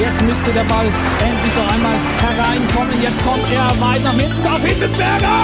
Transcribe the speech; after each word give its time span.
Jetzt 0.00 0.22
müsste 0.22 0.50
der 0.52 0.64
Ball 0.64 0.86
endlich 1.20 1.54
noch 1.56 1.72
einmal 1.72 1.96
hereinkommen. 2.20 3.02
Jetzt 3.02 3.24
kommt 3.24 3.46
er 3.52 3.80
weit 3.80 4.02
nach 4.04 4.12
hinten 4.14 4.46
auf 4.46 4.64
Hitzelsberger! 4.64 5.42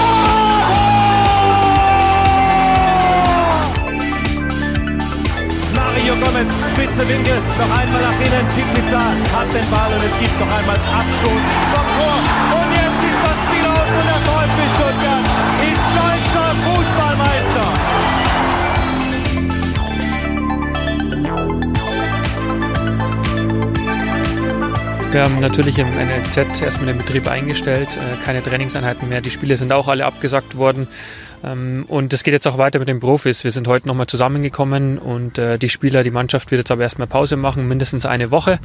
Mario 5.75 6.15
Gomez, 6.17 6.55
spitze 6.73 7.09
Winkel, 7.09 7.39
noch 7.59 7.78
einmal 7.78 8.01
nach 8.01 8.20
innen. 8.20 8.47
Pizza 8.75 9.01
hat 9.01 9.53
den 9.53 9.70
Ball 9.70 9.92
und 9.92 10.05
es 10.05 10.19
gibt 10.19 10.39
noch 10.39 10.47
einmal 10.47 10.77
Abstoß 10.77 11.42
vom 11.73 11.87
Tor. 11.98 12.17
Und 12.56 12.70
jetzt 12.73 13.09
Wir 25.12 25.25
haben 25.25 25.41
natürlich 25.41 25.77
im 25.80 25.89
NLZ 25.89 26.62
erstmal 26.62 26.86
den 26.86 26.98
Betrieb 26.98 27.27
eingestellt, 27.27 27.97
äh, 27.97 28.25
keine 28.25 28.44
Trainingseinheiten 28.44 29.08
mehr. 29.08 29.20
Die 29.20 29.30
Spiele 29.30 29.56
sind 29.56 29.72
auch 29.72 29.89
alle 29.89 30.05
abgesagt 30.05 30.56
worden. 30.56 30.86
Ähm, 31.42 31.84
und 31.88 32.12
es 32.12 32.22
geht 32.22 32.34
jetzt 32.34 32.46
auch 32.46 32.58
weiter 32.58 32.78
mit 32.78 32.88
den 32.88 33.00
Profis. 33.00 33.44
Wir 33.44 33.50
sind 33.50 33.66
heute 33.69 33.88
nochmal 33.88 34.06
zusammengekommen 34.06 34.98
und 34.98 35.38
äh, 35.38 35.58
die 35.58 35.69
Spieler, 35.69 36.02
die 36.02 36.10
Mannschaft 36.10 36.50
wird 36.50 36.60
jetzt 36.60 36.70
aber 36.70 36.82
erstmal 36.82 37.06
Pause 37.06 37.36
machen, 37.36 37.66
mindestens 37.69 38.06
eine 38.06 38.30
Woche. 38.30 38.58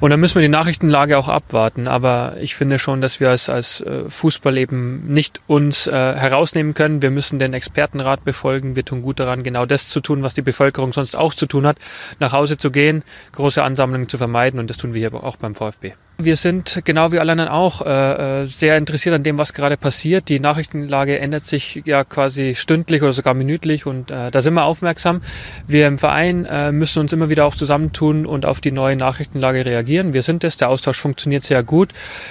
Und 0.00 0.10
dann 0.10 0.20
müssen 0.20 0.36
wir 0.36 0.42
die 0.42 0.48
Nachrichtenlage 0.48 1.18
auch 1.18 1.28
abwarten. 1.28 1.88
Aber 1.88 2.36
ich 2.40 2.54
finde 2.54 2.78
schon, 2.78 3.00
dass 3.00 3.20
wir 3.20 3.30
als, 3.30 3.48
als 3.48 3.80
äh, 3.80 4.08
Fußball 4.08 4.56
eben 4.58 5.12
nicht 5.12 5.40
uns 5.46 5.86
äh, 5.86 5.92
herausnehmen 5.92 6.74
können. 6.74 7.02
Wir 7.02 7.10
müssen 7.10 7.38
den 7.38 7.54
Expertenrat 7.54 8.24
befolgen. 8.24 8.76
Wir 8.76 8.84
tun 8.84 9.02
gut 9.02 9.20
daran, 9.20 9.42
genau 9.42 9.66
das 9.66 9.88
zu 9.88 10.00
tun, 10.00 10.22
was 10.22 10.34
die 10.34 10.42
Bevölkerung 10.42 10.92
sonst 10.92 11.16
auch 11.16 11.34
zu 11.34 11.46
tun 11.46 11.66
hat, 11.66 11.78
nach 12.20 12.32
Hause 12.32 12.56
zu 12.56 12.70
gehen, 12.70 13.02
große 13.32 13.62
Ansammlungen 13.62 14.08
zu 14.08 14.18
vermeiden. 14.18 14.60
Und 14.60 14.70
das 14.70 14.76
tun 14.76 14.94
wir 14.94 15.00
hier 15.00 15.12
auch 15.12 15.36
beim 15.36 15.54
VfB. 15.54 15.94
Wir 16.24 16.36
sind 16.36 16.82
genau 16.84 17.10
wie 17.10 17.18
alle 17.18 17.32
anderen 17.32 17.50
auch 17.50 17.84
äh, 17.84 18.42
äh, 18.42 18.46
sehr 18.46 18.78
interessiert 18.78 19.12
an 19.12 19.24
dem, 19.24 19.38
was 19.38 19.54
gerade 19.54 19.76
passiert. 19.76 20.28
Die 20.28 20.38
Nachrichtenlage 20.38 21.18
ändert 21.18 21.44
sich 21.44 21.82
ja 21.84 22.04
quasi 22.04 22.54
stündlich 22.54 23.02
oder 23.02 23.10
sogar 23.10 23.34
minütlich 23.34 23.86
und 23.86 24.12
äh, 24.12 24.30
da 24.30 24.40
sind 24.40 24.54
wir 24.54 24.62
aufmerksam. 24.62 25.22
Wir 25.66 25.88
im 25.88 25.98
Verein 25.98 26.44
äh, 26.44 26.70
müssen 26.70 27.00
uns 27.00 27.12
immer 27.12 27.28
wieder 27.28 27.44
auch 27.44 27.56
zusammentun 27.56 28.24
und 28.24 28.46
auf 28.46 28.60
die 28.60 28.70
neue 28.70 28.94
Nachrichtenlage 28.94 29.66
reagieren. 29.66 30.12
Wir 30.12 30.22
sind 30.22 30.44
es. 30.44 30.56
Der 30.56 30.68
Austausch 30.68 31.00
funktioniert 31.00 31.42
sehr 31.42 31.64
gut. 31.64 31.90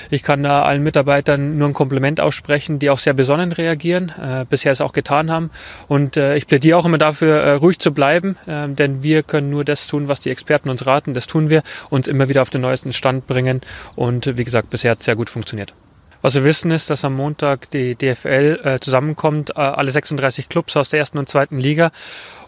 Ich 0.09 0.23
kann 0.23 0.41
da 0.41 0.63
allen 0.63 0.83
Mitarbeitern 0.83 1.57
nur 1.57 1.67
ein 1.67 1.73
Kompliment 1.73 2.21
aussprechen, 2.21 2.79
die 2.79 2.89
auch 2.89 2.99
sehr 2.99 3.13
besonnen 3.13 3.51
reagieren, 3.51 4.13
äh, 4.21 4.45
bisher 4.49 4.71
es 4.71 4.79
auch 4.79 4.93
getan 4.93 5.29
haben. 5.29 5.51
Und 5.89 6.15
äh, 6.15 6.37
ich 6.37 6.47
plädiere 6.47 6.77
auch 6.77 6.85
immer 6.85 6.97
dafür, 6.97 7.41
äh, 7.41 7.51
ruhig 7.55 7.79
zu 7.79 7.93
bleiben, 7.93 8.37
äh, 8.47 8.69
denn 8.69 9.03
wir 9.03 9.23
können 9.23 9.49
nur 9.49 9.65
das 9.65 9.87
tun, 9.87 10.07
was 10.07 10.21
die 10.21 10.29
Experten 10.29 10.69
uns 10.69 10.85
raten. 10.85 11.13
Das 11.13 11.27
tun 11.27 11.49
wir, 11.49 11.61
uns 11.89 12.07
immer 12.07 12.29
wieder 12.29 12.41
auf 12.41 12.49
den 12.49 12.61
neuesten 12.61 12.93
Stand 12.93 13.27
bringen 13.27 13.61
und 13.95 14.37
wie 14.37 14.43
gesagt, 14.43 14.69
bisher 14.69 14.91
hat 14.91 14.99
es 14.99 15.05
sehr 15.05 15.15
gut 15.15 15.29
funktioniert. 15.29 15.73
Was 16.21 16.35
wir 16.35 16.43
wissen 16.43 16.69
ist, 16.69 16.89
dass 16.91 17.03
am 17.03 17.15
Montag 17.15 17.71
die 17.71 17.95
DFL 17.95 18.59
äh, 18.63 18.79
zusammenkommt, 18.79 19.51
äh, 19.51 19.53
alle 19.61 19.91
36 19.91 20.49
Clubs 20.49 20.77
aus 20.77 20.89
der 20.89 20.99
ersten 20.99 21.17
und 21.17 21.29
zweiten 21.29 21.57
Liga. 21.57 21.91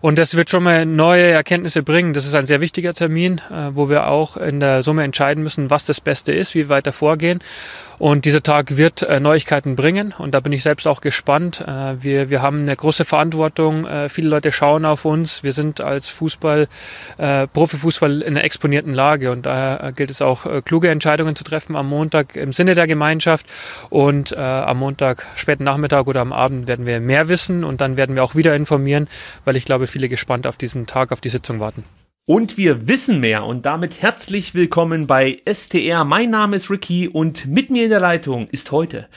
Und 0.04 0.18
das 0.18 0.36
wird 0.36 0.50
schon 0.50 0.64
mal 0.64 0.86
neue 0.86 1.30
Erkenntnisse 1.30 1.82
bringen. 1.82 2.12
Das 2.12 2.26
ist 2.26 2.36
ein 2.36 2.46
sehr 2.46 2.60
wichtiger 2.60 2.94
Termin, 2.94 3.38
äh, 3.50 3.70
wo 3.74 3.88
wir 3.88 4.08
auch 4.08 4.36
in 4.36 4.60
der 4.60 4.84
Summe 4.84 5.06
entscheiden 5.06 5.42
müssen, 5.42 5.70
was 5.70 5.86
das 5.86 6.02
Beste 6.02 6.34
ist, 6.34 6.56
wie 6.56 6.60
wir 6.60 6.68
weiter 6.68 6.92
vorgehen. 6.92 7.40
Und 8.00 8.26
dieser 8.26 8.44
Tag 8.44 8.76
wird 8.76 9.04
äh, 9.04 9.22
Neuigkeiten 9.22 9.78
bringen 9.78 10.14
und 10.18 10.34
da 10.34 10.42
bin 10.42 10.52
ich 10.52 10.62
selbst 10.62 10.88
auch 10.88 11.00
gespannt. 11.00 11.62
Äh, 11.62 12.04
wir, 12.04 12.30
wir 12.30 12.42
haben 12.42 12.64
eine 12.64 12.76
große 12.76 13.06
Verantwortung. 13.06 13.88
Viele 14.10 14.28
Leute 14.28 14.52
schauen 14.52 14.84
auf 14.84 15.06
uns. 15.06 15.44
Wir 15.44 15.54
sind 15.54 15.80
als 15.80 16.10
Fußball, 16.10 16.68
Profifußball 17.54 18.22
in 18.22 18.34
einer 18.36 18.44
exponierten 18.44 18.94
Lage 18.94 19.32
und 19.32 19.46
daher 19.46 19.94
gilt 19.94 20.10
es 20.10 20.22
auch, 20.22 20.64
kluge 20.66 20.90
Entscheidungen 20.90 21.36
zu 21.36 21.44
treffen 21.44 21.76
am 21.76 21.88
Montag 21.88 22.36
im 22.36 22.52
Sinne 22.52 22.76
der 22.76 22.88
Gemeinschaft. 22.88 23.46
Und 23.90 24.36
am 24.38 24.80
Montag, 24.80 25.26
späten 25.36 25.64
Nachmittag 25.64 26.08
oder 26.08 26.22
am 26.22 26.34
Abend 26.34 26.68
werden 26.68 26.86
wir 26.86 27.00
mehr 27.00 27.30
wissen 27.30 27.64
und 27.64 27.82
dann 27.82 27.98
werden 27.98 28.16
wir 28.16 28.24
auch 28.24 28.36
wieder 28.36 28.56
informieren, 28.56 29.08
weil 29.46 29.56
ich 29.56 29.66
glaube, 29.66 29.88
viele 29.94 30.10
gespannt 30.10 30.48
auf 30.48 30.58
diesen 30.58 30.88
Tag, 30.88 31.12
auf 31.12 31.22
die 31.22 31.30
Sitzung 31.30 31.60
warten. 31.60 31.84
Und 32.26 32.58
wir 32.58 32.88
wissen 32.88 33.20
mehr 33.20 33.46
und 33.46 33.66
damit 33.66 34.02
herzlich 34.02 34.56
willkommen 34.56 35.08
bei 35.08 35.42
STR. 35.46 36.04
Mein 36.04 36.32
Name 36.32 36.56
ist 36.56 36.70
Ricky 36.70 37.08
und 37.08 37.46
mit 37.46 37.70
mir 37.70 37.84
in 37.84 37.90
der 37.90 38.00
Leitung 38.00 38.48
ist 38.48 38.72
heute 38.72 39.08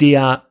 der 0.00 0.46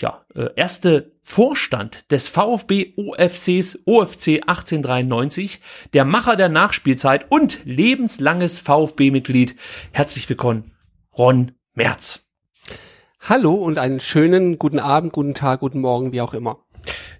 ja, 0.00 0.24
äh, 0.34 0.48
erste 0.56 1.12
Vorstand 1.22 2.10
des 2.10 2.28
VfB 2.28 2.94
OFCs 2.96 3.80
OFC 3.84 4.40
1893, 4.46 5.60
der 5.92 6.04
Macher 6.04 6.36
der 6.36 6.48
Nachspielzeit 6.48 7.26
und 7.30 7.60
lebenslanges 7.64 8.60
VfB-Mitglied. 8.60 9.56
Herzlich 9.92 10.28
willkommen, 10.28 10.72
Ron 11.16 11.52
Merz. 11.74 12.26
Hallo 13.20 13.54
und 13.54 13.78
einen 13.78 14.00
schönen 14.00 14.58
guten 14.58 14.78
Abend, 14.78 15.12
guten 15.12 15.34
Tag, 15.34 15.60
guten 15.60 15.80
Morgen, 15.80 16.12
wie 16.12 16.20
auch 16.20 16.32
immer 16.32 16.65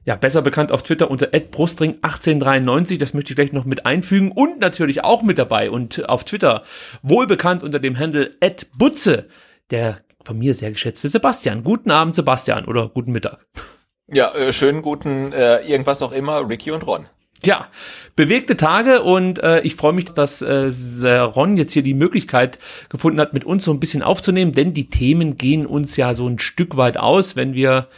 ja, 0.06 0.14
besser 0.14 0.40
bekannt 0.40 0.70
auf 0.70 0.84
Twitter 0.84 1.10
unter 1.10 1.26
@brustring1893, 1.26 2.96
das 2.98 3.12
möchte 3.12 3.32
ich 3.32 3.34
vielleicht 3.34 3.52
noch 3.52 3.64
mit 3.64 3.84
einfügen 3.84 4.30
und 4.30 4.60
natürlich 4.60 5.02
auch 5.02 5.22
mit 5.22 5.36
dabei 5.36 5.68
und 5.68 6.08
auf 6.08 6.24
Twitter 6.24 6.62
wohl 7.02 7.26
bekannt 7.26 7.64
unter 7.64 7.80
dem 7.80 7.98
Handle 7.98 8.30
@butze, 8.78 9.26
der 9.70 9.98
von 10.22 10.38
mir 10.38 10.54
sehr 10.54 10.70
geschätzte 10.70 11.08
Sebastian. 11.08 11.64
Guten 11.64 11.90
Abend 11.90 12.14
Sebastian 12.14 12.66
oder 12.66 12.88
guten 12.88 13.10
Mittag. 13.10 13.46
Ja, 14.06 14.32
äh, 14.34 14.52
schönen 14.52 14.82
guten 14.82 15.32
äh, 15.32 15.58
irgendwas 15.66 16.00
auch 16.02 16.12
immer, 16.12 16.48
Ricky 16.48 16.70
und 16.70 16.86
Ron. 16.86 17.06
Ja, 17.42 17.68
bewegte 18.14 18.56
Tage 18.56 19.02
und 19.02 19.40
äh, 19.40 19.60
ich 19.62 19.74
freue 19.74 19.92
mich, 19.92 20.06
dass 20.06 20.40
äh, 20.40 21.18
Ron 21.18 21.56
jetzt 21.56 21.72
hier 21.72 21.82
die 21.82 21.94
Möglichkeit 21.94 22.60
gefunden 22.88 23.20
hat, 23.20 23.34
mit 23.34 23.44
uns 23.44 23.64
so 23.64 23.72
ein 23.72 23.80
bisschen 23.80 24.04
aufzunehmen, 24.04 24.52
denn 24.52 24.72
die 24.72 24.88
Themen 24.88 25.36
gehen 25.36 25.66
uns 25.66 25.96
ja 25.96 26.14
so 26.14 26.28
ein 26.28 26.38
Stück 26.38 26.76
weit 26.76 26.96
aus, 26.96 27.34
wenn 27.34 27.54
wir 27.54 27.88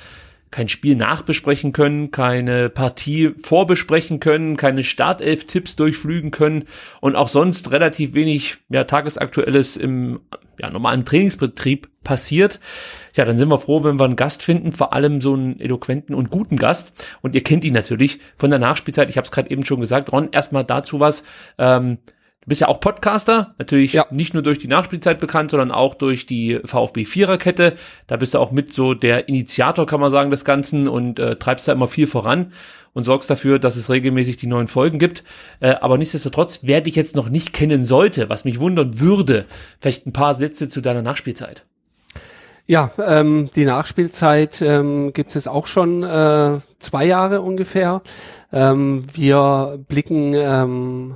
kein 0.51 0.69
Spiel 0.69 0.97
nachbesprechen 0.97 1.73
können, 1.73 2.11
keine 2.11 2.71
Partie 2.71 3.35
vorbesprechen 3.43 4.21
können, 4.21 4.57
keine 4.57 4.85
Startelf-Tipps 4.85 5.77
durchflügen 5.77 6.31
können 6.31 6.65
und 7.01 7.17
auch 7.17 7.29
sonst 7.29 7.71
relativ 7.71 8.15
wenig 8.15 8.59
ja, 8.69 8.85
tagesaktuelles 8.85 9.77
im 9.77 10.21
ja, 10.59 10.71
normalen 10.71 11.05
Trainingsbetrieb 11.05 11.89
passiert. 12.03 12.61
Ja, 13.15 13.25
dann 13.25 13.39
sind 13.39 13.49
wir 13.49 13.59
froh, 13.59 13.85
wenn 13.85 13.99
wir 13.99 14.05
einen 14.05 14.17
Gast 14.17 14.43
finden, 14.43 14.73
vor 14.73 14.93
allem 14.93 15.21
so 15.21 15.35
einen 15.35 15.61
eloquenten 15.61 16.15
und 16.15 16.31
guten 16.31 16.57
Gast. 16.57 16.93
Und 17.21 17.35
ihr 17.35 17.43
kennt 17.43 17.65
ihn 17.65 17.75
natürlich 17.75 18.19
von 18.37 18.51
der 18.51 18.59
Nachspielzeit. 18.59 19.11
Ich 19.11 19.17
habe 19.17 19.25
es 19.25 19.31
gerade 19.31 19.51
eben 19.51 19.65
schon 19.65 19.81
gesagt. 19.81 20.13
Ron, 20.13 20.31
erstmal 20.33 20.65
dazu 20.65 21.01
was. 21.01 21.25
Ähm, 21.59 21.99
Du 22.49 22.51
bist 22.51 22.63
ja 22.63 22.69
auch 22.69 22.81
Podcaster, 22.81 23.55
natürlich 23.59 23.93
ja. 23.93 24.07
nicht 24.11 24.33
nur 24.33 24.43
durch 24.43 24.57
die 24.57 24.69
Nachspielzeit 24.69 25.21
bekannt, 25.21 25.51
sondern 25.51 25.71
auch 25.71 25.95
durch 25.95 26.25
die 26.25 26.59
VfB 26.65 27.05
Viererkette. 27.05 27.75
Da 28.07 28.17
bist 28.17 28.33
du 28.33 28.39
auch 28.39 28.53
mit 28.53 28.73
so 28.73 28.95
der 28.95 29.29
Initiator, 29.29 29.85
kann 29.85 30.01
man 30.01 30.09
sagen, 30.09 30.31
des 30.31 30.47
Ganzen 30.47 30.89
und 30.89 31.19
äh, 31.19 31.37
treibst 31.37 31.69
da 31.69 31.73
immer 31.73 31.89
viel 31.89 32.07
voran 32.07 32.55
und 32.95 33.05
sorgst 33.05 33.29
dafür, 33.29 33.59
dass 33.59 33.77
es 33.77 33.91
regelmäßig 33.91 34.39
die 34.39 34.47
neuen 34.47 34.67
Folgen 34.67 34.99
gibt. 34.99 35.25
Äh, 35.61 35.75
aber 35.83 35.99
nichtsdestotrotz, 35.99 36.61
wer 36.63 36.81
dich 36.81 36.97
jetzt 36.97 37.17
noch 37.17 37.29
nicht 37.29 37.53
kennen 37.53 37.85
sollte, 37.85 38.31
was 38.31 38.47
mich 38.47 38.61
wundern 38.61 38.99
würde, 38.99 39.45
vielleicht 39.79 40.07
ein 40.07 40.15
paar 40.15 40.33
Sätze 40.33 40.71
zu 40.71 40.81
deiner 40.81 41.03
Nachspielzeit. 41.03 41.67
Ja, 42.67 42.93
ähm, 42.99 43.51
die 43.57 43.67
Nachspielzeit 43.67 44.63
ähm, 44.63 45.13
gibt 45.13 45.37
es 45.37 45.49
auch 45.49 45.67
schon 45.67 46.03
äh, 46.03 46.61
zwei 46.79 47.05
Jahre 47.05 47.43
ungefähr. 47.43 48.01
Ähm, 48.55 49.05
wir 49.13 49.85
blicken 49.87 50.33
ähm, 50.33 51.15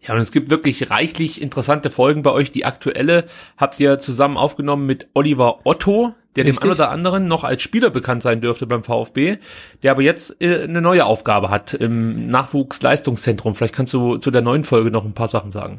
Ja, 0.00 0.14
und 0.14 0.20
es 0.20 0.32
gibt 0.32 0.50
wirklich 0.50 0.90
reichlich 0.90 1.42
interessante 1.42 1.90
Folgen 1.90 2.22
bei 2.22 2.30
euch. 2.30 2.52
Die 2.52 2.64
aktuelle 2.64 3.24
habt 3.56 3.80
ihr 3.80 3.98
zusammen 3.98 4.36
aufgenommen 4.36 4.86
mit 4.86 5.08
Oliver 5.14 5.60
Otto, 5.64 6.14
der 6.36 6.44
Richtig. 6.44 6.60
dem 6.60 6.70
einen 6.70 6.72
oder 6.72 6.90
anderen 6.90 7.26
noch 7.26 7.42
als 7.42 7.62
Spieler 7.62 7.90
bekannt 7.90 8.22
sein 8.22 8.40
dürfte 8.40 8.66
beim 8.66 8.84
VfB, 8.84 9.38
der 9.82 9.90
aber 9.90 10.02
jetzt 10.02 10.40
äh, 10.40 10.62
eine 10.62 10.80
neue 10.80 11.04
Aufgabe 11.04 11.50
hat 11.50 11.74
im 11.74 12.26
Nachwuchsleistungszentrum. 12.26 13.54
Vielleicht 13.54 13.74
kannst 13.74 13.92
du 13.92 14.18
zu 14.18 14.30
der 14.30 14.42
neuen 14.42 14.64
Folge 14.64 14.90
noch 14.90 15.04
ein 15.04 15.14
paar 15.14 15.28
Sachen 15.28 15.50
sagen. 15.50 15.78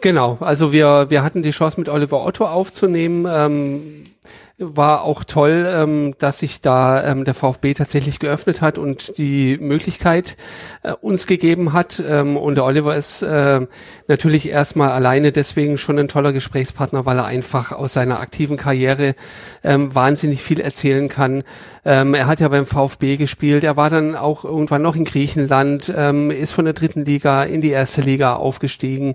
Genau, 0.00 0.38
also 0.40 0.72
wir, 0.72 1.06
wir 1.10 1.22
hatten 1.22 1.42
die 1.42 1.50
Chance 1.50 1.80
mit 1.80 1.88
Oliver 1.88 2.24
Otto 2.24 2.46
aufzunehmen. 2.46 3.26
Ähm, 3.28 4.04
war 4.58 5.02
auch 5.02 5.22
toll, 5.22 5.66
ähm, 5.68 6.14
dass 6.18 6.40
sich 6.40 6.60
da 6.60 7.04
ähm, 7.04 7.24
der 7.24 7.34
VfB 7.34 7.74
tatsächlich 7.74 8.18
geöffnet 8.18 8.60
hat 8.60 8.76
und 8.76 9.16
die 9.16 9.56
Möglichkeit 9.58 10.36
äh, 10.82 10.92
uns 10.92 11.28
gegeben 11.28 11.72
hat. 11.72 12.02
Ähm, 12.04 12.36
und 12.36 12.56
der 12.56 12.64
Oliver 12.64 12.96
ist 12.96 13.22
äh, 13.22 13.66
natürlich 14.08 14.48
erstmal 14.48 14.90
alleine 14.90 15.30
deswegen 15.30 15.78
schon 15.78 15.98
ein 15.98 16.08
toller 16.08 16.32
Gesprächspartner, 16.32 17.06
weil 17.06 17.18
er 17.18 17.26
einfach 17.26 17.70
aus 17.70 17.92
seiner 17.92 18.18
aktiven 18.18 18.56
Karriere 18.56 19.14
ähm, 19.62 19.94
wahnsinnig 19.94 20.42
viel 20.42 20.58
erzählen 20.58 21.08
kann. 21.08 21.44
Ähm, 21.84 22.14
er 22.14 22.26
hat 22.26 22.40
ja 22.40 22.48
beim 22.48 22.66
VfB 22.66 23.16
gespielt. 23.16 23.62
Er 23.62 23.76
war 23.76 23.90
dann 23.90 24.16
auch 24.16 24.44
irgendwann 24.44 24.82
noch 24.82 24.96
in 24.96 25.04
Griechenland, 25.04 25.92
ähm, 25.96 26.32
ist 26.32 26.52
von 26.52 26.64
der 26.64 26.74
dritten 26.74 27.04
Liga 27.04 27.44
in 27.44 27.60
die 27.60 27.70
erste 27.70 28.00
Liga 28.00 28.34
aufgestiegen 28.34 29.14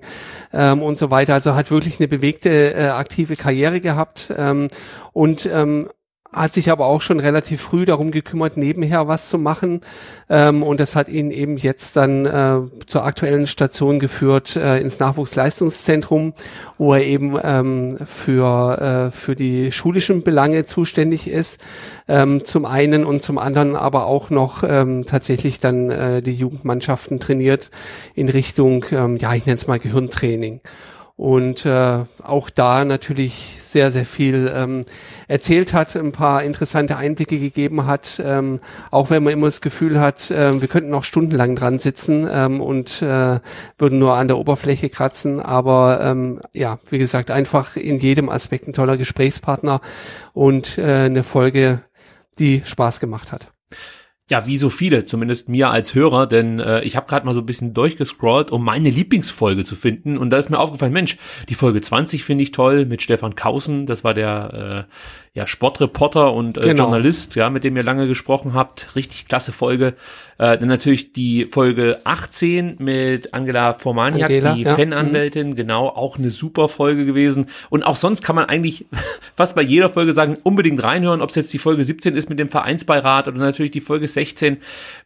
ähm, 0.54 0.82
und 0.82 0.98
so 0.98 1.12
weiter. 1.12 1.34
Also 1.34 1.54
hat 1.54 1.70
wirklich 1.70 2.00
eine 2.00 2.08
bewegte, 2.08 2.74
äh, 2.74 2.88
aktive 2.88 3.36
Karriere 3.36 3.82
gehabt. 3.82 4.34
Ähm, 4.38 4.70
und 5.14 5.46
ähm, 5.52 5.88
hat 6.34 6.54
sich 6.54 6.72
aber 6.72 6.88
auch 6.88 7.02
schon 7.02 7.20
relativ 7.20 7.62
früh 7.62 7.86
darum 7.86 8.12
gekümmert, 8.12 8.58
nebenher 8.58 9.08
was 9.08 9.30
zu 9.30 9.38
machen. 9.38 9.82
Ähm, 10.30 10.64
und 10.64 10.80
das 10.80 10.96
hat 10.96 11.08
ihn 11.08 11.32
eben 11.32 11.58
jetzt 11.58 11.96
dann 11.96 12.26
äh, 12.26 12.60
zur 12.88 13.06
aktuellen 13.06 13.46
Station 13.46 14.00
geführt 14.00 14.56
äh, 14.56 14.80
ins 14.80 15.00
Nachwuchsleistungszentrum, 15.00 16.34
wo 16.78 16.96
er 16.96 17.06
eben 17.06 17.38
ähm, 17.42 17.98
für, 18.04 19.10
äh, 19.10 19.12
für 19.12 19.36
die 19.36 19.72
schulischen 19.72 20.24
Belange 20.24 20.66
zuständig 20.66 21.28
ist. 21.28 21.62
Ähm, 22.08 22.44
zum 22.46 22.66
einen 22.66 23.06
und 23.06 23.22
zum 23.22 23.38
anderen 23.38 23.76
aber 23.76 24.08
auch 24.08 24.30
noch 24.30 24.64
ähm, 24.64 25.06
tatsächlich 25.06 25.60
dann 25.60 25.92
äh, 25.92 26.22
die 26.22 26.34
Jugendmannschaften 26.34 27.20
trainiert 27.20 27.70
in 28.16 28.28
Richtung, 28.28 28.86
ähm, 28.92 29.18
ja, 29.18 29.34
ich 29.36 29.46
nenne 29.46 29.58
es 29.58 29.68
mal 29.68 29.80
Gehirntraining 29.80 30.62
und 31.16 31.66
äh, 31.66 32.06
auch 32.24 32.50
da 32.50 32.84
natürlich 32.86 33.58
sehr, 33.62 33.92
sehr 33.92 34.06
viel 34.06 34.52
ähm, 34.54 34.86
erzählt 35.28 35.74
hat, 35.74 35.96
ein 35.96 36.12
paar 36.12 36.44
interessante 36.44 36.98
Einblicke 36.98 37.40
gegeben 37.40 37.86
hat, 37.86 38.22
ähm, 38.24 38.60
auch 38.90 39.12
wenn 39.12 39.24
man 39.24 39.34
immer 39.34 39.46
das 39.46 39.62
Gefühl 39.62 40.00
hat, 40.00 40.32
äh, 40.32 40.60
wir 40.60 40.68
könnten 40.68 40.90
noch 40.90 41.04
stundenlang 41.04 41.56
dran 41.56 41.78
sitzen 41.78 42.28
ähm, 42.32 42.60
und 42.60 43.04
äh, 43.04 43.40
würden 43.78 44.00
nur 44.00 44.16
an 44.16 44.28
der 44.28 44.40
Oberfläche 44.40 44.90
kratzen, 44.90 45.40
aber 45.40 46.02
ähm, 46.02 46.42
ja, 46.52 46.80
wie 46.90 46.98
gesagt, 46.98 47.30
einfach 47.30 47.76
in 47.76 48.00
jedem 48.00 48.30
Aspekt 48.30 48.68
ein 48.68 48.74
toller 48.74 48.98
Gesprächspartner 48.98 49.82
und 50.34 50.80
äh, 50.80 51.06
eine 51.06 51.24
Folge, 51.24 51.82
die 52.40 52.64
Spaß 52.66 53.00
gemacht 53.00 53.32
hat. 53.32 53.53
Ja, 54.30 54.48
wie 54.48 54.58
so 54.58 54.70
viele, 54.70 55.04
zumindest 55.04 55.50
mir 55.50 55.70
als 55.70 55.94
Hörer, 55.96 56.28
denn 56.28 56.60
äh, 56.60 56.82
ich 56.84 56.96
habe 56.96 57.08
gerade 57.08 57.26
mal 57.26 57.34
so 57.34 57.42
ein 57.42 57.46
bisschen 57.46 57.74
durchgescrollt, 57.74 58.52
um 58.52 58.64
meine 58.64 58.90
Lieblingsfolge 58.90 59.66
zu 59.66 59.76
finden. 59.76 60.18
Und 60.18 60.30
da 60.30 60.38
ist 60.38 60.50
mir 60.50 60.60
aufgefallen, 60.60 60.94
Mensch, 60.94 61.18
die 61.50 61.56
Folge 61.56 61.82
20 61.82 62.24
finde 62.24 62.44
ich 62.44 62.52
toll 62.52 62.86
mit 62.86 63.02
Stefan 63.02 63.36
Kausen. 63.36 63.86
Das 63.86 64.06
war 64.06 64.14
der 64.14 64.88
äh, 64.88 65.38
ja, 65.38 65.46
Sportreporter 65.46 66.34
und 66.34 66.58
äh, 66.58 66.62
genau. 66.62 66.84
Journalist, 66.84 67.36
ja, 67.36 67.50
mit 67.50 67.66
dem 67.66 67.76
ihr 67.76 67.84
lange 67.84 68.08
gesprochen 68.08 68.54
habt. 68.54 68.96
Richtig 68.96 69.26
klasse 69.26 69.52
Folge. 69.52 69.92
Äh, 70.38 70.58
dann 70.58 70.68
natürlich 70.68 71.14
die 71.14 71.46
Folge 71.46 72.00
18 72.04 72.78
mit 72.80 73.34
Angela 73.34 73.74
Formaniak, 73.74 74.30
Angela, 74.30 74.56
die 74.56 74.64
ja. 74.64 74.76
Fananwältin, 74.76 75.52
mhm. 75.52 75.56
genau, 75.56 75.88
auch 75.88 76.18
eine 76.18 76.32
super 76.32 76.70
Folge 76.70 77.06
gewesen. 77.06 77.48
Und 77.70 77.84
auch 77.84 77.96
sonst 77.96 78.24
kann 78.24 78.36
man 78.36 78.46
eigentlich 78.46 78.86
fast 79.36 79.56
bei 79.56 79.62
jeder 79.62 79.90
Folge 79.90 80.14
sagen, 80.14 80.38
unbedingt 80.44 80.84
reinhören, 80.84 81.22
ob 81.22 81.30
es 81.30 81.36
jetzt 81.36 81.54
die 81.54 81.60
Folge 81.60 81.84
17 81.84 82.16
ist 82.16 82.30
mit 82.30 82.40
dem 82.40 82.50
Vereinsbeirat 82.50 83.28
oder 83.28 83.38
natürlich 83.38 83.72
die 83.72 83.82
Folge 83.82 84.08
16 84.08 84.58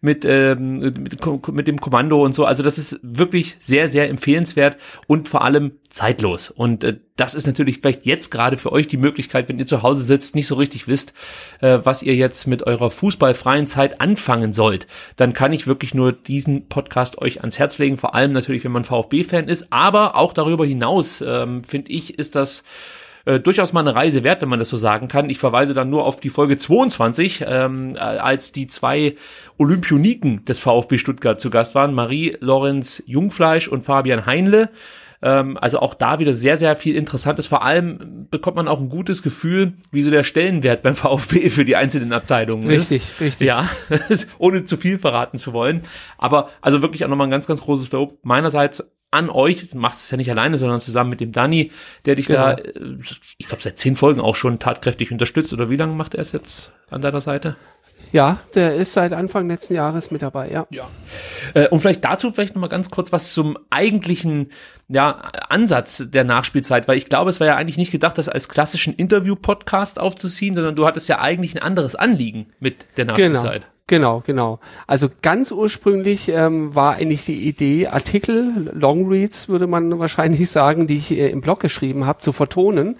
mit, 0.01 0.25
ähm, 0.25 0.79
mit, 0.79 1.47
mit 1.47 1.68
dem 1.68 1.80
Kommando 1.81 2.23
und 2.23 2.33
so. 2.33 2.45
Also 2.45 2.63
das 2.63 2.77
ist 2.77 3.00
wirklich 3.01 3.56
sehr, 3.59 3.89
sehr 3.89 4.09
empfehlenswert 4.09 4.77
und 5.07 5.27
vor 5.27 5.44
allem 5.44 5.73
zeitlos. 5.97 6.49
Und 6.51 6.83
äh, 6.83 6.97
das 7.15 7.35
ist 7.35 7.47
natürlich 7.47 7.79
vielleicht 7.79 8.05
jetzt 8.05 8.29
gerade 8.29 8.57
für 8.57 8.71
euch 8.71 8.88
die 8.88 8.97
Möglichkeit, 8.97 9.49
wenn 9.49 9.59
ihr 9.59 9.65
zu 9.65 9.81
Hause 9.81 10.03
sitzt, 10.03 10.35
nicht 10.35 10.47
so 10.47 10.55
richtig 10.55 10.88
wisst, 10.88 11.13
äh, 11.59 11.79
was 11.83 12.03
ihr 12.03 12.15
jetzt 12.15 12.47
mit 12.47 12.63
eurer 12.63 12.91
fußballfreien 12.91 13.67
Zeit 13.67 13.99
anfangen 13.99 14.53
sollt, 14.53 14.88
dann 15.15 15.33
kann 15.33 15.51
ich 15.51 15.67
wirklich 15.67 15.94
nur 15.94 16.13
diesen 16.13 16.69
Podcast 16.69 17.17
euch 17.17 17.41
ans 17.41 17.59
Herz 17.59 17.79
legen. 17.79 17.97
Vor 17.97 18.15
allem 18.15 18.31
natürlich, 18.31 18.63
wenn 18.63 18.71
man 18.71 18.85
VfB-Fan 18.85 19.47
ist, 19.47 19.67
aber 19.71 20.15
auch 20.15 20.33
darüber 20.33 20.65
hinaus, 20.65 21.21
ähm, 21.21 21.63
finde 21.63 21.91
ich, 21.91 22.17
ist 22.19 22.35
das 22.35 22.63
äh, 23.25 23.39
durchaus 23.39 23.73
mal 23.73 23.81
eine 23.81 23.95
Reise 23.95 24.23
wert, 24.23 24.41
wenn 24.41 24.49
man 24.49 24.59
das 24.59 24.69
so 24.69 24.77
sagen 24.77 25.07
kann. 25.07 25.29
Ich 25.29 25.39
verweise 25.39 25.73
dann 25.73 25.89
nur 25.89 26.05
auf 26.05 26.19
die 26.19 26.29
Folge 26.29 26.57
22, 26.57 27.44
ähm, 27.47 27.95
als 27.97 28.51
die 28.51 28.67
zwei 28.67 29.15
Olympioniken 29.57 30.45
des 30.45 30.59
VfB 30.59 30.99
Stuttgart 30.99 31.41
zu 31.41 31.49
Gast 31.49 31.73
waren, 31.75 31.94
Marie 31.94 32.38
Lorenz 32.39 33.03
Jungfleisch 33.07 33.67
und 33.67 33.83
Fabian 33.83 34.27
Heinle. 34.27 34.69
Ähm, 35.21 35.57
also 35.57 35.79
auch 35.79 35.93
da 35.93 36.19
wieder 36.19 36.33
sehr, 36.33 36.57
sehr 36.57 36.75
viel 36.75 36.95
Interessantes. 36.95 37.47
Vor 37.47 37.63
allem 37.63 38.27
bekommt 38.29 38.57
man 38.57 38.67
auch 38.67 38.79
ein 38.79 38.89
gutes 38.89 39.23
Gefühl, 39.23 39.73
wie 39.91 40.03
so 40.03 40.11
der 40.11 40.23
Stellenwert 40.23 40.81
beim 40.81 40.95
VfB 40.95 41.49
für 41.49 41.65
die 41.65 41.75
einzelnen 41.75 42.13
Abteilungen 42.13 42.67
richtig, 42.67 43.03
ist. 43.03 43.21
Richtig, 43.21 43.21
richtig. 43.21 43.47
Ja, 43.47 43.69
ohne 44.37 44.65
zu 44.65 44.77
viel 44.77 44.99
verraten 44.99 45.37
zu 45.37 45.53
wollen. 45.53 45.81
Aber 46.17 46.49
also 46.61 46.81
wirklich 46.81 47.03
auch 47.03 47.09
nochmal 47.09 47.27
ein 47.27 47.31
ganz, 47.31 47.47
ganz 47.47 47.61
großes 47.61 47.91
Lob 47.91 48.19
meinerseits 48.23 48.83
an 49.09 49.29
euch, 49.29 49.69
du 49.69 49.77
machst 49.77 50.03
es 50.03 50.11
ja 50.11 50.17
nicht 50.17 50.29
alleine, 50.29 50.57
sondern 50.57 50.81
zusammen 50.81 51.09
mit 51.09 51.21
dem 51.21 51.31
Danny, 51.31 51.71
der 52.05 52.15
dich 52.15 52.27
genau. 52.27 52.39
da, 52.39 52.53
äh, 52.55 52.97
ich 53.37 53.47
glaube, 53.47 53.63
seit 53.63 53.77
zehn 53.77 53.95
Folgen 53.95 54.19
auch 54.19 54.35
schon 54.35 54.59
tatkräftig 54.59 55.11
unterstützt. 55.11 55.53
Oder 55.53 55.69
wie 55.69 55.77
lange 55.77 55.93
macht 55.93 56.13
er 56.13 56.21
es 56.21 56.33
jetzt 56.33 56.73
an 56.89 57.01
deiner 57.01 57.21
Seite? 57.21 57.55
Ja, 58.12 58.39
der 58.56 58.75
ist 58.75 58.94
seit 58.94 59.13
Anfang 59.13 59.48
letzten 59.48 59.75
Jahres 59.75 60.12
mit 60.12 60.21
dabei, 60.21 60.50
ja. 60.50 60.65
Ja. 60.69 60.88
Äh, 61.54 61.68
und 61.69 61.81
vielleicht 61.81 62.04
dazu 62.04 62.31
vielleicht 62.31 62.56
noch 62.56 62.62
mal 62.62 62.68
ganz 62.68 62.89
kurz 62.89 63.12
was 63.12 63.33
zum 63.33 63.57
eigentlichen 63.69 64.50
ja, 64.88 65.21
Ansatz 65.50 66.06
der 66.07 66.24
Nachspielzeit, 66.24 66.88
weil 66.88 66.98
ich 66.98 67.09
glaube, 67.09 67.30
es 67.30 67.39
war 67.39 67.48
ja 67.48 67.56
eigentlich 67.56 67.77
nicht 67.77 67.92
gedacht, 67.92 68.18
das 68.18 68.30
als 68.30 68.47
klassischen 68.47 68.94
Interview-Podcast 68.94 69.99
aufzuziehen, 69.99 70.56
sondern 70.56 70.76
du 70.76 70.85
hattest 70.85 71.09
ja 71.09 71.19
eigentlich 71.19 71.56
ein 71.56 71.61
anderes 71.61 71.95
Anliegen 71.95 72.47
mit 72.59 72.85
der 72.95 73.06
genau. 73.06 73.14
Nachspielzeit. 73.14 73.61
Genau. 73.64 73.76
Genau, 73.89 74.21
genau. 74.25 74.59
Also 74.85 75.07
ganz 75.21 75.51
ursprünglich 75.51 76.27
ähm, 76.27 76.75
war 76.75 76.95
eigentlich 76.95 77.23
die 77.23 77.47
Idee, 77.47 77.87
Artikel, 77.87 78.69
Longreads 78.73 79.47
würde 79.47 79.65
man 79.65 79.97
wahrscheinlich 79.97 80.49
sagen, 80.49 80.87
die 80.87 80.97
ich 80.97 81.11
äh, 81.11 81.29
im 81.29 81.39
Blog 81.39 81.61
geschrieben 81.61 82.06
habe, 82.06 82.19
zu 82.19 82.33
vertonen 82.33 82.97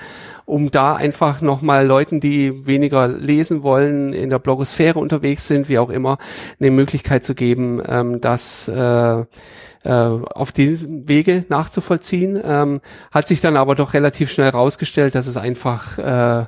um 0.48 0.72
da 0.72 0.96
einfach 0.96 1.42
nochmal 1.42 1.86
Leuten, 1.86 2.22
die 2.22 2.66
weniger 2.66 3.10
lesen 3.10 3.64
wollen, 3.64 4.14
in 4.14 4.30
der 4.30 4.40
Blogosphäre 4.40 4.98
unterwegs 4.98 5.46
sind, 5.46 5.68
wie 5.68 5.78
auch 5.78 5.90
immer, 5.90 6.18
eine 6.58 6.72
Möglichkeit 6.72 7.26
zu 7.26 7.36
geben, 7.36 7.82
ähm, 7.86 8.22
das 8.22 8.70
äh, 8.70 9.20
äh, 9.20 9.26
auf 9.84 10.54
die 10.54 10.80
Wege 11.06 11.44
nachzuvollziehen. 11.50 12.40
Ähm, 12.42 12.80
hat 13.12 13.28
sich 13.28 13.42
dann 13.42 13.58
aber 13.58 13.76
doch 13.76 13.94
relativ 13.94 14.32
schnell 14.32 14.50
rausgestellt, 14.50 15.16
dass 15.16 15.28
es 15.28 15.36
einfach 15.36 15.98
äh, 15.98 16.46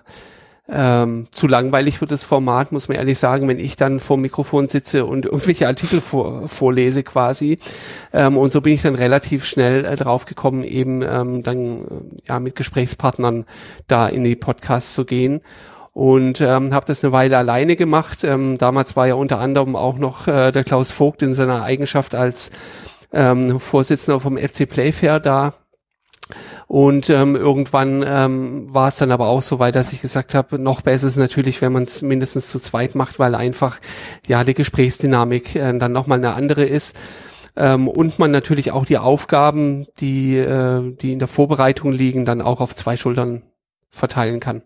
ähm, 0.72 1.28
zu 1.32 1.48
langweilig 1.48 2.00
wird 2.00 2.12
das 2.12 2.24
Format, 2.24 2.72
muss 2.72 2.88
man 2.88 2.98
ehrlich 2.98 3.18
sagen, 3.18 3.48
wenn 3.48 3.60
ich 3.60 3.76
dann 3.76 4.00
vor 4.00 4.18
Mikrofon 4.18 4.68
sitze 4.68 5.06
und 5.06 5.26
irgendwelche 5.26 5.68
Artikel 5.68 6.00
vor, 6.00 6.48
vorlese 6.48 7.04
quasi. 7.04 7.60
Ähm, 8.14 8.38
und 8.38 8.52
so 8.52 8.62
bin 8.62 8.74
ich 8.74 8.82
dann 8.84 8.96
relativ 8.96 9.46
schnell 9.46 9.84
äh, 9.86 9.96
drauf 9.96 10.26
gekommen, 10.26 10.64
eben 10.64 11.02
ähm, 11.02 11.44
dann 11.44 11.82
äh, 11.82 11.86
ja 12.28 12.40
mit 12.40 12.56
Gesprächspartnern 12.56 13.46
da 13.88 14.08
in 14.08 14.24
die 14.24 14.36
Podcasts 14.36 14.94
zu 14.94 15.06
gehen 15.06 15.42
und 15.94 16.40
ähm, 16.40 16.74
habe 16.74 16.86
das 16.86 17.04
eine 17.04 17.14
Weile 17.14 17.38
alleine 17.38 17.76
gemacht. 17.76 18.24
Ähm, 18.24 18.58
damals 18.58 18.96
war 18.96 19.08
ja 19.08 19.16
unter 19.16 19.40
anderem 19.40 19.76
auch 19.76 19.98
noch 19.98 20.28
äh, 20.28 20.52
der 20.52 20.64
Klaus 20.64 20.92
Vogt 20.92 21.24
in 21.24 21.34
seiner 21.34 21.64
Eigenschaft 21.64 22.14
als 22.14 22.52
ähm, 23.12 23.60
Vorsitzender 23.60 24.20
vom 24.20 24.38
FC 24.38 24.70
Playfair 24.70 25.20
da 25.20 25.54
Und 26.68 27.10
ähm, 27.10 27.36
irgendwann 27.36 28.04
ähm, 28.06 28.74
war 28.74 28.90
es 28.90 28.98
dann 28.98 29.12
aber 29.12 29.28
auch 29.28 29.42
so 29.42 29.60
weit, 29.60 29.76
dass 29.76 29.94
ich 29.94 30.02
gesagt 30.02 30.36
habe, 30.36 30.60
noch 30.60 30.82
besser 30.82 31.08
ist 31.08 31.16
natürlich, 31.16 31.62
wenn 31.62 31.74
man 31.74 31.84
es 31.84 32.02
mindestens 32.02 32.50
zu 32.50 32.60
zweit 32.60 32.96
macht, 32.96 33.20
weil 33.20 33.36
einfach 33.36 33.80
ja 34.28 34.44
die 34.44 34.54
Gesprächsdynamik 34.54 35.56
äh, 35.56 35.78
dann 35.78 35.92
nochmal 35.92 36.20
eine 36.20 36.34
andere 36.34 36.66
ist. 36.66 36.96
Ähm, 37.56 37.88
und 37.88 38.20
man 38.20 38.32
natürlich 38.32 38.72
auch 38.72 38.86
die 38.86 38.98
Aufgaben, 38.98 39.88
die, 40.00 40.38
äh, 40.38 40.96
die 40.96 41.12
in 41.12 41.20
der 41.20 41.28
Vorbereitung 41.28 41.92
liegen, 41.92 42.26
dann 42.26 42.42
auch 42.42 42.62
auf 42.62 42.76
zwei 42.76 42.96
Schultern 42.96 43.44
verteilen 43.90 44.40
kann. 44.40 44.62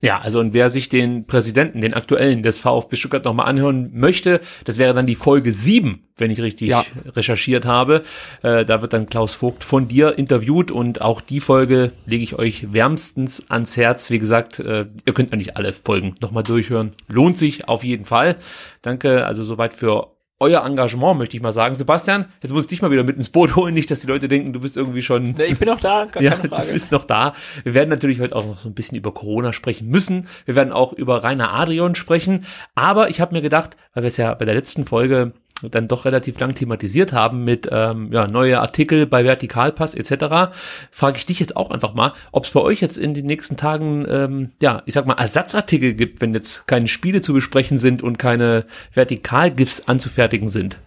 Ja, 0.00 0.18
also 0.18 0.40
und 0.40 0.52
wer 0.52 0.68
sich 0.68 0.88
den 0.88 1.26
Präsidenten, 1.26 1.80
den 1.80 1.94
aktuellen 1.94 2.42
des 2.42 2.58
VfB 2.58 2.96
Stuttgart 2.96 3.24
nochmal 3.24 3.46
anhören 3.46 3.90
möchte, 3.92 4.40
das 4.64 4.78
wäre 4.78 4.94
dann 4.94 5.06
die 5.06 5.14
Folge 5.14 5.52
7, 5.52 6.08
wenn 6.16 6.30
ich 6.32 6.40
richtig 6.40 6.68
ja. 6.68 6.84
recherchiert 7.14 7.64
habe. 7.64 8.02
Äh, 8.42 8.64
da 8.64 8.82
wird 8.82 8.92
dann 8.92 9.08
Klaus 9.08 9.34
Vogt 9.34 9.62
von 9.62 9.86
dir 9.86 10.18
interviewt 10.18 10.72
und 10.72 11.00
auch 11.00 11.20
die 11.20 11.38
Folge 11.38 11.92
lege 12.04 12.24
ich 12.24 12.36
euch 12.36 12.72
wärmstens 12.72 13.48
ans 13.48 13.76
Herz. 13.76 14.10
Wie 14.10 14.18
gesagt, 14.18 14.58
äh, 14.58 14.86
ihr 15.06 15.14
könnt 15.14 15.30
ja 15.30 15.36
nicht 15.36 15.56
alle 15.56 15.72
Folgen 15.72 16.16
nochmal 16.20 16.42
durchhören. 16.42 16.92
Lohnt 17.06 17.38
sich 17.38 17.68
auf 17.68 17.84
jeden 17.84 18.04
Fall. 18.04 18.36
Danke 18.82 19.24
also 19.24 19.44
soweit 19.44 19.72
für 19.72 20.16
euer 20.42 20.66
Engagement, 20.66 21.18
möchte 21.18 21.36
ich 21.36 21.42
mal 21.42 21.52
sagen. 21.52 21.74
Sebastian, 21.74 22.26
jetzt 22.42 22.52
muss 22.52 22.64
ich 22.64 22.68
dich 22.68 22.82
mal 22.82 22.90
wieder 22.90 23.04
mit 23.04 23.16
ins 23.16 23.28
Boot 23.28 23.54
holen, 23.56 23.72
nicht, 23.72 23.90
dass 23.90 24.00
die 24.00 24.08
Leute 24.08 24.28
denken, 24.28 24.52
du 24.52 24.60
bist 24.60 24.76
irgendwie 24.76 25.02
schon. 25.02 25.34
Nee, 25.38 25.44
ich 25.44 25.58
bin 25.58 25.68
noch 25.68 25.80
da, 25.80 26.06
gar 26.06 26.22
ja, 26.22 26.32
Frage. 26.32 26.66
Du 26.66 26.72
bist 26.72 26.90
noch 26.90 27.04
da. 27.04 27.32
Wir 27.62 27.74
werden 27.74 27.88
natürlich 27.88 28.20
heute 28.20 28.34
auch 28.34 28.44
noch 28.44 28.58
so 28.58 28.68
ein 28.68 28.74
bisschen 28.74 28.98
über 28.98 29.14
Corona 29.14 29.52
sprechen 29.52 29.88
müssen. 29.88 30.26
Wir 30.44 30.56
werden 30.56 30.72
auch 30.72 30.92
über 30.92 31.22
Rainer 31.22 31.54
Adrian 31.54 31.94
sprechen. 31.94 32.44
Aber 32.74 33.08
ich 33.08 33.20
habe 33.20 33.34
mir 33.34 33.40
gedacht, 33.40 33.76
weil 33.94 34.02
wir 34.02 34.08
es 34.08 34.16
ja 34.16 34.34
bei 34.34 34.44
der 34.44 34.54
letzten 34.54 34.84
Folge 34.84 35.32
dann 35.70 35.88
doch 35.88 36.04
relativ 36.04 36.38
lang 36.40 36.54
thematisiert 36.54 37.12
haben 37.12 37.44
mit 37.44 37.68
ähm, 37.70 38.10
ja, 38.12 38.26
neue 38.26 38.60
Artikel 38.60 39.06
bei 39.06 39.24
Vertikalpass 39.24 39.94
etc., 39.94 40.54
frage 40.90 41.18
ich 41.18 41.26
dich 41.26 41.40
jetzt 41.40 41.56
auch 41.56 41.70
einfach 41.70 41.94
mal, 41.94 42.12
ob 42.32 42.44
es 42.44 42.50
bei 42.50 42.60
euch 42.60 42.80
jetzt 42.80 42.98
in 42.98 43.14
den 43.14 43.26
nächsten 43.26 43.56
Tagen, 43.56 44.06
ähm, 44.08 44.50
ja, 44.60 44.82
ich 44.86 44.94
sag 44.94 45.06
mal, 45.06 45.14
Ersatzartikel 45.14 45.94
gibt, 45.94 46.20
wenn 46.20 46.34
jetzt 46.34 46.66
keine 46.66 46.88
Spiele 46.88 47.22
zu 47.22 47.32
besprechen 47.32 47.78
sind 47.78 48.02
und 48.02 48.18
keine 48.18 48.64
Vertikalgifts 48.92 49.88
anzufertigen 49.88 50.48
sind. 50.48 50.78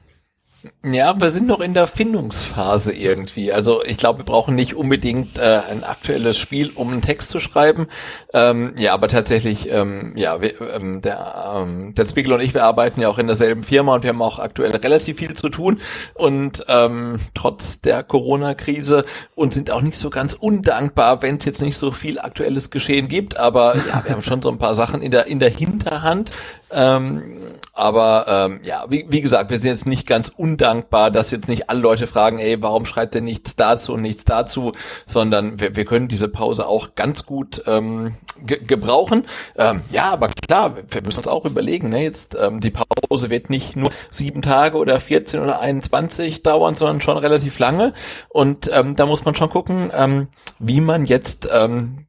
Ja, 0.83 1.19
wir 1.19 1.29
sind 1.29 1.47
noch 1.47 1.59
in 1.59 1.73
der 1.73 1.87
Findungsphase 1.87 2.93
irgendwie. 2.93 3.51
Also 3.51 3.83
ich 3.83 3.97
glaube, 3.97 4.19
wir 4.19 4.25
brauchen 4.25 4.55
nicht 4.55 4.75
unbedingt 4.75 5.37
äh, 5.37 5.61
ein 5.69 5.83
aktuelles 5.83 6.37
Spiel, 6.37 6.71
um 6.75 6.91
einen 6.91 7.01
Text 7.01 7.29
zu 7.29 7.39
schreiben. 7.39 7.87
Ähm, 8.33 8.73
ja, 8.77 8.93
aber 8.93 9.07
tatsächlich, 9.07 9.69
ähm, 9.69 10.13
ja, 10.15 10.41
wir, 10.41 10.61
ähm, 10.61 11.01
der, 11.01 11.55
ähm, 11.55 11.95
der 11.95 12.05
Spiegel 12.05 12.33
und 12.33 12.41
ich, 12.41 12.53
wir 12.53 12.63
arbeiten 12.63 13.01
ja 13.01 13.09
auch 13.09 13.17
in 13.17 13.27
derselben 13.27 13.63
Firma 13.63 13.95
und 13.95 14.03
wir 14.03 14.09
haben 14.09 14.21
auch 14.21 14.39
aktuell 14.39 14.75
relativ 14.75 15.17
viel 15.17 15.33
zu 15.33 15.49
tun 15.49 15.79
und 16.13 16.63
ähm, 16.67 17.19
trotz 17.33 17.81
der 17.81 18.03
Corona-Krise 18.03 19.05
und 19.35 19.53
sind 19.53 19.71
auch 19.71 19.81
nicht 19.81 19.97
so 19.97 20.09
ganz 20.09 20.33
undankbar, 20.33 21.21
wenn 21.21 21.37
es 21.37 21.45
jetzt 21.45 21.61
nicht 21.61 21.77
so 21.77 21.91
viel 21.91 22.19
aktuelles 22.19 22.69
Geschehen 22.69 23.07
gibt. 23.07 23.37
Aber 23.37 23.75
ja, 23.75 24.03
wir 24.05 24.13
haben 24.13 24.21
schon 24.21 24.41
so 24.41 24.49
ein 24.49 24.59
paar 24.59 24.75
Sachen 24.75 25.01
in 25.01 25.11
der 25.11 25.27
in 25.27 25.39
der 25.39 25.49
Hinterhand. 25.49 26.31
Ähm, 26.71 27.55
aber 27.73 28.25
ähm, 28.27 28.59
ja, 28.63 28.85
wie, 28.89 29.05
wie 29.09 29.21
gesagt, 29.21 29.49
wir 29.49 29.57
sind 29.57 29.69
jetzt 29.69 29.85
nicht 29.85 30.07
ganz 30.07 30.29
undankbar, 30.29 31.11
dass 31.11 31.31
jetzt 31.31 31.47
nicht 31.47 31.69
alle 31.69 31.81
Leute 31.81 32.07
fragen, 32.07 32.39
ey, 32.39 32.61
warum 32.61 32.85
schreibt 32.85 33.15
ihr 33.15 33.21
nichts 33.21 33.55
dazu 33.55 33.93
und 33.93 34.01
nichts 34.01 34.25
dazu, 34.25 34.71
sondern 35.05 35.59
wir, 35.59 35.75
wir 35.75 35.85
können 35.85 36.07
diese 36.07 36.27
Pause 36.27 36.67
auch 36.67 36.95
ganz 36.95 37.25
gut 37.25 37.63
ähm, 37.67 38.15
ge 38.43 38.63
gebrauchen. 38.65 39.25
Ähm, 39.57 39.81
ja, 39.91 40.11
aber 40.11 40.29
klar, 40.29 40.75
wir 40.89 41.01
müssen 41.03 41.19
uns 41.19 41.27
auch 41.27 41.45
überlegen, 41.45 41.89
ne, 41.89 42.03
jetzt 42.03 42.37
ähm, 42.39 42.61
die 42.61 42.71
Pause 42.71 43.29
wird 43.29 43.49
nicht 43.49 43.75
nur 43.75 43.91
sieben 44.09 44.41
Tage 44.41 44.77
oder 44.77 44.99
14 44.99 45.41
oder 45.41 45.59
21 45.59 46.43
dauern, 46.43 46.75
sondern 46.75 47.01
schon 47.01 47.17
relativ 47.17 47.59
lange. 47.59 47.93
Und 48.29 48.69
ähm, 48.73 48.95
da 48.95 49.05
muss 49.05 49.25
man 49.25 49.35
schon 49.35 49.49
gucken, 49.49 49.91
ähm, 49.93 50.27
wie 50.59 50.81
man 50.81 51.05
jetzt, 51.05 51.47
ähm, 51.51 52.05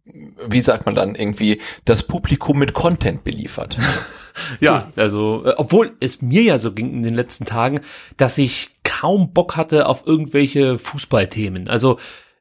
wie 0.46 0.60
sagt 0.60 0.86
man 0.86 0.94
dann, 0.94 1.14
irgendwie 1.14 1.60
das 1.84 2.04
Publikum 2.04 2.58
mit 2.58 2.72
Content 2.72 3.24
beliefert. 3.24 3.78
ja, 4.60 4.92
also, 4.96 5.44
äh, 5.44 5.54
obwohl 5.56 5.96
es 6.00 6.22
mir 6.22 6.42
ja 6.42 6.58
so 6.58 6.72
ging 6.72 6.92
in 6.92 7.02
den 7.02 7.14
letzten 7.14 7.44
Tagen, 7.44 7.80
dass 8.16 8.38
ich 8.38 8.68
kaum 8.84 9.32
Bock 9.32 9.56
hatte 9.56 9.86
auf 9.86 10.06
irgendwelche 10.06 10.78
Fußballthemen. 10.78 11.68
Also, 11.68 11.98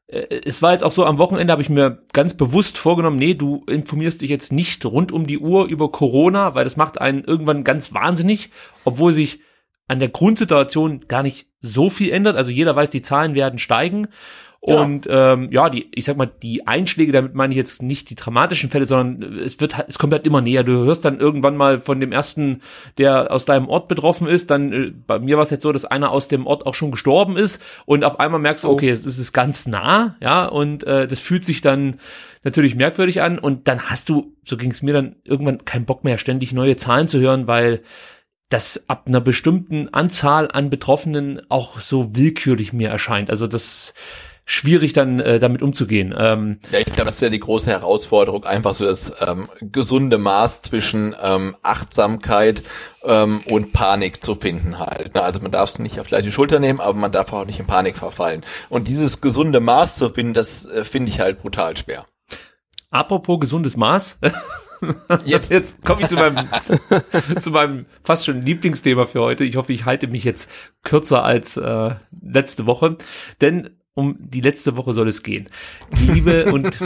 äh, 0.08 0.42
es 0.46 0.62
war 0.62 0.74
jetzt 0.74 0.84
auch 0.84 0.92
so, 0.92 1.06
am 1.06 1.18
Wochenende 1.18 1.52
habe 1.52 1.62
ich 1.62 1.70
mir 1.70 2.04
ganz 2.14 2.36
bewusst 2.36 2.78
vorgenommen, 2.78 3.18
nee, 3.18 3.34
du 3.34 3.64
informierst 3.68 4.22
dich 4.22 4.30
jetzt 4.30 4.52
nicht 4.52 4.86
rund 4.86 5.12
um 5.12 5.28
die 5.28 5.40
Uhr 5.40 5.66
über 5.66 5.92
Corona, 5.92 6.56
weil 6.56 6.64
das 6.64 6.78
macht 6.78 7.00
einen 7.00 7.24
irgendwann 7.24 7.64
ganz 7.64 7.94
wahnsinnig, 7.94 8.50
obwohl 8.84 9.14
sich 9.14 9.40
an 9.88 10.00
der 10.00 10.10
Grundsituation 10.10 11.02
gar 11.08 11.24
nicht 11.24 11.48
so 11.62 11.90
viel 11.90 12.12
ändert. 12.12 12.38
Also 12.38 12.52
jeder 12.52 12.75
weiß, 12.75 12.90
die 12.90 13.02
Zahlen 13.02 13.36
werden 13.36 13.60
steigen. 13.60 14.08
Und 14.67 15.07
ähm, 15.12 15.50
ja, 15.51 15.69
die, 15.69 15.91
ich 15.93 16.05
sag 16.05 16.17
mal, 16.17 16.25
die 16.25 16.65
Einschläge, 16.65 17.12
damit 17.12 17.36
meine 17.36 17.53
ich 17.53 17.57
jetzt 17.57 17.84
nicht 17.84 18.10
die 18.10 18.15
dramatischen 18.15 18.72
Fälle, 18.72 18.86
sondern 18.86 19.38
es 19.38 19.60
wird 19.60 19.75
es 19.88 20.00
kommt 20.00 20.12
halt 20.12 20.25
immer 20.25 20.41
näher. 20.41 20.63
Du 20.63 20.72
hörst 20.86 21.05
dann 21.05 21.19
irgendwann 21.19 21.55
mal 21.55 21.77
von 21.77 22.00
dem 22.00 22.12
ersten, 22.12 22.62
der 22.98 23.31
aus 23.31 23.45
deinem 23.45 23.69
Ort 23.69 23.88
betroffen 23.88 24.27
ist. 24.27 24.50
Dann 24.50 24.74
äh, 24.74 24.91
bei 25.05 25.19
mir 25.19 25.36
war 25.38 25.43
es 25.43 25.51
jetzt 25.51 25.62
so, 25.62 25.72
dass 25.72 25.86
einer 25.86 26.10
aus 26.10 26.29
dem 26.29 26.48
Ort 26.48 26.65
auch 26.65 26.74
schon 26.74 26.89
gestorben 26.89 27.38
ist 27.38 27.62
und 27.86 28.03
auf 28.03 28.19
einmal 28.19 28.39
merkst 28.39 28.63
du, 28.63 28.69
oh. 28.69 28.72
okay, 28.72 28.89
es 28.89 29.05
ist 29.05 29.34
ganz 29.34 29.67
nah, 29.67 30.15
ja, 30.19 30.48
und 30.48 30.84
äh, 30.84 31.07
das 31.07 31.19
fühlt 31.19 31.45
sich 31.45 31.62
dann 31.62 32.00
natürlich 32.43 32.75
merkwürdig 32.75 33.22
an. 33.22 33.38
Und 33.38 33.67
dann 33.67 33.81
hast 33.81 34.10
du, 34.10 34.36
so 34.43 34.57
ging 34.57 34.72
es 34.72 34.81
mir 34.81 34.95
dann 34.95 35.17
irgendwann 35.25 35.63
keinen 35.65 35.86
Bock 35.86 36.03
mehr, 36.03 36.17
ständig 36.17 36.53
neue 36.53 36.75
Zahlen 36.75 37.07
zu 37.07 37.19
hören, 37.19 37.45
weil 37.45 37.81
das 38.50 38.89
ab 38.89 39.05
einer 39.07 39.22
bestimmten 39.22 39.93
Anzahl 39.93 40.50
an 40.51 40.72
Betroffenen 40.72 41.41
auch 41.50 41.79
so 41.79 42.15
willkürlich 42.15 42.74
mir 42.74 42.89
erscheint. 42.89 43.29
Also 43.29 43.48
das 43.48 43.93
schwierig 44.46 44.94
dann 44.94 45.20
äh, 45.20 45.40
damit 45.40 45.62
umzugehen. 45.62 46.14
Ähm, 46.18 46.60
ja, 46.72 46.80
ich 46.80 46.86
glaube, 46.86 47.06
das 47.06 47.16
ist 47.16 47.22
ja 47.22 47.30
die 47.30 47.40
große 47.40 47.70
Herausforderung, 47.70 48.44
einfach 48.46 48.74
so 48.74 48.86
das 48.86 49.14
ähm, 49.20 49.50
gesunde 49.60 50.18
Maß 50.18 50.62
zwischen 50.62 51.16
ähm, 51.20 51.56
Achtsamkeit 51.64 52.64
ähm, 53.04 53.42
und 53.48 53.74
Panik 53.74 54.24
zu 54.24 54.36
finden 54.36 54.80
halt. 54.80 55.18
Also 55.18 55.40
man 55.42 55.52
darf 55.52 55.72
es 55.72 55.80
nicht 55.80 56.00
auf 56.00 56.08
die 56.08 56.32
Schulter 56.32 56.60
nehmen, 56.60 56.80
aber 56.80 56.94
man 56.94 57.12
darf 57.12 57.34
auch 57.34 57.46
nicht 57.46 57.60
in 57.60 57.68
Panik 57.68 57.98
verfallen. 57.98 58.44
Und 58.70 58.88
dieses 58.88 59.20
gesunde 59.20 59.60
Maß 59.60 59.98
zu 59.98 60.10
finden, 60.10 60.34
das 60.34 60.68
äh, 60.68 60.84
finde 60.84 61.10
ich 61.10 61.20
halt 61.20 61.42
brutal 61.42 61.75
schwer. 61.75 62.06
Apropos 62.92 63.40
gesundes 63.40 63.75
Maß. 63.75 64.20
Jetzt, 65.25 65.52
jetzt 65.52 65.84
komme 65.84 66.02
ich 66.02 66.08
zu 66.08 66.16
meinem, 66.16 66.48
zu 67.40 67.50
meinem 67.50 67.86
fast 68.04 68.25
schon 68.25 68.42
Lieblingsthema 68.42 69.06
für 69.06 69.22
heute. 69.22 69.44
Ich 69.44 69.56
hoffe, 69.56 69.74
ich 69.74 69.86
halte 69.86 70.08
mich 70.08 70.24
jetzt 70.24 70.50
kürzer 70.84 71.24
als 71.24 71.58
äh, 71.58 71.96
letzte 72.22 72.66
Woche. 72.66 72.98
Denn 73.42 73.70
um 73.96 74.18
die 74.20 74.42
letzte 74.42 74.78
Woche 74.78 74.94
soll 74.94 75.08
es 75.08 75.24
gehen. 75.24 75.48
Die 75.98 76.12
liebe 76.12 76.52
und 76.52 76.78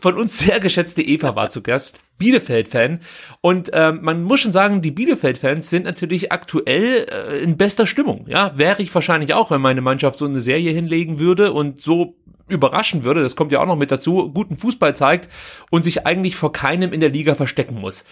von 0.00 0.16
uns 0.16 0.38
sehr 0.38 0.60
geschätzte 0.60 1.02
Eva 1.02 1.34
war 1.34 1.50
zu 1.50 1.62
Gast, 1.62 2.00
Bielefeld-Fan. 2.18 3.00
Und 3.40 3.70
ähm, 3.72 4.00
man 4.02 4.22
muss 4.22 4.40
schon 4.40 4.52
sagen, 4.52 4.82
die 4.82 4.90
Bielefeld-Fans 4.90 5.70
sind 5.70 5.84
natürlich 5.84 6.30
aktuell 6.30 7.06
äh, 7.10 7.42
in 7.42 7.56
bester 7.56 7.86
Stimmung. 7.86 8.26
Ja, 8.28 8.56
wäre 8.56 8.82
ich 8.82 8.94
wahrscheinlich 8.94 9.32
auch, 9.32 9.50
wenn 9.50 9.62
meine 9.62 9.80
Mannschaft 9.80 10.18
so 10.18 10.26
eine 10.26 10.40
Serie 10.40 10.72
hinlegen 10.72 11.18
würde 11.18 11.52
und 11.52 11.80
so 11.80 12.14
überraschen 12.48 13.04
würde, 13.04 13.22
das 13.22 13.36
kommt 13.36 13.52
ja 13.52 13.60
auch 13.60 13.66
noch 13.66 13.76
mit 13.76 13.90
dazu, 13.90 14.30
guten 14.32 14.56
Fußball 14.56 14.96
zeigt 14.96 15.28
und 15.70 15.82
sich 15.82 16.06
eigentlich 16.06 16.36
vor 16.36 16.52
keinem 16.52 16.92
in 16.92 17.00
der 17.00 17.10
Liga 17.10 17.34
verstecken 17.34 17.80
muss. 17.80 18.04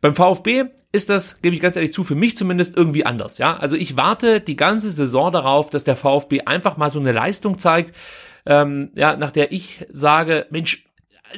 Beim 0.00 0.14
VfB 0.14 0.64
ist 0.92 1.10
das, 1.10 1.40
gebe 1.42 1.54
ich 1.54 1.62
ganz 1.62 1.76
ehrlich 1.76 1.92
zu, 1.92 2.04
für 2.04 2.14
mich 2.14 2.36
zumindest 2.36 2.76
irgendwie 2.76 3.06
anders. 3.06 3.38
Ja, 3.38 3.56
also 3.56 3.76
ich 3.76 3.96
warte 3.96 4.40
die 4.40 4.56
ganze 4.56 4.90
Saison 4.90 5.32
darauf, 5.32 5.70
dass 5.70 5.84
der 5.84 5.96
VfB 5.96 6.42
einfach 6.42 6.76
mal 6.76 6.90
so 6.90 7.00
eine 7.00 7.12
Leistung 7.12 7.58
zeigt, 7.58 7.94
ähm, 8.46 8.90
ja, 8.94 9.16
nach 9.16 9.30
der 9.30 9.52
ich 9.52 9.86
sage, 9.90 10.46
Mensch, 10.50 10.83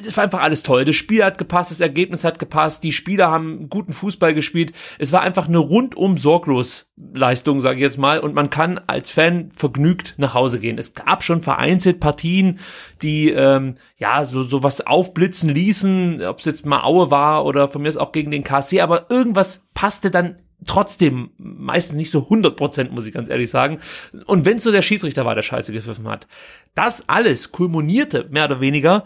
es 0.05 0.17
war 0.17 0.23
einfach 0.23 0.41
alles 0.41 0.63
toll. 0.63 0.85
Das 0.85 0.95
Spiel 0.95 1.23
hat 1.23 1.37
gepasst, 1.37 1.71
das 1.71 1.79
Ergebnis 1.79 2.23
hat 2.23 2.39
gepasst, 2.39 2.83
die 2.83 2.91
Spieler 2.91 3.31
haben 3.31 3.69
guten 3.69 3.93
Fußball 3.93 4.33
gespielt. 4.33 4.73
Es 4.99 5.11
war 5.11 5.21
einfach 5.21 5.47
eine 5.47 5.57
rundum 5.57 6.17
sorglos 6.17 6.91
Leistung, 7.13 7.61
sage 7.61 7.77
ich 7.77 7.81
jetzt 7.81 7.97
mal, 7.97 8.19
und 8.19 8.33
man 8.33 8.49
kann 8.49 8.79
als 8.87 9.09
Fan 9.09 9.49
vergnügt 9.53 10.15
nach 10.17 10.33
Hause 10.33 10.59
gehen. 10.59 10.77
Es 10.77 10.93
gab 10.93 11.23
schon 11.23 11.41
vereinzelt 11.41 11.99
Partien, 11.99 12.59
die 13.01 13.29
ähm, 13.29 13.75
ja 13.97 14.25
so 14.25 14.43
so 14.43 14.63
was 14.63 14.85
aufblitzen 14.85 15.49
ließen, 15.49 16.23
ob 16.23 16.39
es 16.39 16.45
jetzt 16.45 16.65
mal 16.65 16.83
Aue 16.83 17.11
war 17.11 17.45
oder 17.45 17.67
von 17.69 17.81
mir 17.81 17.89
ist 17.89 17.97
auch 17.97 18.11
gegen 18.11 18.31
den 18.31 18.43
KC, 18.43 18.81
aber 18.81 19.09
irgendwas 19.09 19.67
passte 19.73 20.11
dann 20.11 20.37
trotzdem 20.65 21.29
meistens 21.37 21.95
nicht 21.95 22.09
so 22.09 22.23
100 22.23 22.55
Prozent, 22.55 22.91
muss 22.91 23.07
ich 23.07 23.13
ganz 23.13 23.29
ehrlich 23.29 23.49
sagen. 23.49 23.79
Und 24.25 24.45
wenn 24.45 24.57
so 24.57 24.71
der 24.71 24.81
Schiedsrichter 24.81 25.25
war, 25.25 25.35
der 25.35 25.43
Scheiße 25.43 25.71
gepfiffen 25.71 26.07
hat. 26.07 26.27
Das 26.73 27.07
alles 27.07 27.51
kulminierte 27.51 28.27
mehr 28.31 28.45
oder 28.45 28.59
weniger 28.59 29.05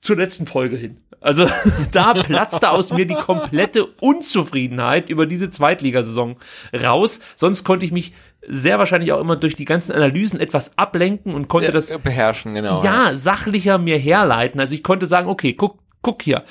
zur 0.00 0.16
letzten 0.16 0.46
Folge 0.46 0.76
hin. 0.76 0.98
Also 1.20 1.48
da 1.92 2.14
platzte 2.14 2.70
aus 2.70 2.92
mir 2.92 3.06
die 3.06 3.14
komplette 3.14 3.86
Unzufriedenheit 3.86 5.10
über 5.10 5.26
diese 5.26 5.50
Zweitligasaison 5.50 6.36
raus. 6.72 7.20
Sonst 7.36 7.64
konnte 7.64 7.84
ich 7.84 7.92
mich 7.92 8.12
sehr 8.46 8.78
wahrscheinlich 8.78 9.12
auch 9.12 9.20
immer 9.20 9.36
durch 9.36 9.56
die 9.56 9.64
ganzen 9.64 9.92
Analysen 9.92 10.40
etwas 10.40 10.78
ablenken 10.78 11.34
und 11.34 11.48
konnte 11.48 11.72
das 11.72 11.96
beherrschen, 11.98 12.54
genau. 12.54 12.82
Ja, 12.82 13.14
sachlicher 13.14 13.78
mir 13.78 13.98
herleiten. 13.98 14.60
Also 14.60 14.74
ich 14.74 14.82
konnte 14.82 15.06
sagen, 15.06 15.28
okay, 15.28 15.52
guck, 15.52 15.78
guck 16.02 16.22
hier. 16.22 16.44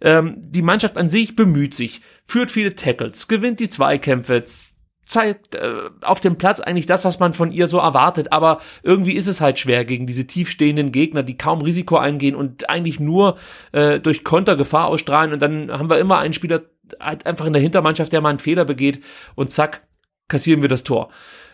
Ähm, 0.00 0.36
die 0.38 0.62
Mannschaft 0.62 0.96
an 0.96 1.08
sich 1.08 1.36
bemüht 1.36 1.74
sich, 1.74 2.02
führt 2.24 2.50
viele 2.50 2.74
Tackles, 2.74 3.28
gewinnt 3.28 3.60
die 3.60 3.68
Zweikämpfe, 3.68 4.44
zeigt 5.08 5.54
äh, 5.54 5.90
auf 6.02 6.20
dem 6.20 6.36
Platz 6.36 6.60
eigentlich 6.60 6.86
das, 6.86 7.04
was 7.04 7.18
man 7.18 7.32
von 7.32 7.50
ihr 7.50 7.66
so 7.66 7.78
erwartet. 7.78 8.32
Aber 8.32 8.58
irgendwie 8.82 9.14
ist 9.14 9.26
es 9.26 9.40
halt 9.40 9.58
schwer 9.58 9.84
gegen 9.84 10.06
diese 10.06 10.26
tiefstehenden 10.26 10.92
Gegner, 10.92 11.22
die 11.22 11.38
kaum 11.38 11.62
Risiko 11.62 11.96
eingehen 11.96 12.36
und 12.36 12.68
eigentlich 12.68 13.00
nur 13.00 13.36
äh, 13.72 14.00
durch 14.00 14.22
Konter 14.22 14.56
Gefahr 14.56 14.86
ausstrahlen. 14.86 15.32
Und 15.32 15.40
dann 15.40 15.72
haben 15.72 15.90
wir 15.90 15.98
immer 15.98 16.18
einen 16.18 16.34
Spieler 16.34 16.62
halt 17.00 17.26
einfach 17.26 17.46
in 17.46 17.52
der 17.54 17.62
Hintermannschaft, 17.62 18.12
der 18.12 18.20
mal 18.20 18.30
einen 18.30 18.38
Fehler 18.38 18.64
begeht 18.64 19.02
und 19.34 19.50
zack, 19.50 19.86
kassieren 20.28 20.62
wir 20.62 20.68
das 20.68 20.84
Tor. 20.84 21.10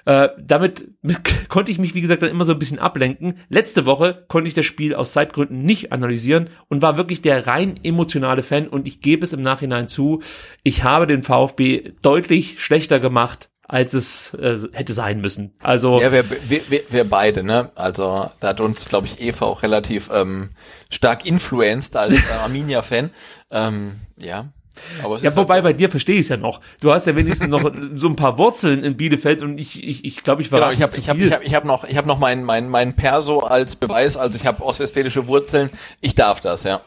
Äh, 0.07 0.29
damit 0.39 0.89
konnte 1.49 1.71
ich 1.71 1.79
mich, 1.79 1.95
wie 1.95 2.01
gesagt, 2.01 2.23
dann 2.23 2.31
immer 2.31 2.45
so 2.45 2.53
ein 2.53 2.59
bisschen 2.59 2.79
ablenken. 2.79 3.39
Letzte 3.49 3.87
Woche 3.87 4.25
konnte 4.29 4.49
ich 4.49 4.55
das 4.55 4.67
Spiel 4.67 4.95
aus 4.95 5.13
Zeitgründen 5.13 5.63
nicht 5.63 5.93
analysieren 5.93 6.51
und 6.69 6.83
war 6.83 6.97
wirklich 6.97 7.23
der 7.23 7.47
rein 7.47 7.75
emotionale 7.83 8.43
Fan 8.43 8.69
und 8.69 8.87
ich 8.87 9.01
gebe 9.01 9.25
es 9.25 9.33
im 9.33 9.43
Nachhinein 9.43 9.89
zu, 9.89 10.23
ich 10.63 10.85
habe 10.85 11.07
den 11.07 11.23
VfB 11.23 11.93
deutlich 12.03 12.63
schlechter 12.63 13.01
gemacht, 13.01 13.51
als 13.67 13.95
es 13.95 14.35
äh, 14.35 14.59
hätte 14.73 14.93
sein 14.93 15.21
müssen. 15.21 15.55
Also 15.61 15.99
ja, 16.01 16.13
wir, 16.13 16.25
wir, 16.49 16.83
wir 16.91 17.05
beide, 17.05 17.43
ne? 17.43 17.71
Also 17.75 18.29
da 18.41 18.49
hat 18.49 18.61
uns, 18.61 18.89
glaube 18.89 19.07
ich, 19.07 19.21
Eva 19.21 19.47
auch 19.47 19.63
relativ 19.63 20.11
ähm, 20.13 20.51
stark 20.91 21.25
influenced 21.25 21.97
als 21.97 22.15
äh, 22.15 22.33
Arminia-Fan. 22.43 23.11
Ähm, 23.51 23.95
ja, 24.17 24.53
ja, 24.99 25.37
wobei 25.37 25.55
halt 25.55 25.63
so. 25.63 25.69
bei 25.69 25.73
dir 25.73 25.91
verstehe 25.91 26.17
ich 26.17 26.23
es 26.23 26.29
ja 26.29 26.37
noch. 26.37 26.61
Du 26.81 26.93
hast 26.93 27.07
ja 27.07 27.15
wenigstens 27.17 27.49
noch 27.49 27.71
so 27.95 28.09
ein 28.09 28.17
paar 28.17 28.39
Wurzeln 28.39 28.83
in 28.85 28.97
Bielefeld 28.97 29.43
und 29.43 29.59
ich 29.59 29.83
ich 29.87 30.05
ich, 30.05 30.23
glaube, 30.23 30.43
ich 30.43 30.51
war 30.53 30.61
genau, 30.61 30.73
ich 30.73 30.83
habe 30.83 30.97
ich 30.97 31.09
habe 31.09 31.23
ich 31.23 31.33
habe 31.33 31.45
ich 31.45 31.55
hab 31.55 31.65
noch 31.65 31.85
ich 31.85 31.97
habe 31.97 32.09
noch 32.09 32.19
mein 32.19 32.45
mein 32.45 32.69
mein 32.69 32.95
Perso 32.95 33.41
als 33.41 33.77
Beweis, 33.77 34.17
also 34.17 34.39
ich 34.39 34.47
habe 34.47 34.65
ostwestfälische 34.65 35.27
Wurzeln. 35.29 35.71
Ich 36.01 36.15
darf 36.15 36.41
das, 36.41 36.65
ja. 36.65 36.81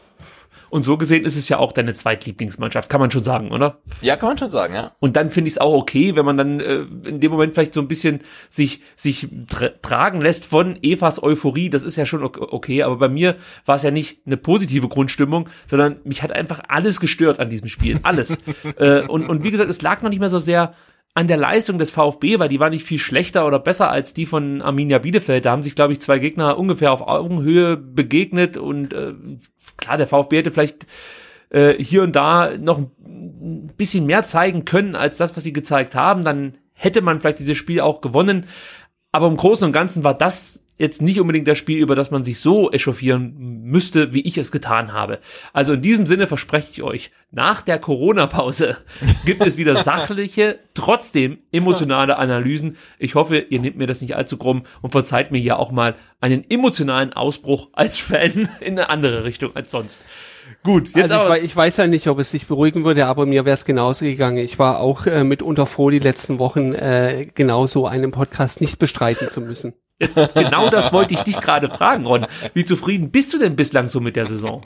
Und 0.69 0.83
so 0.83 0.97
gesehen 0.97 1.25
ist 1.25 1.35
es 1.35 1.49
ja 1.49 1.57
auch 1.57 1.71
deine 1.71 1.93
Zweitlieblingsmannschaft, 1.93 2.89
kann 2.89 2.99
man 2.99 3.11
schon 3.11 3.23
sagen, 3.23 3.51
oder? 3.51 3.79
Ja, 4.01 4.15
kann 4.15 4.29
man 4.29 4.37
schon 4.37 4.49
sagen, 4.49 4.73
ja. 4.73 4.91
Und 4.99 5.15
dann 5.15 5.29
finde 5.29 5.47
ich 5.47 5.55
es 5.55 5.57
auch 5.57 5.73
okay, 5.73 6.15
wenn 6.15 6.25
man 6.25 6.37
dann 6.37 6.59
äh, 6.59 6.85
in 7.05 7.19
dem 7.19 7.31
Moment 7.31 7.53
vielleicht 7.53 7.73
so 7.73 7.81
ein 7.81 7.87
bisschen 7.87 8.21
sich 8.49 8.81
sich 8.95 9.27
tra 9.47 9.69
tragen 9.81 10.21
lässt 10.21 10.45
von 10.45 10.77
Evas 10.81 11.21
Euphorie. 11.21 11.69
Das 11.69 11.83
ist 11.83 11.95
ja 11.95 12.05
schon 12.05 12.23
okay, 12.23 12.83
aber 12.83 12.97
bei 12.97 13.09
mir 13.09 13.35
war 13.65 13.75
es 13.75 13.83
ja 13.83 13.91
nicht 13.91 14.19
eine 14.25 14.37
positive 14.37 14.87
Grundstimmung, 14.87 15.49
sondern 15.65 15.97
mich 16.03 16.23
hat 16.23 16.31
einfach 16.31 16.61
alles 16.67 16.99
gestört 16.99 17.39
an 17.39 17.49
diesem 17.49 17.67
Spiel, 17.67 17.99
alles. 18.03 18.37
äh, 18.77 19.01
und 19.07 19.29
und 19.29 19.43
wie 19.43 19.51
gesagt, 19.51 19.69
es 19.69 19.81
lag 19.81 20.01
noch 20.01 20.09
nicht 20.09 20.19
mehr 20.19 20.29
so 20.29 20.39
sehr 20.39 20.73
an 21.17 21.27
der 21.27 21.37
Leistung 21.37 21.79
des 21.79 21.89
VfB, 21.89 22.37
weil 22.37 22.47
die 22.47 22.59
war 22.59 22.69
nicht 22.69 22.83
viel 22.83 22.99
schlechter 22.99 23.47
oder 23.47 23.57
besser 23.57 23.89
als 23.89 24.13
die 24.13 24.27
von 24.27 24.61
Arminia 24.61 24.99
Bielefeld. 24.99 25.45
Da 25.45 25.51
haben 25.51 25.63
sich, 25.63 25.73
glaube 25.73 25.91
ich, 25.91 25.99
zwei 25.99 26.19
Gegner 26.19 26.59
ungefähr 26.59 26.91
auf 26.91 27.07
Augenhöhe 27.07 27.75
begegnet 27.75 28.55
und 28.55 28.93
äh, 28.93 29.13
klar, 29.77 29.97
der 29.97 30.05
VfB 30.05 30.37
hätte 30.37 30.51
vielleicht 30.51 30.85
äh, 31.49 31.73
hier 31.73 32.03
und 32.03 32.15
da 32.15 32.55
noch 32.59 32.77
ein 32.77 33.73
bisschen 33.77 34.05
mehr 34.05 34.27
zeigen 34.27 34.63
können 34.63 34.95
als 34.95 35.17
das, 35.17 35.35
was 35.35 35.43
sie 35.43 35.53
gezeigt 35.53 35.95
haben. 35.95 36.23
Dann 36.23 36.53
hätte 36.73 37.01
man 37.01 37.19
vielleicht 37.19 37.39
dieses 37.39 37.57
Spiel 37.57 37.81
auch 37.81 38.01
gewonnen. 38.01 38.45
Aber 39.11 39.25
im 39.25 39.37
Großen 39.37 39.65
und 39.65 39.71
Ganzen 39.71 40.03
war 40.03 40.13
das 40.13 40.61
jetzt 40.77 41.01
nicht 41.01 41.19
unbedingt 41.19 41.47
das 41.47 41.57
Spiel, 41.57 41.79
über 41.79 41.95
das 41.95 42.11
man 42.11 42.23
sich 42.23 42.39
so 42.39 42.71
echauffieren 42.71 43.35
müsste, 43.63 44.13
wie 44.13 44.21
ich 44.21 44.37
es 44.37 44.51
getan 44.51 44.93
habe. 44.93 45.19
Also 45.53 45.73
in 45.73 45.81
diesem 45.81 46.05
Sinne 46.05 46.27
verspreche 46.27 46.71
ich 46.71 46.83
euch, 46.83 47.11
nach 47.31 47.61
der 47.61 47.79
Corona-Pause 47.79 48.77
gibt 49.25 49.45
es 49.45 49.57
wieder 49.57 49.83
sachliche, 49.83 50.59
trotzdem 50.73 51.39
emotionale 51.51 52.17
Analysen. 52.17 52.77
Ich 52.99 53.15
hoffe, 53.15 53.37
ihr 53.37 53.59
nehmt 53.59 53.77
mir 53.77 53.87
das 53.87 54.01
nicht 54.01 54.15
allzu 54.15 54.37
krumm 54.37 54.63
und 54.81 54.91
verzeiht 54.91 55.31
mir 55.31 55.39
hier 55.39 55.59
auch 55.59 55.71
mal 55.71 55.95
einen 56.21 56.49
emotionalen 56.49 57.13
Ausbruch 57.13 57.69
als 57.73 57.99
Fan 57.99 58.49
in 58.59 58.73
eine 58.73 58.89
andere 58.89 59.23
Richtung 59.23 59.55
als 59.55 59.71
sonst. 59.71 60.01
Gut, 60.63 60.95
jetzt 60.95 61.11
also 61.11 61.33
ich, 61.33 61.43
ich, 61.43 61.55
weiß 61.55 61.77
ja 61.77 61.87
nicht, 61.87 62.07
ob 62.07 62.19
es 62.19 62.31
dich 62.31 62.47
beruhigen 62.47 62.85
würde, 62.85 63.05
aber 63.07 63.25
mir 63.25 63.43
wäre 63.43 63.53
es 63.53 63.65
genauso 63.65 64.05
gegangen. 64.05 64.37
Ich 64.37 64.57
war 64.57 64.79
auch 64.79 65.05
äh, 65.05 65.25
mitunter 65.25 65.65
froh, 65.65 65.89
die 65.89 65.99
letzten 65.99 66.39
Wochen 66.39 66.73
äh, 66.73 67.27
genauso 67.33 67.85
einen 67.85 68.11
Podcast 68.11 68.61
nicht 68.61 68.79
bestreiten 68.79 69.29
zu 69.29 69.41
müssen. 69.41 69.73
Genau 69.99 70.69
das 70.69 70.93
wollte 70.93 71.13
ich 71.13 71.21
dich 71.21 71.39
gerade 71.39 71.69
fragen, 71.69 72.05
Ron. 72.05 72.25
Wie 72.53 72.65
zufrieden 72.65 73.11
bist 73.11 73.33
du 73.33 73.39
denn 73.39 73.55
bislang 73.55 73.87
so 73.87 73.99
mit 73.99 74.15
der 74.15 74.25
Saison? 74.25 74.63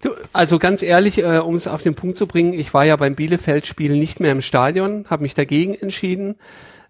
Du, 0.00 0.10
also 0.32 0.58
ganz 0.58 0.82
ehrlich, 0.82 1.18
äh, 1.18 1.38
um 1.38 1.54
es 1.54 1.68
auf 1.68 1.82
den 1.82 1.94
Punkt 1.94 2.16
zu 2.16 2.26
bringen, 2.26 2.52
ich 2.52 2.74
war 2.74 2.84
ja 2.84 2.96
beim 2.96 3.14
Bielefeld-Spiel 3.14 3.92
nicht 3.92 4.20
mehr 4.20 4.32
im 4.32 4.42
Stadion, 4.42 5.06
habe 5.08 5.22
mich 5.22 5.34
dagegen 5.34 5.74
entschieden. 5.74 6.36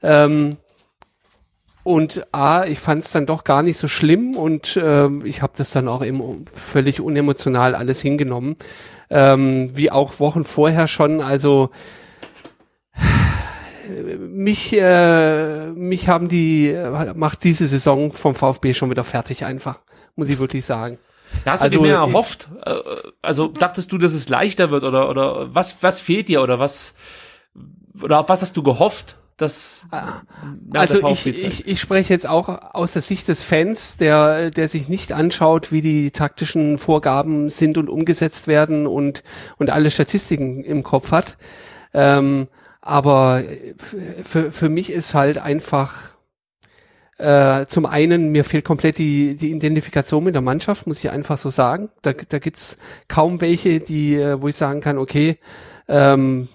Ähm, 0.03 0.57
und 1.85 2.27
A, 2.33 2.65
ich 2.65 2.79
fand 2.79 3.03
es 3.03 3.13
dann 3.13 3.27
doch 3.27 3.45
gar 3.45 3.63
nicht 3.63 3.77
so 3.77 3.89
schlimm 3.89 4.37
und 4.37 4.77
äh, 4.77 5.09
ich 5.25 5.43
habe 5.43 5.53
das 5.57 5.71
dann 5.71 5.87
auch 5.87 6.03
eben 6.03 6.47
völlig 6.53 7.01
unemotional 7.01 7.75
alles 7.75 8.01
hingenommen. 8.01 8.57
Ähm, 9.11 9.71
wie 9.75 9.91
auch 9.91 10.19
Wochen 10.19 10.45
vorher 10.45 10.89
schon. 10.89 11.21
Also 11.21 11.71
mich, 14.19 14.73
äh, 14.73 15.67
mich 15.73 16.09
haben 16.09 16.29
die, 16.29 16.77
macht 17.15 17.45
diese 17.45 17.67
Saison 17.67 18.13
vom 18.13 18.35
VfB 18.35 18.75
schon 18.75 18.91
wieder 18.91 19.05
fertig 19.05 19.45
einfach, 19.45 19.81
muss 20.17 20.29
ich 20.29 20.39
wirklich 20.39 20.65
sagen. 20.65 20.99
Ja, 21.45 21.53
hast 21.53 21.63
also, 21.63 21.79
du 21.79 21.83
dir 21.85 21.89
mehr 21.91 21.99
erhofft? 21.99 22.49
Äh, 22.65 22.75
also 23.23 23.49
dachtest 23.49 23.93
du, 23.93 23.99
dass 23.99 24.13
es 24.13 24.29
leichter 24.29 24.71
wird 24.71 24.85
oder, 24.85 25.09
oder 25.09 25.55
was, 25.55 25.83
was 25.83 26.01
fehlt 26.01 26.29
dir 26.29 26.43
oder 26.43 26.59
was, 26.59 26.95
oder 28.03 28.21
auf 28.21 28.29
was 28.29 28.43
hast 28.43 28.57
du 28.57 28.63
gehofft? 28.63 29.17
Dass 29.37 29.85
ah, 29.91 30.23
also 30.75 31.09
ich, 31.09 31.27
ich, 31.27 31.67
ich 31.67 31.81
spreche 31.81 32.13
jetzt 32.13 32.29
auch 32.29 32.49
aus 32.73 32.93
der 32.93 33.03
Sicht 33.03 33.27
des 33.27 33.43
Fans, 33.43 33.97
der, 33.97 34.53
der 34.53 34.69
sich 34.69 34.89
nicht 34.89 35.11
anschaut, 35.11 35.73
wie 35.73 35.81
die 35.81 36.13
taktischen 36.13 36.79
Vorgaben 36.79 37.51
sind 37.51 37.77
und 37.77 37.89
umgesetzt 37.89 38.47
werden 38.47 38.87
und, 38.87 39.25
und 39.57 39.71
alle 39.71 39.91
Statistiken 39.91 40.63
im 40.63 40.85
Kopf 40.85 41.11
hat. 41.11 41.37
Ähm, 41.93 42.47
aber 42.87 43.43
für, 44.23 44.53
für 44.53 44.69
mich 44.69 44.91
ist 44.91 45.15
halt 45.15 45.39
einfach 45.39 46.15
äh, 47.17 47.65
zum 47.67 47.87
einen, 47.87 48.31
mir 48.31 48.45
fehlt 48.45 48.67
komplett 48.67 48.99
die, 48.99 49.37
die 49.37 49.53
Identifikation 49.53 50.23
mit 50.23 50.35
der 50.35 50.43
Mannschaft, 50.43 50.87
muss 50.87 50.99
ich 50.99 51.11
einfach 51.11 51.39
so 51.39 51.49
sagen. 51.49 51.89
Da, 52.03 52.13
da 52.13 52.39
gibt's 52.39 52.77
kaum 53.09 53.41
welche, 53.41 53.81
die, 53.81 54.17
äh, 54.17 54.43
wo 54.43 54.49
ich 54.49 54.57
sagen 54.57 54.83
kann, 54.83 54.99
okay, 54.99 55.39
ähm, 55.89 56.49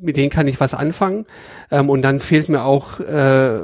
mit 0.00 0.16
denen 0.16 0.30
kann 0.30 0.46
ich 0.46 0.60
was 0.60 0.74
anfangen. 0.74 1.26
Ähm, 1.72 1.90
und 1.90 2.02
dann 2.02 2.20
fehlt 2.20 2.48
mir 2.48 2.62
auch 2.62 3.00
äh, 3.00 3.60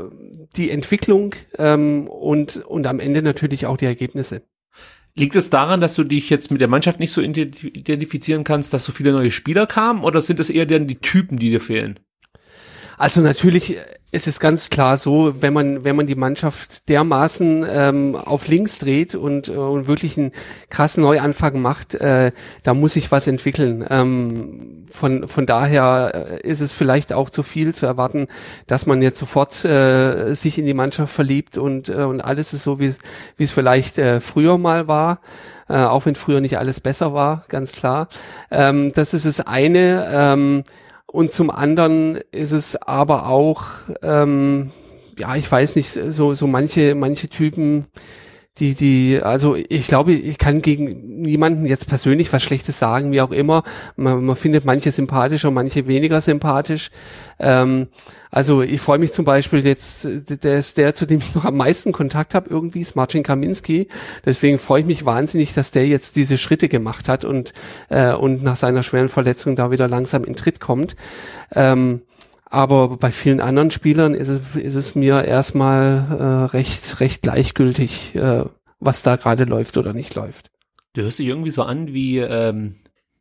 die 0.56 0.70
Entwicklung 0.70 1.36
ähm, 1.58 2.08
und, 2.08 2.56
und 2.56 2.88
am 2.88 2.98
Ende 2.98 3.22
natürlich 3.22 3.66
auch 3.66 3.76
die 3.76 3.86
Ergebnisse. 3.86 4.42
Liegt 5.16 5.36
es 5.36 5.48
daran, 5.48 5.80
dass 5.80 5.94
du 5.94 6.02
dich 6.02 6.28
jetzt 6.28 6.50
mit 6.50 6.60
der 6.60 6.68
Mannschaft 6.68 6.98
nicht 6.98 7.12
so 7.12 7.20
identifizieren 7.20 8.42
kannst, 8.42 8.72
dass 8.74 8.84
so 8.84 8.92
viele 8.92 9.12
neue 9.12 9.30
Spieler 9.30 9.66
kamen 9.66 10.02
oder 10.02 10.20
sind 10.20 10.40
es 10.40 10.50
eher 10.50 10.66
dann 10.66 10.88
die 10.88 10.98
Typen, 10.98 11.38
die 11.38 11.50
dir 11.50 11.60
fehlen? 11.60 12.00
Also 12.98 13.20
natürlich 13.20 13.76
ist 14.14 14.28
es 14.28 14.38
ganz 14.38 14.70
klar 14.70 14.96
so, 14.96 15.42
wenn 15.42 15.52
man 15.52 15.82
wenn 15.82 15.96
man 15.96 16.06
die 16.06 16.14
Mannschaft 16.14 16.88
dermaßen 16.88 17.66
ähm, 17.68 18.14
auf 18.14 18.46
links 18.46 18.78
dreht 18.78 19.16
und, 19.16 19.48
äh, 19.48 19.52
und 19.52 19.88
wirklich 19.88 20.16
einen 20.16 20.30
krassen 20.70 21.02
Neuanfang 21.02 21.60
macht, 21.60 21.96
äh, 21.96 22.30
da 22.62 22.74
muss 22.74 22.92
sich 22.92 23.10
was 23.10 23.26
entwickeln. 23.26 23.84
Ähm, 23.90 24.86
von 24.88 25.26
von 25.26 25.46
daher 25.46 26.40
äh, 26.44 26.48
ist 26.48 26.60
es 26.60 26.72
vielleicht 26.72 27.12
auch 27.12 27.28
zu 27.28 27.42
viel 27.42 27.74
zu 27.74 27.86
erwarten, 27.86 28.28
dass 28.68 28.86
man 28.86 29.02
jetzt 29.02 29.18
sofort 29.18 29.64
äh, 29.64 30.34
sich 30.34 30.58
in 30.58 30.66
die 30.66 30.74
Mannschaft 30.74 31.12
verliebt 31.12 31.58
und 31.58 31.88
äh, 31.88 32.04
und 32.04 32.20
alles 32.20 32.52
ist 32.54 32.62
so 32.62 32.78
wie 32.78 32.94
wie 33.36 33.44
es 33.44 33.50
vielleicht 33.50 33.98
äh, 33.98 34.20
früher 34.20 34.58
mal 34.58 34.86
war. 34.86 35.20
Äh, 35.68 35.78
auch 35.78 36.06
wenn 36.06 36.14
früher 36.14 36.40
nicht 36.40 36.58
alles 36.58 36.78
besser 36.78 37.14
war, 37.14 37.44
ganz 37.48 37.72
klar. 37.72 38.08
Ähm, 38.50 38.92
das 38.94 39.14
ist 39.14 39.26
das 39.26 39.40
eine. 39.40 40.06
Ähm, 40.12 40.64
und 41.14 41.30
zum 41.30 41.48
anderen 41.48 42.18
ist 42.32 42.50
es 42.50 42.74
aber 42.74 43.28
auch, 43.28 43.66
ähm, 44.02 44.72
ja, 45.16 45.36
ich 45.36 45.50
weiß 45.50 45.76
nicht, 45.76 45.90
so, 45.90 46.34
so 46.34 46.48
manche, 46.48 46.96
manche 46.96 47.28
Typen, 47.28 47.86
die, 48.58 48.74
die, 48.74 49.20
also 49.20 49.56
ich 49.56 49.88
glaube, 49.88 50.12
ich 50.12 50.38
kann 50.38 50.62
gegen 50.62 51.22
niemanden 51.22 51.66
jetzt 51.66 51.88
persönlich 51.88 52.32
was 52.32 52.44
Schlechtes 52.44 52.78
sagen, 52.78 53.10
wie 53.10 53.20
auch 53.20 53.32
immer. 53.32 53.64
Man, 53.96 54.24
man 54.24 54.36
findet 54.36 54.64
manche 54.64 54.92
sympathischer, 54.92 55.50
manche 55.50 55.88
weniger 55.88 56.20
sympathisch. 56.20 56.90
Ähm, 57.40 57.88
also 58.30 58.62
ich 58.62 58.80
freue 58.80 58.98
mich 58.98 59.10
zum 59.10 59.24
Beispiel 59.24 59.66
jetzt, 59.66 60.06
der 60.44 60.58
ist 60.58 60.78
der, 60.78 60.94
zu 60.94 61.04
dem 61.04 61.18
ich 61.18 61.34
noch 61.34 61.44
am 61.44 61.56
meisten 61.56 61.90
Kontakt 61.90 62.36
habe, 62.36 62.48
irgendwie 62.48 62.80
ist 62.80 62.94
Marcin 62.94 63.24
Kaminski. 63.24 63.88
Deswegen 64.24 64.58
freue 64.58 64.82
ich 64.82 64.86
mich 64.86 65.04
wahnsinnig, 65.04 65.52
dass 65.52 65.72
der 65.72 65.88
jetzt 65.88 66.14
diese 66.14 66.38
Schritte 66.38 66.68
gemacht 66.68 67.08
hat 67.08 67.24
und, 67.24 67.54
äh, 67.88 68.12
und 68.12 68.44
nach 68.44 68.56
seiner 68.56 68.84
schweren 68.84 69.08
Verletzung 69.08 69.56
da 69.56 69.72
wieder 69.72 69.88
langsam 69.88 70.22
in 70.22 70.36
Tritt 70.36 70.60
kommt. 70.60 70.94
Ähm, 71.56 72.02
aber 72.54 72.96
bei 72.96 73.10
vielen 73.10 73.40
anderen 73.40 73.70
Spielern 73.70 74.14
ist 74.14 74.28
es, 74.28 74.54
ist 74.54 74.74
es 74.76 74.94
mir 74.94 75.24
erstmal 75.24 76.06
äh, 76.18 76.56
recht, 76.56 77.00
recht 77.00 77.22
gleichgültig, 77.22 78.14
äh, 78.14 78.44
was 78.78 79.02
da 79.02 79.16
gerade 79.16 79.44
läuft 79.44 79.76
oder 79.76 79.92
nicht 79.92 80.14
läuft. 80.14 80.50
Du 80.92 81.02
hörst 81.02 81.18
dich 81.18 81.26
irgendwie 81.26 81.50
so 81.50 81.64
an 81.64 81.92
wie 81.92 82.18
ähm, 82.18 82.76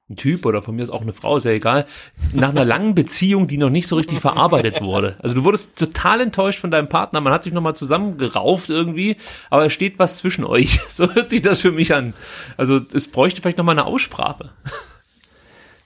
ein 0.10 0.16
Typ 0.16 0.46
oder 0.46 0.62
von 0.62 0.76
mir 0.76 0.84
ist 0.84 0.92
auch 0.92 1.02
eine 1.02 1.14
Frau, 1.14 1.38
ist 1.38 1.46
ja 1.46 1.52
egal, 1.52 1.86
nach 2.34 2.50
einer 2.50 2.66
langen 2.66 2.94
Beziehung, 2.94 3.48
die 3.48 3.58
noch 3.58 3.72
nicht 3.72 3.88
so 3.88 3.96
richtig 3.96 4.20
verarbeitet 4.20 4.82
wurde. 4.82 5.18
Also 5.24 5.34
du 5.34 5.44
wurdest 5.44 5.80
total 5.80 6.22
enttäuscht 6.22 6.60
von 6.60 6.72
deinem 6.72 6.90
Partner, 6.90 7.20
man 7.20 7.34
hat 7.34 7.44
sich 7.44 7.54
nochmal 7.54 7.76
zusammengerauft 7.76 8.70
irgendwie, 8.70 9.18
aber 9.50 9.66
es 9.66 9.74
steht 9.74 9.98
was 9.98 10.18
zwischen 10.18 10.46
euch. 10.46 10.80
So 10.94 11.12
hört 11.12 11.32
sich 11.32 11.42
das 11.42 11.62
für 11.62 11.72
mich 11.72 11.96
an. 11.96 12.14
Also 12.56 12.80
es 12.94 13.08
bräuchte 13.08 13.42
vielleicht 13.42 13.58
nochmal 13.58 13.80
eine 13.80 13.88
Aussprache. 13.88 14.52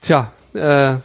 Tja, 0.02 0.32
äh, 0.52 0.96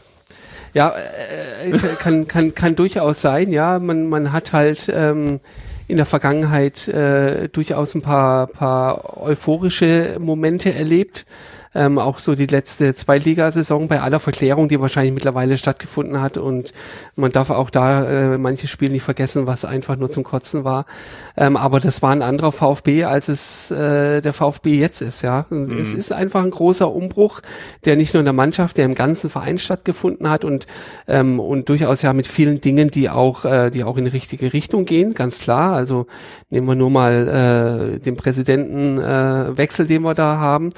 Ja, 0.74 0.94
äh, 0.96 1.72
kann, 2.00 2.28
kann, 2.28 2.56
kann 2.56 2.76
durchaus 2.76 3.22
sein, 3.22 3.52
ja. 3.52 3.80
Man, 3.80 4.10
man 4.10 4.32
hat 4.32 4.54
halt 4.54 4.92
ähm, 4.94 5.40
in 5.88 5.98
der 5.98 6.06
Vergangenheit 6.06 6.88
äh, 6.88 7.50
durchaus 7.50 7.94
ein 7.94 8.02
paar, 8.02 8.48
paar 8.48 9.18
euphorische 9.22 10.18
Momente 10.20 10.74
erlebt 10.74 11.26
ähm, 11.76 12.00
auch 12.00 12.20
so 12.20 12.36
die 12.36 12.46
letzte 12.46 12.94
Zweitligasaison 12.96 13.88
bei 13.88 14.02
aller 14.02 14.20
Verklärung, 14.20 14.70
die 14.70 14.80
wahrscheinlich 14.80 15.14
mittlerweile 15.14 15.58
stattgefunden 15.58 16.22
hat 16.22 16.38
und 16.38 16.74
man 17.16 17.32
darf 17.32 17.50
auch 17.50 17.70
da 17.70 18.34
äh, 18.34 18.38
manche 18.38 18.68
Spiele 18.68 18.92
nicht 18.92 19.04
vergessen, 19.04 19.48
was 19.48 19.66
einfach 19.66 19.98
nur 19.98 20.12
zum 20.12 20.24
Kotzen 20.24 20.64
war. 20.64 20.86
Ähm, 21.36 21.58
aber 21.58 21.80
das 21.80 22.02
war 22.02 22.12
ein 22.12 22.22
anderer 22.22 22.52
VfB, 22.52 23.06
als 23.06 23.28
es 23.28 23.72
äh, 23.72 24.22
der 24.22 24.34
VfB 24.34 24.80
jetzt 24.80 25.02
ist, 25.02 25.22
ja. 25.22 25.46
Mhm. 25.50 25.80
Es 25.80 25.94
ist 25.94 26.12
einfach 26.12 26.44
ein 26.44 26.52
großer 26.52 26.92
Umbruch, 26.92 27.42
der 27.86 27.96
nicht 27.96 28.14
nur 28.14 28.20
in 28.20 28.26
der 28.26 28.34
Mannschaft, 28.34 28.78
der 28.78 28.86
im 28.86 28.96
ganzen 28.96 29.30
Verein 29.30 29.58
stattgefunden 29.58 30.30
hat 30.30 30.46
und 30.46 30.68
ähm, 31.08 31.40
und 31.40 31.70
durchaus 31.70 32.02
ja 32.02 32.14
mit 32.14 32.28
vielen 32.28 32.62
Dingen, 32.62 32.92
die 32.92 33.10
auch 33.10 33.46
äh, 33.46 33.70
die 33.72 33.84
auch 33.84 33.98
in 33.98 34.06
die 34.06 34.12
richtige 34.12 34.54
Richtung 34.54 34.86
gehen, 34.86 35.14
ganz 35.14 35.40
klar. 35.40 35.76
Also 35.76 36.06
nehmen 36.50 36.68
wir 36.68 36.76
nur 36.76 36.90
mal 36.92 37.96
äh, 37.96 38.00
den 38.00 38.16
Präsidentenwechsel, 38.16 39.54
äh, 39.54 39.58
Wechsel, 39.58 39.88
den 39.88 40.04
wir 40.04 40.14
da 40.14 40.38
haben. 40.38 40.72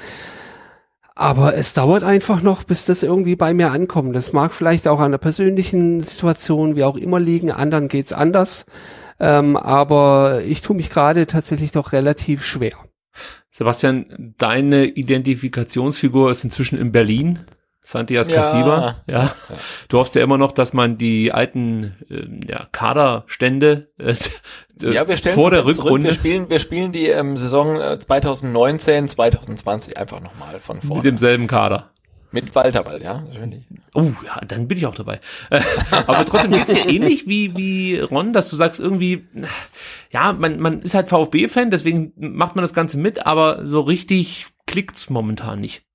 Aber 1.18 1.56
es 1.56 1.72
dauert 1.72 2.04
einfach 2.04 2.42
noch, 2.42 2.62
bis 2.62 2.84
das 2.84 3.02
irgendwie 3.02 3.36
bei 3.36 3.54
mir 3.54 3.72
ankommt. 3.72 4.14
Das 4.14 4.34
mag 4.34 4.52
vielleicht 4.52 4.86
auch 4.86 5.00
an 5.00 5.12
der 5.12 5.18
persönlichen 5.18 6.02
Situation, 6.02 6.76
wie 6.76 6.84
auch 6.84 6.96
immer 6.96 7.18
liegen. 7.18 7.50
Anderen 7.50 7.88
geht's 7.88 8.12
anders. 8.12 8.66
Ähm, 9.18 9.56
aber 9.56 10.42
ich 10.44 10.60
tue 10.60 10.76
mich 10.76 10.90
gerade 10.90 11.26
tatsächlich 11.26 11.72
doch 11.72 11.92
relativ 11.92 12.44
schwer. 12.44 12.74
Sebastian, 13.50 14.34
deine 14.36 14.84
Identifikationsfigur 14.84 16.30
ist 16.30 16.44
inzwischen 16.44 16.78
in 16.78 16.92
Berlin. 16.92 17.38
Santias 17.86 18.28
ja. 18.28 18.42
Casiba. 18.42 18.96
Ja. 19.08 19.32
Du 19.88 19.98
hoffst 19.98 20.16
ja 20.16 20.22
immer 20.22 20.38
noch, 20.38 20.50
dass 20.50 20.72
man 20.72 20.98
die 20.98 21.30
alten 21.30 21.94
äh, 22.10 22.50
ja, 22.50 22.66
Kaderstände 22.72 23.92
äh, 23.98 24.14
ja, 24.82 25.06
wir 25.06 25.16
stellen 25.16 25.36
vor 25.36 25.52
der 25.52 25.64
Rückrunde. 25.64 26.08
Wir 26.08 26.12
spielen, 26.12 26.50
wir 26.50 26.58
spielen 26.58 26.90
die 26.90 27.06
ähm, 27.06 27.36
Saison 27.36 27.78
2019, 28.00 29.06
2020 29.06 29.98
einfach 29.98 30.20
nochmal 30.20 30.58
von 30.58 30.80
vorne. 30.80 30.96
Mit 30.96 31.04
demselben 31.04 31.46
Kader. 31.46 31.92
Mit 32.32 32.56
Walterball, 32.56 33.00
ja, 33.00 33.22
natürlich. 33.32 33.64
Oh, 33.94 34.10
ja, 34.26 34.40
dann 34.46 34.66
bin 34.66 34.76
ich 34.76 34.86
auch 34.86 34.96
dabei. 34.96 35.20
Aber 35.90 36.24
trotzdem 36.24 36.50
geht's 36.50 36.74
hier 36.74 36.88
ähnlich 36.88 37.28
wie, 37.28 37.56
wie 37.56 38.00
Ron, 38.00 38.32
dass 38.32 38.50
du 38.50 38.56
sagst 38.56 38.80
irgendwie, 38.80 39.28
ja, 40.10 40.32
man, 40.32 40.58
man 40.58 40.82
ist 40.82 40.94
halt 40.94 41.08
VfB-Fan, 41.08 41.70
deswegen 41.70 42.12
macht 42.16 42.56
man 42.56 42.62
das 42.62 42.74
Ganze 42.74 42.98
mit, 42.98 43.26
aber 43.26 43.64
so 43.64 43.80
richtig 43.80 44.46
klickt's 44.66 45.08
momentan 45.08 45.60
nicht. 45.60 45.85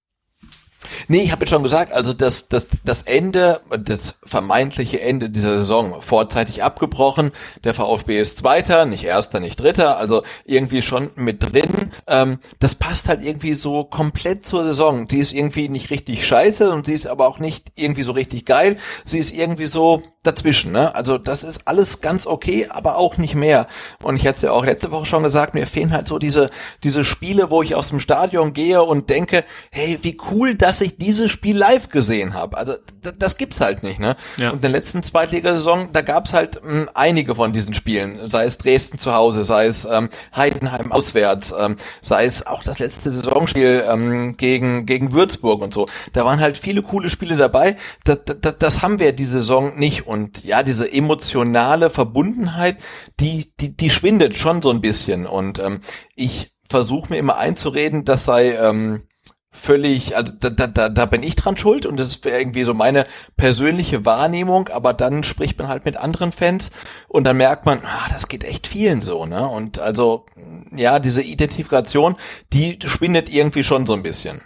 Nee, 1.08 1.24
ich 1.24 1.32
habe 1.32 1.42
jetzt 1.42 1.50
schon 1.50 1.64
gesagt, 1.64 1.92
also 1.92 2.14
das, 2.14 2.48
das, 2.50 2.68
das 2.84 3.04
Ende, 3.04 3.62
das 3.80 4.20
vermeintliche 4.24 5.02
Ende 5.02 5.30
dieser 5.30 5.58
Saison 5.58 6.02
vorzeitig 6.02 6.64
abgebrochen. 6.64 7.32
Der 7.64 7.74
VfB 7.74 8.20
ist 8.20 8.38
Zweiter, 8.38 8.86
nicht 8.86 9.04
Erster, 9.04 9.40
nicht 9.40 9.60
Dritter, 9.60 9.98
also 9.98 10.24
irgendwie 10.46 10.82
schon 10.82 11.12
mit 11.16 11.44
drin. 11.44 11.92
Ähm, 12.08 12.40
das 12.60 12.76
passt 12.76 13.08
halt 13.08 13.24
irgendwie 13.24 13.54
so 13.54 13.84
komplett 13.84 14.46
zur 14.46 14.64
Saison. 14.64 15.08
Die 15.08 15.20
ist 15.20 15.34
irgendwie 15.34 15.70
nicht 15.70 15.90
richtig 15.90 16.26
scheiße 16.26 16.72
und 16.72 16.86
sie 16.86 16.94
ist 16.94 17.08
aber 17.08 17.28
auch 17.28 17.40
nicht 17.40 17.72
irgendwie 17.76 18.04
so 18.04 18.12
richtig 18.12 18.46
geil. 18.46 18.78
Sie 19.06 19.20
ist 19.20 19.32
irgendwie 19.32 19.66
so 19.66 20.02
dazwischen. 20.24 20.72
Ne? 20.72 20.94
Also 20.94 21.18
das 21.18 21.44
ist 21.44 21.68
alles 21.68 22.02
ganz 22.02 22.28
okay, 22.28 22.68
aber 22.70 22.98
auch 22.98 23.18
nicht 23.18 23.36
mehr. 23.36 23.68
Und 24.04 24.16
ich 24.16 24.28
hatte 24.28 24.36
es 24.36 24.42
ja 24.44 24.52
auch 24.52 24.66
letzte 24.66 24.92
Woche 24.92 25.06
schon 25.06 25.24
gesagt, 25.24 25.54
mir 25.54 25.66
fehlen 25.68 25.92
halt 25.92 26.08
so 26.08 26.20
diese, 26.20 26.50
diese 26.84 27.04
Spiele, 27.04 27.50
wo 27.50 27.64
ich 27.64 27.76
aus 27.76 27.90
dem 27.90 28.00
Stadion 28.00 28.54
gehe 28.54 28.84
und 28.84 29.10
denke, 29.10 29.44
hey, 29.72 29.98
wie 30.02 30.18
cool, 30.32 30.56
dass 30.56 30.82
ich 30.82 30.91
dieses 30.98 31.32
Spiel 31.32 31.58
live 31.58 31.90
gesehen 31.90 32.34
habe. 32.34 32.58
Also 32.58 32.76
das 33.18 33.38
gibt's 33.38 33.62
halt 33.62 33.84
nicht. 33.84 34.00
Ne? 34.00 34.16
Ja. 34.38 34.50
Und 34.50 34.58
in 34.58 34.62
der 34.62 34.70
letzten 34.72 35.04
Zweitligasaison, 35.04 35.90
da 35.92 36.02
gab's 36.02 36.34
halt 36.34 36.64
mh, 36.64 36.72
hm, 36.72 36.90
einige 36.94 37.36
von 37.36 37.54
diesen 37.54 37.74
Spielen, 37.74 38.30
sei 38.30 38.46
es 38.46 38.58
Dresden 38.58 38.98
zu 38.98 39.14
Hause, 39.14 39.44
sei 39.44 39.66
es 39.66 39.86
ähm, 39.86 40.10
Heidenheim 40.36 40.92
auswärts, 40.92 41.54
ähm, 41.58 41.76
sei 42.02 42.26
es 42.26 42.46
auch 42.46 42.64
das 42.64 42.80
letzte 42.80 43.12
Saisonspiel 43.12 43.84
ähm, 43.88 44.38
gegen, 44.38 44.86
gegen 44.86 45.12
Würzburg 45.12 45.62
und 45.62 45.74
so. 45.74 45.88
Da 46.14 46.26
waren 46.26 46.40
halt 46.40 46.58
viele 46.58 46.82
coole 46.82 47.10
Spiele 47.10 47.36
dabei. 47.36 47.76
Das, 48.04 48.20
das, 48.26 48.58
das 48.58 48.82
haben 48.82 49.00
wir 49.00 49.14
die 49.14 49.26
Saison 49.26 49.78
nicht 49.78 50.08
und 50.08 50.44
ja, 50.44 50.64
diese 50.64 50.92
emotionale 50.92 51.90
Verbundenheit, 51.90 52.78
die, 53.20 53.52
die, 53.60 53.76
die 53.76 53.90
schwindet 53.90 54.36
schon 54.36 54.62
so 54.62 54.70
ein 54.70 54.82
bisschen. 54.82 55.26
Und 55.26 55.60
ähm, 55.60 55.80
ich 56.16 56.54
versuche 56.70 57.14
mir 57.14 57.20
immer 57.20 57.38
einzureden, 57.38 58.06
das 58.06 58.26
sei 58.26 58.56
ähm, 58.56 59.04
völlig, 59.52 60.16
also 60.16 60.34
da, 60.40 60.50
da, 60.50 60.90
da 60.90 61.06
bin 61.06 61.24
ich 61.24 61.36
dran 61.36 61.58
schuld 61.58 61.86
und 61.86 62.00
das 62.00 62.24
wäre 62.24 62.40
irgendwie 62.40 62.64
so 62.64 62.74
meine 62.74 63.04
persönliche 63.36 64.06
Wahrnehmung, 64.06 64.70
aber 64.70 64.94
dann 64.94 65.24
spricht 65.24 65.60
man 65.60 65.68
halt 65.68 65.84
mit 65.86 65.98
anderen 65.98 66.32
Fans 66.32 66.72
und 67.10 67.26
dann 67.26 67.38
merkt 67.38 67.66
man, 67.66 67.80
ah, 67.84 68.08
das 68.10 68.30
geht 68.30 68.46
echt 68.46 68.66
vielen 68.66 69.02
so, 69.02 69.26
ne? 69.26 69.48
Und 69.48 69.80
also, 69.80 70.26
ja, 70.72 71.00
diese 71.00 71.22
Identifikation, 71.22 72.16
die 72.54 72.80
spindet 72.86 73.30
irgendwie 73.30 73.64
schon 73.64 73.86
so 73.86 73.94
ein 73.94 74.04
bisschen. 74.04 74.42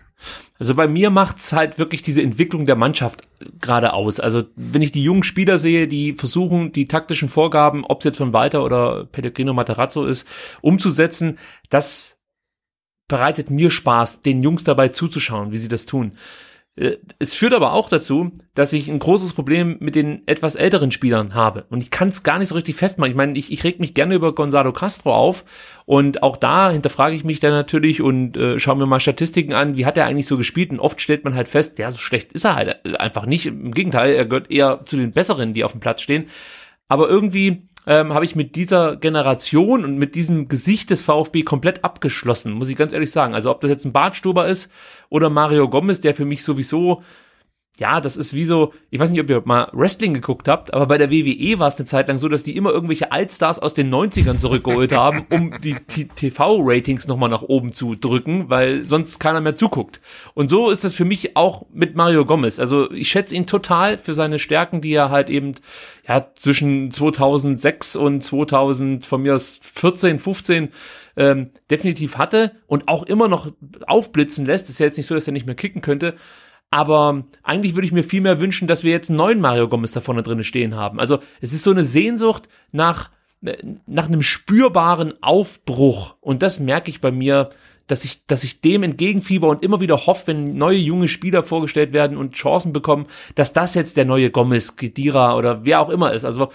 Also 0.58 0.74
bei 0.74 0.88
mir 0.88 1.10
macht's 1.10 1.52
halt 1.52 1.78
wirklich 1.78 2.02
diese 2.02 2.22
Entwicklung 2.22 2.66
der 2.66 2.78
Mannschaft 2.78 3.24
gerade 3.60 3.94
aus. 3.94 4.20
Also 4.20 4.44
wenn 4.56 4.82
ich 4.82 4.92
die 4.92 5.04
jungen 5.04 5.24
Spieler 5.24 5.60
sehe, 5.60 5.88
die 5.88 6.14
versuchen, 6.14 6.72
die 6.72 6.88
taktischen 6.88 7.28
Vorgaben, 7.28 7.84
ob 7.84 8.00
es 8.00 8.06
jetzt 8.06 8.18
von 8.18 8.32
Walter 8.32 8.64
oder 8.64 9.06
Pellegrino 9.06 9.54
Materazzo 9.54 10.06
ist, 10.06 10.26
umzusetzen, 10.62 11.38
das 11.70 12.15
bereitet 13.08 13.50
mir 13.50 13.72
Spaß, 13.72 14.22
den 14.22 14.42
Jungs 14.42 14.64
dabei 14.64 14.90
zuzuschauen, 14.90 15.52
wie 15.52 15.58
sie 15.58 15.68
das 15.68 15.86
tun. 15.86 16.14
Äh, 16.76 16.98
es 17.20 17.36
führt 17.36 17.54
aber 17.54 17.74
auch 17.74 17.90
dazu, 17.90 18.32
dass 18.54 18.74
ich 18.74 18.90
ein 18.90 19.00
großes 19.00 19.34
Problem 19.34 19.78
mit 19.80 19.96
den 19.96 20.28
etwas 20.28 20.56
älteren 20.56 20.92
Spielern 20.92 21.34
habe. 21.34 21.66
Und 21.70 21.82
ich 21.82 21.92
kann 21.92 22.10
es 22.10 22.24
gar 22.24 22.40
nicht 22.40 22.50
so 22.50 22.56
richtig 22.56 22.76
festmachen. 22.76 23.12
Ich 23.12 23.18
meine, 23.18 23.38
ich, 23.38 23.52
ich 23.52 23.64
reg 23.64 23.80
mich 23.80 23.94
gerne 23.94 24.16
über 24.16 24.36
Gonzalo 24.36 24.74
Castro 24.74 25.14
auf. 25.16 25.46
Und 25.86 26.24
auch 26.24 26.38
da 26.38 26.72
hinterfrage 26.72 27.16
ich 27.16 27.24
mich 27.24 27.40
dann 27.40 27.52
natürlich 27.52 28.02
und 28.02 28.36
äh, 28.38 28.60
schaue 28.60 28.78
mir 28.78 28.86
mal 28.86 29.00
Statistiken 29.00 29.54
an, 29.54 29.78
wie 29.78 29.86
hat 29.86 29.98
er 29.98 30.06
eigentlich 30.06 30.28
so 30.28 30.38
gespielt. 30.38 30.72
Und 30.72 30.80
oft 30.80 31.00
stellt 31.00 31.24
man 31.24 31.36
halt 31.36 31.48
fest, 31.48 31.80
ja, 31.80 31.92
so 31.92 32.00
schlecht 32.00 32.34
ist 32.34 32.46
er 32.46 32.56
halt 32.56 33.00
einfach 33.00 33.26
nicht. 33.26 33.46
Im 33.46 33.72
Gegenteil, 33.72 34.14
er 34.14 34.26
gehört 34.26 34.52
eher 34.52 34.82
zu 34.86 34.98
den 34.98 35.12
Besseren, 35.12 35.54
die 35.54 35.64
auf 35.64 35.72
dem 35.72 35.82
Platz 35.82 36.02
stehen. 36.02 36.26
Aber 36.88 37.08
irgendwie 37.08 37.68
ähm, 37.88 38.14
habe 38.14 38.26
ich 38.26 38.36
mit 38.36 38.56
dieser 38.56 38.96
Generation 38.96 39.84
und 39.84 39.98
mit 39.98 40.16
diesem 40.16 40.48
Gesicht 40.48 40.90
des 40.90 41.04
VfB 41.04 41.44
komplett 41.44 41.84
abgeschlossen, 41.84 42.54
muss 42.54 42.70
ich 42.70 42.76
ganz 42.76 42.94
ehrlich 42.94 43.12
sagen. 43.12 43.36
Also 43.36 43.52
ob 43.52 43.62
das 43.62 43.70
jetzt 43.70 43.86
ein 43.86 43.94
Bartstuber 43.94 44.48
ist 44.48 44.72
oder 45.10 45.30
Mario 45.30 45.70
Gomez, 45.70 46.02
der 46.02 46.16
für 46.16 46.26
mich 46.26 46.44
sowieso 46.44 47.04
ja, 47.78 48.00
das 48.00 48.16
ist 48.16 48.34
wie 48.34 48.46
so, 48.46 48.74
ich 48.90 49.00
weiß 49.00 49.12
nicht, 49.12 49.20
ob 49.20 49.30
ihr 49.30 49.42
mal 49.46 49.70
Wrestling 49.74 50.14
geguckt 50.14 50.48
habt, 50.48 50.74
aber 50.74 50.86
bei 50.86 50.98
der 50.98 51.12
WWE 51.12 51.60
war 51.60 51.68
es 51.68 51.76
eine 51.76 51.86
Zeit 51.86 52.08
lang 52.08 52.18
so, 52.18 52.30
dass 52.30 52.44
die 52.44 52.56
immer 52.56 52.72
irgendwelche 52.72 53.12
Altstars 53.12 53.60
aus 53.60 53.74
den 53.74 53.94
90ern 53.94 54.38
zurückgeholt 54.38 54.92
haben, 54.96 55.26
um 55.30 55.54
die 55.62 55.76
TV-Ratings 56.16 57.08
nochmal 57.08 57.30
nach 57.30 57.42
oben 57.42 57.74
zu 57.74 57.96
drücken, 57.96 58.50
weil 58.50 58.84
sonst 58.84 59.20
keiner 59.20 59.42
mehr 59.42 59.58
zuguckt. 59.58 60.00
Und 60.34 60.50
so 60.50 60.70
ist 60.70 60.86
das 60.86 60.96
für 60.96 61.06
mich 61.06 61.36
auch 61.36 61.66
mit 61.74 61.96
Mario 61.96 62.26
Gomez. 62.26 62.60
Also 62.60 62.90
ich 62.92 63.10
schätze 63.10 63.36
ihn 63.36 63.46
total 63.46 63.98
für 63.98 64.14
seine 64.14 64.40
Stärken, 64.40 64.80
die 64.80 64.94
er 64.94 65.10
halt 65.10 65.30
eben 65.30 65.56
ja 66.08 66.28
zwischen 66.36 66.92
2006 66.92 67.98
und 67.98 68.24
2000 68.24 69.06
von 69.06 69.22
mir 69.22 69.36
aus 69.36 69.60
14, 69.62 70.20
15 70.20 70.70
ähm, 71.18 71.52
definitiv 71.70 72.18
hatte 72.18 72.52
und 72.68 72.88
auch 72.88 73.04
immer 73.04 73.28
noch 73.28 73.52
aufblitzen 73.88 74.46
lässt. 74.46 74.70
ist 74.70 74.80
ja 74.80 74.86
jetzt 74.86 74.98
nicht 74.98 75.08
so, 75.08 75.16
dass 75.16 75.28
er 75.28 75.34
nicht 75.34 75.46
mehr 75.46 75.56
kicken 75.56 75.82
könnte. 75.82 76.16
Aber 76.72 77.24
eigentlich 77.44 77.76
würde 77.76 77.86
ich 77.86 77.94
mir 77.94 78.04
viel 78.04 78.22
mehr 78.22 78.40
wünschen, 78.40 78.68
dass 78.68 78.84
wir 78.84 78.92
jetzt 78.92 79.10
einen 79.10 79.18
neuen 79.18 79.40
Mario 79.40 79.68
Gomez 79.68 79.94
da 79.94 80.02
vorne 80.02 80.24
drin 80.24 80.44
stehen 80.44 80.76
haben. 80.76 81.00
Also 81.00 81.20
es 81.42 81.54
ist 81.54 81.64
so 81.64 81.72
eine 81.72 81.84
Sehnsucht 81.84 82.50
nach, 82.72 83.12
nach 83.86 84.08
einem 84.08 84.22
spürbaren 84.22 85.14
Aufbruch. 85.22 86.16
Und 86.20 86.44
das 86.44 86.60
merke 86.60 86.90
ich 86.90 87.02
bei 87.02 87.12
mir, 87.12 87.50
dass 87.88 88.04
ich, 88.04 88.26
dass 88.26 88.44
ich 88.44 88.62
dem 88.62 88.84
entgegenfieber 88.84 89.48
und 89.48 89.64
immer 89.64 89.80
wieder 89.80 90.06
hoffe, 90.08 90.28
wenn 90.28 90.46
neue 90.46 90.78
junge 90.78 91.08
Spieler 91.08 91.44
vorgestellt 91.44 91.94
werden 91.94 92.18
und 92.18 92.34
Chancen 92.34 92.74
bekommen, 92.74 93.06
dass 93.36 93.54
das 93.54 93.76
jetzt 93.76 93.96
der 93.98 94.06
neue 94.06 94.32
Gomez, 94.32 94.76
Kedira 94.76 95.38
oder 95.38 95.66
wer 95.66 95.82
auch 95.82 95.90
immer 95.90 96.12
ist. 96.12 96.26
Also 96.26 96.50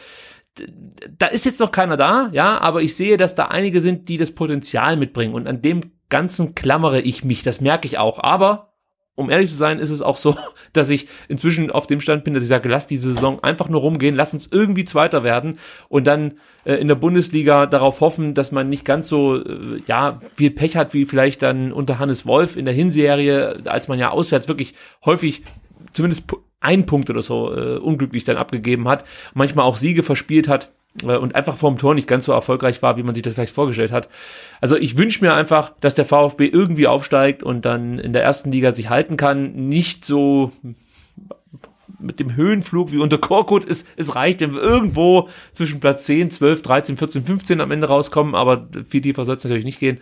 da 1.17 1.27
ist 1.27 1.45
jetzt 1.45 1.61
noch 1.61 1.71
keiner 1.71 1.97
da, 1.97 2.29
ja, 2.33 2.59
aber 2.59 2.83
ich 2.83 2.97
sehe, 2.97 3.17
dass 3.17 3.35
da 3.35 3.47
einige 3.47 3.81
sind, 3.81 4.09
die 4.09 4.17
das 4.17 4.33
Potenzial 4.33 4.97
mitbringen 4.97 5.35
und 5.35 5.47
an 5.47 5.63
dem 5.63 5.93
Ganzen 6.09 6.57
klammere 6.57 7.01
ich 7.01 7.25
mich, 7.25 7.45
das 7.45 7.61
merke 7.61 7.87
ich 7.87 7.99
auch. 7.99 8.19
Aber 8.19 8.70
um 9.15 9.31
ehrlich 9.31 9.51
zu 9.51 9.57
sein, 9.57 9.79
ist 9.79 9.91
es 9.91 10.03
auch 10.03 10.17
so, 10.17 10.37
dass 10.73 10.89
ich 10.91 11.09
inzwischen 11.29 11.71
auf 11.71 11.87
dem 11.87 12.01
Stand 12.01 12.25
bin, 12.25 12.35
dass 12.35 12.43
ich 12.43 12.49
sage, 12.49 12.69
lass 12.69 12.87
diese 12.87 13.13
Saison 13.13 13.43
einfach 13.43 13.69
nur 13.69 13.81
rumgehen, 13.81 14.17
lass 14.17 14.33
uns 14.33 14.49
irgendwie 14.51 14.85
Zweiter 14.85 15.25
werden 15.25 15.59
und 15.89 16.07
dann 16.07 16.35
äh, 16.65 16.75
in 16.75 16.89
der 16.89 16.95
Bundesliga 16.95 17.67
darauf 17.67 18.01
hoffen, 18.01 18.35
dass 18.35 18.53
man 18.53 18.69
nicht 18.69 18.85
ganz 18.85 19.09
so, 19.09 19.37
äh, 19.37 19.83
ja, 19.87 20.17
viel 20.17 20.51
Pech 20.51 20.77
hat, 20.77 20.95
wie 20.95 21.05
vielleicht 21.05 21.43
dann 21.43 21.73
unter 21.73 21.99
Hannes 21.99 22.27
Wolf 22.27 22.57
in 22.57 22.65
der 22.65 22.75
Hinserie, 22.75 23.63
als 23.67 23.89
man 23.89 23.99
ja 23.99 24.11
auswärts 24.11 24.49
wirklich 24.49 24.75
häufig 25.05 25.43
zumindest 25.93 26.25
einen 26.61 26.87
Punkt 26.87 27.11
oder 27.11 27.23
so 27.23 27.55
äh, 27.55 27.79
unglücklich 27.79 28.25
dann 28.25 28.37
abgegeben 28.37 28.89
hat, 28.89 29.05
manchmal 29.35 29.65
auch 29.65 29.77
Siege 29.77 30.03
verspielt 30.03 30.49
hat 30.49 30.73
und 31.05 31.35
einfach 31.35 31.57
vorm 31.57 31.79
Tor 31.79 31.95
nicht 31.95 32.09
ganz 32.09 32.25
so 32.25 32.33
erfolgreich 32.33 32.83
war, 32.83 32.97
wie 32.97 33.03
man 33.03 33.15
sich 33.15 33.23
das 33.23 33.35
vielleicht 33.35 33.55
vorgestellt 33.55 33.93
hat. 33.93 34.09
Also 34.61 34.77
ich 34.77 34.99
wünsche 34.99 35.25
mir 35.25 35.35
einfach, 35.35 35.73
dass 35.81 35.95
der 35.95 36.05
VfB 36.05 36.47
irgendwie 36.47 36.89
aufsteigt 36.89 37.43
und 37.43 37.65
dann 37.65 37.99
in 37.99 38.13
der 38.13 38.25
ersten 38.25 38.51
Liga 38.51 38.73
sich 38.73 38.91
halten 38.91 39.17
kann, 39.17 39.69
nicht 39.69 40.05
so 40.05 40.53
mit 42.01 42.19
dem 42.19 42.35
Höhenflug 42.35 42.93
wie 42.93 42.99
unter 42.99 43.19
Korkut. 43.19 43.69
Es, 43.69 43.85
es 43.97 44.15
reicht, 44.15 44.41
wenn 44.41 44.55
wir 44.55 44.63
irgendwo 44.63 45.29
zwischen 45.53 45.81
Platz 45.81 46.07
10, 46.07 46.31
12, 46.31 46.63
13, 46.63 46.97
14, 46.97 47.25
15 47.25 47.61
am 47.61 47.71
Ende 47.71 47.87
rauskommen, 47.87 48.35
aber 48.35 48.69
viel 48.89 49.03
tiefer 49.03 49.25
soll 49.25 49.37
es 49.37 49.45
natürlich 49.45 49.65
nicht 49.65 49.81
gehen. 49.81 49.99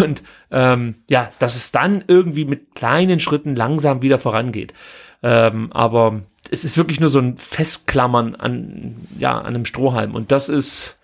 Und 0.00 0.22
ähm, 0.50 0.96
ja, 1.08 1.30
dass 1.38 1.56
es 1.56 1.72
dann 1.72 2.04
irgendwie 2.06 2.44
mit 2.44 2.74
kleinen 2.74 3.20
Schritten 3.20 3.56
langsam 3.56 4.02
wieder 4.02 4.18
vorangeht. 4.18 4.74
Ähm, 5.22 5.72
aber 5.72 6.22
es 6.50 6.64
ist 6.64 6.76
wirklich 6.76 7.00
nur 7.00 7.10
so 7.10 7.18
ein 7.18 7.36
Festklammern 7.36 8.34
an, 8.34 8.96
ja, 9.18 9.38
an 9.38 9.54
einem 9.54 9.64
Strohhalm. 9.64 10.14
Und 10.14 10.32
das 10.32 10.48
ist, 10.48 10.98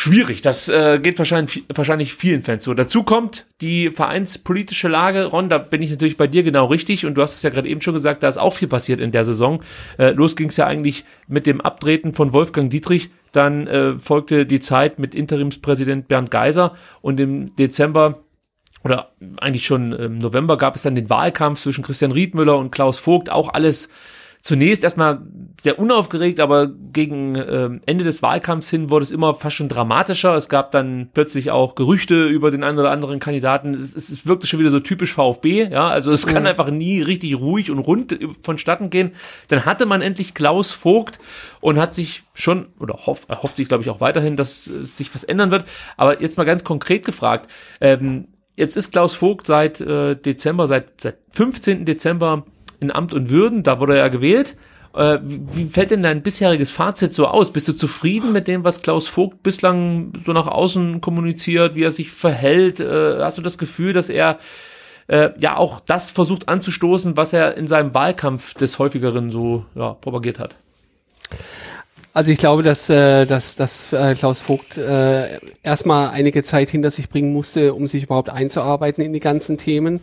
schwierig. 0.00 0.40
Das 0.40 0.70
äh, 0.70 0.98
geht 0.98 1.18
wahrscheinlich, 1.18 1.64
wahrscheinlich 1.74 2.14
vielen 2.14 2.40
Fans 2.40 2.64
so. 2.64 2.72
Dazu 2.72 3.02
kommt 3.02 3.44
die 3.60 3.90
vereinspolitische 3.90 4.88
Lage. 4.88 5.26
Ron, 5.26 5.50
da 5.50 5.58
bin 5.58 5.82
ich 5.82 5.90
natürlich 5.90 6.16
bei 6.16 6.26
dir 6.26 6.42
genau 6.42 6.66
richtig. 6.66 7.04
Und 7.04 7.16
du 7.16 7.22
hast 7.22 7.36
es 7.36 7.42
ja 7.42 7.50
gerade 7.50 7.68
eben 7.68 7.82
schon 7.82 7.92
gesagt, 7.92 8.22
da 8.22 8.28
ist 8.28 8.38
auch 8.38 8.54
viel 8.54 8.68
passiert 8.68 8.98
in 8.98 9.12
der 9.12 9.26
Saison. 9.26 9.62
Äh, 9.98 10.12
los 10.12 10.36
ging 10.36 10.48
es 10.48 10.56
ja 10.56 10.66
eigentlich 10.66 11.04
mit 11.28 11.46
dem 11.46 11.60
Abtreten 11.60 12.14
von 12.14 12.32
Wolfgang 12.32 12.70
Dietrich. 12.70 13.10
Dann 13.32 13.66
äh, 13.66 13.98
folgte 13.98 14.46
die 14.46 14.60
Zeit 14.60 14.98
mit 14.98 15.14
Interimspräsident 15.14 16.08
Bernd 16.08 16.30
Geiser. 16.30 16.74
Und 17.02 17.20
im 17.20 17.54
Dezember 17.56 18.20
oder 18.82 19.10
eigentlich 19.40 19.66
schon 19.66 19.92
im 19.92 20.18
November 20.18 20.56
gab 20.56 20.76
es 20.76 20.82
dann 20.82 20.94
den 20.94 21.10
Wahlkampf 21.10 21.60
zwischen 21.60 21.84
Christian 21.84 22.12
Riedmüller 22.12 22.56
und 22.56 22.70
Klaus 22.70 22.98
Vogt. 22.98 23.30
Auch 23.30 23.52
alles 23.52 23.88
zunächst 24.42 24.84
erstmal 24.84 25.20
sehr 25.60 25.78
unaufgeregt, 25.78 26.40
aber 26.40 26.68
gegen 26.68 27.34
ähm, 27.36 27.82
Ende 27.84 28.04
des 28.04 28.22
Wahlkampfs 28.22 28.70
hin 28.70 28.88
wurde 28.88 29.02
es 29.02 29.10
immer 29.10 29.34
fast 29.34 29.56
schon 29.56 29.68
dramatischer. 29.68 30.34
Es 30.34 30.48
gab 30.48 30.70
dann 30.70 31.10
plötzlich 31.12 31.50
auch 31.50 31.74
Gerüchte 31.74 32.24
über 32.24 32.50
den 32.50 32.64
einen 32.64 32.78
oder 32.78 32.90
anderen 32.90 33.20
Kandidaten. 33.20 33.70
Es, 33.70 33.94
es, 33.94 34.08
es 34.08 34.26
wirkte 34.26 34.46
schon 34.46 34.58
wieder 34.58 34.70
so 34.70 34.80
typisch 34.80 35.12
VfB, 35.12 35.68
ja. 35.70 35.88
Also 35.88 36.10
es 36.12 36.26
kann 36.26 36.44
ja. 36.44 36.50
einfach 36.50 36.70
nie 36.70 37.02
richtig 37.02 37.38
ruhig 37.38 37.70
und 37.70 37.78
rund 37.80 38.18
vonstatten 38.42 38.88
gehen. 38.88 39.12
Dann 39.48 39.66
hatte 39.66 39.84
man 39.84 40.00
endlich 40.00 40.32
Klaus 40.32 40.72
Vogt 40.72 41.18
und 41.60 41.78
hat 41.78 41.94
sich 41.94 42.22
schon, 42.32 42.68
oder 42.78 42.94
hoff, 43.06 43.26
hofft 43.28 43.58
sich, 43.58 43.68
glaube 43.68 43.82
ich, 43.82 43.90
auch 43.90 44.00
weiterhin, 44.00 44.36
dass 44.36 44.66
äh, 44.68 44.84
sich 44.84 45.14
was 45.14 45.24
ändern 45.24 45.50
wird. 45.50 45.64
Aber 45.98 46.22
jetzt 46.22 46.38
mal 46.38 46.44
ganz 46.44 46.64
konkret 46.64 47.04
gefragt, 47.04 47.50
ähm, 47.82 48.28
jetzt 48.60 48.76
ist 48.76 48.92
Klaus 48.92 49.14
Vogt 49.14 49.46
seit 49.46 49.80
äh, 49.80 50.14
Dezember, 50.14 50.68
seit, 50.68 51.00
seit 51.00 51.16
15. 51.30 51.84
Dezember 51.84 52.44
in 52.78 52.92
Amt 52.92 53.12
und 53.12 53.30
Würden, 53.30 53.62
da 53.62 53.80
wurde 53.80 53.98
er 53.98 54.10
gewählt. 54.10 54.56
Äh, 54.94 55.18
wie 55.22 55.64
fällt 55.64 55.90
denn 55.90 56.02
dein 56.02 56.22
bisheriges 56.22 56.70
Fazit 56.70 57.14
so 57.14 57.26
aus? 57.26 57.52
Bist 57.52 57.68
du 57.68 57.72
zufrieden 57.72 58.32
mit 58.32 58.48
dem, 58.48 58.64
was 58.64 58.82
Klaus 58.82 59.08
Vogt 59.08 59.42
bislang 59.42 60.12
so 60.24 60.32
nach 60.32 60.46
außen 60.46 61.00
kommuniziert, 61.00 61.74
wie 61.74 61.84
er 61.84 61.90
sich 61.90 62.10
verhält? 62.10 62.80
Äh, 62.80 63.20
hast 63.20 63.38
du 63.38 63.42
das 63.42 63.58
Gefühl, 63.58 63.92
dass 63.92 64.08
er 64.08 64.38
äh, 65.06 65.30
ja 65.38 65.56
auch 65.56 65.80
das 65.80 66.10
versucht 66.10 66.48
anzustoßen, 66.48 67.16
was 67.16 67.32
er 67.32 67.56
in 67.56 67.66
seinem 67.66 67.94
Wahlkampf 67.94 68.54
des 68.54 68.78
häufigeren 68.78 69.30
so 69.30 69.64
ja, 69.74 69.94
propagiert 69.94 70.38
hat? 70.38 70.56
Also 72.12 72.32
ich 72.32 72.38
glaube, 72.38 72.64
dass, 72.64 72.90
äh, 72.90 73.24
dass, 73.24 73.54
dass 73.54 73.92
äh, 73.92 74.14
Klaus 74.14 74.40
Vogt 74.40 74.76
äh, 74.76 75.38
erstmal 75.62 76.10
einige 76.10 76.42
Zeit 76.42 76.68
hinter 76.68 76.90
sich 76.90 77.08
bringen 77.08 77.32
musste, 77.32 77.72
um 77.72 77.86
sich 77.86 78.04
überhaupt 78.04 78.30
einzuarbeiten 78.30 79.04
in 79.04 79.12
die 79.12 79.20
ganzen 79.20 79.58
Themen. 79.58 80.00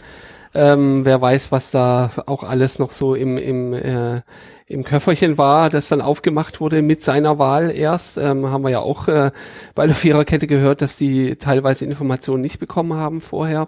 Ähm, 0.53 1.03
wer 1.03 1.21
weiß, 1.21 1.51
was 1.51 1.71
da 1.71 2.11
auch 2.25 2.43
alles 2.43 2.79
noch 2.79 2.91
so 2.91 3.13
im, 3.13 3.37
im, 3.37 3.73
äh, 3.73 4.21
im 4.67 4.85
Köfferchen 4.85 5.37
war, 5.37 5.69
das 5.69 5.89
dann 5.89 5.99
aufgemacht 5.99 6.61
wurde 6.61 6.81
mit 6.81 7.03
seiner 7.03 7.39
Wahl 7.39 7.71
erst. 7.71 8.17
Ähm, 8.17 8.49
haben 8.49 8.63
wir 8.63 8.69
ja 8.69 8.79
auch 8.79 9.09
äh, 9.09 9.31
bei 9.75 9.85
der 9.85 9.95
Viererkette 9.95 10.47
gehört, 10.47 10.81
dass 10.81 10.95
die 10.95 11.35
teilweise 11.35 11.83
Informationen 11.83 12.41
nicht 12.41 12.59
bekommen 12.59 12.93
haben 12.93 13.19
vorher. 13.19 13.67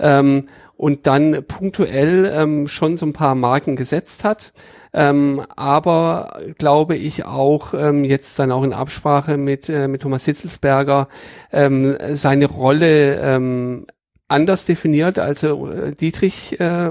Ähm, 0.00 0.46
und 0.78 1.08
dann 1.08 1.44
punktuell 1.46 2.32
ähm, 2.32 2.68
schon 2.68 2.96
so 2.96 3.04
ein 3.04 3.12
paar 3.12 3.34
Marken 3.34 3.76
gesetzt 3.76 4.24
hat. 4.24 4.52
Ähm, 4.94 5.42
aber 5.54 6.40
glaube 6.56 6.96
ich 6.96 7.26
auch 7.26 7.74
ähm, 7.74 8.04
jetzt 8.04 8.38
dann 8.38 8.52
auch 8.52 8.62
in 8.62 8.72
Absprache 8.72 9.36
mit, 9.36 9.68
äh, 9.68 9.88
mit 9.88 10.02
Thomas 10.02 10.24
Hitzelsberger 10.24 11.08
ähm, 11.52 11.96
seine 12.12 12.46
Rolle 12.46 13.16
ähm, 13.16 13.86
anders 14.28 14.66
definiert, 14.66 15.18
als 15.18 15.42
er 15.42 15.52
äh, 15.52 15.94
Dietrich 15.94 16.58
äh, 16.60 16.90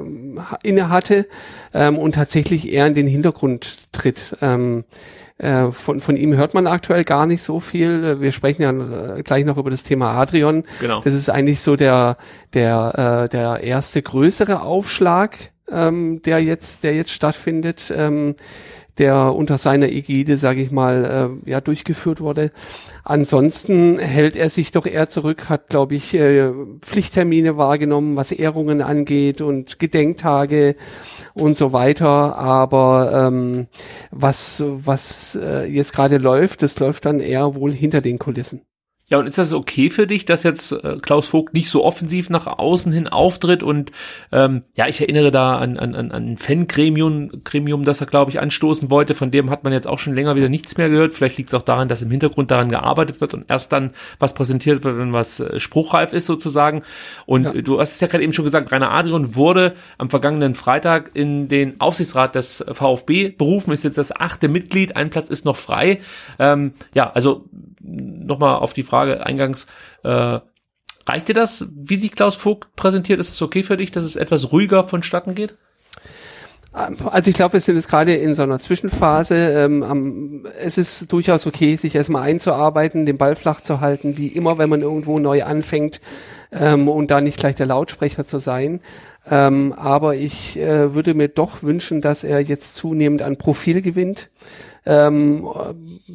inne 0.64 0.90
hatte 0.90 1.28
ähm, 1.74 1.98
und 1.98 2.16
tatsächlich 2.16 2.72
eher 2.72 2.88
in 2.88 2.94
den 2.94 3.08
Hintergrund 3.08 3.94
tritt. 3.94 4.36
Ähm, 4.42 4.84
äh, 5.38 5.72
von, 5.72 6.02
von 6.02 6.18
ihm 6.18 6.36
hört 6.36 6.54
man 6.54 6.66
aktuell 6.66 7.04
gar 7.04 7.26
nicht 7.26 7.44
so 7.44 7.60
viel. 7.60 8.20
Wir 8.20 8.32
sprechen 8.32 8.62
ja 8.64 9.18
äh, 9.18 9.24
gleich 9.24 9.46
noch 9.46 9.58
über 9.58 9.70
das 9.70 9.84
Thema 9.84 10.12
Adrian. 10.12 10.64
Genau. 10.80 11.02
Das 11.02 11.14
ist 11.14 11.30
eigentlich 11.30 11.62
so 11.62 11.76
der 11.76 12.18
der 12.54 13.26
äh, 13.26 13.30
der 13.30 13.64
erste 13.64 14.02
größere 14.02 14.62
Aufschlag, 14.62 15.38
ähm, 15.70 16.22
der 16.24 16.44
jetzt 16.44 16.84
der 16.84 16.96
jetzt 16.96 17.12
stattfindet. 17.12 17.94
Ähm, 17.96 18.36
der 19.00 19.34
unter 19.36 19.58
seiner 19.58 19.90
Ägide, 19.90 20.38
sage 20.38 20.62
ich 20.62 20.72
mal, 20.72 21.40
äh, 21.46 21.50
ja 21.50 21.62
durchgeführt 21.62 22.22
wurde. 22.22 22.52
Ansonsten 23.04 24.00
hält 24.00 24.36
er 24.36 24.50
sich 24.50 24.72
doch 24.72 24.86
eher 24.86 25.08
zurück, 25.10 25.50
hat, 25.50 25.70
glaube 25.70 25.96
ich, 25.96 26.14
äh, 26.14 26.52
Pflichttermine 26.82 27.58
wahrgenommen, 27.58 28.16
was 28.16 28.32
Ehrungen 28.32 28.82
angeht 28.82 29.42
und 29.42 29.80
Gedenktage 29.80 30.76
und 31.34 31.56
so 31.56 31.74
weiter. 31.74 32.38
Aber 32.38 33.28
ähm, 33.28 33.68
was, 34.12 34.64
was 34.66 35.38
äh, 35.42 35.66
jetzt 35.66 35.94
gerade 35.94 36.18
läuft, 36.18 36.64
das 36.64 36.80
läuft 36.80 37.06
dann 37.06 37.20
eher 37.20 37.56
wohl 37.56 37.72
hinter 37.72 38.02
den 38.02 38.20
Kulissen. 38.20 38.62
Ja, 39.10 39.20
und 39.20 39.26
ist 39.26 39.38
das 39.38 39.54
okay 39.54 39.90
für 39.90 40.06
dich, 40.06 40.26
dass 40.26 40.44
jetzt 40.44 40.74
äh, 40.74 40.98
Klaus 41.02 41.28
Vogt 41.28 41.54
nicht 41.54 41.70
so 41.70 41.86
offensiv 41.86 42.30
nach 42.30 42.46
außen 42.46 42.92
hin 42.92 43.08
auftritt? 43.08 43.64
Und 43.64 43.94
ähm, 44.34 44.64
ja, 44.76 44.88
ich 44.88 45.00
erinnere 45.00 45.32
da 45.32 45.58
an, 45.58 45.78
an, 45.78 45.96
an 45.96 46.12
ein 46.12 46.38
Fan-Gremium, 46.38 47.46
Gremium, 47.46 47.86
das 47.86 48.02
er, 48.02 48.08
glaube 48.08 48.32
ich, 48.32 48.42
anstoßen 48.42 48.90
wollte. 48.90 49.16
Von 49.16 49.32
dem 49.32 49.50
hat 49.50 49.64
man 49.64 49.72
jetzt 49.72 49.88
auch 49.88 50.00
schon 50.00 50.14
länger 50.14 50.36
wieder 50.36 50.50
nichts 50.50 50.76
mehr 50.76 50.90
gehört. 50.90 51.14
Vielleicht 51.14 51.38
liegt 51.38 51.52
es 51.52 51.54
auch 51.54 51.62
daran, 51.62 51.88
dass 51.88 52.02
im 52.02 52.12
Hintergrund 52.12 52.52
daran 52.52 52.70
gearbeitet 52.70 53.22
wird 53.22 53.34
und 53.34 53.46
erst 53.50 53.72
dann 53.72 53.92
was 54.20 54.34
präsentiert 54.34 54.84
wird, 54.84 54.98
wenn 54.98 55.14
was 55.14 55.40
äh, 55.40 55.58
spruchreif 55.58 56.12
ist 56.12 56.26
sozusagen. 56.26 56.84
Und 57.26 57.46
ja. 57.46 57.54
du 57.54 57.80
hast 57.80 57.94
es 57.94 58.02
ja 58.02 58.08
gerade 58.08 58.26
eben 58.26 58.34
schon 58.34 58.44
gesagt, 58.44 58.74
Rainer 58.74 58.92
Adrian 58.92 59.36
wurde 59.36 59.74
am 59.98 60.10
vergangenen 60.10 60.54
Freitag 60.54 61.12
in 61.14 61.48
den 61.48 61.80
Aufsichtsrat 61.80 62.36
des 62.36 62.62
VfB 62.70 63.30
berufen, 63.30 63.72
ist 63.72 63.86
jetzt 63.86 63.98
das 63.98 64.14
achte 64.14 64.50
Mitglied, 64.50 64.98
ein 64.98 65.10
Platz 65.12 65.30
ist 65.30 65.46
noch 65.46 65.56
frei. 65.56 66.02
Ähm, 66.40 66.74
ja, 66.94 67.10
also 67.10 67.46
nochmal 67.88 68.58
auf 68.58 68.74
die 68.74 68.84
Frage 68.84 69.26
eingangs, 69.26 69.68
äh, 70.04 70.40
reicht 71.08 71.30
dir 71.30 71.34
das, 71.34 71.68
wie 71.74 71.96
sich 71.96 72.12
Klaus 72.12 72.36
Vogt 72.36 72.76
präsentiert? 72.76 73.20
Ist 73.20 73.32
es 73.32 73.42
okay 73.42 73.64
für 73.64 73.78
dich, 73.78 73.92
dass 73.92 74.04
es 74.04 74.16
etwas 74.16 74.52
ruhiger 74.52 74.84
vonstatten 74.84 75.36
geht? 75.36 75.56
Also 76.72 77.30
ich 77.32 77.36
glaube, 77.36 77.54
wir 77.54 77.62
sind 77.62 77.76
jetzt 77.76 77.88
gerade 77.88 78.14
in 78.14 78.36
so 78.36 78.44
einer 78.44 78.60
Zwischenphase. 78.60 79.36
Ähm, 79.36 80.46
es 80.62 80.78
ist 80.78 81.12
durchaus 81.12 81.48
okay, 81.48 81.76
sich 81.76 81.96
erstmal 81.96 82.22
einzuarbeiten, 82.22 83.08
den 83.08 83.18
Ball 83.18 83.36
flach 83.36 83.62
zu 83.62 83.82
halten, 83.82 84.18
wie 84.18 84.28
immer, 84.28 84.60
wenn 84.60 84.70
man 84.70 84.84
irgendwo 84.84 85.18
neu 85.18 85.44
anfängt 85.44 86.02
ähm, 86.52 86.88
und 86.88 87.10
da 87.10 87.20
nicht 87.20 87.40
gleich 87.40 87.56
der 87.56 87.66
Lautsprecher 87.66 88.28
zu 88.28 88.38
sein. 88.38 88.82
Ähm, 89.30 89.74
aber 89.74 90.16
ich 90.16 90.60
äh, 90.60 90.94
würde 90.94 91.16
mir 91.16 91.30
doch 91.30 91.64
wünschen, 91.64 92.02
dass 92.02 92.24
er 92.24 92.42
jetzt 92.42 92.76
zunehmend 92.76 93.24
an 93.24 93.38
Profil 93.38 93.82
gewinnt 93.82 94.30
ähm, 94.88 95.46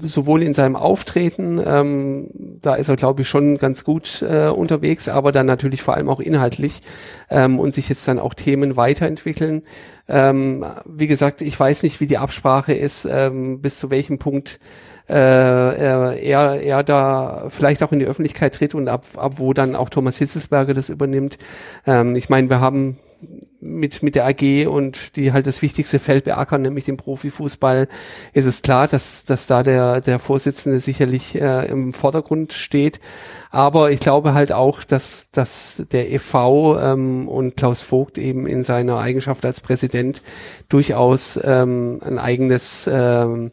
sowohl 0.01 0.43
in 0.43 0.55
seinem 0.55 0.77
Auftreten, 0.77 1.61
ähm, 1.65 2.31
da 2.63 2.75
ist 2.75 2.89
er, 2.89 2.97
glaube 2.97 3.23
ich, 3.23 3.29
schon 3.29 3.59
ganz 3.59 3.85
gut 3.85 4.23
äh, 4.23 4.49
unterwegs, 4.49 5.09
aber 5.11 5.31
dann 5.31 5.47
natürlich 5.47 5.83
vor 5.83 5.95
allem 5.95 6.09
auch 6.09 6.21
inhaltlich 6.21 6.81
ähm, 7.29 7.59
und 7.59 7.75
sich 7.75 7.91
jetzt 7.91 8.09
dann 8.09 8.19
auch 8.19 8.33
Themen 8.33 8.77
weiterentwickeln. 8.77 9.63
Ähm, 10.09 10.65
wie 10.87 11.07
gesagt, 11.07 11.43
ich 11.43 11.59
weiß 11.59 11.83
nicht, 11.83 12.01
wie 12.01 12.07
die 12.07 12.17
Absprache 12.17 12.73
ist, 12.73 13.07
ähm, 13.11 13.61
bis 13.61 13.79
zu 13.79 13.91
welchem 13.91 14.19
Punkt 14.19 14.59
äh, 15.09 15.15
er, 15.15 16.63
er 16.63 16.83
da 16.83 17.47
vielleicht 17.49 17.83
auch 17.83 17.93
in 17.93 17.99
die 17.99 18.07
Öffentlichkeit 18.07 18.55
tritt 18.55 18.75
und 18.75 18.89
ab, 18.89 19.05
ab 19.17 19.35
wo 19.37 19.53
dann 19.53 19.77
auch 19.77 19.91
Thomas 19.91 20.17
Hitzesberger 20.17 20.73
das 20.73 20.89
übernimmt. 20.89 21.37
Ähm, 21.87 22.17
ich 22.17 22.31
meine, 22.31 22.49
wir 22.49 22.61
haben 22.61 22.99
mit, 23.63 24.03
mit 24.03 24.17
der 24.17 24.27
AG 24.27 24.67
und 24.67 25.17
die 25.17 25.33
halt 25.33 25.47
das 25.47 25.63
wichtigste 25.63 25.99
Feld 25.99 26.25
beackern, 26.25 26.63
nämlich 26.63 26.85
den 26.85 26.97
Profifußball, 26.97 27.89
ist 28.33 28.47
es 28.47 28.63
klar, 28.63 28.89
dass, 28.89 29.25
dass 29.25 29.47
da 29.47 29.63
der, 29.63 30.01
der 30.01 30.19
Vorsitzende 30.19 30.81
sicherlich 30.81 31.41
äh, 31.41 31.67
im 31.67 31.93
Vordergrund 31.93 32.53
steht. 32.53 33.01
Aber 33.51 33.93
ich 33.93 34.01
glaube 34.01 34.35
halt 34.35 34.53
auch, 34.53 34.83
dass, 34.83 35.29
dass 35.31 35.85
der 35.93 36.11
EV 36.13 36.79
ähm, 36.81 37.29
und 37.29 37.57
Klaus 37.57 37.83
Vogt 37.83 38.19
eben 38.19 38.47
in 38.47 38.65
seiner 38.65 38.99
Eigenschaft 38.99 39.45
als 39.47 39.61
Präsident 39.61 40.23
durchaus 40.69 41.39
ähm, 41.43 42.01
ein 42.05 42.19
eigenes 42.19 42.91
ähm, 42.93 43.53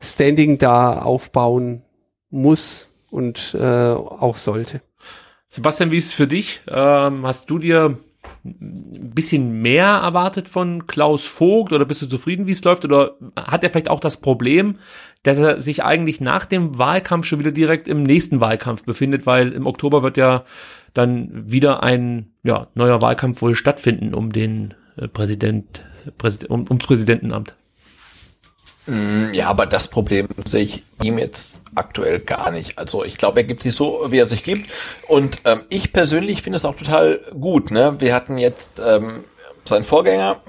Standing 0.00 0.58
da 0.58 1.02
aufbauen 1.02 1.82
muss 2.30 2.92
und 3.10 3.56
äh, 3.58 3.92
auch 3.92 4.36
sollte. 4.36 4.80
Sebastian, 5.48 5.90
wie 5.90 5.98
ist 5.98 6.06
es 6.06 6.14
für 6.14 6.28
dich? 6.28 6.60
Ähm, 6.68 7.26
hast 7.26 7.50
du 7.50 7.58
dir 7.58 7.98
ein 8.44 9.12
bisschen 9.14 9.60
mehr 9.60 9.86
erwartet 9.86 10.48
von 10.48 10.86
Klaus 10.86 11.24
Vogt 11.24 11.72
oder 11.72 11.84
bist 11.84 12.02
du 12.02 12.06
zufrieden, 12.06 12.46
wie 12.46 12.52
es 12.52 12.64
läuft? 12.64 12.84
Oder 12.84 13.16
hat 13.36 13.64
er 13.64 13.70
vielleicht 13.70 13.90
auch 13.90 14.00
das 14.00 14.18
Problem, 14.18 14.74
dass 15.22 15.38
er 15.38 15.60
sich 15.60 15.84
eigentlich 15.84 16.20
nach 16.20 16.46
dem 16.46 16.78
Wahlkampf 16.78 17.26
schon 17.26 17.38
wieder 17.38 17.52
direkt 17.52 17.88
im 17.88 18.02
nächsten 18.02 18.40
Wahlkampf 18.40 18.84
befindet, 18.84 19.26
weil 19.26 19.52
im 19.52 19.66
Oktober 19.66 20.02
wird 20.02 20.16
ja 20.16 20.44
dann 20.94 21.50
wieder 21.50 21.82
ein 21.82 22.30
ja, 22.42 22.68
neuer 22.74 23.02
Wahlkampf 23.02 23.42
wohl 23.42 23.54
stattfinden 23.54 24.14
um 24.14 24.32
den 24.32 24.74
äh, 24.96 25.08
Präsident, 25.08 25.84
Präsident 26.18 26.50
um, 26.50 26.64
ums 26.68 26.84
Präsidentenamt. 26.84 27.56
Mm, 28.86 29.32
ja, 29.32 29.48
aber 29.48 29.66
das 29.66 29.88
Problem 29.88 30.28
sehe 30.44 30.64
ich 30.64 30.84
ihm 31.02 31.18
jetzt 31.18 31.60
aktuell 31.74 32.20
gar 32.20 32.50
nicht. 32.50 32.78
Also 32.78 33.04
ich 33.04 33.18
glaube, 33.18 33.40
er 33.40 33.44
gibt 33.44 33.62
sich 33.62 33.74
so, 33.74 34.06
wie 34.08 34.18
er 34.18 34.28
sich 34.28 34.42
gibt. 34.42 34.70
Und 35.08 35.42
ähm, 35.44 35.62
ich 35.68 35.92
persönlich 35.92 36.42
finde 36.42 36.56
es 36.56 36.64
auch 36.64 36.76
total 36.76 37.20
gut. 37.38 37.70
Ne? 37.70 37.96
Wir 37.98 38.14
hatten 38.14 38.38
jetzt 38.38 38.80
ähm, 38.84 39.24
sein 39.64 39.84
Vorgänger 39.84 40.40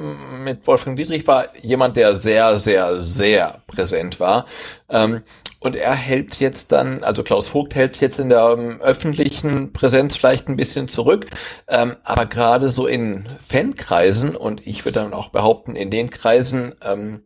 mit 0.44 0.66
Wolfgang 0.68 0.98
Dietrich 0.98 1.28
war 1.28 1.56
jemand, 1.62 1.98
der 1.98 2.16
sehr, 2.16 2.58
sehr, 2.58 3.02
sehr 3.02 3.62
präsent 3.68 4.20
war. 4.20 4.46
Ähm, 4.90 5.22
und 5.60 5.76
er 5.76 5.94
hält 5.94 6.40
jetzt 6.40 6.72
dann, 6.72 7.04
also 7.04 7.22
Klaus 7.22 7.50
Vogt 7.50 7.76
hält 7.76 7.94
sich 7.94 8.02
jetzt 8.02 8.20
in 8.20 8.30
der 8.30 8.56
ähm, 8.58 8.82
öffentlichen 8.82 9.74
Präsenz 9.74 10.16
vielleicht 10.16 10.48
ein 10.48 10.58
bisschen 10.58 10.88
zurück, 10.88 11.28
ähm, 11.68 11.96
aber 12.04 12.26
gerade 12.26 12.70
so 12.70 12.88
in 12.88 13.28
Fankreisen 13.48 14.36
und 14.36 14.66
ich 14.66 14.86
würde 14.86 15.02
dann 15.02 15.14
auch 15.14 15.30
behaupten, 15.30 15.76
in 15.76 15.92
den 15.92 16.10
Kreisen, 16.10 16.74
ähm, 16.84 17.24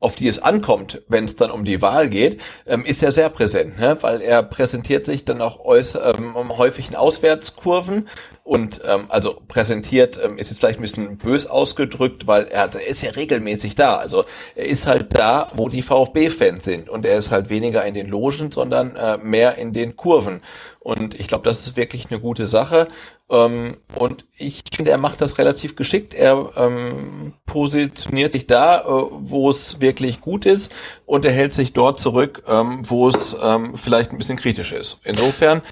auf 0.00 0.14
die 0.14 0.28
es 0.28 0.38
ankommt, 0.38 1.02
wenn 1.08 1.26
es 1.26 1.36
dann 1.36 1.50
um 1.50 1.64
die 1.64 1.82
Wahl 1.82 2.08
geht, 2.08 2.40
ähm, 2.66 2.84
ist 2.84 3.02
er 3.02 3.12
sehr 3.12 3.28
präsent, 3.28 3.78
ne? 3.78 3.98
weil 4.00 4.22
er 4.22 4.42
präsentiert 4.42 5.04
sich 5.04 5.26
dann 5.26 5.42
auch 5.42 5.62
äuß 5.64 5.96
ähm, 5.96 6.34
häufig 6.56 6.88
in 6.88 6.96
Auswärtskurven 6.96 8.08
und 8.50 8.80
ähm, 8.84 9.04
also 9.10 9.40
präsentiert 9.46 10.18
ähm, 10.20 10.36
ist 10.36 10.50
jetzt 10.50 10.58
vielleicht 10.58 10.80
ein 10.80 10.82
bisschen 10.82 11.18
bös 11.18 11.46
ausgedrückt, 11.46 12.26
weil 12.26 12.48
er, 12.48 12.68
er 12.74 12.84
ist 12.88 13.00
ja 13.00 13.12
regelmäßig 13.12 13.76
da. 13.76 13.94
Also 13.94 14.24
er 14.56 14.66
ist 14.66 14.88
halt 14.88 15.16
da, 15.16 15.52
wo 15.54 15.68
die 15.68 15.82
VfB-Fans 15.82 16.64
sind 16.64 16.88
und 16.88 17.06
er 17.06 17.16
ist 17.16 17.30
halt 17.30 17.48
weniger 17.48 17.84
in 17.84 17.94
den 17.94 18.08
Logen, 18.08 18.50
sondern 18.50 18.96
äh, 18.96 19.18
mehr 19.18 19.56
in 19.56 19.72
den 19.72 19.96
Kurven. 19.96 20.42
Und 20.80 21.14
ich 21.14 21.28
glaube, 21.28 21.44
das 21.44 21.60
ist 21.60 21.76
wirklich 21.76 22.10
eine 22.10 22.18
gute 22.18 22.48
Sache. 22.48 22.88
Ähm, 23.30 23.76
und 23.94 24.26
ich 24.36 24.64
finde, 24.74 24.90
er 24.90 24.98
macht 24.98 25.20
das 25.20 25.38
relativ 25.38 25.76
geschickt. 25.76 26.12
Er 26.12 26.50
ähm, 26.56 27.34
positioniert 27.46 28.32
sich 28.32 28.48
da, 28.48 28.80
äh, 28.80 28.84
wo 29.12 29.48
es 29.48 29.80
wirklich 29.80 30.20
gut 30.20 30.44
ist 30.44 30.72
und 31.06 31.24
er 31.24 31.30
hält 31.30 31.54
sich 31.54 31.72
dort 31.72 32.00
zurück, 32.00 32.42
ähm, 32.48 32.82
wo 32.88 33.06
es 33.06 33.36
ähm, 33.40 33.76
vielleicht 33.76 34.10
ein 34.10 34.18
bisschen 34.18 34.38
kritisch 34.38 34.72
ist. 34.72 34.98
Insofern 35.04 35.62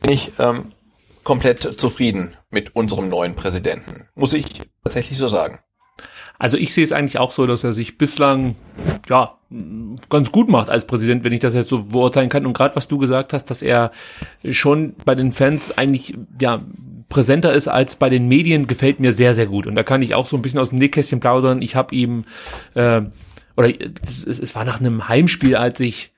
bin 0.00 0.10
ich 0.10 0.32
ähm, 0.40 0.72
komplett 1.24 1.80
zufrieden 1.80 2.34
mit 2.50 2.76
unserem 2.76 3.08
neuen 3.08 3.34
Präsidenten. 3.34 4.08
Muss 4.14 4.32
ich 4.32 4.62
tatsächlich 4.82 5.18
so 5.18 5.28
sagen. 5.28 5.58
Also 6.38 6.56
ich 6.58 6.74
sehe 6.74 6.84
es 6.84 6.92
eigentlich 6.92 7.18
auch 7.18 7.32
so, 7.32 7.46
dass 7.46 7.64
er 7.64 7.72
sich 7.72 7.96
bislang 7.96 8.56
ja 9.08 9.38
ganz 10.08 10.32
gut 10.32 10.48
macht 10.48 10.68
als 10.68 10.86
Präsident, 10.86 11.24
wenn 11.24 11.32
ich 11.32 11.40
das 11.40 11.54
jetzt 11.54 11.70
so 11.70 11.84
beurteilen 11.84 12.28
kann. 12.28 12.44
Und 12.44 12.54
gerade 12.54 12.74
was 12.76 12.88
du 12.88 12.98
gesagt 12.98 13.32
hast, 13.32 13.46
dass 13.46 13.62
er 13.62 13.92
schon 14.50 14.94
bei 15.04 15.14
den 15.14 15.32
Fans 15.32 15.76
eigentlich 15.76 16.16
ja 16.40 16.62
präsenter 17.08 17.52
ist 17.52 17.68
als 17.68 17.96
bei 17.96 18.08
den 18.08 18.26
Medien, 18.26 18.66
gefällt 18.66 18.98
mir 18.98 19.12
sehr, 19.12 19.34
sehr 19.34 19.46
gut. 19.46 19.66
Und 19.66 19.76
da 19.76 19.84
kann 19.84 20.02
ich 20.02 20.14
auch 20.14 20.26
so 20.26 20.36
ein 20.36 20.42
bisschen 20.42 20.58
aus 20.58 20.70
dem 20.70 20.78
Nähkästchen 20.78 21.20
plaudern. 21.20 21.62
Ich 21.62 21.76
habe 21.76 21.94
ihm, 21.94 22.24
äh, 22.74 23.02
oder 23.56 23.72
es, 24.04 24.24
es 24.24 24.54
war 24.54 24.64
nach 24.64 24.80
einem 24.80 25.08
Heimspiel, 25.08 25.54
als 25.54 25.78
ich 25.78 26.13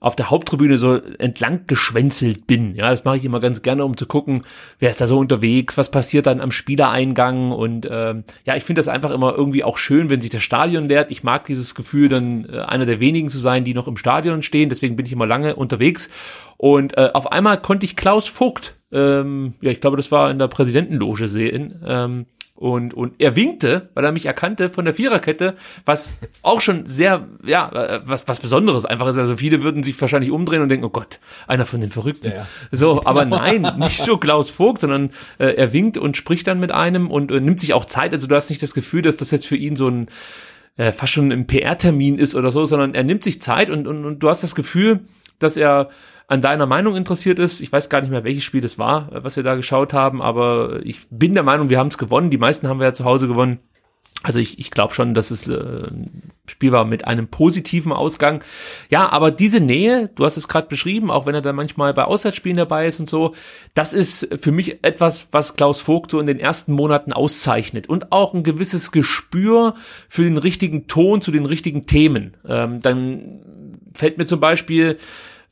auf 0.00 0.16
der 0.16 0.30
Haupttribüne 0.30 0.78
so 0.78 0.96
entlang 0.96 1.66
geschwänzelt 1.66 2.46
bin. 2.46 2.74
Ja, 2.74 2.90
das 2.90 3.04
mache 3.04 3.18
ich 3.18 3.24
immer 3.26 3.38
ganz 3.38 3.60
gerne, 3.60 3.84
um 3.84 3.98
zu 3.98 4.06
gucken, 4.06 4.44
wer 4.78 4.88
ist 4.88 5.00
da 5.00 5.06
so 5.06 5.18
unterwegs, 5.18 5.76
was 5.76 5.90
passiert 5.90 6.26
dann 6.26 6.40
am 6.40 6.50
Spielereingang 6.50 7.52
und 7.52 7.86
ähm, 7.90 8.24
ja, 8.44 8.56
ich 8.56 8.64
finde 8.64 8.80
das 8.80 8.88
einfach 8.88 9.10
immer 9.10 9.34
irgendwie 9.36 9.62
auch 9.62 9.76
schön, 9.76 10.08
wenn 10.08 10.22
sich 10.22 10.30
das 10.30 10.42
Stadion 10.42 10.86
leert. 10.86 11.10
Ich 11.10 11.22
mag 11.22 11.44
dieses 11.44 11.74
Gefühl, 11.74 12.08
dann 12.08 12.48
äh, 12.50 12.60
einer 12.60 12.86
der 12.86 12.98
wenigen 12.98 13.28
zu 13.28 13.38
sein, 13.38 13.62
die 13.62 13.74
noch 13.74 13.88
im 13.88 13.98
Stadion 13.98 14.42
stehen. 14.42 14.70
Deswegen 14.70 14.96
bin 14.96 15.04
ich 15.04 15.12
immer 15.12 15.26
lange 15.26 15.54
unterwegs 15.54 16.08
und 16.56 16.96
äh, 16.96 17.10
auf 17.12 17.30
einmal 17.30 17.60
konnte 17.60 17.84
ich 17.84 17.94
Klaus 17.94 18.26
Vogt, 18.26 18.74
ähm, 18.92 19.52
ja, 19.60 19.70
ich 19.70 19.82
glaube, 19.82 19.98
das 19.98 20.10
war 20.10 20.30
in 20.30 20.38
der 20.38 20.48
Präsidentenloge 20.48 21.28
sehen. 21.28 21.80
Ähm, 21.86 22.26
und, 22.60 22.92
und 22.92 23.14
er 23.18 23.36
winkte, 23.36 23.88
weil 23.94 24.04
er 24.04 24.12
mich 24.12 24.26
erkannte 24.26 24.68
von 24.68 24.84
der 24.84 24.92
Viererkette, 24.92 25.54
was 25.86 26.10
auch 26.42 26.60
schon 26.60 26.84
sehr, 26.84 27.22
ja, 27.42 28.02
was, 28.04 28.28
was 28.28 28.40
Besonderes 28.40 28.84
einfach 28.84 29.06
ist. 29.06 29.16
Also 29.16 29.38
viele 29.38 29.62
würden 29.62 29.82
sich 29.82 29.98
wahrscheinlich 29.98 30.30
umdrehen 30.30 30.60
und 30.60 30.68
denken, 30.68 30.84
oh 30.84 30.90
Gott, 30.90 31.20
einer 31.46 31.64
von 31.64 31.80
den 31.80 31.88
Verrückten. 31.88 32.28
Ja, 32.28 32.36
ja. 32.36 32.46
So, 32.70 33.02
aber 33.06 33.24
nein, 33.24 33.66
nicht 33.78 34.02
so 34.02 34.18
Klaus 34.18 34.50
Vogt, 34.50 34.82
sondern 34.82 35.08
äh, 35.38 35.54
er 35.54 35.72
winkt 35.72 35.96
und 35.96 36.18
spricht 36.18 36.48
dann 36.48 36.60
mit 36.60 36.70
einem 36.70 37.10
und 37.10 37.30
äh, 37.30 37.40
nimmt 37.40 37.62
sich 37.62 37.72
auch 37.72 37.86
Zeit. 37.86 38.12
Also 38.12 38.26
du 38.26 38.34
hast 38.34 38.50
nicht 38.50 38.62
das 38.62 38.74
Gefühl, 38.74 39.00
dass 39.00 39.16
das 39.16 39.30
jetzt 39.30 39.46
für 39.46 39.56
ihn 39.56 39.74
so 39.74 39.88
ein 39.88 40.08
äh, 40.76 40.92
fast 40.92 41.14
schon 41.14 41.32
ein 41.32 41.46
PR-Termin 41.46 42.18
ist 42.18 42.34
oder 42.34 42.50
so, 42.50 42.66
sondern 42.66 42.94
er 42.94 43.04
nimmt 43.04 43.24
sich 43.24 43.40
Zeit 43.40 43.70
und, 43.70 43.86
und, 43.86 44.04
und 44.04 44.18
du 44.18 44.28
hast 44.28 44.42
das 44.42 44.54
Gefühl, 44.54 45.00
dass 45.38 45.56
er 45.56 45.88
an 46.30 46.40
deiner 46.40 46.66
Meinung 46.66 46.94
interessiert 46.94 47.40
ist. 47.40 47.60
Ich 47.60 47.72
weiß 47.72 47.88
gar 47.88 48.00
nicht 48.00 48.10
mehr, 48.10 48.22
welches 48.22 48.44
Spiel 48.44 48.60
das 48.60 48.78
war, 48.78 49.08
was 49.10 49.34
wir 49.34 49.42
da 49.42 49.56
geschaut 49.56 49.92
haben, 49.92 50.22
aber 50.22 50.80
ich 50.84 51.00
bin 51.10 51.34
der 51.34 51.42
Meinung, 51.42 51.70
wir 51.70 51.78
haben 51.78 51.88
es 51.88 51.98
gewonnen. 51.98 52.30
Die 52.30 52.38
meisten 52.38 52.68
haben 52.68 52.78
wir 52.78 52.86
ja 52.86 52.94
zu 52.94 53.04
Hause 53.04 53.26
gewonnen. 53.26 53.58
Also 54.22 54.38
ich, 54.38 54.60
ich 54.60 54.70
glaube 54.70 54.94
schon, 54.94 55.14
dass 55.14 55.32
es 55.32 55.48
äh, 55.48 55.88
Spiel 56.46 56.70
war 56.70 56.84
mit 56.84 57.04
einem 57.06 57.26
positiven 57.26 57.90
Ausgang. 57.90 58.44
Ja, 58.90 59.10
aber 59.10 59.32
diese 59.32 59.60
Nähe, 59.60 60.08
du 60.14 60.24
hast 60.24 60.36
es 60.36 60.46
gerade 60.46 60.68
beschrieben, 60.68 61.10
auch 61.10 61.26
wenn 61.26 61.34
er 61.34 61.42
da 61.42 61.52
manchmal 61.52 61.94
bei 61.94 62.04
Auswärtsspielen 62.04 62.58
dabei 62.58 62.86
ist 62.86 63.00
und 63.00 63.08
so, 63.08 63.34
das 63.74 63.92
ist 63.92 64.28
für 64.40 64.52
mich 64.52 64.84
etwas, 64.84 65.28
was 65.32 65.56
Klaus 65.56 65.80
Vogt 65.80 66.12
so 66.12 66.20
in 66.20 66.26
den 66.26 66.38
ersten 66.38 66.72
Monaten 66.72 67.12
auszeichnet 67.12 67.88
und 67.88 68.12
auch 68.12 68.34
ein 68.34 68.44
gewisses 68.44 68.92
Gespür 68.92 69.74
für 70.08 70.22
den 70.22 70.36
richtigen 70.36 70.86
Ton 70.86 71.22
zu 71.22 71.32
den 71.32 71.46
richtigen 71.46 71.86
Themen. 71.86 72.36
Ähm, 72.46 72.80
dann 72.80 73.40
fällt 73.94 74.18
mir 74.18 74.26
zum 74.26 74.38
Beispiel 74.38 74.98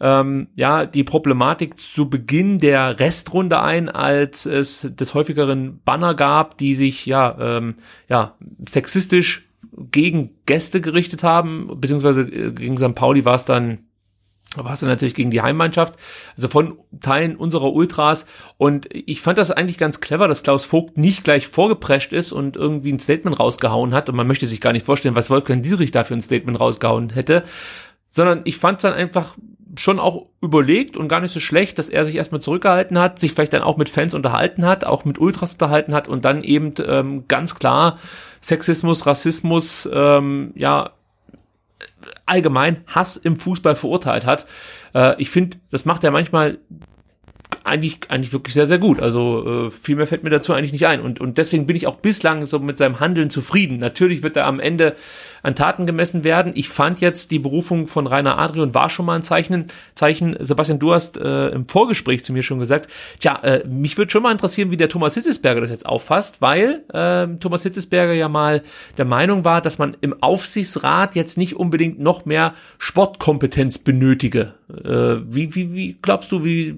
ähm, 0.00 0.48
ja 0.54 0.87
die 0.87 1.04
Problematik 1.04 1.78
zu 1.78 2.08
Beginn 2.08 2.58
der 2.58 3.00
Restrunde 3.00 3.61
ein, 3.62 3.88
als 3.88 4.46
es 4.46 4.88
des 4.94 5.14
häufigeren 5.14 5.80
Banner 5.84 6.14
gab, 6.14 6.58
die 6.58 6.74
sich 6.74 7.06
ja 7.06 7.37
ähm, 7.40 7.74
ja 8.08 8.37
sexistisch 8.68 9.48
gegen 9.90 10.30
Gäste 10.46 10.80
gerichtet 10.80 11.22
haben, 11.22 11.70
beziehungsweise 11.80 12.22
äh, 12.22 12.52
gegen 12.52 12.76
St. 12.76 12.94
Pauli 12.94 13.24
war 13.24 13.34
es 13.34 13.44
dann 13.44 13.78
war 14.56 14.72
es 14.72 14.80
dann 14.80 14.88
natürlich 14.88 15.14
gegen 15.14 15.30
die 15.30 15.42
Heimmannschaft, 15.42 15.94
also 16.37 16.48
von 16.48 16.78
Teilen 17.00 17.37
unserer 17.37 17.72
Ultras. 17.72 18.24
Und 18.56 18.88
ich 18.90 19.20
fand 19.20 19.37
das 19.37 19.50
eigentlich 19.50 19.76
ganz 19.76 20.00
clever, 20.00 20.26
dass 20.26 20.42
Klaus 20.42 20.64
Vogt 20.64 20.96
nicht 20.96 21.22
gleich 21.22 21.46
vorgeprescht 21.46 22.12
ist 22.12 22.32
und 22.32 22.56
irgendwie 22.56 22.92
ein 22.92 22.98
Statement 22.98 23.38
rausgehauen 23.38 23.92
hat. 23.92 24.08
Und 24.08 24.16
man 24.16 24.26
möchte 24.26 24.46
sich 24.46 24.61
gar 24.61 24.72
nicht 24.72 24.87
vorstellen, 24.87 25.16
was 25.16 25.30
Wolfgang 25.30 25.62
Dietrich 25.62 25.90
da 25.90 26.02
für 26.02 26.14
ein 26.14 26.22
Statement 26.22 26.58
rausgehauen 26.58 27.11
hätte. 27.11 27.44
Sondern 28.08 28.40
ich 28.44 28.56
fand 28.56 28.78
es 28.78 28.82
dann 28.82 28.94
einfach 28.94 29.37
schon 29.76 29.98
auch 29.98 30.26
überlegt 30.40 30.96
und 30.96 31.09
gar 31.09 31.20
nicht 31.20 31.33
so 31.33 31.40
schlecht, 31.40 31.78
dass 31.78 31.88
er 31.88 32.04
sich 32.04 32.16
erstmal 32.16 32.40
zurückgehalten 32.40 32.98
hat, 32.98 33.18
sich 33.18 33.33
vielleicht 33.33 33.52
dann 33.52 33.62
auch 33.62 33.76
mit 33.76 33.88
Fans 33.88 34.14
unterhalten 34.14 34.64
hat, 34.64 34.85
auch 34.85 35.04
mit 35.04 35.18
Ultras 35.18 35.52
unterhalten 35.52 35.94
hat 35.94 36.09
und 36.09 36.24
dann 36.24 36.42
eben 36.42 36.74
ähm, 36.87 37.24
ganz 37.28 37.54
klar 37.54 37.98
Sexismus, 38.40 39.07
Rassismus, 39.07 39.88
ähm, 39.92 40.52
ja, 40.54 40.90
allgemein 42.26 42.85
Hass 42.87 43.16
im 43.16 43.38
Fußball 43.38 43.76
verurteilt 43.76 44.24
hat. 44.26 44.46
Äh, 44.94 45.20
ich 45.20 45.31
finde, 45.31 45.59
das 45.70 45.85
macht 45.85 46.04
er 46.04 46.11
manchmal 46.11 46.59
eigentlich, 47.68 47.98
eigentlich 48.09 48.33
wirklich 48.33 48.54
sehr, 48.54 48.66
sehr 48.66 48.78
gut. 48.78 49.00
Also 49.00 49.66
äh, 49.66 49.70
viel 49.70 49.96
mehr 49.96 50.07
fällt 50.07 50.24
mir 50.24 50.31
dazu 50.31 50.52
eigentlich 50.52 50.72
nicht 50.72 50.87
ein. 50.87 51.00
Und, 51.00 51.20
und 51.20 51.38
deswegen 51.38 51.66
bin 51.66 51.76
ich 51.76 51.87
auch 51.87 51.96
bislang 51.96 52.46
so 52.46 52.59
mit 52.59 52.78
seinem 52.78 53.00
Handeln 53.00 53.31
zufrieden. 53.31 53.78
Natürlich 53.78 54.22
wird 54.22 54.37
er 54.37 54.46
am 54.46 54.61
Ende 54.61 54.96
an 55.42 55.54
Taten 55.54 55.87
gemessen 55.87 56.24
werden. 56.24 56.52
Ich 56.54 56.68
fand 56.68 57.00
jetzt 57.00 57.31
die 57.31 57.38
Berufung 57.38 57.87
von 57.87 58.07
Rainer 58.07 58.38
Adrian 58.38 58.74
war 58.74 58.90
schon 58.90 59.07
mal 59.07 59.16
ein 59.16 59.22
Zeichen. 59.22 59.66
Zeichen. 59.94 60.37
Sebastian, 60.40 60.78
du 60.78 60.92
hast 60.92 61.16
äh, 61.16 61.48
im 61.48 61.68
Vorgespräch 61.68 62.24
zu 62.24 62.33
mir 62.33 62.42
schon 62.42 62.59
gesagt, 62.59 62.90
tja, 63.20 63.38
äh, 63.42 63.66
mich 63.66 63.96
würde 63.98 64.11
schon 64.11 64.22
mal 64.22 64.33
interessieren, 64.33 64.70
wie 64.70 64.76
der 64.76 64.88
Thomas 64.88 65.14
Hitzesberger 65.14 65.61
das 65.61 65.70
jetzt 65.70 65.87
auffasst, 65.87 66.40
weil 66.40 66.85
äh, 66.92 67.26
Thomas 67.38 67.62
Hitzesberger 67.62 68.12
ja 68.12 68.28
mal 68.28 68.62
der 68.96 69.04
Meinung 69.04 69.44
war, 69.44 69.61
dass 69.61 69.78
man 69.78 69.96
im 70.00 70.22
Aufsichtsrat 70.22 71.14
jetzt 71.14 71.38
nicht 71.38 71.57
unbedingt 71.57 72.00
noch 72.00 72.24
mehr 72.24 72.54
Sportkompetenz 72.78 73.78
benötige. 73.78 74.54
Äh, 74.70 75.22
wie, 75.26 75.54
wie, 75.54 75.74
wie 75.74 75.98
glaubst 76.00 76.33
du, 76.33 76.44
wie 76.44 76.76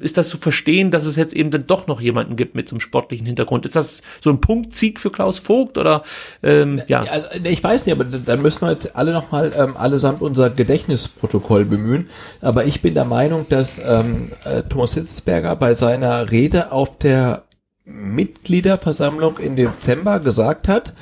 ist 0.00 0.18
das 0.18 0.28
zu 0.28 0.38
verstehen, 0.38 0.90
dass 0.90 1.04
es 1.04 1.16
jetzt 1.16 1.34
eben 1.34 1.50
dann 1.50 1.66
doch 1.66 1.86
noch 1.86 2.00
jemanden 2.00 2.36
gibt 2.36 2.54
mit 2.54 2.68
so 2.68 2.74
einem 2.74 2.80
sportlichen 2.80 3.26
Hintergrund? 3.26 3.64
Ist 3.64 3.76
das 3.76 4.02
so 4.22 4.30
ein 4.30 4.40
Punktsieg 4.40 5.00
für 5.00 5.10
Klaus 5.10 5.38
Vogt 5.38 5.78
oder 5.78 6.02
ähm, 6.42 6.80
ja? 6.88 7.02
Also, 7.02 7.28
ich 7.44 7.62
weiß 7.62 7.86
nicht, 7.86 7.94
aber 7.94 8.04
dann 8.04 8.42
müssen 8.42 8.62
wir 8.62 8.72
jetzt 8.72 8.96
alle 8.96 9.12
nochmal 9.12 9.52
ähm, 9.56 9.76
allesamt 9.76 10.22
unser 10.22 10.50
Gedächtnisprotokoll 10.50 11.64
bemühen. 11.64 12.08
Aber 12.40 12.64
ich 12.64 12.82
bin 12.82 12.94
der 12.94 13.04
Meinung, 13.04 13.46
dass 13.48 13.78
ähm, 13.78 14.32
äh, 14.44 14.62
Thomas 14.62 14.94
Hitzberger 14.94 15.56
bei 15.56 15.74
seiner 15.74 16.30
Rede 16.30 16.72
auf 16.72 16.98
der 16.98 17.44
Mitgliederversammlung 17.84 19.38
im 19.38 19.56
Dezember 19.56 20.20
gesagt 20.20 20.68
hat, 20.68 20.92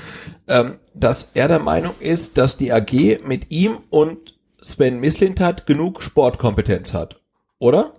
ähm, 0.49 0.77
dass 0.95 1.33
er 1.35 1.49
der 1.49 1.61
Meinung 1.61 1.95
ist, 1.99 2.39
dass 2.39 2.57
die 2.57 2.73
AG 2.73 3.19
mit 3.27 3.51
ihm 3.51 3.79
und 3.91 4.35
Sven 4.63 5.01
Mislintat 5.01 5.67
genug 5.67 6.03
Sportkompetenz 6.03 6.95
hat. 6.95 7.21
Oder? 7.59 7.93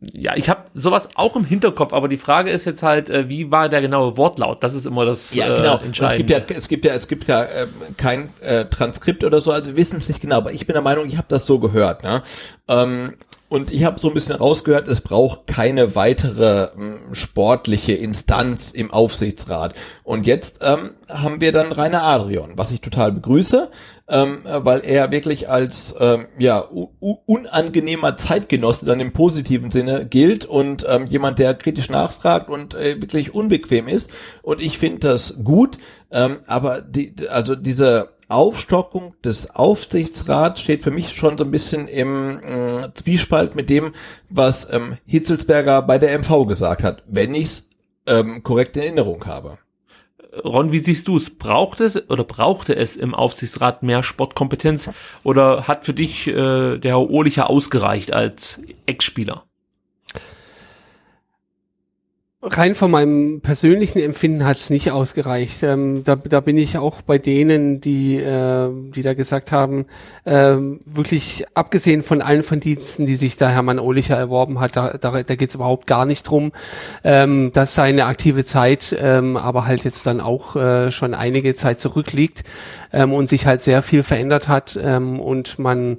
Ja, 0.00 0.34
ich 0.34 0.48
habe 0.48 0.62
sowas 0.72 1.08
auch 1.14 1.36
im 1.36 1.44
Hinterkopf, 1.44 1.92
aber 1.92 2.08
die 2.08 2.16
Frage 2.16 2.50
ist 2.50 2.64
jetzt 2.64 2.82
halt, 2.82 3.10
äh, 3.10 3.28
wie 3.28 3.50
war 3.50 3.68
der 3.68 3.82
genaue 3.82 4.16
Wortlaut? 4.16 4.62
Das 4.64 4.74
ist 4.74 4.86
immer 4.86 5.04
das 5.04 5.34
ja, 5.34 5.54
genau. 5.54 5.76
Äh, 5.78 6.06
es 6.06 6.16
gibt 6.16 6.30
ja, 6.30 6.38
es 6.38 6.68
gibt 6.68 6.84
ja, 6.84 6.94
es 6.94 7.08
gibt 7.08 7.28
ja 7.28 7.44
äh, 7.44 7.66
kein 7.96 8.30
äh, 8.40 8.64
Transkript 8.64 9.24
oder 9.24 9.40
so, 9.40 9.52
also 9.52 9.70
wir 9.70 9.76
wissen 9.76 9.98
es 9.98 10.08
nicht 10.08 10.22
genau, 10.22 10.38
aber 10.38 10.52
ich 10.52 10.66
bin 10.66 10.72
der 10.72 10.82
Meinung, 10.82 11.06
ich 11.06 11.18
habe 11.18 11.26
das 11.28 11.44
so 11.44 11.58
gehört. 11.58 12.02
Ne? 12.02 12.22
Ähm, 12.68 13.14
Und 13.54 13.70
ich 13.70 13.84
habe 13.84 14.00
so 14.00 14.08
ein 14.08 14.14
bisschen 14.14 14.34
rausgehört, 14.34 14.88
es 14.88 15.00
braucht 15.00 15.46
keine 15.46 15.94
weitere 15.94 16.70
ähm, 16.76 16.98
sportliche 17.12 17.92
Instanz 17.92 18.72
im 18.72 18.90
Aufsichtsrat. 18.90 19.74
Und 20.02 20.26
jetzt 20.26 20.58
ähm, 20.62 20.90
haben 21.08 21.40
wir 21.40 21.52
dann 21.52 21.70
Rainer 21.70 22.02
Adrian, 22.02 22.54
was 22.56 22.72
ich 22.72 22.80
total 22.80 23.12
begrüße, 23.12 23.70
ähm, 24.08 24.38
weil 24.44 24.80
er 24.84 25.12
wirklich 25.12 25.48
als 25.48 25.94
ähm, 26.00 26.26
ja 26.36 26.68
unangenehmer 26.98 28.16
Zeitgenosse 28.16 28.86
dann 28.86 28.98
im 28.98 29.12
positiven 29.12 29.70
Sinne 29.70 30.04
gilt 30.04 30.46
und 30.46 30.84
ähm, 30.88 31.06
jemand, 31.06 31.38
der 31.38 31.54
kritisch 31.54 31.88
nachfragt 31.88 32.50
und 32.50 32.74
äh, 32.74 33.00
wirklich 33.00 33.36
unbequem 33.36 33.86
ist. 33.86 34.10
Und 34.42 34.60
ich 34.60 34.78
finde 34.78 34.98
das 34.98 35.44
gut, 35.44 35.78
ähm, 36.10 36.38
aber 36.48 36.80
die, 36.80 37.14
also 37.28 37.54
diese 37.54 38.13
Aufstockung 38.28 39.14
des 39.22 39.50
Aufsichtsrats 39.50 40.60
steht 40.60 40.82
für 40.82 40.90
mich 40.90 41.12
schon 41.14 41.36
so 41.36 41.44
ein 41.44 41.50
bisschen 41.50 41.88
im 41.88 42.38
äh, 42.38 42.92
Zwiespalt 42.94 43.54
mit 43.54 43.70
dem, 43.70 43.92
was 44.30 44.72
ähm, 44.72 44.96
Hitzelsberger 45.06 45.82
bei 45.82 45.98
der 45.98 46.18
MV 46.18 46.46
gesagt 46.46 46.82
hat, 46.82 47.02
wenn 47.06 47.34
ich 47.34 47.44
es 47.44 47.68
ähm, 48.06 48.42
korrekt 48.42 48.76
in 48.76 48.82
Erinnerung 48.82 49.26
habe. 49.26 49.58
Ron, 50.42 50.72
wie 50.72 50.78
siehst 50.78 51.06
du 51.06 51.16
es? 51.16 51.30
Braucht 51.30 51.80
es 51.80 51.96
oder 52.10 52.24
brauchte 52.24 52.74
es 52.74 52.96
im 52.96 53.14
Aufsichtsrat 53.14 53.82
mehr 53.82 54.02
Sportkompetenz 54.02 54.90
oder 55.22 55.68
hat 55.68 55.84
für 55.84 55.94
dich 55.94 56.26
äh, 56.26 56.78
der 56.78 56.92
Herr 56.92 57.10
Ohlicher 57.10 57.50
ausgereicht 57.50 58.12
als 58.12 58.60
Ex-Spieler? 58.86 59.44
Rein 62.44 62.74
von 62.74 62.90
meinem 62.90 63.40
persönlichen 63.40 63.98
Empfinden 64.00 64.44
hat 64.44 64.58
es 64.58 64.70
nicht 64.70 64.90
ausgereicht. 64.90 65.62
Ähm, 65.62 66.04
da, 66.04 66.16
da 66.16 66.40
bin 66.40 66.58
ich 66.58 66.76
auch 66.78 67.02
bei 67.02 67.18
denen, 67.18 67.80
die, 67.80 68.16
äh, 68.16 68.68
die 68.94 69.02
da 69.02 69.14
gesagt 69.14 69.50
haben, 69.52 69.86
äh, 70.24 70.56
wirklich 70.84 71.46
abgesehen 71.54 72.02
von 72.02 72.20
allen 72.20 72.42
Verdiensten, 72.42 73.06
die 73.06 73.16
sich 73.16 73.36
da 73.36 73.48
Hermann 73.48 73.78
Ohlicher 73.78 74.16
erworben 74.16 74.60
hat, 74.60 74.76
da, 74.76 74.96
da, 74.98 75.22
da 75.22 75.34
geht 75.34 75.48
es 75.48 75.54
überhaupt 75.54 75.86
gar 75.86 76.04
nicht 76.04 76.24
drum, 76.24 76.52
ähm, 77.02 77.50
dass 77.52 77.74
seine 77.74 78.04
aktive 78.06 78.44
Zeit 78.44 78.94
ähm, 78.98 79.36
aber 79.36 79.66
halt 79.66 79.84
jetzt 79.84 80.06
dann 80.06 80.20
auch 80.20 80.56
äh, 80.56 80.90
schon 80.90 81.14
einige 81.14 81.54
Zeit 81.54 81.80
zurückliegt 81.80 82.44
ähm, 82.92 83.12
und 83.12 83.28
sich 83.28 83.46
halt 83.46 83.62
sehr 83.62 83.82
viel 83.82 84.02
verändert 84.02 84.48
hat 84.48 84.78
ähm, 84.82 85.18
und 85.18 85.58
man 85.58 85.98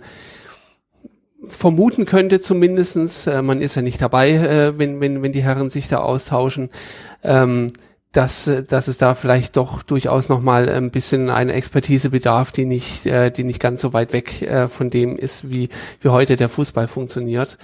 vermuten 1.50 2.06
könnte 2.06 2.42
zumindestens, 2.42 3.28
äh, 3.28 3.42
man 3.42 3.62
ist 3.62 3.76
ja 3.76 3.82
nicht 3.82 4.02
dabei, 4.02 4.32
äh, 4.32 4.78
wenn, 4.78 5.00
wenn, 5.02 5.24
wenn 5.24 5.32
die 5.32 5.44
Herren 5.44 5.70
sich 5.70 5.88
da 5.88 5.98
austauschen, 5.98 6.70
ähm, 7.24 7.68
dass, 8.16 8.48
äh, 8.48 8.64
dass 8.64 8.88
es 8.88 8.98
da 8.98 9.14
vielleicht 9.14 9.58
doch 9.58 9.84
durchaus 9.84 10.30
nochmal 10.30 10.70
ein 10.70 10.92
bisschen 10.92 11.30
eine 11.30 11.54
Expertise 11.54 12.10
bedarf, 12.10 12.52
die 12.52 12.66
nicht, 12.66 13.06
äh, 13.06 13.32
die 13.32 13.44
nicht 13.44 13.60
ganz 13.60 13.82
so 13.82 13.94
weit 13.94 14.14
weg 14.14 14.42
äh, 14.42 14.68
von 14.68 14.90
dem 14.90 15.18
ist, 15.18 15.50
wie, 15.50 15.70
wie 16.02 16.10
heute 16.10 16.38
der 16.38 16.50
Fußball 16.50 16.88
funktioniert. 16.88 17.58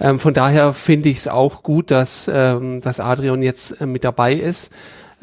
Ähm, 0.00 0.18
von 0.18 0.34
daher 0.34 0.72
finde 0.72 1.08
ich 1.08 1.18
es 1.18 1.28
auch 1.28 1.62
gut, 1.62 1.90
dass, 1.90 2.30
ähm, 2.32 2.80
dass 2.80 3.00
Adrian 3.00 3.42
jetzt 3.42 3.80
äh, 3.80 3.86
mit 3.86 4.04
dabei 4.04 4.34
ist. 4.34 4.72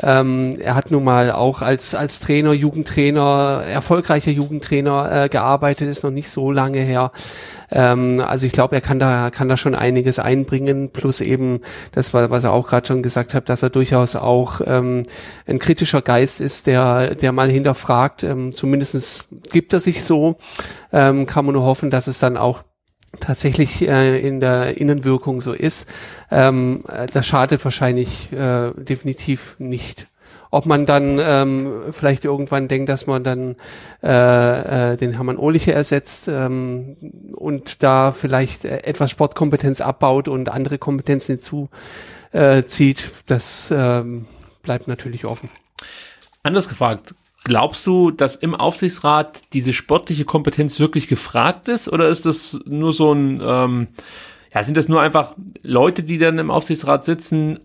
Ähm, 0.01 0.57
er 0.59 0.75
hat 0.75 0.91
nun 0.91 1.03
mal 1.03 1.31
auch 1.31 1.61
als, 1.61 1.95
als 1.95 2.19
Trainer, 2.19 2.53
Jugendtrainer, 2.53 3.63
erfolgreicher 3.65 4.31
Jugendtrainer 4.31 5.23
äh, 5.25 5.29
gearbeitet, 5.29 5.89
ist 5.89 6.03
noch 6.03 6.11
nicht 6.11 6.29
so 6.29 6.51
lange 6.51 6.79
her. 6.79 7.11
Ähm, 7.71 8.21
also 8.25 8.45
ich 8.45 8.51
glaube, 8.51 8.75
er 8.75 8.81
kann 8.81 8.99
da, 8.99 9.29
kann 9.29 9.47
da 9.47 9.57
schon 9.57 9.75
einiges 9.75 10.19
einbringen, 10.19 10.89
plus 10.91 11.21
eben 11.21 11.61
das, 11.91 12.13
was 12.13 12.43
er 12.43 12.51
auch 12.51 12.67
gerade 12.67 12.87
schon 12.87 13.03
gesagt 13.03 13.33
hat, 13.33 13.49
dass 13.49 13.63
er 13.63 13.69
durchaus 13.69 14.15
auch 14.15 14.61
ähm, 14.65 15.03
ein 15.47 15.59
kritischer 15.59 16.01
Geist 16.01 16.41
ist, 16.41 16.67
der, 16.67 17.15
der 17.15 17.31
mal 17.31 17.49
hinterfragt. 17.49 18.23
Ähm, 18.23 18.51
zumindest 18.51 19.29
gibt 19.51 19.73
er 19.73 19.79
sich 19.79 20.03
so. 20.03 20.37
Ähm, 20.91 21.25
kann 21.25 21.45
man 21.45 21.53
nur 21.53 21.63
hoffen, 21.63 21.89
dass 21.89 22.07
es 22.07 22.19
dann 22.19 22.37
auch 22.37 22.63
tatsächlich 23.19 23.87
äh, 23.87 24.19
in 24.19 24.39
der 24.39 24.77
Innenwirkung 24.77 25.41
so 25.41 25.53
ist, 25.53 25.87
ähm, 26.29 26.83
äh, 26.87 27.07
das 27.07 27.25
schadet 27.25 27.63
wahrscheinlich 27.63 28.31
äh, 28.31 28.71
definitiv 28.75 29.55
nicht. 29.59 30.07
Ob 30.53 30.65
man 30.65 30.85
dann 30.85 31.17
ähm, 31.21 31.71
vielleicht 31.91 32.25
irgendwann 32.25 32.67
denkt, 32.67 32.89
dass 32.89 33.07
man 33.07 33.23
dann 33.23 33.55
äh, 34.03 34.91
äh, 34.93 34.97
den 34.97 35.13
Hermann 35.13 35.37
Ohliche 35.37 35.71
ersetzt 35.71 36.27
ähm, 36.27 36.97
und 37.33 37.83
da 37.83 38.11
vielleicht 38.11 38.65
äh, 38.65 38.83
etwas 38.83 39.11
Sportkompetenz 39.11 39.79
abbaut 39.79 40.27
und 40.27 40.49
andere 40.49 40.77
Kompetenzen 40.77 41.37
hinzuzieht, 41.37 42.99
äh, 43.05 43.23
das 43.27 43.73
ähm, 43.73 44.25
bleibt 44.61 44.89
natürlich 44.89 45.23
offen. 45.23 45.49
Anders 46.43 46.67
gefragt, 46.67 47.15
Glaubst 47.43 47.87
du, 47.87 48.11
dass 48.11 48.35
im 48.35 48.53
Aufsichtsrat 48.53 49.41
diese 49.53 49.73
sportliche 49.73 50.25
Kompetenz 50.25 50.79
wirklich 50.79 51.07
gefragt 51.07 51.67
ist 51.69 51.87
oder 51.87 52.07
ist 52.07 52.25
das 52.25 52.59
nur 52.65 52.93
so 52.93 53.13
ein, 53.13 53.41
ähm, 53.43 53.87
ja, 54.53 54.63
sind 54.63 54.77
das 54.77 54.87
nur 54.87 55.01
einfach 55.01 55.35
Leute, 55.63 56.03
die 56.03 56.19
dann 56.19 56.37
im 56.37 56.51
Aufsichtsrat 56.51 57.03
sitzen, 57.03 57.59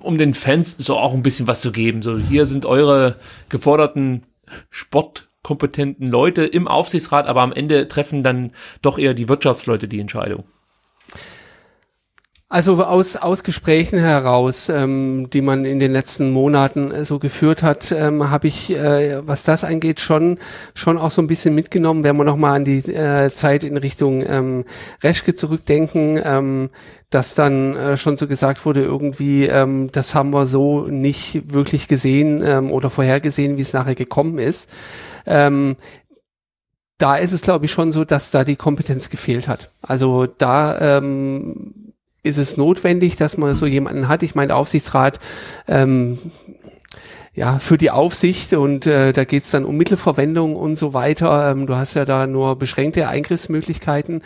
um 0.00 0.16
den 0.16 0.32
Fans 0.32 0.76
so 0.78 0.96
auch 0.96 1.12
ein 1.12 1.24
bisschen 1.24 1.48
was 1.48 1.60
zu 1.60 1.72
geben? 1.72 2.02
So, 2.02 2.18
hier 2.18 2.46
sind 2.46 2.66
eure 2.66 3.16
geforderten 3.48 4.22
sportkompetenten 4.70 6.08
Leute 6.08 6.44
im 6.44 6.68
Aufsichtsrat, 6.68 7.26
aber 7.26 7.42
am 7.42 7.52
Ende 7.52 7.88
treffen 7.88 8.22
dann 8.22 8.52
doch 8.80 8.96
eher 8.96 9.14
die 9.14 9.28
Wirtschaftsleute 9.28 9.88
die 9.88 10.00
Entscheidung. 10.00 10.44
Also 12.50 12.82
aus, 12.82 13.16
aus 13.16 13.42
Gesprächen 13.42 13.98
heraus, 13.98 14.70
ähm, 14.70 15.28
die 15.30 15.42
man 15.42 15.66
in 15.66 15.80
den 15.80 15.92
letzten 15.92 16.32
Monaten 16.32 16.90
äh, 16.90 17.04
so 17.04 17.18
geführt 17.18 17.62
hat, 17.62 17.92
ähm, 17.92 18.30
habe 18.30 18.46
ich, 18.46 18.70
äh, 18.70 19.20
was 19.26 19.42
das 19.42 19.64
angeht, 19.64 20.00
schon 20.00 20.38
schon 20.72 20.96
auch 20.96 21.10
so 21.10 21.20
ein 21.20 21.26
bisschen 21.26 21.54
mitgenommen, 21.54 22.04
wenn 22.04 22.16
wir 22.16 22.24
nochmal 22.24 22.56
an 22.56 22.64
die 22.64 22.78
äh, 22.78 23.28
Zeit 23.30 23.64
in 23.64 23.76
Richtung 23.76 24.24
ähm, 24.26 24.64
Reschke 25.02 25.34
zurückdenken, 25.34 26.18
ähm, 26.24 26.70
dass 27.10 27.34
dann 27.34 27.76
äh, 27.76 27.96
schon 27.98 28.16
so 28.16 28.26
gesagt 28.26 28.64
wurde, 28.64 28.82
irgendwie, 28.82 29.44
ähm, 29.44 29.90
das 29.92 30.14
haben 30.14 30.30
wir 30.30 30.46
so 30.46 30.86
nicht 30.86 31.52
wirklich 31.52 31.86
gesehen 31.86 32.42
ähm, 32.42 32.70
oder 32.72 32.88
vorhergesehen, 32.88 33.58
wie 33.58 33.62
es 33.62 33.74
nachher 33.74 33.94
gekommen 33.94 34.38
ist. 34.38 34.70
Ähm, 35.26 35.76
da 36.96 37.16
ist 37.16 37.32
es, 37.32 37.42
glaube 37.42 37.66
ich, 37.66 37.72
schon 37.72 37.92
so, 37.92 38.06
dass 38.06 38.30
da 38.30 38.42
die 38.42 38.56
Kompetenz 38.56 39.10
gefehlt 39.10 39.48
hat. 39.48 39.70
Also 39.82 40.26
da 40.26 40.98
ähm, 40.98 41.74
ist 42.22 42.38
es 42.38 42.56
notwendig, 42.56 43.16
dass 43.16 43.36
man 43.36 43.54
so 43.54 43.66
jemanden 43.66 44.08
hat. 44.08 44.22
Ich 44.22 44.34
meine, 44.34 44.54
Aufsichtsrat 44.54 45.20
ähm, 45.66 46.18
ja, 47.38 47.60
für 47.60 47.78
die 47.78 47.92
Aufsicht 47.92 48.52
und 48.52 48.86
äh, 48.86 49.12
da 49.12 49.24
geht's 49.24 49.52
dann 49.52 49.64
um 49.64 49.76
Mittelverwendung 49.76 50.56
und 50.56 50.74
so 50.74 50.92
weiter. 50.92 51.52
Ähm, 51.52 51.68
du 51.68 51.76
hast 51.76 51.94
ja 51.94 52.04
da 52.04 52.26
nur 52.26 52.56
beschränkte 52.56 53.06
Eingriffsmöglichkeiten. 53.06 54.22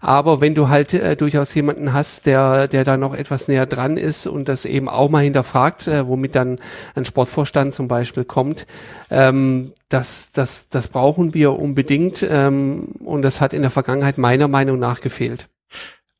Aber 0.00 0.40
wenn 0.40 0.56
du 0.56 0.68
halt 0.68 0.92
äh, 0.92 1.16
durchaus 1.16 1.54
jemanden 1.54 1.92
hast, 1.92 2.26
der, 2.26 2.66
der 2.66 2.82
da 2.82 2.96
noch 2.96 3.14
etwas 3.14 3.46
näher 3.46 3.66
dran 3.66 3.96
ist 3.96 4.26
und 4.26 4.48
das 4.48 4.64
eben 4.64 4.88
auch 4.88 5.08
mal 5.08 5.22
hinterfragt, 5.22 5.86
äh, 5.86 6.08
womit 6.08 6.34
dann 6.34 6.58
ein 6.96 7.04
Sportvorstand 7.04 7.72
zum 7.72 7.86
Beispiel 7.86 8.24
kommt, 8.24 8.66
ähm, 9.10 9.72
das, 9.88 10.32
das, 10.32 10.68
das 10.68 10.88
brauchen 10.88 11.34
wir 11.34 11.52
unbedingt 11.52 12.26
ähm, 12.28 12.88
und 13.04 13.22
das 13.22 13.40
hat 13.40 13.54
in 13.54 13.62
der 13.62 13.70
Vergangenheit 13.70 14.18
meiner 14.18 14.48
Meinung 14.48 14.80
nach 14.80 15.00
gefehlt. 15.00 15.48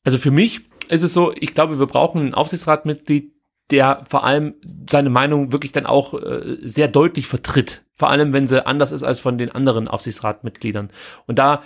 Also 0.05 0.19
für 0.19 0.31
mich 0.31 0.63
ist 0.89 1.03
es 1.03 1.13
so, 1.13 1.33
ich 1.35 1.55
glaube, 1.55 1.79
wir 1.79 1.87
brauchen 1.87 2.21
ein 2.21 2.35
Aufsichtsratmitglied, 2.35 3.33
der 3.71 4.05
vor 4.09 4.25
allem 4.25 4.55
seine 4.89 5.11
Meinung 5.11 5.53
wirklich 5.53 5.73
dann 5.73 5.87
auch 5.87 6.15
äh, 6.15 6.57
sehr 6.63 6.89
deutlich 6.89 7.27
vertritt. 7.27 7.83
Vor 7.97 8.11
allem, 8.11 8.33
wenn 8.33 8.47
sie 8.47 8.67
anders 8.67 8.93
ist 8.93 9.03
als 9.03 9.21
von 9.21 9.39
den 9.39 9.51
anderen 9.51 9.89
Aufsichtsratmitgliedern. 9.89 10.91
Und 11.27 11.39
da, 11.39 11.63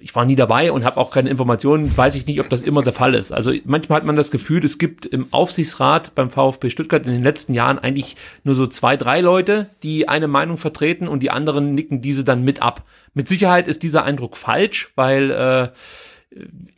ich 0.00 0.12
war 0.14 0.24
nie 0.24 0.34
dabei 0.34 0.72
und 0.72 0.84
habe 0.84 0.96
auch 0.96 1.12
keine 1.12 1.30
Informationen, 1.30 1.96
weiß 1.96 2.16
ich 2.16 2.26
nicht, 2.26 2.40
ob 2.40 2.48
das 2.48 2.62
immer 2.62 2.82
der 2.82 2.92
Fall 2.92 3.14
ist. 3.14 3.32
Also 3.32 3.52
manchmal 3.64 4.00
hat 4.00 4.06
man 4.06 4.16
das 4.16 4.32
Gefühl, 4.32 4.64
es 4.64 4.78
gibt 4.78 5.06
im 5.06 5.28
Aufsichtsrat 5.32 6.16
beim 6.16 6.30
VfB 6.30 6.68
Stuttgart 6.70 7.06
in 7.06 7.12
den 7.12 7.22
letzten 7.22 7.54
Jahren 7.54 7.78
eigentlich 7.78 8.16
nur 8.42 8.56
so 8.56 8.66
zwei, 8.66 8.96
drei 8.96 9.20
Leute, 9.20 9.66
die 9.84 10.08
eine 10.08 10.26
Meinung 10.26 10.58
vertreten 10.58 11.06
und 11.06 11.22
die 11.22 11.30
anderen 11.30 11.76
nicken 11.76 12.02
diese 12.02 12.24
dann 12.24 12.42
mit 12.42 12.60
ab. 12.60 12.82
Mit 13.14 13.28
Sicherheit 13.28 13.68
ist 13.68 13.84
dieser 13.84 14.02
Eindruck 14.02 14.36
falsch, 14.36 14.90
weil 14.96 15.30
äh, 15.30 15.68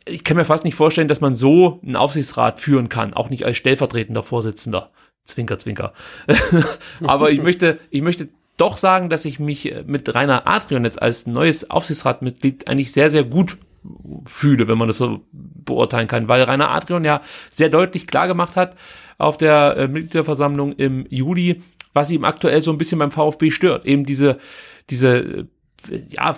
ich 0.05 0.23
kann 0.23 0.37
mir 0.37 0.45
fast 0.45 0.63
nicht 0.63 0.75
vorstellen, 0.75 1.07
dass 1.07 1.21
man 1.21 1.35
so 1.35 1.79
einen 1.83 1.95
Aufsichtsrat 1.95 2.59
führen 2.59 2.89
kann, 2.89 3.13
auch 3.13 3.29
nicht 3.29 3.45
als 3.45 3.57
stellvertretender 3.57 4.23
Vorsitzender. 4.23 4.91
Zwinker, 5.23 5.59
zwinker. 5.59 5.93
Aber 7.03 7.31
ich 7.31 7.41
möchte, 7.41 7.79
ich 7.89 8.01
möchte 8.01 8.29
doch 8.57 8.77
sagen, 8.77 9.09
dass 9.09 9.25
ich 9.25 9.39
mich 9.39 9.73
mit 9.85 10.13
Rainer 10.13 10.47
Adrian 10.47 10.83
jetzt 10.83 11.01
als 11.01 11.27
neues 11.27 11.69
Aufsichtsratmitglied 11.69 12.67
eigentlich 12.67 12.91
sehr, 12.91 13.09
sehr 13.09 13.23
gut 13.23 13.57
fühle, 14.25 14.67
wenn 14.67 14.77
man 14.77 14.87
das 14.87 14.97
so 14.97 15.21
beurteilen 15.31 16.07
kann, 16.07 16.27
weil 16.27 16.43
Rainer 16.43 16.69
Adrian 16.69 17.05
ja 17.05 17.21
sehr 17.49 17.69
deutlich 17.69 18.07
klar 18.07 18.27
gemacht 18.27 18.55
hat 18.55 18.75
auf 19.17 19.37
der 19.37 19.77
äh, 19.77 19.87
Mitgliederversammlung 19.87 20.73
im 20.73 21.05
Juli, 21.09 21.61
was 21.93 22.11
ihm 22.11 22.23
aktuell 22.23 22.61
so 22.61 22.71
ein 22.71 22.77
bisschen 22.77 22.99
beim 22.99 23.11
VfB 23.11 23.51
stört. 23.51 23.85
Eben 23.87 24.05
diese, 24.05 24.37
diese, 24.89 25.47
äh, 25.89 26.01
ja, 26.09 26.35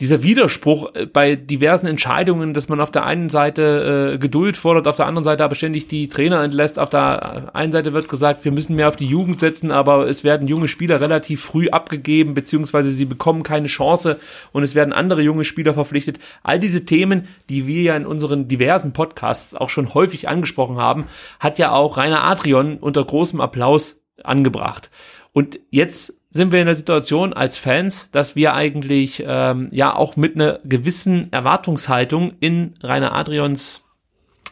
dieser 0.00 0.22
Widerspruch 0.22 0.94
äh, 0.94 1.06
bei 1.06 1.36
diversen 1.36 1.86
Entscheidungen, 1.86 2.54
dass 2.54 2.68
man 2.68 2.80
auf 2.80 2.90
der 2.90 3.04
einen 3.04 3.28
Seite 3.28 4.14
äh, 4.14 4.18
Geduld 4.18 4.56
fordert, 4.56 4.88
auf 4.88 4.96
der 4.96 5.06
anderen 5.06 5.24
Seite 5.24 5.44
aber 5.44 5.54
ständig 5.54 5.86
die 5.86 6.08
Trainer 6.08 6.42
entlässt. 6.42 6.78
Auf 6.78 6.90
der 6.90 7.54
einen 7.54 7.70
Seite 7.70 7.92
wird 7.92 8.08
gesagt, 8.08 8.44
wir 8.44 8.52
müssen 8.52 8.76
mehr 8.76 8.88
auf 8.88 8.96
die 8.96 9.06
Jugend 9.06 9.40
setzen, 9.40 9.70
aber 9.70 10.08
es 10.08 10.24
werden 10.24 10.48
junge 10.48 10.68
Spieler 10.68 11.00
relativ 11.00 11.42
früh 11.42 11.68
abgegeben, 11.68 12.34
beziehungsweise 12.34 12.90
sie 12.90 13.04
bekommen 13.04 13.42
keine 13.42 13.68
Chance 13.68 14.18
und 14.52 14.62
es 14.62 14.74
werden 14.74 14.92
andere 14.92 15.22
junge 15.22 15.44
Spieler 15.44 15.74
verpflichtet. 15.74 16.18
All 16.42 16.58
diese 16.58 16.84
Themen, 16.86 17.28
die 17.48 17.66
wir 17.66 17.82
ja 17.82 17.96
in 17.96 18.06
unseren 18.06 18.48
diversen 18.48 18.92
Podcasts 18.92 19.54
auch 19.54 19.68
schon 19.68 19.92
häufig 19.94 20.28
angesprochen 20.28 20.78
haben, 20.78 21.04
hat 21.38 21.58
ja 21.58 21.72
auch 21.72 21.98
Rainer 21.98 22.24
Adrian 22.24 22.78
unter 22.78 23.04
großem 23.04 23.40
Applaus 23.40 23.96
angebracht. 24.24 24.90
Und 25.32 25.60
jetzt 25.70 26.19
sind 26.30 26.52
wir 26.52 26.60
in 26.60 26.66
der 26.66 26.76
Situation 26.76 27.32
als 27.32 27.58
Fans, 27.58 28.10
dass 28.12 28.36
wir 28.36 28.54
eigentlich 28.54 29.24
ähm, 29.26 29.68
ja 29.72 29.94
auch 29.94 30.16
mit 30.16 30.36
einer 30.36 30.60
gewissen 30.64 31.32
Erwartungshaltung 31.32 32.34
in 32.40 32.74
Rainer 32.82 33.14
Adrians 33.14 33.82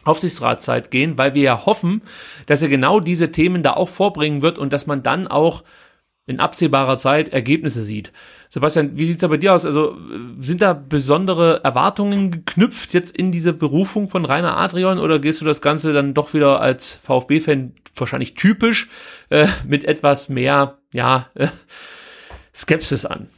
Aufsichtsratszeit 0.03 0.91
gehen, 0.91 1.17
weil 1.17 1.33
wir 1.33 1.43
ja 1.43 1.65
hoffen, 1.65 2.01
dass 2.47 2.61
er 2.61 2.69
genau 2.69 2.99
diese 2.99 3.31
Themen 3.31 3.63
da 3.63 3.73
auch 3.73 3.89
vorbringen 3.89 4.41
wird 4.41 4.57
und 4.57 4.73
dass 4.73 4.87
man 4.87 5.03
dann 5.03 5.27
auch 5.27 5.63
in 6.25 6.39
absehbarer 6.39 6.97
Zeit 6.97 7.29
Ergebnisse 7.29 7.81
sieht. 7.81 8.11
Sebastian, 8.49 8.97
wie 8.97 9.05
sieht's 9.05 9.21
da 9.21 9.27
bei 9.27 9.37
dir 9.37 9.53
aus? 9.53 9.65
Also 9.65 9.97
sind 10.39 10.61
da 10.61 10.73
besondere 10.73 11.61
Erwartungen 11.63 12.31
geknüpft 12.31 12.93
jetzt 12.93 13.15
in 13.15 13.31
diese 13.31 13.53
Berufung 13.53 14.09
von 14.09 14.25
Rainer 14.25 14.57
Adrian 14.57 14.99
oder 14.99 15.19
gehst 15.19 15.41
du 15.41 15.45
das 15.45 15.61
Ganze 15.61 15.91
dann 15.91 16.13
doch 16.13 16.33
wieder 16.33 16.61
als 16.61 16.99
VfB-Fan 17.03 17.73
wahrscheinlich 17.95 18.35
typisch 18.35 18.89
äh, 19.29 19.47
mit 19.67 19.83
etwas 19.83 20.29
mehr 20.29 20.78
ja, 20.91 21.29
Skepsis 22.53 23.05
an. 23.05 23.29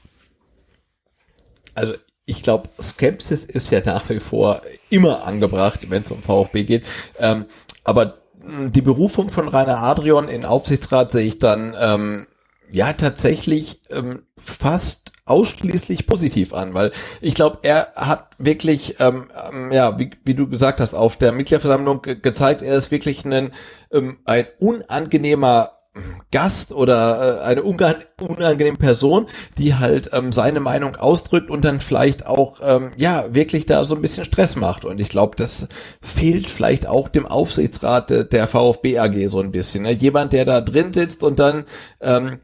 Also 1.75 1.93
ich 2.25 2.43
glaube, 2.43 2.69
Skepsis 2.81 3.45
ist 3.45 3.71
ja 3.71 3.81
nach 3.83 4.09
wie 4.09 4.17
vor 4.17 4.61
immer 4.89 5.25
angebracht, 5.25 5.89
wenn 5.89 6.03
es 6.03 6.11
um 6.11 6.21
VfB 6.21 6.63
geht. 6.63 6.85
Ähm, 7.19 7.45
aber 7.83 8.15
die 8.43 8.81
Berufung 8.81 9.29
von 9.29 9.47
Rainer 9.47 9.81
Adrian 9.83 10.27
in 10.27 10.45
Aufsichtsrat 10.45 11.11
sehe 11.11 11.27
ich 11.27 11.39
dann 11.39 11.75
ähm, 11.77 12.27
ja 12.71 12.93
tatsächlich 12.93 13.81
ähm, 13.89 14.23
fast 14.37 15.11
ausschließlich 15.25 16.07
positiv 16.07 16.53
an, 16.53 16.73
weil 16.73 16.91
ich 17.21 17.35
glaube, 17.35 17.59
er 17.61 17.93
hat 17.95 18.31
wirklich, 18.37 18.95
ähm, 18.99 19.29
ähm, 19.51 19.71
ja, 19.71 19.97
wie, 19.99 20.11
wie 20.25 20.33
du 20.33 20.47
gesagt 20.47 20.81
hast, 20.81 20.93
auf 20.93 21.15
der 21.17 21.31
Mitgliederversammlung 21.31 22.01
ge 22.01 22.15
gezeigt, 22.15 22.61
er 22.61 22.75
ist 22.75 22.91
wirklich 22.91 23.23
ein, 23.25 23.51
ähm, 23.91 24.19
ein 24.25 24.47
unangenehmer 24.59 25.80
Gast 26.31 26.71
oder 26.71 27.39
äh, 27.39 27.43
eine 27.43 27.63
unangenehme 27.63 28.77
Person, 28.77 29.27
die 29.57 29.75
halt 29.75 30.11
ähm, 30.13 30.31
seine 30.31 30.61
Meinung 30.61 30.95
ausdrückt 30.95 31.49
und 31.49 31.65
dann 31.65 31.81
vielleicht 31.81 32.25
auch 32.25 32.59
ähm, 32.63 32.91
ja 32.95 33.33
wirklich 33.33 33.65
da 33.65 33.83
so 33.83 33.95
ein 33.95 34.01
bisschen 34.01 34.23
Stress 34.23 34.55
macht. 34.55 34.85
Und 34.85 35.01
ich 35.01 35.09
glaube, 35.09 35.35
das 35.35 35.67
fehlt 36.01 36.49
vielleicht 36.49 36.87
auch 36.87 37.09
dem 37.09 37.25
Aufsichtsrat 37.25 38.31
der 38.31 38.47
VfB 38.47 38.99
AG 38.99 39.27
so 39.27 39.41
ein 39.41 39.51
bisschen. 39.51 39.83
Ne? 39.83 39.91
Jemand, 39.91 40.31
der 40.31 40.45
da 40.45 40.61
drin 40.61 40.93
sitzt 40.93 41.23
und 41.23 41.39
dann 41.39 41.65
ähm, 41.99 42.39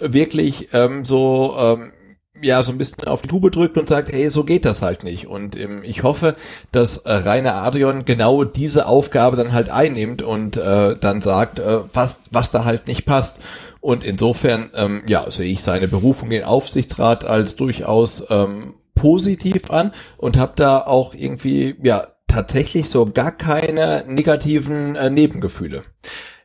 wirklich 0.00 0.70
ähm, 0.72 1.04
so 1.04 1.54
ähm, 1.58 1.92
ja 2.42 2.62
so 2.62 2.72
ein 2.72 2.78
bisschen 2.78 3.04
auf 3.06 3.22
die 3.22 3.28
Tube 3.28 3.50
drückt 3.50 3.76
und 3.76 3.88
sagt, 3.88 4.12
hey, 4.12 4.28
so 4.28 4.44
geht 4.44 4.64
das 4.64 4.82
halt 4.82 5.04
nicht. 5.04 5.26
Und 5.26 5.56
ähm, 5.56 5.82
ich 5.82 6.02
hoffe, 6.02 6.36
dass 6.72 6.98
äh, 6.98 7.12
Rainer 7.12 7.56
Adrian 7.56 8.04
genau 8.04 8.44
diese 8.44 8.86
Aufgabe 8.86 9.36
dann 9.36 9.52
halt 9.52 9.68
einnimmt 9.68 10.22
und 10.22 10.56
äh, 10.56 10.96
dann 10.98 11.20
sagt, 11.20 11.58
äh, 11.58 11.80
was, 11.92 12.18
was 12.30 12.50
da 12.50 12.64
halt 12.64 12.86
nicht 12.88 13.04
passt. 13.04 13.38
Und 13.80 14.04
insofern, 14.04 14.70
ähm, 14.74 15.02
ja, 15.06 15.30
sehe 15.30 15.52
ich 15.52 15.62
seine 15.62 15.88
Berufung 15.88 16.28
in 16.28 16.40
den 16.40 16.44
Aufsichtsrat 16.44 17.24
als 17.24 17.56
durchaus 17.56 18.24
ähm, 18.28 18.74
positiv 18.94 19.70
an 19.70 19.92
und 20.16 20.36
habe 20.36 20.52
da 20.56 20.78
auch 20.80 21.14
irgendwie, 21.14 21.76
ja, 21.82 22.08
tatsächlich 22.26 22.88
so 22.90 23.06
gar 23.06 23.32
keine 23.32 24.04
negativen 24.06 24.96
äh, 24.96 25.10
Nebengefühle. 25.10 25.82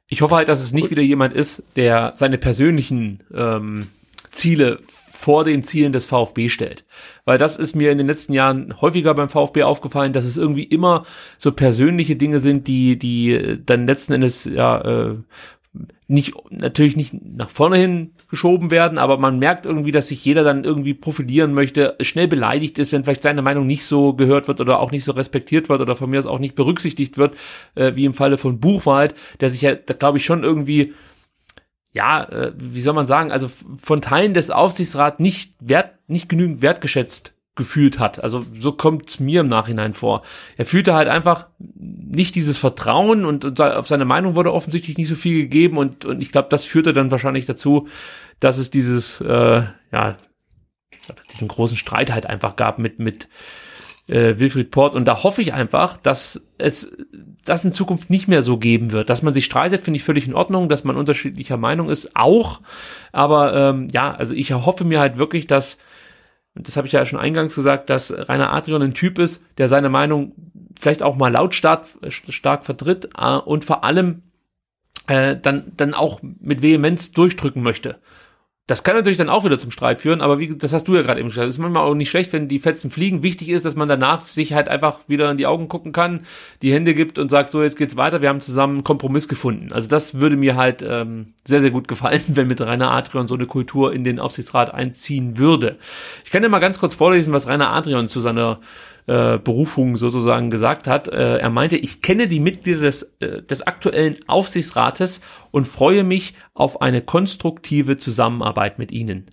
Ich 0.08 0.22
hoffe 0.22 0.36
halt, 0.36 0.48
dass 0.48 0.64
es 0.64 0.74
nicht 0.74 0.92
wieder 0.92 1.02
jemand 1.02 1.34
ist, 1.34 1.64
der 1.76 2.14
seine 2.16 2.38
persönlichen 2.38 3.24
ähm, 3.34 3.88
Ziele 4.32 4.80
vor 5.24 5.46
den 5.46 5.64
Zielen 5.64 5.94
des 5.94 6.06
VfB 6.06 6.50
stellt. 6.50 6.84
Weil 7.24 7.38
das 7.38 7.58
ist 7.58 7.76
mir 7.76 7.92
in 7.92 7.98
den 7.98 8.08
letzten 8.08 8.34
Jahren 8.34 8.82
häufiger 8.82 9.14
beim 9.14 9.30
VfB 9.30 9.64
aufgefallen, 9.64 10.12
dass 10.12 10.26
es 10.26 10.36
irgendwie 10.36 10.66
immer 10.66 11.06
so 11.38 11.54
persönliche 11.54 12.18
Dinge 12.18 12.42
sind, 12.42 12.68
die, 12.68 13.00
die 13.00 13.58
dann 13.66 13.88
letzten 13.88 14.12
Endes 14.12 14.44
ja 14.44 14.82
äh, 14.82 15.14
nicht 16.10 16.34
natürlich 16.50 16.98
nicht 16.98 17.14
nach 17.24 17.50
vorne 17.50 17.78
hin 17.78 18.12
geschoben 18.30 18.70
werden, 18.70 18.98
aber 18.98 19.18
man 19.18 19.40
merkt 19.40 19.66
irgendwie, 19.66 19.94
dass 19.94 20.10
sich 20.10 20.24
jeder 20.26 20.44
dann 20.44 20.66
irgendwie 20.66 20.94
profilieren 20.94 21.54
möchte, 21.54 21.96
schnell 22.02 22.28
beleidigt 22.28 22.78
ist, 22.78 22.92
wenn 22.92 23.06
vielleicht 23.06 23.24
seine 23.24 23.42
Meinung 23.42 23.66
nicht 23.66 23.86
so 23.86 24.14
gehört 24.14 24.50
wird 24.50 24.60
oder 24.60 24.82
auch 24.82 24.92
nicht 24.92 25.06
so 25.06 25.14
respektiert 25.14 25.70
wird 25.70 25.80
oder 25.80 25.96
von 25.96 26.10
mir 26.10 26.20
aus 26.20 26.26
auch 26.26 26.40
nicht 26.40 26.56
berücksichtigt 26.56 27.18
wird, 27.18 27.36
äh, 27.76 27.94
wie 27.96 28.04
im 28.04 28.14
Falle 28.14 28.38
von 28.38 28.60
Buchwald, 28.60 29.16
der 29.40 29.50
sich 29.50 29.62
ja, 29.62 29.74
glaube 29.74 30.18
ich, 30.18 30.26
schon 30.26 30.44
irgendwie 30.44 30.94
ja, 31.94 32.24
äh, 32.24 32.54
wie 32.58 32.82
soll 32.82 32.94
man 32.94 33.08
sagen, 33.08 33.32
also 33.32 33.50
von 33.78 34.02
Teilen 34.02 34.34
des 34.34 34.50
Aufsichtsrats 34.50 35.20
nicht 35.20 35.56
wert, 35.60 35.92
nicht 36.08 36.28
genügend 36.28 36.62
wertgeschätzt 36.62 37.34
gefühlt 37.56 38.00
hat. 38.00 38.24
Also 38.24 38.44
so 38.58 38.72
kommt's 38.72 39.20
mir 39.20 39.42
im 39.42 39.48
Nachhinein 39.48 39.94
vor. 39.94 40.24
Er 40.58 40.66
fühlte 40.66 40.96
halt 40.96 41.08
einfach 41.08 41.50
nicht 41.60 42.34
dieses 42.34 42.58
Vertrauen 42.58 43.26
und, 43.26 43.46
und 43.46 43.62
auf 43.62 43.88
seine 43.88 44.06
Meinung 44.06 44.36
wurde 44.36 44.52
offensichtlich 44.52 44.98
nicht 44.98 45.08
so 45.08 45.16
viel 45.16 45.44
gegeben 45.44 45.78
und, 45.78 46.04
und 46.04 46.20
ich 46.20 46.32
glaube, 46.32 46.48
das 46.50 46.66
führte 46.66 46.94
dann 46.94 47.12
wahrscheinlich 47.12 47.46
dazu, 47.46 47.88
dass 48.40 48.58
es 48.58 48.72
dieses, 48.72 49.22
äh, 49.22 49.64
ja, 49.92 50.18
diesen 51.32 51.48
großen 51.48 51.78
Streit 51.78 52.12
halt 52.12 52.26
einfach 52.26 52.56
gab 52.56 52.80
mit, 52.80 52.98
mit 52.98 53.28
äh, 54.08 54.40
Wilfried 54.40 54.72
Port. 54.72 54.96
Und 54.96 55.06
da 55.06 55.22
hoffe 55.22 55.44
ich 55.44 55.54
einfach, 55.54 55.98
dass 55.98 56.48
es 56.58 56.92
das 57.46 57.64
in 57.66 57.74
Zukunft 57.74 58.10
nicht 58.10 58.28
mehr 58.28 58.42
so 58.42 58.58
geben 58.58 58.92
wird. 58.92 59.10
Dass 59.10 59.22
man 59.22 59.34
sich 59.34 59.46
streitet, 59.46 59.84
finde 59.84 59.98
ich 59.98 60.04
völlig 60.04 60.28
in 60.28 60.34
Ordnung, 60.34 60.70
dass 60.70 60.84
man 60.84 60.96
unterschiedlicher 60.96 61.58
Meinung 61.58 61.90
ist, 61.90 62.16
auch. 62.16 62.62
Aber 63.12 63.54
ähm, 63.56 63.88
ja, 63.92 64.14
also 64.14 64.34
ich 64.34 64.54
hoffe 64.54 64.86
mir 64.86 65.00
halt 65.00 65.18
wirklich, 65.18 65.48
dass, 65.48 65.78
das 66.56 66.78
habe 66.78 66.88
ich 66.88 66.94
ja 66.94 67.06
schon 67.06 67.20
eingangs 67.20 67.56
gesagt, 67.56 67.90
dass 67.90 68.14
Rainer 68.30 68.54
Adrian 68.54 68.82
ein 68.82 68.94
Typ 68.94 69.20
ist, 69.20 69.44
der 69.58 69.68
seine 69.68 69.90
Meinung 69.90 70.34
vielleicht 70.80 71.04
auch 71.04 71.16
mal 71.16 71.32
lautstark 71.32 71.86
stark 72.10 72.66
vertritt 72.66 73.10
äh, 73.18 73.36
und 73.36 73.66
vor 73.66 73.84
allem 73.84 74.24
äh, 75.08 75.36
dann, 75.36 75.74
dann 75.76 75.94
auch 75.94 76.22
mit 76.22 76.62
Vehemenz 76.62 77.12
durchdrücken 77.12 77.62
möchte. 77.62 78.00
Das 78.66 78.84
kann 78.84 78.96
natürlich 78.96 79.18
dann 79.18 79.28
auch 79.28 79.44
wieder 79.44 79.60
zum 79.60 79.72
Streit 79.72 80.00
führen, 80.00 80.22
aber 80.22 80.40
wie, 80.40 80.48
das 80.48 80.72
hast 80.72 80.88
du 80.88 80.96
ja 80.96 81.02
gerade 81.02 81.20
eben 81.20 81.28
gesagt. 81.28 81.50
Es 81.50 81.56
ist 81.56 81.60
manchmal 81.60 81.86
auch 81.86 81.96
nicht 81.96 82.10
schlecht, 82.10 82.32
wenn 82.32 82.48
die 82.48 82.60
Fetzen 82.60 82.90
fliegen. 82.92 83.22
Wichtig 83.22 83.50
ist, 83.50 83.66
dass 83.66 83.76
man 83.76 83.90
danach 83.90 84.26
sich 84.26 84.54
halt 84.54 84.70
einfach 84.70 85.00
wieder 85.08 85.30
in 85.30 85.36
die 85.38 85.48
Augen 85.48 85.68
gucken 85.68 85.92
kann, 85.92 86.22
die 86.62 86.72
Hände 86.72 86.94
gibt 86.94 87.20
und 87.20 87.28
sagt, 87.30 87.52
so 87.52 87.62
jetzt 87.62 87.76
geht's 87.76 87.98
weiter, 87.98 88.22
wir 88.22 88.30
haben 88.30 88.40
zusammen 88.40 88.76
einen 88.76 88.84
Kompromiss 88.86 89.28
gefunden. 89.28 89.74
Also 89.74 89.90
das 89.90 90.22
würde 90.22 90.38
mir 90.38 90.56
halt 90.56 90.82
ähm, 90.82 91.34
sehr, 91.44 91.60
sehr 91.60 91.72
gut 91.72 91.90
gefallen, 91.90 92.22
wenn 92.28 92.48
mit 92.48 92.62
Rainer 92.62 92.92
Adrian 92.92 93.28
so 93.28 93.36
eine 93.36 93.48
Kultur 93.48 93.92
in 93.92 94.06
den 94.06 94.18
Aufsichtsrat 94.18 94.74
einziehen 94.74 95.38
würde. 95.38 95.78
Ich 96.24 96.32
kann 96.32 96.42
ja 96.42 96.48
mal 96.48 96.60
ganz 96.60 96.80
kurz 96.80 96.96
vorlesen, 96.96 97.34
was 97.34 97.48
Rainer 97.48 97.72
Adrian 97.72 98.08
zu 98.08 98.22
seiner 98.22 98.62
äh, 99.08 99.38
Berufung 99.38 99.98
sozusagen 99.98 100.50
gesagt 100.50 100.88
hat. 100.88 101.08
Äh, 101.08 101.38
er 101.38 101.50
meinte, 101.50 101.78
ich 101.78 102.02
kenne 102.02 102.28
die 102.28 102.40
Mitglieder 102.40 102.82
des, 102.82 103.14
äh, 103.20 103.42
des 103.42 103.62
aktuellen 103.66 104.16
Aufsichtsrates 104.28 105.22
und 105.52 105.68
freue 105.68 106.04
mich 106.04 106.34
auf 106.54 106.82
eine 106.82 107.02
konstruktive 107.02 107.98
Zusammenarbeit 107.98 108.80
mit 108.80 108.92
ihnen. 108.92 109.26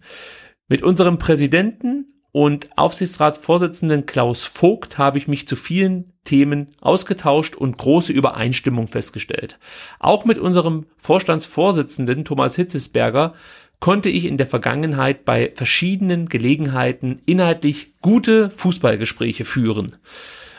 Mit 0.68 0.82
unserem 0.82 1.18
Präsidenten 1.18 2.06
und 2.32 2.70
Aufsichtsratsvorsitzenden 2.76 4.06
Klaus 4.06 4.46
Vogt 4.46 4.98
habe 4.98 5.18
ich 5.18 5.26
mich 5.26 5.48
zu 5.48 5.56
vielen 5.56 6.12
Themen 6.24 6.68
ausgetauscht 6.80 7.56
und 7.56 7.76
große 7.76 8.12
Übereinstimmung 8.12 8.86
festgestellt. 8.86 9.58
Auch 9.98 10.24
mit 10.24 10.38
unserem 10.38 10.86
Vorstandsvorsitzenden 10.96 12.24
Thomas 12.24 12.54
Hitzesberger 12.54 13.34
konnte 13.80 14.10
ich 14.10 14.26
in 14.26 14.36
der 14.36 14.46
Vergangenheit 14.46 15.24
bei 15.24 15.52
verschiedenen 15.54 16.28
Gelegenheiten 16.28 17.20
inhaltlich 17.26 17.94
gute 18.00 18.50
Fußballgespräche 18.50 19.44
führen. 19.44 19.96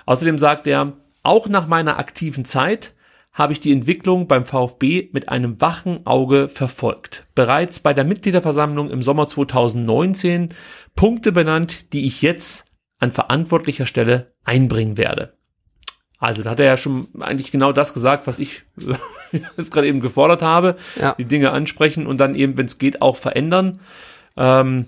Außerdem 0.05 0.37
sagt 0.37 0.67
er, 0.67 0.93
auch 1.23 1.47
nach 1.47 1.67
meiner 1.67 1.99
aktiven 1.99 2.45
Zeit 2.45 2.93
habe 3.31 3.53
ich 3.53 3.59
die 3.59 3.71
Entwicklung 3.71 4.27
beim 4.27 4.43
VfB 4.43 5.09
mit 5.13 5.29
einem 5.29 5.61
wachen 5.61 6.05
Auge 6.05 6.49
verfolgt. 6.49 7.25
Bereits 7.33 7.79
bei 7.79 7.93
der 7.93 8.03
Mitgliederversammlung 8.03 8.89
im 8.89 9.01
Sommer 9.01 9.27
2019 9.27 10.49
Punkte 10.95 11.31
benannt, 11.31 11.93
die 11.93 12.05
ich 12.07 12.21
jetzt 12.21 12.65
an 12.99 13.11
verantwortlicher 13.11 13.85
Stelle 13.85 14.33
einbringen 14.43 14.97
werde. 14.97 15.33
Also 16.21 16.43
da 16.43 16.51
hat 16.51 16.59
er 16.59 16.67
ja 16.67 16.77
schon 16.77 17.07
eigentlich 17.19 17.51
genau 17.51 17.71
das 17.71 17.95
gesagt, 17.95 18.27
was 18.27 18.37
ich 18.37 18.61
jetzt 19.57 19.71
gerade 19.71 19.87
eben 19.87 20.01
gefordert 20.01 20.43
habe. 20.43 20.75
Ja. 21.01 21.15
Die 21.17 21.25
Dinge 21.25 21.51
ansprechen 21.51 22.05
und 22.05 22.19
dann 22.19 22.35
eben, 22.35 22.57
wenn 22.57 22.67
es 22.67 22.77
geht, 22.77 23.01
auch 23.01 23.17
verändern. 23.17 23.79
Ähm, 24.37 24.85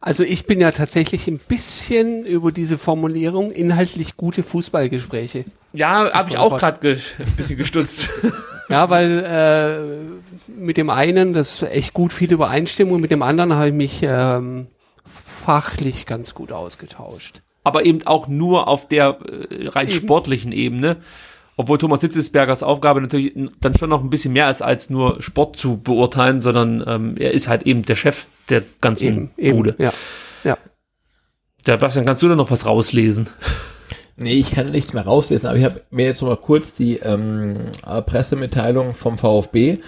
also 0.00 0.22
ich 0.22 0.46
bin 0.46 0.60
ja 0.60 0.70
tatsächlich 0.70 1.26
ein 1.26 1.38
bisschen 1.38 2.24
über 2.24 2.52
diese 2.52 2.78
Formulierung 2.78 3.50
inhaltlich 3.50 4.16
gute 4.16 4.44
Fußballgespräche. 4.44 5.44
Ja, 5.72 6.12
habe 6.12 6.30
ich 6.30 6.38
auch 6.38 6.56
gerade 6.56 6.78
ge 6.78 6.98
ein 7.18 7.36
bisschen 7.36 7.56
gestutzt. 7.56 8.08
ja, 8.68 8.88
weil 8.90 9.24
äh, 9.26 10.52
mit 10.52 10.76
dem 10.76 10.88
einen, 10.88 11.32
das 11.32 11.62
echt 11.62 11.94
gut 11.94 12.12
viel 12.12 12.32
Übereinstimmung, 12.32 13.00
mit 13.00 13.10
dem 13.10 13.22
anderen 13.22 13.54
habe 13.54 13.68
ich 13.68 13.74
mich 13.74 14.00
ähm, 14.04 14.68
fachlich 15.04 16.06
ganz 16.06 16.32
gut 16.32 16.52
ausgetauscht. 16.52 17.42
Aber 17.64 17.84
eben 17.84 18.06
auch 18.06 18.28
nur 18.28 18.68
auf 18.68 18.86
der 18.86 19.18
äh, 19.50 19.68
rein 19.68 19.88
Eben. 19.88 19.96
sportlichen 19.96 20.52
Ebene. 20.52 20.98
Obwohl 21.56 21.78
Thomas 21.78 22.00
Hitzesbergers 22.00 22.62
Aufgabe 22.62 23.00
natürlich 23.00 23.32
dann 23.60 23.76
schon 23.78 23.88
noch 23.88 24.02
ein 24.02 24.10
bisschen 24.10 24.32
mehr 24.32 24.50
ist, 24.50 24.60
als 24.60 24.90
nur 24.90 25.22
Sport 25.22 25.56
zu 25.56 25.76
beurteilen, 25.76 26.40
sondern 26.40 26.82
ähm, 26.86 27.14
er 27.16 27.32
ist 27.32 27.48
halt 27.48 27.62
eben 27.64 27.84
der 27.84 27.94
Chef 27.96 28.26
der 28.48 28.62
ganzen 28.80 29.06
Eben, 29.06 29.30
eben, 29.38 29.56
Bude. 29.56 29.74
ja. 29.78 29.92
Ja. 30.42 30.58
Der 31.66 31.76
Bastian, 31.76 32.04
kannst 32.04 32.22
du 32.22 32.28
da 32.28 32.34
noch 32.36 32.50
was 32.50 32.66
rauslesen? 32.66 33.28
Nee, 34.16 34.34
ich 34.34 34.52
kann 34.52 34.70
nichts 34.70 34.92
mehr 34.92 35.04
rauslesen, 35.04 35.48
aber 35.48 35.58
ich 35.58 35.64
habe 35.64 35.80
mir 35.90 36.06
jetzt 36.06 36.22
noch 36.22 36.28
mal 36.28 36.36
kurz 36.36 36.74
die 36.74 36.98
ähm, 36.98 37.70
äh, 37.86 38.02
Pressemitteilung 38.02 38.94
vom 38.94 39.18
VfB 39.18 39.78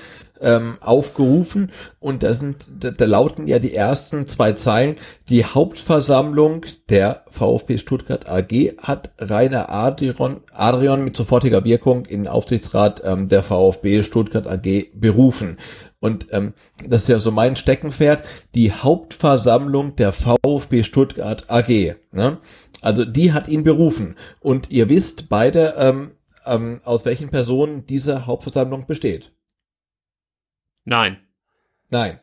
ähm, 0.40 0.78
aufgerufen 0.80 1.70
und 1.98 2.22
da 2.22 2.34
sind, 2.34 2.66
da, 2.78 2.90
da 2.90 3.04
lauten 3.04 3.46
ja 3.46 3.58
die 3.58 3.74
ersten 3.74 4.26
zwei 4.28 4.52
Zeilen. 4.52 4.96
Die 5.28 5.44
Hauptversammlung 5.44 6.64
der 6.88 7.24
VfB 7.30 7.78
Stuttgart 7.78 8.28
AG 8.28 8.76
hat 8.82 9.12
Rainer 9.18 9.70
Adrian, 9.70 10.40
Adrian 10.52 11.04
mit 11.04 11.16
sofortiger 11.16 11.64
Wirkung 11.64 12.06
in 12.06 12.24
den 12.24 12.28
Aufsichtsrat 12.28 13.02
ähm, 13.04 13.28
der 13.28 13.42
VfB 13.42 14.02
Stuttgart 14.02 14.46
AG 14.46 14.86
berufen. 14.94 15.56
Und 15.98 16.28
ähm, 16.30 16.54
das 16.86 17.02
ist 17.02 17.08
ja 17.08 17.18
so 17.18 17.30
mein 17.30 17.56
Steckenpferd, 17.56 18.22
die 18.54 18.72
Hauptversammlung 18.72 19.96
der 19.96 20.12
VfB 20.12 20.82
Stuttgart 20.82 21.50
AG. 21.50 21.94
Ne? 22.12 22.38
Also 22.82 23.04
die 23.04 23.32
hat 23.32 23.48
ihn 23.48 23.64
berufen. 23.64 24.16
Und 24.40 24.70
ihr 24.70 24.88
wisst 24.88 25.28
beide, 25.28 25.74
ähm, 25.78 26.12
ähm, 26.44 26.80
aus 26.84 27.04
welchen 27.04 27.28
Personen 27.28 27.86
diese 27.86 28.26
Hauptversammlung 28.26 28.86
besteht. 28.86 29.32
Nein. 30.86 31.18
Nein. 31.90 32.20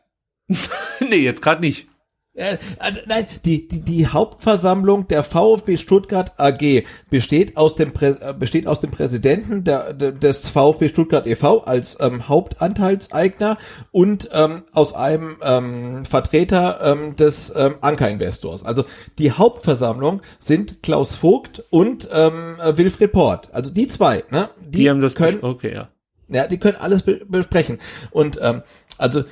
nee, 1.09 1.17
jetzt 1.17 1.41
gerade 1.41 1.61
nicht. 1.61 1.87
Äh, 2.35 2.55
äh, 2.79 2.93
nein, 3.05 3.27
die, 3.45 3.67
die, 3.67 3.81
die 3.81 4.07
Hauptversammlung 4.07 5.07
der 5.07 5.23
VfB 5.23 5.77
Stuttgart 5.77 6.39
AG 6.39 6.83
besteht 7.11 7.57
aus 7.57 7.75
dem, 7.75 7.91
Prä, 7.91 8.15
äh, 8.19 8.33
besteht 8.33 8.65
aus 8.65 8.79
dem 8.79 8.89
Präsidenten 8.89 9.63
der, 9.63 9.93
des 9.93 10.49
VfB 10.49 10.89
Stuttgart 10.89 11.27
e.V. 11.27 11.63
als 11.65 11.99
ähm, 12.01 12.27
Hauptanteilseigner 12.27 13.59
und 13.91 14.29
ähm, 14.33 14.63
aus 14.71 14.95
einem 14.95 15.37
ähm, 15.43 16.05
Vertreter 16.05 16.79
ähm, 16.81 17.15
des 17.15 17.53
ähm, 17.55 17.75
Anker-Investors. 17.81 18.65
Also 18.65 18.83
die 19.19 19.31
Hauptversammlung 19.31 20.23
sind 20.39 20.81
Klaus 20.81 21.15
Vogt 21.15 21.63
und 21.69 22.09
ähm, 22.11 22.55
äh, 22.59 22.75
Wilfried 22.75 23.11
Port. 23.11 23.49
Also 23.53 23.71
die 23.71 23.87
zwei, 23.87 24.23
ne? 24.31 24.49
Die, 24.59 24.89
haben 24.89 25.01
das 25.01 25.13
können, 25.13 25.43
Okay, 25.43 25.75
ja. 25.75 25.89
Ja, 26.27 26.47
die 26.47 26.57
können 26.57 26.77
alles 26.77 27.03
be 27.03 27.21
besprechen. 27.25 27.79
Und 28.11 28.39
ähm, 28.41 28.61
also 28.97 29.23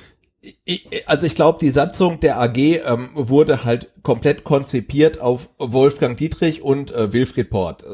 ich, 0.64 0.88
also 1.06 1.26
ich 1.26 1.34
glaube, 1.34 1.58
die 1.60 1.70
Satzung 1.70 2.20
der 2.20 2.40
AG 2.40 2.56
ähm, 2.56 3.10
wurde 3.14 3.64
halt 3.64 3.90
komplett 4.02 4.44
konzipiert 4.44 5.20
auf 5.20 5.48
Wolfgang 5.58 6.16
Dietrich 6.16 6.62
und 6.62 6.90
äh, 6.90 7.12
Wilfried 7.12 7.50
Port. 7.50 7.84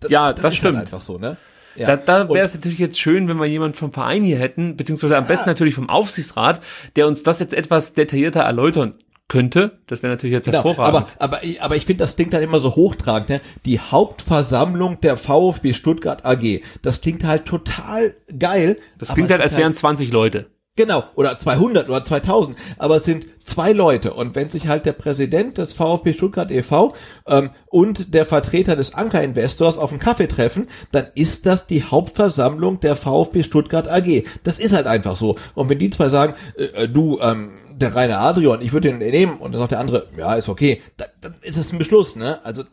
Das, 0.00 0.10
Ja, 0.10 0.32
das 0.32 0.44
ist 0.46 0.56
stimmt. 0.56 0.76
Halt 0.76 0.86
einfach 0.86 1.02
so, 1.02 1.18
ne? 1.18 1.36
Ja. 1.74 1.86
Da, 1.86 1.96
da 1.96 2.28
wäre 2.28 2.44
es 2.44 2.54
natürlich 2.54 2.78
jetzt 2.78 2.98
schön, 2.98 3.28
wenn 3.28 3.36
wir 3.36 3.46
jemanden 3.46 3.76
vom 3.76 3.92
Verein 3.92 4.24
hier 4.24 4.38
hätten, 4.38 4.76
beziehungsweise 4.76 5.16
am 5.16 5.26
besten 5.26 5.48
natürlich 5.48 5.74
vom 5.74 5.88
Aufsichtsrat, 5.88 6.60
der 6.96 7.06
uns 7.06 7.22
das 7.22 7.38
jetzt 7.38 7.54
etwas 7.54 7.94
detaillierter 7.94 8.40
erläutern 8.40 8.94
könnte. 9.28 9.78
Das 9.86 10.02
wäre 10.02 10.12
natürlich 10.12 10.32
jetzt 10.34 10.46
Genau, 10.46 10.64
hervorragend. 10.64 11.16
aber, 11.18 11.36
aber, 11.36 11.44
ich- 11.44 11.62
aber 11.62 11.76
ich 11.76 11.84
finde, 11.86 12.02
das 12.02 12.16
klingt 12.16 12.32
dann 12.32 12.42
immer 12.42 12.58
so 12.60 12.74
hochtragend, 12.74 13.28
ne? 13.28 13.40
Die 13.66 13.78
Hauptversammlung 13.78 15.00
der 15.00 15.16
VfB 15.16 15.72
Stuttgart 15.74 16.24
AG. 16.24 16.62
Das 16.82 17.00
klingt 17.00 17.24
halt 17.24 17.44
total 17.44 18.14
geil. 18.38 18.78
das 18.98 19.12
klingt 19.14 19.30
halt, 19.30 19.40
als 19.40 19.56
wären 19.56 19.74
20 19.74 20.10
Leute. 20.10 20.46
Genau, 20.76 21.02
oder 21.16 21.36
200 21.36 21.88
oder 21.88 22.04
2000, 22.04 22.56
aber 22.78 22.96
es 22.96 23.04
sind 23.04 23.26
zwei 23.42 23.72
Leute 23.72 24.14
und 24.14 24.36
wenn 24.36 24.48
sich 24.48 24.68
halt 24.68 24.86
der 24.86 24.92
Präsident 24.92 25.58
des 25.58 25.72
VfB 25.74 26.12
Stuttgart 26.12 26.52
e.V. 26.52 26.94
Ähm, 27.26 27.50
und 27.66 28.14
der 28.14 28.24
Vertreter 28.26 28.76
des 28.76 28.94
Anker-Investors 28.94 29.76
auf 29.76 29.90
einen 29.90 29.98
Kaffee 29.98 30.28
treffen, 30.28 30.68
dann 30.92 31.08
ist 31.16 31.46
das 31.46 31.66
die 31.66 31.82
Hauptversammlung 31.82 32.78
der 32.78 32.94
VfB 32.94 33.42
Stuttgart 33.42 33.88
AG. 33.88 34.22
Das 34.44 34.60
ist 34.60 34.72
halt 34.72 34.86
einfach 34.86 35.16
so. 35.16 35.34
Und 35.56 35.68
wenn 35.68 35.80
die 35.80 35.90
zwei 35.90 36.10
sagen, 36.10 36.34
äh, 36.56 36.84
äh, 36.84 36.88
du, 36.88 37.18
ähm, 37.20 37.50
der 37.78 37.94
Rainer 37.94 38.20
Adrian, 38.20 38.60
ich 38.60 38.72
würde 38.72 38.88
den 38.88 38.98
nehmen 38.98 39.36
und 39.38 39.52
dann 39.52 39.58
sagt 39.58 39.72
der 39.72 39.80
andere, 39.80 40.06
ja, 40.16 40.34
ist 40.34 40.48
okay, 40.48 40.82
dann, 40.96 41.08
dann 41.20 41.34
ist 41.42 41.56
es 41.56 41.72
ein 41.72 41.78
Beschluss, 41.78 42.16
ne? 42.16 42.44
Also 42.44 42.64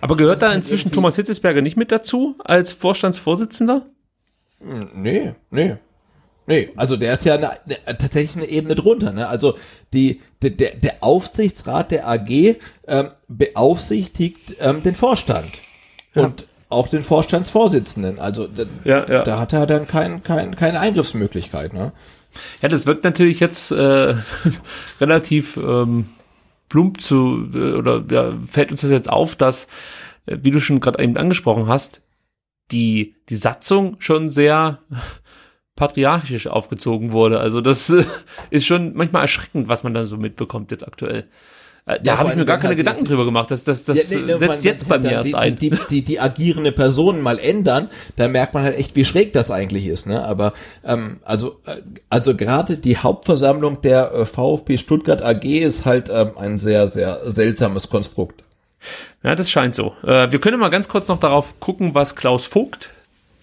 Aber 0.00 0.16
gehört 0.16 0.42
da 0.42 0.46
halt 0.48 0.56
inzwischen 0.56 0.88
irgendwie- 0.88 0.94
Thomas 0.96 1.16
Hitzesberger 1.16 1.62
nicht 1.62 1.76
mit 1.76 1.90
dazu 1.90 2.36
als 2.44 2.72
Vorstandsvorsitzender? 2.72 3.86
Nee, 4.94 5.34
nee. 5.50 5.76
Nee, 6.46 6.70
also 6.76 6.98
der 6.98 7.14
ist 7.14 7.24
ja 7.24 7.34
eine, 7.36 7.50
eine, 7.52 7.98
tatsächlich 7.98 8.36
eine 8.36 8.46
Ebene 8.46 8.74
drunter. 8.74 9.12
Ne? 9.12 9.26
Also 9.28 9.54
die, 9.94 10.20
der, 10.42 10.50
der, 10.50 10.96
Aufsichtsrat 11.02 11.90
der 11.90 12.06
AG 12.06 12.56
ähm, 12.86 13.08
beaufsichtigt 13.28 14.56
ähm, 14.60 14.82
den 14.82 14.94
Vorstand 14.94 15.52
und 16.14 16.46
auch 16.68 16.88
den 16.88 17.02
Vorstandsvorsitzenden. 17.02 18.18
Also 18.18 18.46
da, 18.46 18.64
Ja, 18.84 19.08
ja. 19.10 19.22
da 19.22 19.38
hat 19.38 19.54
er 19.54 19.66
dann 19.66 19.86
kein, 19.86 20.22
kein, 20.22 20.54
keine 20.54 20.80
Eingriffsmöglichkeit. 20.80 21.72
Ne? 21.72 21.92
Ja, 22.62 22.68
das 22.68 22.86
wird 22.86 23.04
natürlich 23.04 23.40
jetzt 23.40 23.70
äh, 23.70 24.14
relativ 25.00 25.56
ähm, 25.56 26.06
plump 26.68 27.00
zu, 27.00 27.50
äh, 27.54 27.72
oder 27.72 28.04
ja, 28.10 28.32
fällt 28.46 28.70
uns 28.70 28.80
das 28.80 28.90
jetzt 28.90 29.10
auf, 29.10 29.36
dass, 29.36 29.66
äh, 30.26 30.38
wie 30.42 30.50
du 30.50 30.60
schon 30.60 30.80
gerade 30.80 31.02
eben 31.02 31.16
angesprochen 31.16 31.66
hast, 31.66 32.02
die, 32.70 33.16
die 33.28 33.36
Satzung 33.36 33.96
schon 34.00 34.30
sehr 34.30 34.80
patriarchisch 35.76 36.46
aufgezogen 36.46 37.12
wurde. 37.12 37.40
Also 37.40 37.60
das 37.60 37.90
äh, 37.90 38.04
ist 38.50 38.66
schon 38.66 38.94
manchmal 38.94 39.22
erschreckend, 39.22 39.68
was 39.68 39.84
man 39.84 39.94
da 39.94 40.04
so 40.04 40.16
mitbekommt 40.16 40.70
jetzt 40.70 40.86
aktuell. 40.86 41.28
Äh, 41.86 42.00
da 42.02 42.12
Ja, 42.12 42.18
habe 42.18 42.30
ich 42.30 42.36
mir 42.36 42.44
gar 42.46 42.56
keine 42.56 42.68
halt 42.68 42.78
Gedanken 42.78 43.04
drüber 43.04 43.24
gemacht. 43.26 43.50
Das, 43.50 43.64
das, 43.64 43.84
das 43.84 44.10
Ja, 44.10 44.18
nee, 44.20 44.24
ne, 44.24 44.38
setzt 44.38 44.48
man- 44.48 44.62
jetzt 44.62 44.88
bei 44.88 44.98
mir 44.98 45.10
erst 45.10 45.28
die, 45.28 45.34
ein. 45.34 45.56
Die, 45.58 45.70
die, 45.90 46.02
die 46.02 46.18
agierende 46.18 46.72
Personen 46.72 47.20
mal 47.20 47.38
ändern, 47.38 47.88
da 48.16 48.26
merkt 48.28 48.54
man 48.54 48.62
halt 48.62 48.78
echt, 48.78 48.96
wie 48.96 49.04
schräg 49.04 49.32
das 49.34 49.50
eigentlich 49.50 49.86
ist. 49.86 50.06
Ne? 50.06 50.24
Aber 50.24 50.54
ähm, 50.84 51.20
also 51.24 51.60
äh, 51.66 51.82
also 52.08 52.34
gerade 52.34 52.78
die 52.78 52.96
Hauptversammlung 52.96 53.82
der 53.82 54.12
äh, 54.14 54.24
VfB 54.26 54.78
Stuttgart 54.78 55.20
AG 55.22 55.44
ist 55.44 55.84
halt 55.84 56.08
ähm, 56.10 56.30
ein 56.38 56.56
sehr 56.56 56.86
sehr 56.86 57.20
seltsames 57.30 57.90
Konstrukt. 57.90 58.42
Ja, 59.22 59.34
das 59.34 59.50
scheint 59.50 59.74
so. 59.74 59.92
Äh, 60.06 60.30
wir 60.32 60.40
können 60.40 60.58
mal 60.60 60.68
ganz 60.70 60.88
kurz 60.88 61.08
noch 61.08 61.18
darauf 61.20 61.60
gucken, 61.60 61.94
was 61.94 62.16
Klaus 62.16 62.46
Vogt 62.46 62.90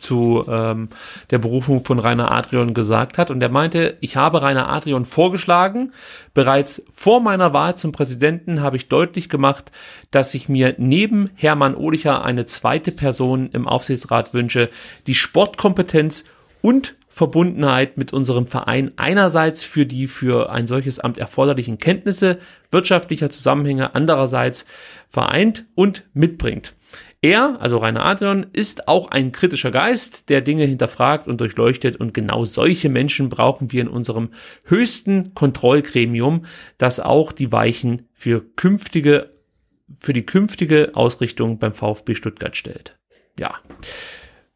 zu 0.01 0.43
ähm, 0.47 0.89
der 1.29 1.37
Berufung 1.37 1.85
von 1.85 1.99
Rainer 1.99 2.31
Adrian 2.31 2.73
gesagt 2.73 3.17
hat. 3.17 3.31
Und 3.31 3.41
er 3.41 3.49
meinte, 3.49 3.95
ich 4.01 4.15
habe 4.15 4.41
Rainer 4.41 4.69
Adrian 4.69 5.05
vorgeschlagen. 5.05 5.93
Bereits 6.33 6.83
vor 6.91 7.21
meiner 7.21 7.53
Wahl 7.53 7.75
zum 7.75 7.91
Präsidenten 7.91 8.61
habe 8.61 8.77
ich 8.77 8.89
deutlich 8.89 9.29
gemacht, 9.29 9.71
dass 10.11 10.33
ich 10.33 10.49
mir 10.49 10.75
neben 10.77 11.29
Hermann 11.35 11.75
Ohlicher 11.75 12.23
eine 12.25 12.45
zweite 12.45 12.91
Person 12.91 13.49
im 13.53 13.67
Aufsichtsrat 13.67 14.33
wünsche, 14.33 14.69
die 15.07 15.15
Sportkompetenz 15.15 16.25
und 16.61 16.95
Verbundenheit 17.11 17.97
mit 17.97 18.13
unserem 18.13 18.47
Verein 18.47 18.91
einerseits 18.95 19.63
für 19.63 19.85
die 19.85 20.07
für 20.07 20.49
ein 20.49 20.65
solches 20.65 20.99
Amt 20.99 21.17
erforderlichen 21.17 21.77
Kenntnisse 21.77 22.39
wirtschaftlicher 22.71 23.29
Zusammenhänge 23.29 23.95
andererseits 23.95 24.65
vereint 25.09 25.65
und 25.75 26.05
mitbringt. 26.13 26.73
Er, 27.23 27.61
also 27.61 27.77
Rainer 27.77 28.03
Adrian, 28.03 28.47
ist 28.51 28.87
auch 28.87 29.11
ein 29.11 29.31
kritischer 29.31 29.69
Geist, 29.69 30.29
der 30.29 30.41
Dinge 30.41 30.65
hinterfragt 30.65 31.27
und 31.27 31.39
durchleuchtet 31.39 31.97
und 31.97 32.15
genau 32.15 32.45
solche 32.45 32.89
Menschen 32.89 33.29
brauchen 33.29 33.71
wir 33.71 33.81
in 33.81 33.87
unserem 33.87 34.29
höchsten 34.65 35.35
Kontrollgremium, 35.35 36.45
das 36.79 36.99
auch 36.99 37.31
die 37.31 37.51
Weichen 37.51 38.07
für 38.13 38.43
künftige, 38.55 39.29
für 39.99 40.13
die 40.13 40.25
künftige 40.25 40.91
Ausrichtung 40.95 41.59
beim 41.59 41.75
VfB 41.75 42.15
Stuttgart 42.15 42.57
stellt. 42.57 42.97
Ja. 43.37 43.53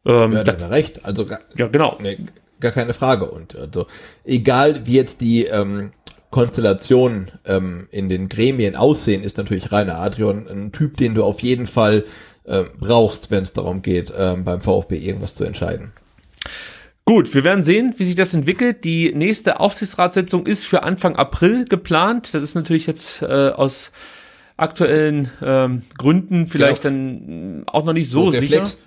Ähm, 0.04 0.32
Ja, 0.32 0.42
da, 0.42 0.66
recht. 0.66 1.04
Also 1.04 1.24
gar, 1.24 1.40
ja, 1.56 1.68
genau. 1.68 1.96
nee, 2.02 2.18
gar 2.58 2.72
keine 2.72 2.94
Frage. 2.94 3.30
Und 3.30 3.54
also 3.54 3.86
egal 4.24 4.86
wie 4.86 4.94
jetzt 4.94 5.20
die 5.20 5.44
ähm, 5.44 5.92
Konstellationen 6.30 7.30
ähm, 7.44 7.86
in 7.92 8.08
den 8.08 8.28
Gremien 8.28 8.74
aussehen, 8.74 9.22
ist 9.22 9.38
natürlich 9.38 9.70
Rainer 9.70 9.98
Adrian 9.98 10.48
ein 10.48 10.72
Typ, 10.72 10.96
den 10.96 11.14
du 11.14 11.24
auf 11.24 11.40
jeden 11.40 11.68
Fall 11.68 12.04
äh, 12.46 12.64
brauchst, 12.78 13.30
wenn 13.30 13.42
es 13.42 13.52
darum 13.52 13.82
geht, 13.82 14.12
ähm, 14.16 14.44
beim 14.44 14.60
VfB 14.60 14.96
irgendwas 14.96 15.34
zu 15.34 15.44
entscheiden. 15.44 15.92
Gut, 17.04 17.34
wir 17.34 17.44
werden 17.44 17.62
sehen, 17.62 17.94
wie 17.98 18.04
sich 18.04 18.16
das 18.16 18.34
entwickelt. 18.34 18.82
Die 18.82 19.12
nächste 19.14 19.60
Aufsichtsratssitzung 19.60 20.44
ist 20.44 20.64
für 20.64 20.82
Anfang 20.82 21.14
April 21.14 21.64
geplant. 21.64 22.34
Das 22.34 22.42
ist 22.42 22.56
natürlich 22.56 22.86
jetzt 22.88 23.22
äh, 23.22 23.26
aus 23.50 23.92
aktuellen 24.56 25.30
ähm, 25.42 25.82
Gründen 25.98 26.48
vielleicht 26.48 26.84
dann 26.84 27.58
mh, 27.58 27.62
auch 27.66 27.84
noch 27.84 27.92
nicht 27.92 28.10
so 28.10 28.30
der 28.30 28.40
sicher. 28.40 28.56
Flex 28.56 28.78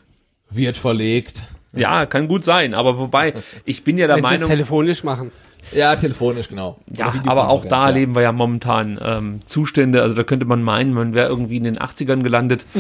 wird 0.50 0.78
verlegt. 0.78 1.44
Ja, 1.74 2.06
kann 2.06 2.28
gut 2.28 2.44
sein. 2.44 2.74
Aber 2.74 3.00
wobei, 3.00 3.34
ich 3.66 3.84
bin 3.84 3.98
ja 3.98 4.08
der 4.08 4.18
Wenn 4.18 4.24
sie 4.26 4.34
es 4.36 4.42
Meinung, 4.42 4.50
telefonisch 4.50 5.04
machen. 5.04 5.32
Ja, 5.74 5.96
telefonisch, 5.96 6.50
genau. 6.50 6.80
ja, 6.88 7.14
aber 7.26 7.50
auch 7.50 7.66
da 7.66 7.82
ja. 7.82 7.88
erleben 7.88 8.16
wir 8.16 8.22
ja 8.22 8.32
momentan 8.32 9.00
ähm, 9.04 9.40
Zustände. 9.46 10.02
Also 10.02 10.16
da 10.16 10.24
könnte 10.24 10.46
man 10.46 10.64
meinen, 10.64 10.94
man 10.94 11.14
wäre 11.14 11.30
irgendwie 11.30 11.58
in 11.58 11.64
den 11.64 11.78
80ern 11.78 12.24
gelandet. 12.24 12.66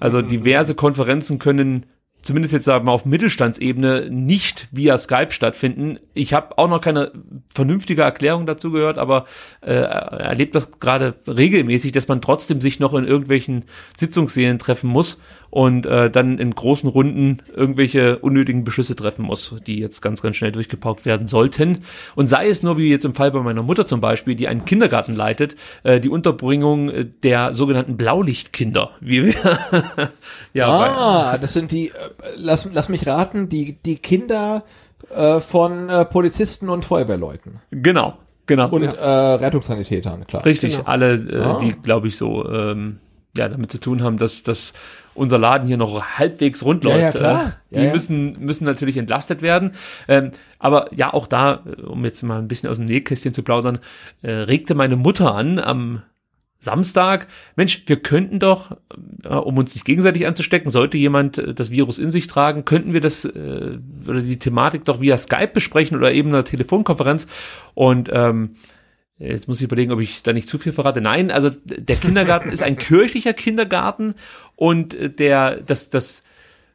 Also 0.00 0.22
diverse 0.22 0.74
Konferenzen 0.74 1.38
können 1.38 1.86
zumindest 2.22 2.52
jetzt 2.54 2.64
sagen 2.64 2.84
wir 2.84 2.86
mal 2.86 2.92
auf 2.92 3.04
Mittelstandsebene 3.04 4.08
nicht 4.10 4.68
via 4.70 4.96
Skype 4.96 5.32
stattfinden. 5.32 5.98
Ich 6.14 6.32
habe 6.32 6.56
auch 6.58 6.68
noch 6.68 6.80
keine 6.80 7.12
vernünftige 7.52 8.02
Erklärung 8.02 8.46
dazu 8.46 8.70
gehört, 8.70 8.98
aber 8.98 9.26
äh, 9.60 9.72
erlebt 9.74 10.54
das 10.54 10.78
gerade 10.78 11.14
regelmäßig, 11.26 11.92
dass 11.92 12.08
man 12.08 12.20
trotzdem 12.22 12.60
sich 12.60 12.80
noch 12.80 12.94
in 12.94 13.04
irgendwelchen 13.04 13.64
Sitzungssälen 13.96 14.58
treffen 14.58 14.88
muss 14.88 15.20
und 15.52 15.84
äh, 15.84 16.10
dann 16.10 16.38
in 16.38 16.54
großen 16.54 16.88
Runden 16.88 17.42
irgendwelche 17.54 18.18
unnötigen 18.20 18.64
Beschlüsse 18.64 18.96
treffen 18.96 19.26
muss, 19.26 19.54
die 19.66 19.78
jetzt 19.78 20.00
ganz, 20.00 20.22
ganz 20.22 20.36
schnell 20.36 20.50
durchgepaukt 20.50 21.04
werden 21.04 21.28
sollten. 21.28 21.80
Und 22.14 22.28
sei 22.28 22.48
es 22.48 22.62
nur 22.62 22.78
wie 22.78 22.88
jetzt 22.88 23.04
im 23.04 23.12
Fall 23.12 23.30
bei 23.32 23.42
meiner 23.42 23.62
Mutter 23.62 23.84
zum 23.84 24.00
Beispiel, 24.00 24.34
die 24.34 24.48
einen 24.48 24.64
Kindergarten 24.64 25.12
leitet, 25.12 25.56
äh, 25.82 26.00
die 26.00 26.08
Unterbringung 26.08 26.90
der 27.22 27.52
sogenannten 27.52 27.98
Blaulichtkinder. 27.98 28.92
Wie 29.00 29.26
wir 29.26 29.34
ja, 30.54 30.68
ah, 30.68 31.36
das 31.36 31.52
sind 31.52 31.70
die, 31.70 31.88
äh, 31.88 31.92
lass, 32.38 32.66
lass 32.72 32.88
mich 32.88 33.06
raten, 33.06 33.50
die, 33.50 33.74
die 33.74 33.96
Kinder 33.96 34.64
äh, 35.14 35.38
von 35.40 35.90
äh, 35.90 36.06
Polizisten 36.06 36.70
und 36.70 36.82
Feuerwehrleuten. 36.82 37.60
Genau, 37.70 38.16
genau. 38.46 38.70
Und 38.70 38.84
ja. 38.84 38.92
äh, 38.92 39.34
Rettungssanitätern, 39.34 40.26
klar. 40.26 40.46
Richtig, 40.46 40.78
genau. 40.78 40.88
alle, 40.88 41.12
äh, 41.12 41.42
ah. 41.42 41.58
die, 41.60 41.72
glaube 41.72 42.08
ich, 42.08 42.16
so 42.16 42.48
ähm, 42.48 43.00
ja, 43.36 43.48
damit 43.48 43.70
zu 43.70 43.78
tun 43.78 44.02
haben, 44.02 44.18
dass, 44.18 44.42
dass 44.42 44.72
unser 45.14 45.38
Laden 45.38 45.66
hier 45.66 45.76
noch 45.76 46.02
halbwegs 46.18 46.64
rund 46.64 46.84
läuft. 46.84 46.98
Ja, 46.98 47.04
ja, 47.04 47.10
klar. 47.10 47.52
Äh, 47.70 47.74
die 47.76 47.84
ja, 47.86 47.92
müssen, 47.92 48.36
müssen 48.40 48.64
natürlich 48.64 48.96
entlastet 48.96 49.42
werden. 49.42 49.72
Ähm, 50.08 50.30
aber 50.58 50.92
ja, 50.94 51.12
auch 51.12 51.26
da, 51.26 51.62
um 51.86 52.04
jetzt 52.04 52.22
mal 52.22 52.38
ein 52.38 52.48
bisschen 52.48 52.68
aus 52.68 52.76
dem 52.78 52.86
Nähkästchen 52.86 53.34
zu 53.34 53.42
plaudern, 53.42 53.78
äh, 54.22 54.30
regte 54.30 54.74
meine 54.74 54.96
Mutter 54.96 55.34
an 55.34 55.58
am 55.58 56.02
Samstag, 56.62 57.26
Mensch, 57.56 57.82
wir 57.86 57.96
könnten 57.96 58.38
doch, 58.38 58.76
äh, 59.24 59.34
um 59.34 59.58
uns 59.58 59.74
nicht 59.74 59.84
gegenseitig 59.84 60.28
anzustecken, 60.28 60.70
sollte 60.70 60.96
jemand 60.96 61.38
äh, 61.38 61.54
das 61.54 61.72
Virus 61.72 61.98
in 61.98 62.12
sich 62.12 62.28
tragen, 62.28 62.64
könnten 62.64 62.92
wir 62.92 63.00
das 63.00 63.24
äh, 63.24 63.78
oder 64.06 64.20
die 64.20 64.38
Thematik 64.38 64.84
doch 64.84 65.00
via 65.00 65.18
Skype 65.18 65.50
besprechen 65.52 65.96
oder 65.96 66.12
eben 66.12 66.28
einer 66.28 66.44
Telefonkonferenz. 66.44 67.26
Und 67.74 68.10
ähm, 68.12 68.50
jetzt 69.22 69.48
muss 69.48 69.58
ich 69.58 69.64
überlegen, 69.64 69.92
ob 69.92 70.00
ich 70.00 70.22
da 70.22 70.32
nicht 70.32 70.48
zu 70.48 70.58
viel 70.58 70.72
verrate. 70.72 71.00
Nein, 71.00 71.30
also 71.30 71.50
der 71.64 71.96
Kindergarten 71.96 72.50
ist 72.50 72.62
ein 72.62 72.76
kirchlicher 72.76 73.32
Kindergarten 73.32 74.14
und 74.56 74.94
äh, 74.94 75.10
der 75.10 75.56
das 75.56 75.90
das 75.90 76.22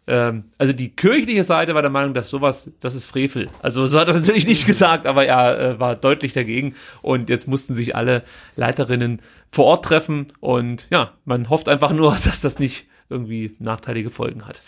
ähm, 0.08 0.46
also 0.58 0.74
die 0.74 0.90
kirchliche 0.90 1.44
Seite 1.44 1.76
war 1.76 1.82
der 1.82 1.92
Meinung, 1.92 2.14
dass 2.14 2.30
sowas, 2.30 2.72
das 2.80 2.96
ist 2.96 3.08
Frevel. 3.08 3.48
Also 3.62 3.86
so 3.88 4.00
hat 4.00 4.08
er 4.08 4.16
es 4.16 4.22
natürlich 4.22 4.48
nicht 4.48 4.66
gesagt, 4.66 5.06
aber 5.06 5.26
er 5.26 5.60
äh, 5.60 5.80
war 5.80 5.96
deutlich 5.96 6.34
dagegen. 6.34 6.76
Und 7.02 7.30
jetzt 7.30 7.48
mussten 7.48 7.76
sich 7.76 7.96
alle 7.96 8.24
Leiterinnen 8.56 9.22
vor 9.50 9.66
Ort 9.66 9.86
treffen. 9.86 10.28
Und 10.40 10.88
ja, 10.92 11.12
man 11.26 11.50
hofft 11.50 11.68
einfach 11.68 11.92
nur, 11.92 12.12
dass 12.24 12.42
das 12.42 12.58
nicht 12.58 12.86
irgendwie 13.10 13.56
nachteilige 13.60 14.10
Folgen 14.10 14.48
hat. 14.48 14.62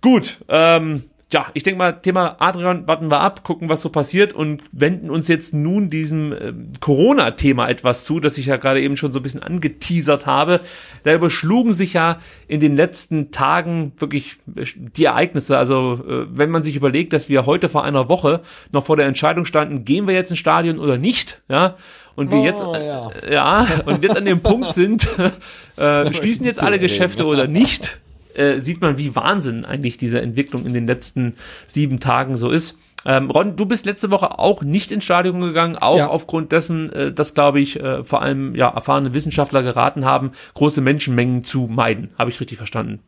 Gut, 0.00 0.40
ähm, 0.48 1.04
ja, 1.32 1.46
ich 1.54 1.62
denke 1.62 1.78
mal, 1.78 1.92
Thema 1.92 2.36
Adrian, 2.38 2.86
warten 2.86 3.10
wir 3.10 3.20
ab, 3.20 3.42
gucken, 3.42 3.68
was 3.68 3.80
so 3.80 3.88
passiert 3.88 4.34
und 4.34 4.62
wenden 4.70 5.08
uns 5.08 5.28
jetzt 5.28 5.54
nun 5.54 5.88
diesem 5.88 6.32
äh, 6.32 6.52
Corona-Thema 6.80 7.68
etwas 7.68 8.04
zu, 8.04 8.20
das 8.20 8.36
ich 8.36 8.46
ja 8.46 8.58
gerade 8.58 8.82
eben 8.82 8.96
schon 8.96 9.12
so 9.12 9.18
ein 9.18 9.22
bisschen 9.22 9.42
angeteasert 9.42 10.26
habe. 10.26 10.60
Da 11.04 11.14
überschlugen 11.14 11.72
sich 11.72 11.94
ja 11.94 12.18
in 12.48 12.60
den 12.60 12.76
letzten 12.76 13.30
Tagen 13.30 13.92
wirklich 13.96 14.36
äh, 14.54 14.64
die 14.76 15.04
Ereignisse. 15.04 15.56
Also, 15.56 16.00
äh, 16.06 16.26
wenn 16.28 16.50
man 16.50 16.64
sich 16.64 16.76
überlegt, 16.76 17.14
dass 17.14 17.30
wir 17.30 17.46
heute 17.46 17.70
vor 17.70 17.84
einer 17.84 18.10
Woche 18.10 18.40
noch 18.70 18.84
vor 18.84 18.96
der 18.96 19.06
Entscheidung 19.06 19.46
standen, 19.46 19.84
gehen 19.86 20.06
wir 20.06 20.14
jetzt 20.14 20.30
ins 20.30 20.38
Stadion 20.38 20.78
oder 20.78 20.98
nicht, 20.98 21.40
ja, 21.48 21.76
und 22.14 22.30
wir 22.30 22.38
oh, 22.38 22.44
jetzt 22.44 22.60
ja. 22.60 23.10
ja. 23.30 23.66
und 23.86 24.02
jetzt 24.02 24.16
an 24.16 24.26
dem 24.26 24.40
Punkt 24.40 24.74
sind, 24.74 25.08
äh, 25.76 26.12
schließen 26.12 26.44
jetzt 26.44 26.62
alle 26.62 26.78
Geschäfte 26.78 27.24
oder 27.24 27.46
nicht, 27.46 27.98
äh, 28.34 28.60
sieht 28.60 28.80
man, 28.80 28.98
wie 28.98 29.14
Wahnsinn 29.14 29.64
eigentlich 29.64 29.98
diese 29.98 30.20
Entwicklung 30.20 30.66
in 30.66 30.74
den 30.74 30.86
letzten 30.86 31.34
sieben 31.66 32.00
Tagen 32.00 32.36
so 32.36 32.50
ist. 32.50 32.76
Ähm, 33.04 33.30
Ron, 33.30 33.56
du 33.56 33.66
bist 33.66 33.86
letzte 33.86 34.10
Woche 34.10 34.38
auch 34.38 34.62
nicht 34.62 34.92
ins 34.92 35.04
Stadion 35.04 35.40
gegangen, 35.40 35.76
auch 35.76 35.98
ja. 35.98 36.06
aufgrund 36.08 36.52
dessen, 36.52 36.92
äh, 36.92 37.12
dass, 37.12 37.34
glaube 37.34 37.60
ich, 37.60 37.80
äh, 37.80 38.04
vor 38.04 38.22
allem 38.22 38.54
ja, 38.54 38.68
erfahrene 38.68 39.12
Wissenschaftler 39.12 39.62
geraten 39.62 40.04
haben, 40.04 40.32
große 40.54 40.80
Menschenmengen 40.80 41.42
zu 41.42 41.66
meiden. 41.68 42.10
Habe 42.18 42.30
ich 42.30 42.40
richtig 42.40 42.58
verstanden? 42.58 43.00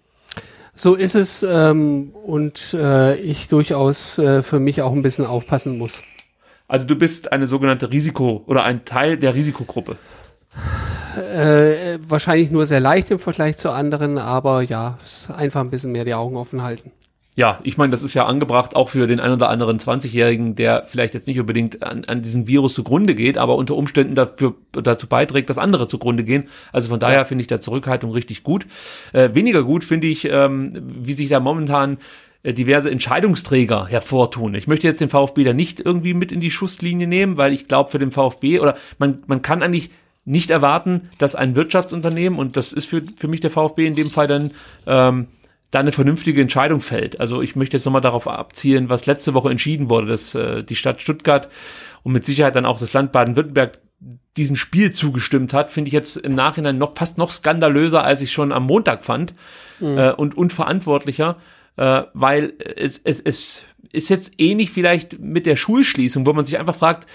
So 0.74 0.94
ist 0.94 1.14
es 1.14 1.44
ähm, 1.44 2.10
und 2.24 2.74
äh, 2.74 3.14
ich 3.20 3.48
durchaus 3.48 4.18
äh, 4.18 4.42
für 4.42 4.58
mich 4.58 4.82
auch 4.82 4.92
ein 4.92 5.02
bisschen 5.02 5.24
aufpassen 5.24 5.78
muss. 5.78 6.02
Also 6.66 6.86
du 6.86 6.96
bist 6.96 7.30
eine 7.30 7.46
sogenannte 7.46 7.92
Risiko 7.92 8.42
oder 8.46 8.64
ein 8.64 8.84
Teil 8.84 9.16
der 9.16 9.34
Risikogruppe. 9.34 9.96
Äh, 11.16 11.98
wahrscheinlich 12.06 12.50
nur 12.50 12.66
sehr 12.66 12.80
leicht 12.80 13.10
im 13.10 13.18
Vergleich 13.18 13.56
zu 13.56 13.70
anderen, 13.70 14.18
aber 14.18 14.62
ja, 14.62 14.98
einfach 15.36 15.60
ein 15.60 15.70
bisschen 15.70 15.92
mehr 15.92 16.04
die 16.04 16.14
Augen 16.14 16.36
offen 16.36 16.62
halten. 16.62 16.92
Ja, 17.36 17.58
ich 17.64 17.76
meine, 17.76 17.90
das 17.90 18.04
ist 18.04 18.14
ja 18.14 18.26
angebracht 18.26 18.76
auch 18.76 18.90
für 18.90 19.08
den 19.08 19.18
einen 19.18 19.34
oder 19.34 19.48
anderen 19.48 19.78
20-Jährigen, 19.78 20.54
der 20.54 20.84
vielleicht 20.86 21.14
jetzt 21.14 21.26
nicht 21.26 21.40
unbedingt 21.40 21.82
an, 21.82 22.04
an 22.04 22.22
diesem 22.22 22.46
Virus 22.46 22.74
zugrunde 22.74 23.16
geht, 23.16 23.38
aber 23.38 23.56
unter 23.56 23.74
Umständen 23.74 24.14
dafür, 24.14 24.54
dazu 24.70 25.08
beiträgt, 25.08 25.50
dass 25.50 25.58
andere 25.58 25.88
zugrunde 25.88 26.22
gehen. 26.22 26.44
Also 26.72 26.90
von 26.90 27.00
daher 27.00 27.26
finde 27.26 27.42
ich 27.42 27.48
der 27.48 27.60
Zurückhaltung 27.60 28.12
richtig 28.12 28.44
gut. 28.44 28.66
Äh, 29.12 29.30
weniger 29.34 29.64
gut 29.64 29.82
finde 29.82 30.06
ich, 30.06 30.28
ähm, 30.30 30.80
wie 31.02 31.12
sich 31.12 31.28
da 31.28 31.40
momentan 31.40 31.98
äh, 32.44 32.52
diverse 32.52 32.88
Entscheidungsträger 32.88 33.86
hervortun. 33.88 34.54
Ich 34.54 34.68
möchte 34.68 34.86
jetzt 34.86 35.00
den 35.00 35.08
VfB 35.08 35.42
da 35.42 35.52
nicht 35.52 35.80
irgendwie 35.80 36.14
mit 36.14 36.30
in 36.30 36.40
die 36.40 36.52
Schusslinie 36.52 37.08
nehmen, 37.08 37.36
weil 37.36 37.52
ich 37.52 37.66
glaube, 37.66 37.90
für 37.90 37.98
den 37.98 38.12
VfB 38.12 38.60
oder 38.60 38.76
man, 38.98 39.22
man 39.26 39.42
kann 39.42 39.64
eigentlich 39.64 39.90
nicht 40.24 40.50
erwarten, 40.50 41.08
dass 41.18 41.34
ein 41.34 41.56
Wirtschaftsunternehmen, 41.56 42.38
und 42.38 42.56
das 42.56 42.72
ist 42.72 42.86
für, 42.86 43.02
für 43.16 43.28
mich 43.28 43.40
der 43.40 43.50
VfB 43.50 43.86
in 43.86 43.94
dem 43.94 44.10
Fall 44.10 44.26
dann, 44.26 44.52
ähm, 44.86 45.26
da 45.70 45.80
eine 45.80 45.92
vernünftige 45.92 46.40
Entscheidung 46.40 46.80
fällt. 46.80 47.18
Also 47.20 47.42
ich 47.42 47.56
möchte 47.56 47.76
jetzt 47.76 47.84
nochmal 47.84 48.00
darauf 48.00 48.28
abzielen, 48.28 48.88
was 48.88 49.06
letzte 49.06 49.34
Woche 49.34 49.50
entschieden 49.50 49.90
wurde, 49.90 50.06
dass 50.06 50.34
äh, 50.34 50.62
die 50.62 50.76
Stadt 50.76 51.02
Stuttgart 51.02 51.48
und 52.04 52.12
mit 52.12 52.24
Sicherheit 52.24 52.54
dann 52.54 52.64
auch 52.64 52.78
das 52.78 52.92
Land 52.92 53.10
Baden-Württemberg 53.10 53.80
diesem 54.36 54.56
Spiel 54.56 54.92
zugestimmt 54.92 55.52
hat, 55.52 55.70
finde 55.70 55.88
ich 55.88 55.92
jetzt 55.92 56.16
im 56.16 56.34
Nachhinein 56.34 56.78
noch 56.78 56.96
fast 56.96 57.18
noch 57.18 57.30
skandalöser, 57.30 58.04
als 58.04 58.20
ich 58.20 58.32
schon 58.32 58.52
am 58.52 58.66
Montag 58.66 59.04
fand 59.04 59.34
mhm. 59.80 59.98
äh, 59.98 60.12
und 60.12 60.36
unverantwortlicher, 60.36 61.36
äh, 61.76 62.02
weil 62.14 62.52
es, 62.76 63.00
es, 63.02 63.20
es 63.20 63.64
ist 63.92 64.08
jetzt 64.08 64.32
ähnlich 64.38 64.70
vielleicht 64.70 65.18
mit 65.20 65.46
der 65.46 65.56
Schulschließung, 65.56 66.26
wo 66.26 66.32
man 66.32 66.44
sich 66.44 66.58
einfach 66.58 66.74
fragt, 66.74 67.08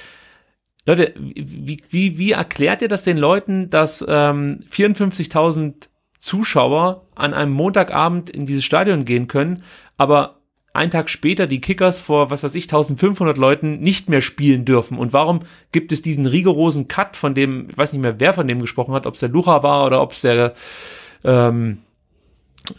Leute, 0.85 1.13
wie, 1.17 1.77
wie, 1.89 2.17
wie 2.17 2.31
erklärt 2.31 2.81
ihr 2.81 2.87
das 2.87 3.03
den 3.03 3.17
Leuten, 3.17 3.69
dass 3.69 4.03
ähm, 4.07 4.61
54.000 4.71 5.89
Zuschauer 6.19 7.07
an 7.15 7.33
einem 7.33 7.53
Montagabend 7.53 8.29
in 8.29 8.45
dieses 8.45 8.65
Stadion 8.65 9.05
gehen 9.05 9.27
können, 9.27 9.63
aber 9.97 10.39
einen 10.73 10.91
Tag 10.91 11.09
später 11.09 11.47
die 11.47 11.61
Kickers 11.61 11.99
vor, 11.99 12.29
was 12.29 12.43
weiß 12.43 12.55
ich, 12.55 12.65
1500 12.65 13.37
Leuten 13.37 13.79
nicht 13.79 14.07
mehr 14.09 14.21
spielen 14.21 14.65
dürfen. 14.65 14.97
Und 14.97 15.13
warum 15.13 15.41
gibt 15.71 15.91
es 15.91 16.01
diesen 16.01 16.25
rigorosen 16.25 16.87
Cut, 16.87 17.17
von 17.17 17.33
dem, 17.33 17.69
ich 17.69 17.77
weiß 17.77 17.93
nicht 17.93 18.01
mehr, 18.01 18.19
wer 18.19 18.33
von 18.33 18.47
dem 18.47 18.59
gesprochen 18.59 18.93
hat, 18.93 19.05
ob 19.05 19.15
es 19.15 19.19
der 19.19 19.29
Lucha 19.29 19.63
war 19.63 19.85
oder 19.85 20.01
ob 20.01 20.11
es 20.11 20.21
der, 20.21 20.53
ähm, 21.23 21.79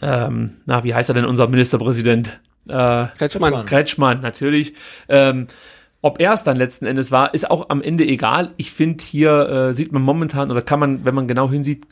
ähm, 0.01 0.57
na, 0.65 0.83
wie 0.83 0.93
heißt 0.93 1.09
er 1.09 1.15
denn, 1.15 1.25
unser 1.25 1.47
Ministerpräsident? 1.47 2.39
Äh, 2.67 3.07
Kretschmann. 3.17 3.65
Kretschmann, 3.65 4.21
natürlich. 4.21 4.73
Ähm, 5.09 5.47
ob 6.01 6.19
er 6.19 6.33
es 6.33 6.43
dann 6.43 6.57
letzten 6.57 6.85
Endes 6.85 7.11
war, 7.11 7.33
ist 7.33 7.49
auch 7.49 7.69
am 7.69 7.81
Ende 7.81 8.05
egal. 8.05 8.53
Ich 8.57 8.71
finde, 8.71 9.03
hier 9.03 9.49
äh, 9.49 9.73
sieht 9.73 9.91
man 9.91 10.01
momentan 10.01 10.49
oder 10.49 10.61
kann 10.61 10.79
man, 10.79 11.05
wenn 11.05 11.13
man 11.13 11.27
genau 11.27 11.49
hinsieht, 11.49 11.87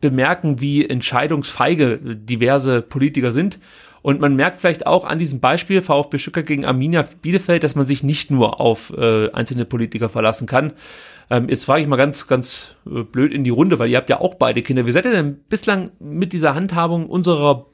bemerken, 0.00 0.60
wie 0.60 0.88
entscheidungsfeige 0.88 1.98
diverse 1.98 2.82
Politiker 2.82 3.32
sind. 3.32 3.58
Und 4.02 4.20
man 4.20 4.36
merkt 4.36 4.58
vielleicht 4.58 4.86
auch 4.86 5.06
an 5.06 5.18
diesem 5.18 5.40
Beispiel 5.40 5.80
VfB 5.80 6.18
Stuttgart 6.18 6.44
gegen 6.44 6.66
Arminia 6.66 7.06
Bielefeld, 7.22 7.64
dass 7.64 7.74
man 7.74 7.86
sich 7.86 8.02
nicht 8.02 8.30
nur 8.30 8.60
auf 8.60 8.92
äh, 8.94 9.30
einzelne 9.30 9.64
Politiker 9.64 10.10
verlassen 10.10 10.46
kann. 10.46 10.74
Ähm, 11.30 11.48
jetzt 11.48 11.64
frage 11.64 11.82
ich 11.82 11.88
mal 11.88 11.96
ganz, 11.96 12.26
ganz 12.26 12.76
äh, 12.86 13.02
blöd 13.02 13.32
in 13.32 13.44
die 13.44 13.50
Runde, 13.50 13.78
weil 13.78 13.88
ihr 13.88 13.96
habt 13.96 14.10
ja 14.10 14.20
auch 14.20 14.34
beide 14.34 14.60
Kinder. 14.60 14.86
Wie 14.86 14.92
seid 14.92 15.06
ihr 15.06 15.12
denn 15.12 15.38
bislang 15.48 15.90
mit 16.00 16.34
dieser 16.34 16.54
Handhabung 16.54 17.06
unserer 17.06 17.64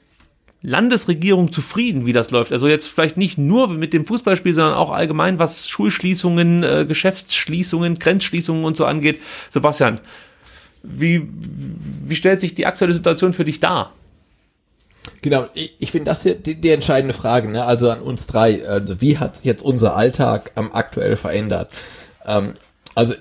Landesregierung 0.62 1.52
zufrieden, 1.52 2.04
wie 2.04 2.12
das 2.12 2.30
läuft. 2.30 2.52
Also 2.52 2.68
jetzt 2.68 2.88
vielleicht 2.88 3.16
nicht 3.16 3.38
nur 3.38 3.68
mit 3.68 3.92
dem 3.92 4.06
Fußballspiel, 4.06 4.52
sondern 4.52 4.74
auch 4.74 4.90
allgemein, 4.90 5.38
was 5.38 5.68
Schulschließungen, 5.68 6.62
äh, 6.62 6.84
Geschäftsschließungen, 6.86 7.98
Grenzschließungen 7.98 8.64
und 8.64 8.76
so 8.76 8.84
angeht. 8.84 9.20
Sebastian, 9.48 10.00
wie, 10.82 11.28
wie 12.04 12.16
stellt 12.16 12.40
sich 12.40 12.54
die 12.54 12.66
aktuelle 12.66 12.92
Situation 12.92 13.32
für 13.32 13.44
dich 13.44 13.60
dar? 13.60 13.92
Genau, 15.22 15.48
ich, 15.54 15.90
finde 15.90 16.06
das 16.06 16.22
hier 16.22 16.34
die, 16.34 16.54
die 16.60 16.70
entscheidende 16.70 17.14
Frage, 17.14 17.50
ne? 17.50 17.64
also 17.64 17.90
an 17.90 18.00
uns 18.00 18.26
drei. 18.26 18.66
Also 18.66 19.00
wie 19.00 19.18
hat 19.18 19.36
sich 19.36 19.46
jetzt 19.46 19.62
unser 19.62 19.96
Alltag 19.96 20.52
ähm, 20.56 20.70
aktuell 20.72 21.16
verändert? 21.16 21.72
Ähm, 22.26 22.54
also 22.94 23.14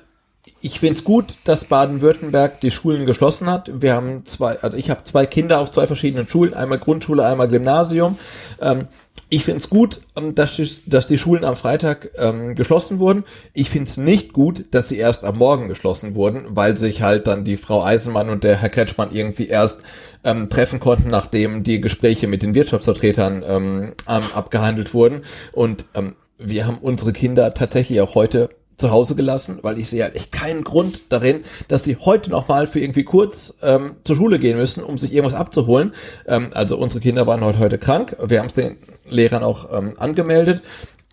ich 0.62 0.80
finde 0.80 0.95
es 0.95 1.03
gut, 1.03 1.36
dass 1.45 1.66
Baden-Württemberg 1.66 2.60
die 2.60 2.72
Schulen 2.72 3.05
geschlossen 3.05 3.47
hat. 3.47 3.72
Wir 3.82 3.93
haben 3.93 4.26
zwei, 4.26 4.60
also 4.60 4.78
ich 4.78 4.89
habe 4.89 5.03
zwei 5.03 5.26
Kinder 5.26 5.60
auf 5.60 5.72
zwei 5.72 5.88
verschiedenen 5.88 6.28
Schulen, 6.28 6.53
einmal 6.53 6.80
Grundschule, 6.80 7.26
einmal 7.26 7.47
Gymnasium. 7.47 8.18
Ähm, 8.62 8.88
ich 9.30 9.45
finde 9.45 9.60
es 9.60 9.70
gut, 9.70 10.01
ähm, 10.18 10.36
dass, 10.36 10.55
die, 10.55 10.70
dass 10.88 11.07
die 11.07 11.18
Schulen 11.18 11.45
am 11.45 11.55
Freitag 11.55 12.12
ähm, 12.18 12.55
geschlossen 12.55 12.99
wurden. 12.99 13.24
Ich 13.53 13.70
finde 13.70 13.89
es 13.89 13.97
nicht 13.97 14.34
gut, 14.34 14.66
dass 14.72 14.89
sie 14.89 14.97
erst 14.97 15.24
am 15.24 15.38
Morgen 15.38 15.70
geschlossen 15.70 16.16
wurden, 16.16 16.45
weil 16.49 16.76
sich 16.76 17.01
halt 17.01 17.28
dann 17.28 17.45
die 17.45 17.57
Frau 17.57 17.84
Eisenmann 17.84 18.30
und 18.30 18.43
der 18.43 18.57
Herr 18.57 18.70
Kretschmann 18.70 19.12
irgendwie 19.14 19.47
erst 19.47 19.82
ähm, 20.24 20.49
treffen 20.49 20.80
konnten, 20.80 21.10
nachdem 21.10 21.64
die 21.64 21.80
Gespräche 21.80 22.28
mit 22.28 22.43
den 22.43 22.53
Wirtschaftsvertretern 22.53 23.43
ähm, 23.47 23.93
abgehandelt 24.05 24.93
wurden. 24.93 25.22
Und 25.53 25.86
ähm, 25.93 26.16
wir 26.38 26.66
haben 26.66 26.80
unsere 26.80 27.14
Kinder 27.14 27.53
tatsächlich 27.53 28.01
auch 28.01 28.16
heute 28.16 28.49
zu 28.80 28.92
Hause 28.92 29.16
gelassen, 29.16 29.60
weil 29.62 29.78
ich 29.80 29.90
sehe 29.90 30.04
halt 30.04 30.16
echt 30.16 30.32
keinen 30.32 30.64
Grund 30.64 31.12
darin, 31.12 31.44
dass 31.68 31.84
die 31.84 31.98
heute 31.98 32.30
noch 32.30 32.48
mal 32.48 32.68
für 32.68 32.80
irgendwie 32.80 33.04
kurz 33.04 33.58
ähm, 33.62 33.98
zur 34.04 34.16
Schule 34.16 34.40
gehen 34.40 34.58
müssen, 34.58 34.84
um 34.84 34.98
sich 34.98 35.14
irgendwas 35.14 35.40
abzuholen. 35.40 35.94
Ähm, 36.28 36.50
also 36.54 36.78
unsere 36.78 37.02
Kinder 37.02 37.28
waren 37.28 37.42
heute 37.42 37.60
heute 37.60 37.78
krank. 37.78 38.16
Wir 38.24 38.40
haben 38.40 38.48
es 38.48 38.54
den 38.54 38.78
Lehrern 39.10 39.44
auch 39.44 39.70
ähm, 39.78 39.96
angemeldet. 39.98 40.62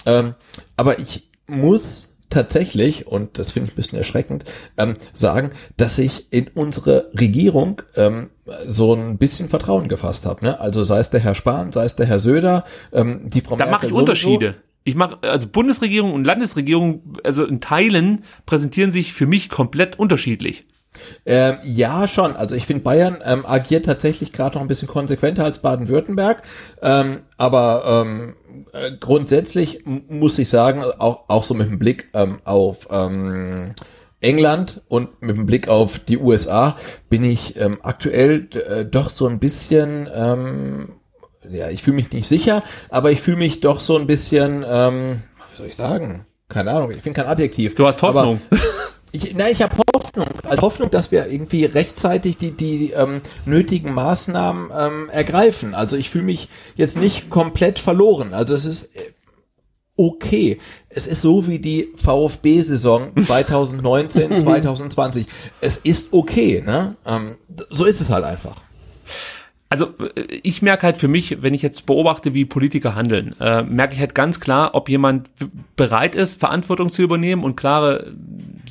Ähm, 0.07 0.35
aber 0.77 0.99
ich 0.99 1.29
muss 1.47 2.17
tatsächlich, 2.31 3.07
und 3.07 3.39
das 3.39 3.53
finde 3.53 3.69
ich 3.69 3.75
ein 3.75 3.77
bisschen 3.77 3.99
erschreckend, 3.99 4.45
ähm, 4.77 4.95
sagen, 5.13 5.51
dass 5.77 5.99
ich 5.99 6.33
in 6.33 6.49
unsere 6.55 7.11
Regierung 7.19 7.83
ähm, 7.95 8.31
so 8.67 8.95
ein 8.95 9.19
bisschen 9.19 9.49
Vertrauen 9.49 9.89
gefasst 9.89 10.27
habe. 10.27 10.45
Ne? 10.45 10.61
Also 10.61 10.85
sei 10.85 11.01
es 11.01 11.11
der 11.11 11.21
Herr 11.21 11.35
Spahn, 11.35 11.73
sei 11.73 11.85
es 11.85 11.97
der 11.97 12.07
Herr 12.07 12.19
Söder, 12.19 12.65
ähm, 12.93 13.23
die 13.25 13.41
Frau 13.41 13.57
Da 13.57 13.67
mache 13.67 13.87
ich 13.87 13.93
Unterschiede. 13.93 14.57
Ich 14.87 14.95
mache, 14.95 15.19
also 15.23 15.49
Bundesregierung 15.49 16.15
und 16.15 16.25
Landesregierung, 16.25 17.15
also 17.25 17.45
in 17.45 17.61
Teilen 17.61 18.23
präsentieren 18.47 18.93
sich 18.93 19.13
für 19.13 19.27
mich 19.27 19.49
komplett 19.49 19.99
unterschiedlich. 19.99 20.65
Ähm, 21.27 21.57
ja, 21.65 22.07
schon. 22.07 22.37
Also 22.37 22.55
ich 22.55 22.67
finde, 22.67 22.85
Bayern 22.85 23.19
ähm, 23.25 23.45
agiert 23.45 23.87
tatsächlich 23.87 24.33
gerade 24.33 24.55
noch 24.55 24.63
ein 24.63 24.69
bisschen 24.69 24.87
konsequenter 24.87 25.43
als 25.43 25.61
Baden-Württemberg. 25.61 26.43
Ähm, 26.81 27.23
aber 27.37 28.07
ähm, 28.07 28.37
äh, 28.73 28.93
grundsätzlich 29.01 29.85
muss 29.85 30.39
ich 30.39 30.49
sagen, 30.49 30.85
auch, 30.85 31.25
auch 31.27 31.43
so 31.43 31.55
mit 31.55 31.69
dem 31.69 31.81
Blick 31.81 32.09
ähm, 32.15 32.39
auf 32.45 32.87
ähm, 32.89 33.75
England 34.21 34.83
und 34.87 35.21
mit 35.21 35.37
dem 35.37 35.47
Blick 35.47 35.67
auf 35.67 35.99
die 35.99 36.19
USA 36.19 36.77
bin 37.09 37.25
ich 37.25 37.57
ähm, 37.57 37.79
aktuell 37.83 38.49
äh, 38.55 38.85
doch 38.85 39.11
so 39.11 39.27
ein 39.27 39.41
bisschen, 39.41 40.09
ähm, 40.15 41.01
ja, 41.51 41.69
ich 41.69 41.83
fühle 41.83 41.97
mich 41.97 42.13
nicht 42.13 42.29
sicher, 42.29 42.63
aber 42.89 43.11
ich 43.11 43.21
fühle 43.21 43.39
mich 43.39 43.61
doch 43.61 43.81
so 43.81 43.97
ein 43.97 44.07
bisschen, 44.07 44.65
ähm, 44.69 45.23
wie 45.51 45.57
soll 45.57 45.67
ich 45.67 45.77
sagen? 45.77 46.27
Keine 46.49 46.71
Ahnung, 46.71 46.91
ich 46.91 47.03
finde 47.03 47.21
kein 47.21 47.31
Adjektiv. 47.31 47.75
Du 47.75 47.87
hast 47.87 48.03
Hoffnung. 48.03 48.41
Ich, 49.13 49.35
nein, 49.35 49.53
ich 49.53 49.63
habe 49.63 49.75
Hoffnung. 49.95 50.27
Also 50.43 50.63
Hoffnung, 50.63 50.91
dass 50.91 51.11
wir 51.11 51.27
irgendwie 51.27 51.65
rechtzeitig 51.65 52.37
die, 52.37 52.51
die 52.51 52.91
ähm, 52.91 53.23
nötigen 53.47 53.95
Maßnahmen 53.95 54.71
ähm, 54.77 55.09
ergreifen. 55.11 55.75
Also 55.75 55.97
ich 55.97 56.11
fühle 56.11 56.25
mich 56.25 56.51
jetzt 56.75 56.99
nicht 56.99 57.31
komplett 57.31 57.79
verloren. 57.79 58.35
Also 58.35 58.55
es 58.55 58.67
ist 58.67 58.97
äh, 58.97 59.13
okay. 59.97 60.59
Es 60.91 61.07
ist 61.07 61.23
so 61.23 61.47
wie 61.47 61.61
die 61.61 61.93
VfB-Saison 61.97 63.13
2019, 63.17 64.37
2020. 64.37 65.27
Es 65.63 65.79
ist 65.79 66.13
okay. 66.13 66.63
Ne? 66.65 66.97
Ähm, 67.07 67.37
so 67.71 67.85
ist 67.85 68.01
es 68.01 68.11
halt 68.11 68.25
einfach. 68.25 68.57
Also 69.69 69.95
äh, 69.99 70.23
ich 70.43 70.63
merke 70.63 70.85
halt 70.85 70.97
für 70.97 71.09
mich, 71.09 71.43
wenn 71.43 71.55
ich 71.55 71.63
jetzt 71.63 71.87
beobachte, 71.87 72.35
wie 72.35 72.45
Politiker 72.45 72.95
handeln, 72.95 73.35
äh, 73.41 73.63
merke 73.63 73.95
ich 73.95 74.01
halt 74.01 74.15
ganz 74.15 74.41
klar, 74.41 74.75
ob 74.75 74.89
jemand 74.89 75.31
bereit 75.77 76.15
ist, 76.15 76.41
Verantwortung 76.41 76.93
zu 76.93 77.03
übernehmen 77.03 77.45
und 77.45 77.57
klare 77.57 78.13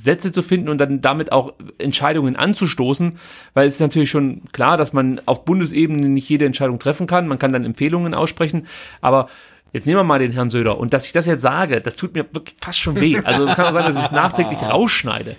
Sätze 0.01 0.31
zu 0.31 0.43
finden 0.43 0.69
und 0.69 0.79
dann 0.79 1.01
damit 1.01 1.31
auch 1.31 1.53
Entscheidungen 1.79 2.35
anzustoßen, 2.35 3.17
weil 3.53 3.67
es 3.67 3.75
ist 3.75 3.79
natürlich 3.79 4.09
schon 4.09 4.43
klar, 4.51 4.77
dass 4.77 4.93
man 4.93 5.19
auf 5.25 5.45
Bundesebene 5.45 6.07
nicht 6.07 6.29
jede 6.29 6.45
Entscheidung 6.45 6.79
treffen 6.79 7.07
kann. 7.07 7.27
Man 7.27 7.39
kann 7.39 7.51
dann 7.51 7.65
Empfehlungen 7.65 8.13
aussprechen, 8.13 8.67
aber 9.01 9.27
Jetzt 9.73 9.87
nehmen 9.87 9.99
wir 9.99 10.03
mal 10.05 10.19
den 10.19 10.31
Herrn 10.31 10.49
Söder. 10.51 10.77
Und 10.77 10.93
dass 10.93 11.05
ich 11.05 11.11
das 11.11 11.25
jetzt 11.25 11.41
sage, 11.41 11.81
das 11.81 11.97
tut 11.97 12.15
mir 12.15 12.23
wirklich 12.31 12.55
fast 12.61 12.79
schon 12.79 12.97
weh. 12.97 13.19
Also 13.25 13.45
kann 13.45 13.65
auch 13.65 13.73
sein, 13.73 13.85
dass 13.85 13.97
ich 13.97 14.05
es 14.05 14.11
nachträglich 14.11 14.61
rausschneide. 14.61 15.35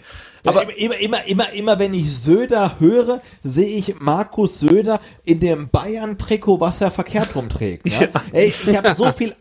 Aber 0.46 0.76
immer, 0.76 0.98
immer, 0.98 1.24
immer, 1.24 1.52
immer, 1.52 1.78
wenn 1.78 1.94
ich 1.94 2.16
Söder 2.16 2.78
höre, 2.78 3.20
sehe 3.42 3.76
ich 3.76 3.98
Markus 4.00 4.60
Söder 4.60 5.00
in 5.24 5.40
dem 5.40 5.68
Bayern-Trikot, 5.68 6.60
was 6.60 6.80
er 6.80 6.90
verkehrt 6.90 7.34
rumträgt. 7.34 7.86
Ja? 7.96 8.02
Ja. 8.02 8.08
Ey, 8.32 8.48
ich 8.48 8.76
habe 8.76 8.94
so 8.94 9.10
viel, 9.12 9.34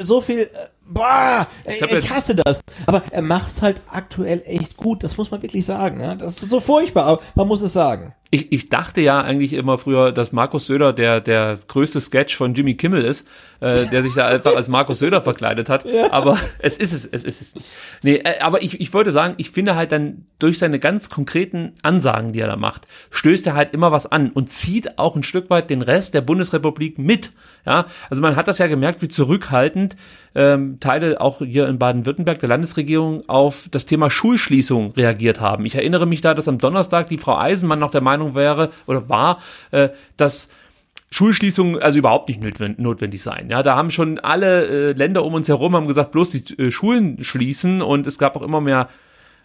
so 0.00 0.20
viel, 0.20 0.40
äh, 0.40 0.48
boah, 0.86 1.46
ich, 1.64 1.80
ich 1.82 2.10
hasse 2.10 2.34
das. 2.34 2.60
Aber 2.86 3.02
er 3.10 3.22
macht's 3.22 3.62
halt 3.62 3.80
aktuell 3.88 4.42
echt 4.46 4.76
gut. 4.76 5.02
Das 5.02 5.16
muss 5.16 5.30
man 5.30 5.42
wirklich 5.42 5.66
sagen. 5.66 6.00
Ja? 6.00 6.14
Das 6.14 6.42
ist 6.42 6.50
so 6.50 6.60
furchtbar, 6.60 7.04
aber 7.04 7.22
man 7.34 7.48
muss 7.48 7.62
es 7.62 7.72
sagen 7.72 8.14
ich, 8.32 8.52
ich 8.52 8.68
dachte 8.68 9.00
ja 9.00 9.20
eigentlich 9.20 9.54
immer 9.54 9.76
früher, 9.76 10.12
dass 10.12 10.30
Markus 10.30 10.66
Söder 10.66 10.92
der, 10.92 11.20
der 11.20 11.58
größte 11.66 12.00
Sketch 12.00 12.36
von 12.36 12.54
Jimmy 12.54 12.74
Kimmel 12.74 13.04
ist, 13.04 13.26
äh, 13.58 13.86
der 13.86 14.02
sich 14.02 14.14
da 14.14 14.26
einfach 14.26 14.54
als 14.54 14.68
Markus 14.68 15.00
Söder 15.00 15.22
verkleidet 15.22 15.68
hat. 15.68 15.84
Ja. 15.90 16.12
Aber 16.12 16.38
es 16.60 16.76
ist 16.76 16.92
es, 16.92 17.04
es 17.04 17.24
ist 17.24 17.42
es 17.42 17.54
nicht. 17.56 17.68
Nee, 18.04 18.16
äh, 18.16 18.38
aber 18.40 18.62
ich, 18.62 18.80
ich 18.80 18.94
wollte 18.94 19.10
sagen, 19.10 19.34
ich 19.38 19.50
finde 19.50 19.74
halt 19.74 19.90
dann 19.90 20.26
durch 20.38 20.58
seine 20.58 20.78
ganz 20.78 21.10
konkreten 21.10 21.72
Ansagen, 21.82 22.32
die 22.32 22.40
er 22.40 22.46
da 22.46 22.56
macht, 22.56 22.86
stößt 23.10 23.46
er 23.48 23.54
halt 23.54 23.74
immer 23.74 23.90
was 23.90 24.06
an 24.06 24.30
und 24.30 24.50
zieht 24.50 24.98
auch 24.98 25.16
ein 25.16 25.24
Stück 25.24 25.50
weit 25.50 25.68
den 25.68 25.82
Rest 25.82 26.14
der 26.14 26.20
Bundesrepublik 26.20 26.98
mit. 26.98 27.32
Ja, 27.66 27.86
also 28.08 28.22
man 28.22 28.36
hat 28.36 28.46
das 28.46 28.58
ja 28.58 28.68
gemerkt, 28.68 29.02
wie 29.02 29.08
zurückhaltend 29.08 29.96
ähm, 30.34 30.78
Teile 30.80 31.20
auch 31.20 31.38
hier 31.38 31.68
in 31.68 31.78
Baden-Württemberg 31.78 32.38
der 32.38 32.48
Landesregierung 32.48 33.28
auf 33.28 33.68
das 33.70 33.84
Thema 33.84 34.10
Schulschließung 34.10 34.92
reagiert 34.92 35.40
haben. 35.40 35.66
Ich 35.66 35.74
erinnere 35.74 36.06
mich 36.06 36.20
da, 36.20 36.34
dass 36.34 36.48
am 36.48 36.58
Donnerstag 36.58 37.08
die 37.08 37.18
Frau 37.18 37.36
Eisenmann 37.36 37.78
noch 37.78 37.90
der 37.90 38.00
Meinung 38.00 38.19
wäre 38.34 38.70
oder 38.86 39.08
war, 39.08 39.40
äh, 39.70 39.90
dass 40.16 40.48
Schulschließungen 41.10 41.82
also 41.82 41.98
überhaupt 41.98 42.28
nicht 42.28 42.40
notwendig 42.78 43.22
sein. 43.22 43.48
Ja, 43.50 43.62
da 43.62 43.74
haben 43.74 43.90
schon 43.90 44.18
alle 44.20 44.66
äh, 44.66 44.92
Länder 44.92 45.24
um 45.24 45.34
uns 45.34 45.48
herum 45.48 45.74
haben 45.74 45.88
gesagt, 45.88 46.12
bloß 46.12 46.30
die 46.30 46.58
äh, 46.58 46.70
Schulen 46.70 47.22
schließen 47.24 47.82
und 47.82 48.06
es 48.06 48.18
gab 48.18 48.36
auch 48.36 48.42
immer 48.42 48.60
mehr 48.60 48.88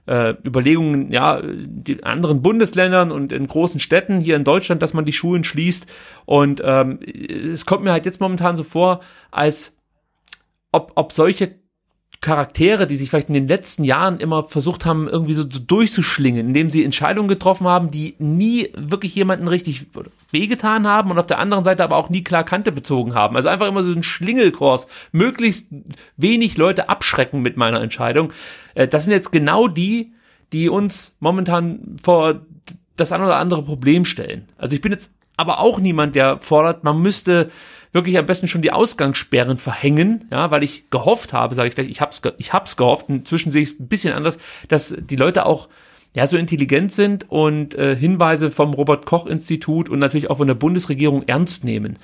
äh, 0.05 0.35
Überlegungen, 0.45 1.11
ja, 1.11 1.37
in 1.37 2.03
anderen 2.03 2.43
Bundesländern 2.43 3.11
und 3.11 3.31
in 3.31 3.47
großen 3.47 3.79
Städten 3.79 4.19
hier 4.19 4.35
in 4.35 4.43
Deutschland, 4.43 4.83
dass 4.83 4.93
man 4.93 5.05
die 5.05 5.13
Schulen 5.13 5.43
schließt. 5.43 5.87
Und 6.25 6.61
ähm, 6.63 6.99
es 7.01 7.65
kommt 7.65 7.83
mir 7.83 7.91
halt 7.91 8.05
jetzt 8.05 8.21
momentan 8.21 8.55
so 8.55 8.63
vor, 8.63 8.99
als 9.31 9.75
ob, 10.71 10.91
ob 10.95 11.11
solche 11.11 11.55
Charaktere, 12.21 12.87
die 12.87 12.95
sich 12.95 13.09
vielleicht 13.09 13.27
in 13.27 13.33
den 13.33 13.47
letzten 13.47 13.83
Jahren 13.83 14.19
immer 14.19 14.43
versucht 14.45 14.85
haben, 14.85 15.07
irgendwie 15.07 15.33
so, 15.33 15.43
durchzuschlingen, 15.43 16.47
indem 16.47 16.69
sie 16.69 16.83
Entscheidungen 16.83 17.27
getroffen 17.27 17.67
haben, 17.67 17.91
die 17.91 18.15
nie 18.19 18.69
wirklich 18.75 19.15
jemanden 19.15 19.47
richtig 19.47 19.87
wehgetan 20.31 20.87
haben 20.87 21.11
und 21.11 21.19
auf 21.19 21.27
der 21.27 21.39
anderen 21.39 21.63
Seite 21.63 21.83
aber 21.83 21.97
auch 21.97 22.09
nie 22.09 22.23
klar 22.23 22.43
Kante 22.43 22.71
bezogen 22.71 23.13
haben. 23.13 23.35
Also 23.35 23.49
einfach 23.49 23.67
immer 23.67 23.83
so 23.83 23.91
ein 23.91 24.03
Schlingelkurs, 24.03 24.87
möglichst 25.11 25.69
wenig 26.17 26.57
Leute 26.57 26.89
abschrecken 26.89 27.41
mit 27.41 27.57
meiner 27.57 27.81
Entscheidung. 27.81 28.33
Äh, 28.73 28.87
das 28.87 29.03
sind 29.03 29.13
jetzt 29.13 29.31
genau 29.31 29.67
die, 29.67 30.13
die 30.53 30.69
uns 30.69 31.17
momentan 31.19 31.97
vor 32.01 32.41
das 32.95 33.11
ein 33.11 33.21
oder 33.21 33.37
andere 33.37 33.63
Problem 33.63 34.05
stellen. 34.05 34.47
Also 34.57 34.75
ich 34.75 34.81
bin 34.81 34.91
jetzt 34.91 35.11
aber 35.37 35.59
auch 35.59 35.79
niemand, 35.79 36.15
der 36.15 36.39
fordert, 36.39 36.83
man 36.83 37.01
müsste 37.01 37.49
wirklich 37.91 38.17
am 38.17 38.25
besten 38.25 38.47
schon 38.47 38.61
die 38.61 38.71
Ausgangssperren 38.71 39.57
verhängen, 39.57 40.27
ja, 40.31 40.51
weil 40.51 40.63
ich 40.63 40.89
gehofft 40.89 41.31
habe, 41.31 41.55
sage 41.55 41.69
ich 41.69 41.75
gleich, 41.75 41.87
ich 41.87 42.01
hab's, 42.01 42.21
ich 42.37 42.51
hab's 42.51 42.75
gehofft, 42.75 43.09
inzwischen 43.09 43.51
sehe 43.51 43.63
ich 43.63 43.69
es 43.69 43.79
ein 43.79 43.87
bisschen 43.87 44.13
anders, 44.13 44.37
dass 44.67 44.93
die 44.97 45.15
Leute 45.15 45.45
auch 45.45 45.69
ja 46.13 46.27
so 46.27 46.37
intelligent 46.37 46.91
sind 46.93 47.29
und 47.29 47.75
äh, 47.75 47.95
Hinweise 47.95 48.49
vom 48.49 48.73
Robert 48.73 49.05
Koch 49.05 49.27
Institut 49.27 49.89
und 49.89 49.99
natürlich 49.99 50.29
auch 50.29 50.37
von 50.37 50.47
der 50.47 50.55
Bundesregierung 50.55 51.23
ernst 51.23 51.63
nehmen. 51.63 51.97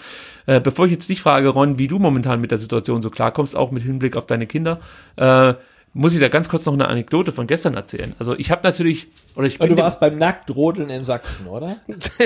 Äh, 0.45 0.59
bevor 0.59 0.85
ich 0.85 0.91
jetzt 0.91 1.09
dich 1.09 1.21
frage, 1.21 1.49
Ron, 1.49 1.77
wie 1.77 1.87
du 1.87 1.99
momentan 1.99 2.41
mit 2.41 2.51
der 2.51 2.57
Situation 2.57 3.01
so 3.01 3.09
klarkommst, 3.09 3.55
auch 3.55 3.71
mit 3.71 3.83
Hinblick 3.83 4.15
auf 4.15 4.25
deine 4.25 4.47
Kinder, 4.47 4.79
äh, 5.15 5.53
muss 5.93 6.13
ich 6.13 6.19
da 6.19 6.29
ganz 6.29 6.47
kurz 6.47 6.65
noch 6.65 6.73
eine 6.73 6.87
Anekdote 6.87 7.31
von 7.31 7.47
gestern 7.47 7.73
erzählen. 7.75 8.15
Also 8.17 8.37
ich 8.37 8.51
habe 8.51 8.61
natürlich, 8.63 9.07
oder 9.35 9.47
ich 9.47 9.59
bin 9.59 9.69
du 9.69 9.77
warst 9.77 9.99
beim 9.99 10.17
Nacktrodeln 10.17 10.89
in 10.89 11.03
Sachsen, 11.03 11.47
oder? 11.47 11.77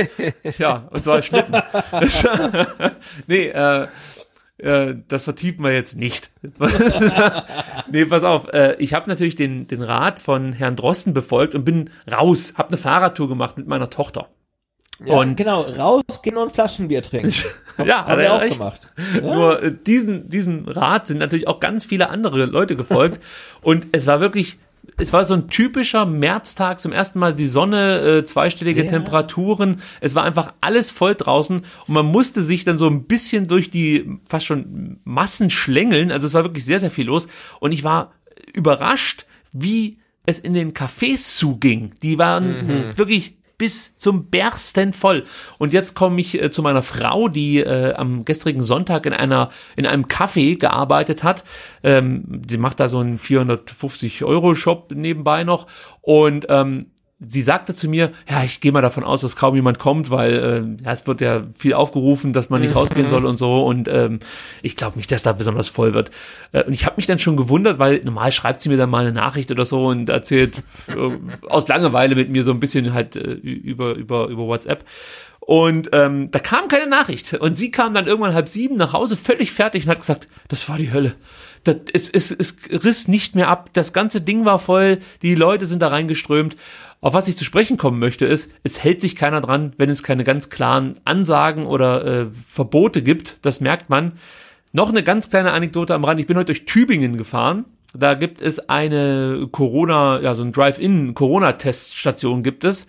ja, 0.57 0.88
und 0.91 1.03
zwar 1.03 1.22
Schlitten. 1.22 1.55
nee, 3.28 3.47
äh, 3.47 3.88
äh, 4.57 4.95
das 5.07 5.24
vertiefen 5.24 5.63
wir 5.63 5.74
jetzt 5.74 5.97
nicht. 5.97 6.32
nee, 7.91 8.05
pass 8.05 8.24
auf. 8.24 8.53
Äh, 8.53 8.76
ich 8.80 8.93
habe 8.93 9.09
natürlich 9.09 9.36
den, 9.36 9.68
den 9.68 9.82
Rat 9.82 10.20
von 10.20 10.53
Herrn 10.53 10.76
Drosten 10.76 11.13
befolgt 11.13 11.55
und 11.55 11.66
bin 11.66 11.89
raus, 12.11 12.53
habe 12.55 12.70
eine 12.70 12.78
Fahrradtour 12.78 13.28
gemacht 13.28 13.57
mit 13.57 13.68
meiner 13.68 13.89
Tochter. 13.89 14.30
Ja, 15.04 15.16
und 15.16 15.36
genau, 15.36 15.62
rausgehen 15.62 16.38
und 16.38 16.52
Flaschenbier 16.52 17.02
trinken. 17.02 17.34
ja, 17.86 18.06
hat 18.06 18.18
er 18.18 18.34
auch 18.34 18.41
recht. 18.41 18.58
gemacht. 18.58 18.82
Ja. 19.16 19.22
Nur 19.22 19.64
äh, 19.64 19.74
diesen, 19.86 20.30
diesem 20.30 20.66
Rat 20.68 21.08
sind 21.08 21.18
natürlich 21.18 21.48
auch 21.48 21.60
ganz 21.60 21.84
viele 21.84 22.10
andere 22.10 22.46
Leute 22.46 22.76
gefolgt. 22.76 23.22
und 23.62 23.88
es 23.91 24.08
war 24.08 24.22
wirklich, 24.22 24.58
es 24.98 25.12
war 25.12 25.26
so 25.26 25.34
ein 25.34 25.50
typischer 25.50 26.06
Märztag, 26.06 26.80
zum 26.80 26.93
ersten 26.93 27.20
Mal 27.20 27.34
die 27.34 27.46
Sonne, 27.46 28.00
äh, 28.00 28.26
zweistellige 28.26 28.86
ja. 28.86 28.89
Temperaturen. 28.89 29.82
Es 30.00 30.16
war 30.16 30.24
einfach 30.24 30.54
alles 30.62 30.91
voll 30.91 31.16
draußen 31.16 31.58
und 31.88 31.93
man 31.93 32.06
musste 32.06 32.41
sich 32.41 32.64
dann 32.64 32.78
so 32.78 32.88
ein 32.88 33.04
bisschen 33.04 33.48
durch 33.48 33.70
die 33.70 34.10
fast 34.30 34.46
schon 34.46 35.00
Massen 35.04 35.50
schlängeln. 35.50 36.10
Also 36.10 36.26
es 36.26 36.34
war 36.34 36.43
wirklich 36.43 36.64
sehr, 36.64 36.80
sehr 36.80 36.91
viel 36.91 37.08
los. 37.08 37.28
Und 37.60 37.74
ich 37.74 37.84
war 37.84 38.14
überrascht, 38.54 39.26
wie 39.52 39.98
es 40.26 40.39
in 40.39 40.54
den 40.54 40.72
Cafés 40.72 41.36
zuging. 41.36 41.91
Die 42.02 42.18
waren 42.18 42.48
mhm. 42.48 42.98
wirklich 42.98 43.36
bis 43.58 43.97
zum 43.97 44.30
Bersten 44.30 44.93
voll. 44.93 45.24
Und 45.58 45.74
jetzt 45.74 45.95
komme 45.95 46.20
ich 46.22 46.41
äh, 46.41 46.51
zu 46.51 46.62
meiner 46.62 46.84
Frau, 46.84 47.28
die 47.28 47.60
äh, 47.60 47.93
am 47.93 48.26
gestrigen 48.26 48.64
Sonntag 48.64 49.06
in 49.06 49.14
einer 49.14 49.49
in 49.76 49.86
einem 49.86 50.06
Café 50.06 50.58
gearbeitet 50.58 51.24
hat. 51.24 51.43
Ähm, 51.84 52.24
die 52.28 52.58
macht 52.58 52.80
da 52.80 52.88
so 52.88 52.99
einen 52.99 53.18
450 53.18 54.24
Euro 54.24 54.56
Shop 54.56 54.91
nebenbei 54.91 55.43
noch 55.43 55.68
und 56.01 56.47
ähm, 56.49 56.88
sie 57.20 57.41
sagte 57.41 57.74
zu 57.74 57.88
mir, 57.88 58.11
ja, 58.30 58.43
ich 58.43 58.59
gehe 58.59 58.72
mal 58.74 58.82
davon 58.82 59.03
aus, 59.05 59.22
dass 59.22 59.36
kaum 59.38 59.55
jemand 59.55 59.80
kommt, 59.80 60.09
weil 60.09 60.34
äh, 60.82 60.84
ja, 60.84 60.91
es 60.91 61.07
wird 61.07 61.22
ja 61.22 61.43
viel 61.57 61.74
aufgerufen, 61.74 62.34
dass 62.34 62.49
man 62.49 62.59
nicht 62.61 62.72
Mhm. 62.72 62.78
rausgehen 62.78 63.07
soll 63.07 63.26
und 63.26 63.38
so. 63.38 63.66
Und 63.66 63.88
ähm, 63.88 64.20
ich 64.61 64.76
glaube 64.76 64.97
nicht, 64.97 65.11
dass 65.11 65.24
da 65.24 65.32
besonders 65.32 65.70
voll 65.70 65.93
wird. 65.93 66.11
Äh, 66.51 66.63
und 66.63 66.74
ich 66.74 66.86
habe 66.86 66.97
mich 66.97 67.05
dann 67.07 67.18
schon 67.20 67.38
gewundert, 67.38 67.80
weil 67.80 68.01
normal 68.03 68.32
schreibt 68.34 68.61
sie 68.61 68.70
mir 68.70 68.78
dann 68.78 68.89
mal 68.89 69.05
eine 69.05 69.13
Nachricht 69.13 69.49
oder 69.49 69.63
so 69.66 69.86
und 69.86 70.09
erzählt 70.09 70.61
äh, 70.88 71.47
aus 71.47 71.68
Langeweile 71.70 72.16
mit 72.16 72.30
mir 72.30 72.43
so 72.43 72.51
ein 72.51 72.59
bisschen 72.59 72.93
halt 72.93 73.16
äh, 73.16 73.20
über, 73.32 73.93
über, 73.95 74.28
über 74.28 74.43
WhatsApp. 74.47 74.84
Und 75.39 75.89
ähm, 75.93 76.32
da 76.32 76.39
kam 76.39 76.68
keine 76.68 76.88
Nachricht. 76.88 77.36
Und 77.36 77.55
sie 77.55 77.70
kam 77.72 77.93
dann 77.93 78.07
irgendwann 78.07 78.34
halb 78.34 78.49
sieben 78.49 78.78
nach 78.78 78.93
Hause, 78.93 79.16
völlig 79.16 79.51
fertig 79.51 79.86
und 79.86 79.91
hat 79.91 79.99
gesagt, 79.99 80.28
das 80.47 80.68
war 80.68 80.78
die 80.78 80.91
Hölle. 80.91 81.13
Das, 81.63 81.78
es, 81.93 82.09
es, 82.09 82.32
es 82.32 82.55
riss 82.84 83.07
nicht 83.07 83.36
mehr 83.36 83.47
ab. 83.47 83.70
Das 83.74 83.93
ganze 83.93 84.22
Ding 84.22 84.45
war 84.45 84.59
voll. 84.59 84.99
Die 85.22 85.36
Leute 85.36 85.66
sind 85.68 85.82
da 85.82 85.88
reingeströmt. 85.89 86.55
Auf 87.06 87.14
was 87.14 87.28
ich 87.28 87.38
zu 87.38 87.45
sprechen 87.45 87.78
kommen 87.78 87.99
möchte, 87.99 88.26
ist, 88.26 88.49
es 88.64 88.84
hält 88.84 88.99
sich 88.99 89.16
keiner 89.16 89.39
dran, 89.39 89.74
wenn 89.78 89.91
es 89.91 90.01
keine 90.01 90.24
ganz 90.24 90.49
klaren 90.49 90.95
Ansagen 91.06 91.68
oder 91.68 92.03
äh, 92.03 92.26
Verbote 92.47 93.03
gibt. 93.03 93.38
Das 93.43 93.62
merkt 93.62 93.91
man. 93.91 94.14
Noch 94.74 94.89
eine 94.89 95.03
ganz 95.03 95.30
kleine 95.30 95.51
Anekdote 95.51 95.93
am 95.93 96.03
Rand. 96.03 96.20
Ich 96.20 96.26
bin 96.26 96.36
heute 96.36 96.47
durch 96.47 96.66
Tübingen 96.66 97.16
gefahren. 97.16 97.66
Da 97.93 98.16
gibt 98.16 98.41
es 98.41 98.70
eine 98.70 99.47
Corona, 99.51 100.20
ja, 100.20 100.34
so 100.34 100.41
ein 100.41 100.51
Drive-In-Corona-Teststation 100.51 102.41
gibt 102.41 102.64
es. 102.64 102.88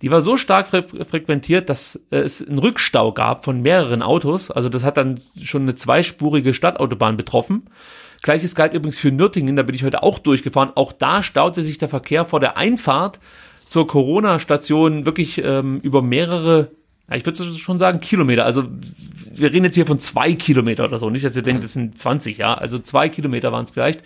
Die 0.00 0.10
war 0.10 0.22
so 0.22 0.38
stark 0.38 0.68
fre 0.68 0.86
frequentiert, 1.04 1.68
dass 1.68 1.96
äh, 2.10 2.20
es 2.20 2.48
einen 2.48 2.58
Rückstau 2.58 3.12
gab 3.12 3.44
von 3.44 3.60
mehreren 3.60 4.00
Autos. 4.00 4.50
Also 4.50 4.70
das 4.70 4.82
hat 4.82 4.96
dann 4.96 5.20
schon 5.38 5.64
eine 5.64 5.76
zweispurige 5.76 6.54
Stadtautobahn 6.54 7.18
betroffen. 7.18 7.64
Gleiches 8.22 8.54
galt 8.54 8.72
übrigens 8.72 8.98
für 8.98 9.10
Nürtingen, 9.10 9.56
da 9.56 9.64
bin 9.64 9.74
ich 9.74 9.82
heute 9.82 10.02
auch 10.02 10.20
durchgefahren. 10.20 10.70
Auch 10.76 10.92
da 10.92 11.22
staute 11.22 11.62
sich 11.62 11.78
der 11.78 11.88
Verkehr 11.88 12.24
vor 12.24 12.40
der 12.40 12.56
Einfahrt 12.56 13.18
zur 13.68 13.86
Corona-Station 13.86 15.06
wirklich 15.06 15.42
ähm, 15.44 15.80
über 15.82 16.02
mehrere, 16.02 16.70
ja, 17.10 17.16
ich 17.16 17.26
würde 17.26 17.42
schon 17.42 17.78
sagen, 17.78 18.00
Kilometer. 18.00 18.44
Also 18.44 18.64
wir 19.34 19.52
reden 19.52 19.64
jetzt 19.64 19.74
hier 19.74 19.86
von 19.86 19.98
zwei 19.98 20.34
Kilometer 20.34 20.84
oder 20.84 20.98
so. 20.98 21.10
Nicht, 21.10 21.24
dass 21.24 21.34
ihr 21.34 21.42
denkt, 21.42 21.64
das 21.64 21.72
sind 21.72 21.98
20, 21.98 22.38
ja. 22.38 22.54
Also 22.54 22.78
zwei 22.78 23.08
Kilometer 23.08 23.50
waren 23.50 23.64
es 23.64 23.70
vielleicht. 23.70 24.02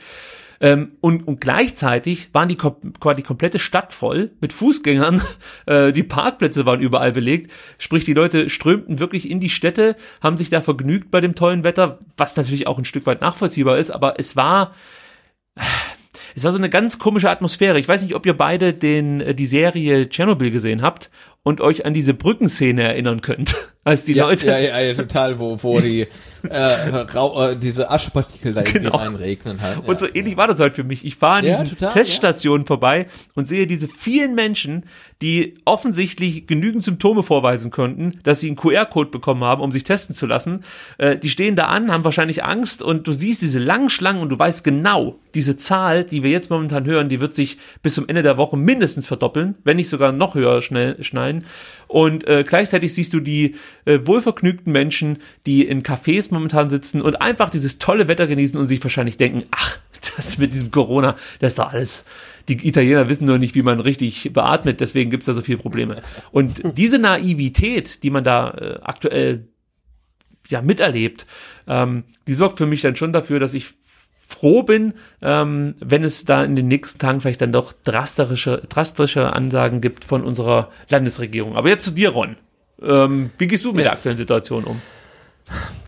Ähm, 0.61 0.93
und, 1.01 1.27
und 1.27 1.41
gleichzeitig 1.41 2.31
waren 2.33 2.49
die, 2.49 2.57
die 2.57 3.23
komplette 3.23 3.59
Stadt 3.59 3.93
voll 3.93 4.31
mit 4.41 4.53
Fußgängern. 4.53 5.23
Äh, 5.67 5.93
die 5.93 6.05
Parkplätze 6.05 6.65
waren 6.65 6.81
überall 6.81 7.13
belegt. 7.13 7.53
Sprich, 7.79 8.05
die 8.05 8.13
Leute 8.13 8.51
strömten 8.51 9.01
wirklich 9.01 9.29
in 9.29 9.41
die 9.41 9.49
Städte, 9.49 9.97
haben 10.21 10.37
sich 10.37 10.49
da 10.49 10.61
vergnügt 10.61 11.11
bei 11.11 11.21
dem 11.21 11.35
tollen 11.35 11.65
Wetter, 11.65 11.99
was 12.17 12.37
natürlich 12.37 12.67
auch 12.67 12.79
ein 12.79 12.85
Stück 12.85 13.07
weit 13.07 13.21
nachvollziehbar 13.21 13.79
ist. 13.79 13.91
Aber 13.91 14.19
es 14.19 14.37
war, 14.37 14.75
es 16.37 16.45
war 16.45 16.53
so 16.53 16.59
eine 16.59 16.71
ganz 16.71 16.99
komische 16.99 17.31
Atmosphäre. 17.31 17.81
Ich 17.81 17.89
weiß 17.89 18.03
nicht, 18.03 18.15
ob 18.15 18.27
ihr 18.27 18.37
beide 18.37 18.73
den, 18.73 19.21
äh, 19.21 19.35
die 19.35 19.47
Serie 19.47 20.09
Tschernobyl 20.09 20.51
gesehen 20.51 20.83
habt 20.83 21.11
und 21.43 21.61
euch 21.61 21.85
an 21.85 21.95
diese 21.95 22.15
Brückenszene 22.15 22.83
erinnern 22.83 23.21
könnt. 23.21 23.73
Als 23.87 24.03
die 24.03 24.15
ja, 24.15 24.27
Leute 24.27 24.49
Ja, 24.49 24.59
ja, 24.59 24.81
ja, 24.81 24.95
total, 24.95 25.39
wo, 25.39 25.57
wo 25.63 25.79
die 25.79 26.09
äh, 26.51 26.59
rau, 27.15 27.51
äh, 27.51 27.57
diese 27.57 27.89
Aschpartikel 27.91 28.53
da 28.53 28.61
irgendwie 28.63 28.79
Genau. 28.81 28.97
reinregnen 28.97 29.61
halt. 29.63 29.77
Ja. 29.77 29.89
Und 29.89 29.99
so 30.01 30.07
ähnlich 30.13 30.37
war 30.37 30.49
das 30.49 30.59
heute 30.59 30.75
für 30.75 30.85
mich. 30.85 31.05
Ich 31.05 31.15
fahre 31.17 31.39
an 31.39 31.45
Ja, 31.45 31.63
diesen 31.63 31.79
total, 31.79 31.93
Teststationen 31.93 32.67
vorbei 32.67 33.07
und 33.37 33.47
sehe 33.47 33.67
diese 33.69 33.87
vielen 33.87 34.35
Menschen, 34.35 34.85
die 35.23 35.55
offensichtlich 35.65 36.47
genügend 36.49 36.83
Symptome 36.85 37.23
vorweisen 37.23 37.71
konnten, 37.71 38.19
dass 38.25 38.41
sie 38.41 38.49
einen 38.49 38.57
QR-Code 38.57 39.11
bekommen 39.11 39.45
haben, 39.45 39.63
um 39.63 39.71
sich 39.73 39.85
testen 39.85 40.15
zu 40.15 40.27
lassen. 40.27 40.65
Äh, 40.99 41.17
die 41.17 41.31
stehen 41.31 41.55
da 41.57 41.67
an, 41.67 41.93
haben 41.93 42.05
wahrscheinlich 42.05 42.45
Angst 42.45 42.83
und 42.83 43.07
du 43.07 43.13
siehst 43.13 43.41
diese 43.41 43.61
langen 43.61 43.89
Schlangen 43.89 44.21
und 44.21 44.29
du 44.31 44.39
weißt 44.39 44.65
genau, 44.65 45.19
diese 45.35 45.57
Zahl, 45.57 46.03
die 46.05 46.23
wir 46.23 46.31
jetzt 46.31 46.51
momentan 46.51 46.85
hören, 46.87 47.09
die 47.09 47.21
wird 47.21 47.35
sich 47.35 47.59
bis 47.83 47.95
zum 47.95 48.09
Ende 48.09 48.23
der 48.23 48.37
Woche 48.37 48.57
mindestens 48.57 49.07
verdoppeln, 49.07 49.55
wenn 49.65 49.77
nicht 49.77 49.89
sogar 49.89 50.11
noch 50.11 50.35
höher 50.35 50.61
schnell 50.61 51.03
schneiden. 51.05 51.45
Und 51.97 52.29
äh, 52.29 52.45
gleichzeitig 52.47 52.93
siehst 52.93 53.15
du 53.15 53.21
die 53.21 53.55
äh, 53.87 54.01
wohlvergnügten 54.05 54.71
Menschen, 54.71 55.17
die 55.47 55.67
in 55.67 55.83
Cafés 55.83 56.29
momentan 56.31 56.69
sitzen 56.69 57.01
und 57.01 57.23
einfach 57.23 57.49
dieses 57.49 57.79
tolle 57.79 58.07
Wetter 58.07 58.27
genießen 58.27 58.61
und 58.61 58.67
sich 58.67 58.85
wahrscheinlich 58.85 59.17
denken, 59.17 59.45
ach, 59.51 59.79
das 60.17 60.37
mit 60.37 60.53
diesem 60.53 60.71
Corona, 60.71 61.17
das 61.41 61.53
ist 61.53 61.59
doch 61.59 61.73
alles. 61.73 62.05
Die 62.49 62.69
Italiener 62.69 63.09
wissen 63.09 63.25
nur 63.25 63.39
nicht, 63.39 63.55
wie 63.55 63.63
man 63.63 63.81
richtig 63.81 64.31
beatmet, 64.35 64.81
deswegen 64.81 65.09
gibt's 65.09 65.25
da 65.25 65.33
so 65.33 65.41
viele 65.41 65.57
Probleme. 65.57 66.03
Und 66.33 66.61
diese 66.77 66.99
Naivität, 66.99 68.03
die 68.03 68.11
man 68.11 68.25
da 68.25 68.51
äh, 68.51 68.79
aktuell 68.83 69.49
ja 70.51 70.61
miterlebt, 70.61 71.25
ähm, 71.67 72.05
die 72.27 72.35
sorgt 72.35 72.59
für 72.59 72.67
mich 72.67 72.83
dann 72.83 72.97
schon 72.97 73.15
dafür, 73.15 73.41
dass 73.41 73.55
ich 73.55 73.73
froh 74.27 74.63
bin, 74.63 74.95
ähm, 75.23 75.75
wenn 75.81 76.03
es 76.05 76.25
da 76.25 76.43
in 76.43 76.57
den 76.57 76.69
nächsten 76.69 76.99
Tagen 76.99 77.21
vielleicht 77.21 77.41
dann 77.41 77.53
doch 77.53 77.73
drastische, 77.85 78.63
drastische 78.69 79.33
Ansagen 79.33 79.81
gibt 79.81 80.05
von 80.05 80.25
unserer 80.25 80.71
Landesregierung. 80.89 81.57
Aber 81.57 81.69
jetzt 81.69 81.85
zu 81.85 81.93
dir, 81.93 82.11
Ron. 82.11 82.37
Ähm, 82.83 83.31
wie 83.39 83.47
gehst 83.47 83.65
du 83.65 83.73
mit 83.73 83.85
der 83.85 83.93
Jetzt. 83.93 84.01
aktuellen 84.01 84.19
Situation 84.19 84.65
um? 84.65 84.83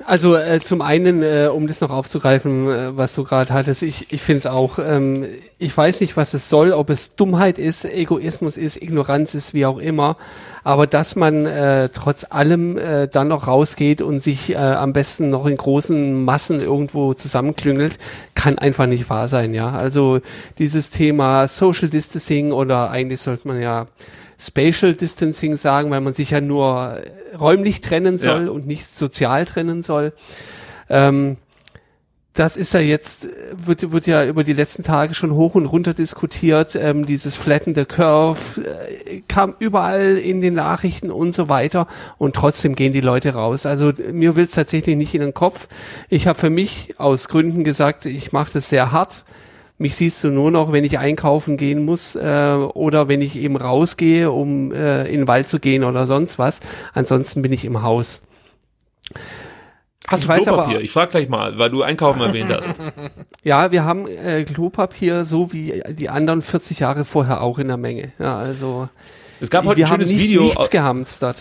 Also 0.04 0.36
äh, 0.36 0.61
zum 0.61 0.80
einen, 0.80 1.22
äh, 1.22 1.50
um 1.52 1.66
das 1.66 1.80
noch 1.80 1.90
aufzugreifen, 1.90 2.70
äh, 2.70 2.96
was 2.96 3.14
du 3.14 3.24
gerade 3.24 3.52
hattest, 3.52 3.82
ich, 3.82 4.11
ich 4.11 4.22
finde 4.22 4.38
es 4.38 4.46
auch, 4.46 4.78
ähm, 4.78 5.26
ich 5.59 5.76
weiß 5.76 6.00
nicht, 6.00 6.16
was 6.16 6.32
es 6.32 6.48
soll, 6.48 6.72
ob 6.72 6.88
es 6.88 7.16
Dummheit 7.16 7.59
ist, 7.59 7.84
Egoismus 7.84 8.56
ist, 8.56 8.80
Ignoranz 8.80 9.34
ist, 9.34 9.52
wie 9.52 9.66
auch 9.66 9.78
immer, 9.78 10.16
aber 10.64 10.86
dass 10.86 11.16
man 11.16 11.44
äh, 11.44 11.88
trotz 11.90 12.24
allem 12.30 12.78
äh, 12.78 13.09
dann 13.09 13.28
noch 13.28 13.48
rausgeht 13.48 14.00
und 14.00 14.20
sich 14.20 14.50
äh, 14.50 14.56
am 14.56 14.92
besten 14.92 15.28
noch 15.28 15.44
in 15.44 15.56
großen 15.56 16.24
Massen 16.24 16.61
irgendwo 16.61 17.12
zusammenklüngelt, 17.12 17.98
kann 18.34 18.59
einfach 18.59 18.86
nicht 18.86 19.11
wahr 19.11 19.28
sein, 19.28 19.52
ja. 19.52 19.70
Also 19.72 20.20
dieses 20.59 20.90
Thema 20.90 21.48
Social 21.48 21.88
Distancing 21.88 22.52
oder 22.52 22.90
eigentlich 22.90 23.20
sollte 23.20 23.48
man 23.48 23.61
ja 23.61 23.86
Spatial 24.39 24.95
Distancing 24.95 25.57
sagen, 25.57 25.91
weil 25.91 26.01
man 26.01 26.14
sich 26.14 26.30
ja 26.30 26.41
nur 26.41 27.01
räumlich 27.39 27.80
trennen 27.80 28.18
soll 28.18 28.47
Ja. 28.47 28.51
und 28.51 28.66
nicht 28.66 28.86
sozial 28.95 29.45
trennen 29.47 29.82
soll. 29.82 30.12
Ähm, 30.89 31.36
das 32.34 32.57
ist 32.57 32.72
ja 32.72 32.78
jetzt, 32.78 33.26
wird, 33.53 33.91
wird 33.91 34.07
ja 34.07 34.24
über 34.24 34.45
die 34.45 34.53
letzten 34.53 34.84
Tage 34.84 35.12
schon 35.12 35.32
hoch 35.32 35.57
und 35.57 35.66
runter 35.66 35.93
diskutiert. 35.93 36.76
Ähm, 36.76 37.05
dieses 37.05 37.34
Flatten 37.34 37.74
the 37.74 37.84
Curve 37.84 38.62
äh, 38.64 39.22
kam 39.26 39.57
überall 39.59 40.16
in 40.16 40.41
den 40.41 40.55
Nachrichten 40.55 41.11
und 41.11 41.32
so 41.34 41.49
weiter. 41.49 41.89
Und 42.16 42.36
trotzdem 42.36 42.76
gehen 42.76 42.93
die 42.93 43.01
Leute 43.01 43.34
raus. 43.34 43.66
Also 43.66 43.93
mir 44.12 44.36
will 44.36 44.45
es 44.45 44.53
tatsächlich 44.53 44.95
nicht 44.95 45.14
in 45.14 45.20
den 45.20 45.34
Kopf. 45.34 45.66
Ich 46.11 46.28
habe 46.28 46.39
für 46.39 46.51
mich 46.51 46.95
aus 46.99 47.28
Gründen 47.28 47.64
gesagt, 47.64 48.07
ich 48.07 48.30
mache 48.30 48.53
das 48.53 48.68
sehr 48.68 48.93
hart. 48.93 49.24
Mich 49.81 49.95
siehst 49.95 50.24
du 50.24 50.29
nur 50.29 50.51
noch, 50.51 50.72
wenn 50.72 50.83
ich 50.85 50.99
einkaufen 50.99 51.57
gehen 51.57 51.85
muss 51.85 52.16
äh, 52.16 52.55
oder 52.74 53.07
wenn 53.07 53.22
ich 53.22 53.37
eben 53.37 53.57
rausgehe, 53.57 54.31
um 54.31 54.72
äh, 54.72 55.05
in 55.07 55.20
den 55.20 55.29
Wald 55.29 55.47
zu 55.47 55.61
gehen 55.61 55.85
oder 55.85 56.05
sonst 56.07 56.39
was. 56.39 56.61
Ansonsten 56.95 57.43
bin 57.43 57.53
ich 57.53 57.64
im 57.64 57.81
Haus. 57.83 58.22
Hast 60.09 60.20
Ich 60.22 60.26
du 60.26 60.33
weiß 60.33 60.45
Klopapier? 60.45 60.74
aber- 60.76 60.83
ich 60.85 60.91
frage 60.91 61.11
gleich 61.12 61.29
mal, 61.29 61.59
weil 61.59 61.70
du 61.70 61.83
Einkaufen 61.83 62.20
erwähnt 62.22 62.51
hast. 62.53 62.70
Ja, 63.45 63.70
wir 63.72 63.85
haben 63.85 64.07
äh, 64.09 64.45
Klopapier 64.45 65.24
so 65.24 65.53
wie 65.53 65.81
die 65.91 66.09
anderen 66.09 66.43
40 66.43 66.81
Jahre 66.81 67.05
vorher 67.05 67.41
auch 67.41 67.59
in 67.59 67.68
der 67.68 67.76
Menge. 67.76 68.12
Ja, 68.18 68.37
also 68.37 68.89
Es 69.41 69.49
gab 69.49 69.64
heute 69.64 69.76
wir 69.79 69.87
ein 69.87 69.91
haben 69.93 70.01
schönes 70.01 70.09
nicht, 70.12 70.22
Video. 70.24 70.43
nichts 70.43 70.70
gehamstert. 70.70 71.37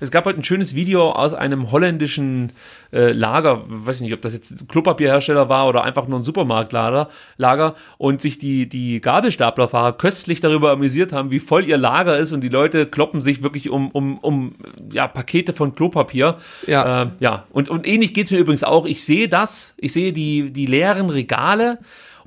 Es 0.00 0.10
gab 0.10 0.24
heute 0.24 0.40
ein 0.40 0.44
schönes 0.44 0.74
Video 0.74 1.10
aus 1.10 1.34
einem 1.34 1.70
holländischen 1.70 2.52
äh, 2.92 3.12
Lager, 3.12 3.64
weiß 3.68 3.96
ich 3.96 4.02
nicht, 4.02 4.14
ob 4.14 4.22
das 4.22 4.32
jetzt 4.32 4.50
ein 4.50 4.68
Klopapierhersteller 4.68 5.48
war 5.48 5.68
oder 5.68 5.84
einfach 5.84 6.08
nur 6.08 6.18
ein 6.18 6.24
Supermarktlager, 6.24 7.08
Lager 7.36 7.74
und 7.98 8.20
sich 8.20 8.38
die 8.38 8.68
die 8.68 9.00
Gabelstaplerfahrer 9.00 9.92
köstlich 9.92 10.40
darüber 10.40 10.72
amüsiert 10.72 11.12
haben, 11.12 11.30
wie 11.30 11.38
voll 11.38 11.66
ihr 11.66 11.76
Lager 11.76 12.16
ist 12.18 12.32
und 12.32 12.40
die 12.40 12.48
Leute 12.48 12.86
kloppen 12.86 13.20
sich 13.20 13.42
wirklich 13.42 13.68
um 13.68 13.90
um 13.90 14.18
um 14.18 14.54
ja 14.90 15.06
Pakete 15.06 15.52
von 15.52 15.74
Klopapier. 15.74 16.36
Ja. 16.66 17.02
äh, 17.02 17.06
ja 17.20 17.44
und 17.50 17.68
und 17.68 17.86
ähnlich 17.86 18.14
geht's 18.14 18.30
mir 18.30 18.38
übrigens 18.38 18.64
auch. 18.64 18.86
Ich 18.86 19.04
sehe 19.04 19.28
das, 19.28 19.74
ich 19.76 19.92
sehe 19.92 20.12
die 20.12 20.50
die 20.50 20.66
leeren 20.66 21.10
Regale 21.10 21.78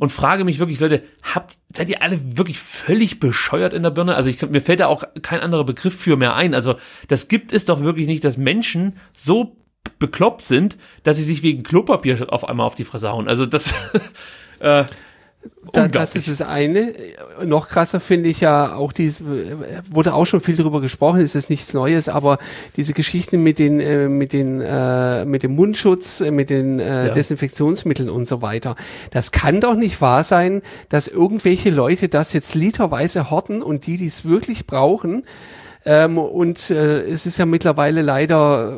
und 0.03 0.09
frage 0.09 0.43
mich 0.43 0.59
wirklich, 0.59 0.81
Leute, 0.81 1.01
habt, 1.33 1.57
seid 1.73 1.89
ihr 1.89 2.01
alle 2.01 2.35
wirklich 2.35 2.59
völlig 2.59 3.21
bescheuert 3.21 3.73
in 3.73 3.83
der 3.83 3.89
Birne? 3.89 4.15
Also 4.15 4.29
ich, 4.29 4.41
mir 4.49 4.59
fällt 4.59 4.81
da 4.81 4.87
auch 4.87 5.05
kein 5.21 5.39
anderer 5.39 5.63
Begriff 5.63 5.97
für 5.97 6.17
mehr 6.17 6.35
ein. 6.35 6.53
Also 6.53 6.75
das 7.07 7.29
gibt 7.29 7.53
es 7.53 7.63
doch 7.63 7.79
wirklich 7.79 8.05
nicht, 8.05 8.25
dass 8.25 8.35
Menschen 8.35 8.97
so 9.15 9.55
bekloppt 9.99 10.43
sind, 10.43 10.77
dass 11.03 11.15
sie 11.15 11.23
sich 11.23 11.41
wegen 11.41 11.63
Klopapier 11.63 12.33
auf 12.33 12.49
einmal 12.49 12.67
auf 12.67 12.75
die 12.75 12.83
Fresse 12.83 13.13
hauen. 13.13 13.29
Also 13.29 13.45
das, 13.45 13.73
äh, 14.59 14.83
Da, 15.71 15.87
das 15.87 16.15
ist 16.15 16.27
das 16.27 16.41
eine. 16.41 16.93
Noch 17.43 17.67
krasser 17.67 17.99
finde 17.99 18.29
ich 18.29 18.41
ja 18.41 18.75
auch 18.75 18.91
diese, 18.91 19.23
wurde 19.89 20.13
auch 20.13 20.25
schon 20.25 20.39
viel 20.39 20.55
darüber 20.55 20.81
gesprochen, 20.81 21.21
ist 21.21 21.33
jetzt 21.33 21.49
nichts 21.49 21.73
Neues, 21.73 22.09
aber 22.09 22.37
diese 22.75 22.93
Geschichten 22.93 23.41
mit 23.41 23.57
den, 23.57 23.79
äh, 23.79 24.07
mit 24.07 24.33
den, 24.33 24.61
äh, 24.61 25.25
mit 25.25 25.41
dem 25.41 25.55
Mundschutz, 25.55 26.19
mit 26.21 26.49
den 26.49 26.79
äh, 26.79 27.07
Ja. 27.07 27.13
Desinfektionsmitteln 27.13 28.09
und 28.09 28.27
so 28.27 28.41
weiter. 28.41 28.75
Das 29.11 29.31
kann 29.31 29.61
doch 29.61 29.75
nicht 29.75 29.99
wahr 29.99 30.23
sein, 30.23 30.61
dass 30.89 31.07
irgendwelche 31.07 31.71
Leute 31.71 32.07
das 32.07 32.33
jetzt 32.33 32.53
literweise 32.53 33.31
horten 33.31 33.63
und 33.63 33.87
die, 33.87 33.97
die 33.97 34.07
es 34.07 34.25
wirklich 34.25 34.67
brauchen, 34.67 35.23
ähm, 35.85 36.17
und 36.17 36.69
äh, 36.69 37.01
es 37.01 37.25
ist 37.25 37.37
ja 37.37 37.45
mittlerweile 37.45 38.01
leider 38.01 38.77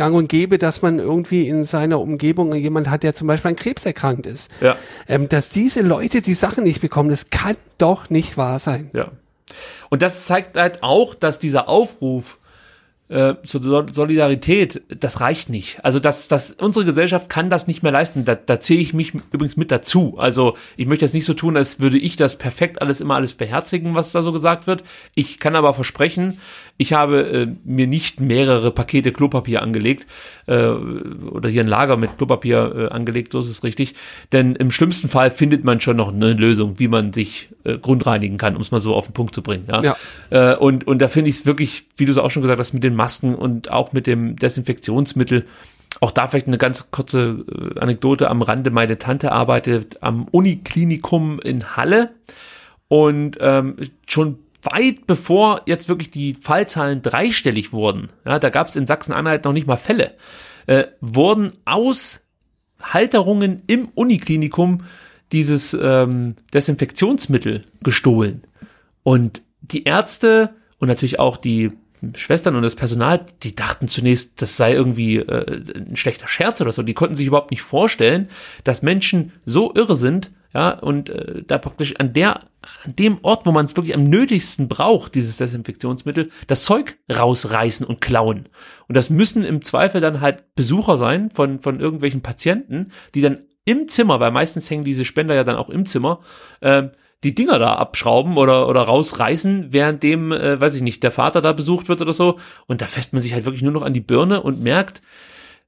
gang 0.00 0.14
und 0.14 0.30
gäbe, 0.30 0.56
dass 0.56 0.80
man 0.80 0.98
irgendwie 0.98 1.46
in 1.46 1.64
seiner 1.64 2.00
Umgebung 2.00 2.54
jemand 2.54 2.88
hat, 2.88 3.02
der 3.02 3.14
zum 3.14 3.28
Beispiel 3.28 3.50
an 3.50 3.56
Krebs 3.56 3.84
erkrankt 3.84 4.26
ist. 4.26 4.50
Ja. 4.62 4.76
Ähm, 5.06 5.28
dass 5.28 5.50
diese 5.50 5.82
Leute 5.82 6.22
die 6.22 6.32
Sachen 6.32 6.64
nicht 6.64 6.80
bekommen, 6.80 7.10
das 7.10 7.28
kann 7.28 7.54
doch 7.76 8.08
nicht 8.08 8.38
wahr 8.38 8.58
sein. 8.58 8.88
Ja. 8.94 9.10
Und 9.90 10.00
das 10.00 10.24
zeigt 10.24 10.56
halt 10.56 10.82
auch, 10.82 11.14
dass 11.14 11.38
dieser 11.38 11.68
Aufruf 11.68 12.38
äh, 13.10 13.34
zur 13.44 13.86
Solidarität, 13.92 14.82
das 14.88 15.20
reicht 15.20 15.50
nicht. 15.50 15.84
Also 15.84 15.98
das, 15.98 16.28
das, 16.28 16.52
unsere 16.52 16.86
Gesellschaft 16.86 17.28
kann 17.28 17.50
das 17.50 17.66
nicht 17.66 17.82
mehr 17.82 17.92
leisten. 17.92 18.24
Da, 18.24 18.36
da 18.36 18.58
zähle 18.58 18.80
ich 18.80 18.94
mich 18.94 19.12
übrigens 19.32 19.58
mit 19.58 19.70
dazu. 19.70 20.14
Also 20.16 20.56
ich 20.78 20.86
möchte 20.86 21.04
jetzt 21.04 21.12
nicht 21.12 21.26
so 21.26 21.34
tun, 21.34 21.58
als 21.58 21.80
würde 21.80 21.98
ich 21.98 22.16
das 22.16 22.38
perfekt 22.38 22.80
alles 22.80 23.02
immer 23.02 23.16
alles 23.16 23.34
beherzigen, 23.34 23.94
was 23.94 24.12
da 24.12 24.22
so 24.22 24.32
gesagt 24.32 24.66
wird. 24.66 24.82
Ich 25.14 25.40
kann 25.40 25.56
aber 25.56 25.74
versprechen, 25.74 26.38
ich 26.80 26.94
habe 26.94 27.20
äh, 27.28 27.46
mir 27.62 27.86
nicht 27.86 28.20
mehrere 28.20 28.70
Pakete 28.70 29.12
Klopapier 29.12 29.60
angelegt 29.60 30.06
äh, 30.46 30.64
oder 30.64 31.50
hier 31.50 31.62
ein 31.62 31.68
Lager 31.68 31.98
mit 31.98 32.16
Klopapier 32.16 32.74
äh, 32.74 32.94
angelegt, 32.94 33.32
so 33.32 33.38
ist 33.38 33.50
es 33.50 33.62
richtig. 33.62 33.94
Denn 34.32 34.56
im 34.56 34.70
schlimmsten 34.70 35.10
Fall 35.10 35.30
findet 35.30 35.62
man 35.62 35.80
schon 35.82 35.98
noch 35.98 36.10
eine 36.10 36.32
Lösung, 36.32 36.78
wie 36.78 36.88
man 36.88 37.12
sich 37.12 37.50
äh, 37.64 37.76
grundreinigen 37.76 38.38
kann, 38.38 38.56
um 38.56 38.62
es 38.62 38.70
mal 38.70 38.80
so 38.80 38.94
auf 38.94 39.04
den 39.04 39.12
Punkt 39.12 39.34
zu 39.34 39.42
bringen. 39.42 39.64
Ja. 39.68 39.82
ja. 39.82 39.96
Äh, 40.30 40.56
und, 40.56 40.86
und 40.86 41.02
da 41.02 41.08
finde 41.08 41.28
ich 41.28 41.36
es 41.36 41.46
wirklich, 41.46 41.84
wie 41.96 42.06
du 42.06 42.12
es 42.12 42.18
auch 42.18 42.30
schon 42.30 42.40
gesagt 42.40 42.58
hast, 42.58 42.72
mit 42.72 42.82
den 42.82 42.94
Masken 42.94 43.34
und 43.34 43.70
auch 43.70 43.92
mit 43.92 44.06
dem 44.06 44.36
Desinfektionsmittel. 44.36 45.44
Auch 46.00 46.12
da 46.12 46.28
vielleicht 46.28 46.46
eine 46.46 46.56
ganz 46.56 46.90
kurze 46.90 47.44
äh, 47.76 47.78
Anekdote 47.78 48.30
am 48.30 48.40
Rande. 48.40 48.70
Meine 48.70 48.96
Tante 48.96 49.32
arbeitet 49.32 50.02
am 50.02 50.28
Uniklinikum 50.30 51.40
in 51.40 51.76
Halle 51.76 52.12
und 52.88 53.36
ähm, 53.38 53.76
schon 54.06 54.38
weit 54.62 55.06
bevor 55.06 55.62
jetzt 55.66 55.88
wirklich 55.88 56.10
die 56.10 56.34
Fallzahlen 56.34 57.02
dreistellig 57.02 57.72
wurden, 57.72 58.10
ja, 58.24 58.38
da 58.38 58.50
gab 58.50 58.68
es 58.68 58.76
in 58.76 58.86
Sachsen-Anhalt 58.86 59.44
noch 59.44 59.52
nicht 59.52 59.66
mal 59.66 59.76
Fälle, 59.76 60.14
äh, 60.66 60.84
wurden 61.00 61.52
aus 61.64 62.20
Halterungen 62.80 63.62
im 63.66 63.88
Uniklinikum 63.94 64.84
dieses 65.32 65.74
ähm, 65.74 66.36
Desinfektionsmittel 66.52 67.64
gestohlen. 67.82 68.42
Und 69.02 69.42
die 69.60 69.84
Ärzte 69.84 70.50
und 70.78 70.88
natürlich 70.88 71.18
auch 71.18 71.36
die 71.36 71.70
Schwestern 72.14 72.56
und 72.56 72.62
das 72.62 72.76
Personal, 72.76 73.26
die 73.42 73.54
dachten 73.54 73.86
zunächst, 73.86 74.40
das 74.40 74.56
sei 74.56 74.72
irgendwie 74.72 75.18
äh, 75.18 75.62
ein 75.76 75.96
schlechter 75.96 76.28
Scherz 76.28 76.60
oder 76.60 76.72
so. 76.72 76.82
Die 76.82 76.94
konnten 76.94 77.16
sich 77.16 77.26
überhaupt 77.26 77.50
nicht 77.50 77.62
vorstellen, 77.62 78.28
dass 78.64 78.82
Menschen 78.82 79.32
so 79.44 79.74
irre 79.74 79.96
sind, 79.96 80.30
ja, 80.52 80.70
und 80.70 81.10
äh, 81.10 81.42
da 81.46 81.58
praktisch 81.58 81.94
an 81.98 82.12
der, 82.12 82.40
an 82.84 82.96
dem 82.96 83.18
Ort, 83.22 83.46
wo 83.46 83.52
man 83.52 83.66
es 83.66 83.76
wirklich 83.76 83.94
am 83.94 84.04
nötigsten 84.04 84.68
braucht, 84.68 85.14
dieses 85.14 85.36
Desinfektionsmittel, 85.36 86.30
das 86.48 86.64
Zeug 86.64 86.98
rausreißen 87.10 87.86
und 87.86 88.00
klauen. 88.00 88.48
Und 88.88 88.96
das 88.96 89.10
müssen 89.10 89.44
im 89.44 89.62
Zweifel 89.62 90.00
dann 90.00 90.20
halt 90.20 90.54
Besucher 90.56 90.98
sein 90.98 91.30
von, 91.30 91.60
von 91.60 91.78
irgendwelchen 91.78 92.22
Patienten, 92.22 92.90
die 93.14 93.20
dann 93.20 93.38
im 93.64 93.86
Zimmer, 93.86 94.18
weil 94.18 94.32
meistens 94.32 94.68
hängen 94.68 94.84
diese 94.84 95.04
Spender 95.04 95.34
ja 95.34 95.44
dann 95.44 95.56
auch 95.56 95.68
im 95.68 95.86
Zimmer, 95.86 96.20
äh, 96.60 96.88
die 97.22 97.34
Dinger 97.34 97.58
da 97.58 97.74
abschrauben 97.74 98.36
oder, 98.36 98.68
oder 98.68 98.82
rausreißen, 98.82 99.72
während 99.72 100.02
dem, 100.02 100.32
äh, 100.32 100.60
weiß 100.60 100.74
ich 100.74 100.82
nicht, 100.82 101.02
der 101.02 101.12
Vater 101.12 101.42
da 101.42 101.52
besucht 101.52 101.88
wird 101.88 102.00
oder 102.00 102.14
so. 102.14 102.38
Und 102.66 102.80
da 102.80 102.86
fässt 102.86 103.12
man 103.12 103.22
sich 103.22 103.34
halt 103.34 103.44
wirklich 103.44 103.62
nur 103.62 103.72
noch 103.72 103.82
an 103.82 103.92
die 103.92 104.00
Birne 104.00 104.42
und 104.42 104.62
merkt, 104.62 105.02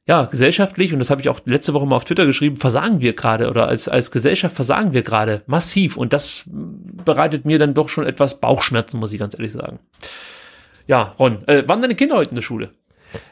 ja, 0.09 0.24
gesellschaftlich, 0.24 0.92
und 0.92 0.98
das 0.98 1.11
habe 1.11 1.20
ich 1.20 1.28
auch 1.28 1.40
letzte 1.44 1.74
Woche 1.74 1.86
mal 1.86 1.94
auf 1.94 2.05
Twitter 2.05 2.26
geschrieben, 2.26 2.57
versagen 2.57 3.00
wir 3.00 3.14
gerade 3.14 3.48
oder 3.48 3.68
als, 3.68 3.88
als 3.88 4.11
Gesellschaft 4.11 4.55
versagen 4.55 4.92
wir 4.92 5.03
gerade 5.03 5.42
massiv. 5.46 5.96
Und 5.96 6.12
das 6.12 6.42
bereitet 6.46 7.44
mir 7.44 7.59
dann 7.61 7.74
doch 7.74 7.88
schon 7.88 8.05
etwas 8.05 8.40
Bauchschmerzen, 8.40 8.98
muss 8.98 9.12
ich 9.12 9.20
ganz 9.20 9.34
ehrlich 9.34 9.53
sagen. 9.53 9.78
Ja, 10.88 11.14
Ron, 11.18 11.46
äh, 11.46 11.66
waren 11.68 11.80
deine 11.80 11.94
Kinder 11.94 12.16
heute 12.16 12.30
in 12.30 12.34
der 12.34 12.42
Schule? 12.42 12.72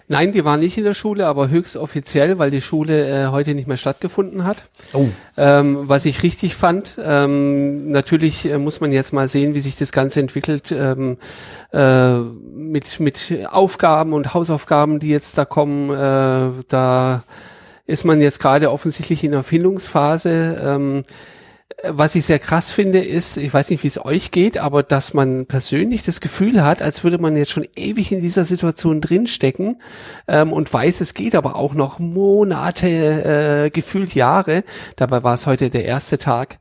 Nein, 0.08 0.32
die 0.32 0.44
waren 0.44 0.60
nicht 0.60 0.76
in 0.76 0.84
der 0.84 0.94
Schule, 0.94 1.26
aber 1.26 1.48
höchst 1.48 1.76
offiziell, 1.76 2.38
weil 2.38 2.50
die 2.50 2.60
Schule 2.60 3.08
äh, 3.08 3.28
heute 3.28 3.54
nicht 3.54 3.68
mehr 3.68 3.76
stattgefunden 3.76 4.44
hat. 4.44 4.64
Oh. 4.92 5.06
Ähm, 5.36 5.88
was 5.88 6.04
ich 6.04 6.22
richtig 6.22 6.54
fand. 6.54 6.98
Ähm, 7.02 7.90
natürlich 7.90 8.46
äh, 8.46 8.58
muss 8.58 8.80
man 8.80 8.92
jetzt 8.92 9.12
mal 9.12 9.28
sehen, 9.28 9.54
wie 9.54 9.60
sich 9.60 9.76
das 9.76 9.92
Ganze 9.92 10.20
entwickelt 10.20 10.72
ähm, 10.72 11.18
äh, 11.72 12.14
mit, 12.18 13.00
mit 13.00 13.46
Aufgaben 13.50 14.12
und 14.12 14.34
Hausaufgaben, 14.34 14.98
die 14.98 15.10
jetzt 15.10 15.38
da 15.38 15.44
kommen. 15.44 15.90
Äh, 15.90 16.64
da 16.68 17.22
ist 17.86 18.04
man 18.04 18.20
jetzt 18.20 18.40
gerade 18.40 18.70
offensichtlich 18.70 19.24
in 19.24 19.32
der 19.32 19.42
Findungsphase. 19.42 21.02
Was 21.84 22.14
ich 22.14 22.26
sehr 22.26 22.38
krass 22.38 22.70
finde, 22.70 22.98
ist, 22.98 23.36
ich 23.36 23.54
weiß 23.54 23.70
nicht, 23.70 23.82
wie 23.84 23.88
es 23.88 24.04
euch 24.04 24.30
geht, 24.32 24.58
aber 24.58 24.82
dass 24.82 25.14
man 25.14 25.46
persönlich 25.46 26.02
das 26.02 26.20
Gefühl 26.20 26.62
hat, 26.62 26.82
als 26.82 27.04
würde 27.04 27.18
man 27.18 27.36
jetzt 27.36 27.52
schon 27.52 27.66
ewig 27.74 28.12
in 28.12 28.20
dieser 28.20 28.44
Situation 28.44 29.00
drinstecken 29.00 29.80
ähm, 30.28 30.52
und 30.52 30.72
weiß, 30.72 31.00
es 31.00 31.14
geht 31.14 31.34
aber 31.34 31.56
auch 31.56 31.72
noch 31.72 31.98
Monate, 31.98 33.64
äh, 33.66 33.70
gefühlt 33.70 34.14
Jahre. 34.14 34.64
Dabei 34.96 35.22
war 35.22 35.34
es 35.34 35.46
heute 35.46 35.70
der 35.70 35.84
erste 35.84 36.18
Tag. 36.18 36.58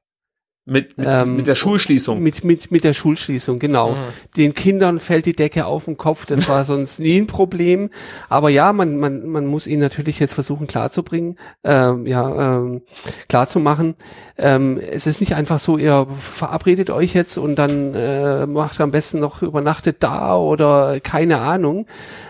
Mit, 0.69 0.97
mit, 0.97 1.07
ähm, 1.09 1.35
mit 1.35 1.47
der 1.47 1.55
Schulschließung. 1.55 2.21
Mit, 2.21 2.43
mit, 2.43 2.71
mit 2.71 2.83
der 2.83 2.93
Schulschließung, 2.93 3.59
genau. 3.59 3.91
Mhm. 3.91 3.97
Den 4.37 4.53
Kindern 4.53 4.99
fällt 4.99 5.25
die 5.25 5.35
Decke 5.35 5.65
auf 5.65 5.85
den 5.85 5.97
Kopf, 5.97 6.25
das 6.25 6.47
war 6.47 6.63
sonst 6.63 6.99
nie 6.99 7.19
ein 7.19 7.27
Problem. 7.27 7.89
Aber 8.29 8.49
ja, 8.49 8.71
man, 8.71 8.97
man, 8.97 9.27
man 9.27 9.45
muss 9.45 9.67
ihnen 9.67 9.81
natürlich 9.81 10.19
jetzt 10.19 10.33
versuchen 10.33 10.67
klarzubringen, 10.67 11.37
ähm, 11.63 12.05
ja, 12.05 12.57
ähm, 12.57 12.81
klarzumachen. 13.27 13.95
Ähm, 14.37 14.79
es 14.79 15.07
ist 15.07 15.19
nicht 15.19 15.35
einfach 15.35 15.59
so, 15.59 15.77
ihr 15.77 16.07
verabredet 16.15 16.89
euch 16.89 17.13
jetzt 17.13 17.37
und 17.37 17.55
dann 17.57 17.93
äh, 17.93 18.45
macht 18.45 18.79
am 18.79 18.91
besten 18.91 19.19
noch 19.19 19.41
übernachtet 19.41 19.97
da 19.99 20.37
oder 20.37 20.99
keine 21.01 21.39
Ahnung. 21.39 21.87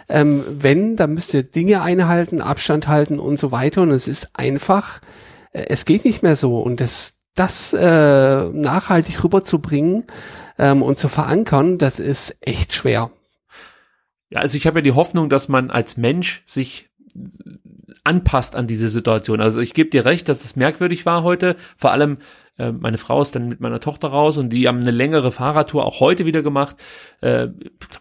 Ähm, 0.07 0.43
wenn, 0.49 0.95
dann 0.95 1.13
müsst 1.13 1.33
ihr 1.33 1.43
Dinge 1.43 1.81
einhalten, 1.81 2.41
Abstand 2.41 2.87
halten 2.87 3.19
und 3.19 3.39
so 3.39 3.51
weiter. 3.51 3.83
Und 3.83 3.91
es 3.91 4.07
ist 4.07 4.29
einfach, 4.33 5.01
äh, 5.53 5.65
es 5.69 5.85
geht 5.85 6.03
nicht 6.03 6.23
mehr 6.23 6.35
so. 6.35 6.59
Und 6.59 6.81
das, 6.81 7.18
das 7.35 7.73
äh, 7.73 8.43
nachhaltig 8.49 9.23
rüberzubringen 9.23 10.05
ähm, 10.57 10.81
und 10.81 10.99
zu 10.99 11.07
verankern, 11.07 11.77
das 11.77 11.99
ist 11.99 12.37
echt 12.41 12.73
schwer. 12.73 13.11
Ja, 14.29 14.41
also 14.41 14.57
ich 14.57 14.67
habe 14.67 14.79
ja 14.79 14.83
die 14.83 14.91
Hoffnung, 14.91 15.29
dass 15.29 15.47
man 15.47 15.71
als 15.71 15.97
Mensch 15.97 16.43
sich 16.45 16.89
anpasst 18.03 18.55
an 18.55 18.67
diese 18.67 18.89
Situation. 18.89 19.41
Also 19.41 19.59
ich 19.59 19.73
gebe 19.73 19.89
dir 19.89 20.05
recht, 20.05 20.29
dass 20.29 20.43
es 20.43 20.55
merkwürdig 20.55 21.05
war 21.05 21.23
heute, 21.23 21.55
vor 21.77 21.91
allem 21.91 22.17
äh, 22.59 22.71
meine 22.71 22.97
Frau 22.97 23.21
ist 23.21 23.35
dann 23.35 23.49
mit 23.49 23.59
meiner 23.59 23.79
Tochter 23.79 24.09
raus 24.09 24.37
und 24.37 24.49
die 24.49 24.67
haben 24.67 24.81
eine 24.81 24.91
längere 24.91 25.31
Fahrradtour 25.31 25.85
auch 25.85 25.99
heute 25.99 26.25
wieder 26.25 26.43
gemacht, 26.43 26.75
äh, 27.21 27.47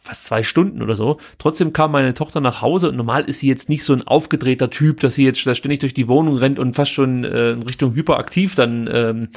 fast 0.01 0.27
zwei 0.27 0.43
Stunden 0.43 0.83
oder 0.83 0.97
so. 0.97 1.19
Trotzdem 1.39 1.73
kam 1.73 1.93
meine 1.93 2.15
Tochter 2.15 2.41
nach 2.41 2.61
Hause 2.61 2.89
und 2.91 2.97
normal 2.97 3.25
ist 3.25 3.39
sie 3.39 3.49
jetzt 3.49 3.69
nicht 3.69 3.85
so 3.85 3.93
ein 3.93 4.07
aufgedrehter 4.07 4.71
Typ, 4.71 5.01
dass 5.01 5.15
sie 5.15 5.25
jetzt 5.25 5.39
ständig 5.41 5.79
durch 5.79 5.95
die 5.95 6.09
Wohnung 6.09 6.37
rennt 6.37 6.59
und 6.59 6.75
fast 6.75 6.93
schon 6.93 7.25
äh, 7.25 7.53
in 7.53 7.63
Richtung 7.63 7.95
hyperaktiv 7.95 8.55
dann 8.55 8.91
ähm, 8.93 9.29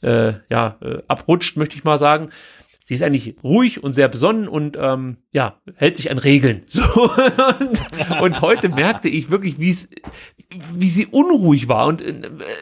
äh, 0.00 0.34
ja 0.48 0.76
äh, 0.80 0.98
abrutscht, 1.08 1.56
möchte 1.56 1.76
ich 1.76 1.84
mal 1.84 1.98
sagen 1.98 2.30
sie 2.84 2.94
ist 2.94 3.02
eigentlich 3.02 3.36
ruhig 3.42 3.82
und 3.82 3.94
sehr 3.94 4.08
besonnen 4.08 4.48
und 4.48 4.76
ähm, 4.80 5.18
ja, 5.32 5.60
hält 5.74 5.96
sich 5.96 6.10
an 6.10 6.18
Regeln. 6.18 6.62
So. 6.72 6.82
und, 6.82 8.20
und 8.22 8.40
heute 8.40 8.68
merkte 8.68 9.08
ich 9.08 9.30
wirklich, 9.30 9.60
wie 9.60 9.70
es 9.70 9.88
wie 10.74 10.90
sie 10.90 11.06
unruhig 11.06 11.68
war 11.68 11.86
und 11.86 12.02
äh, 12.02 12.14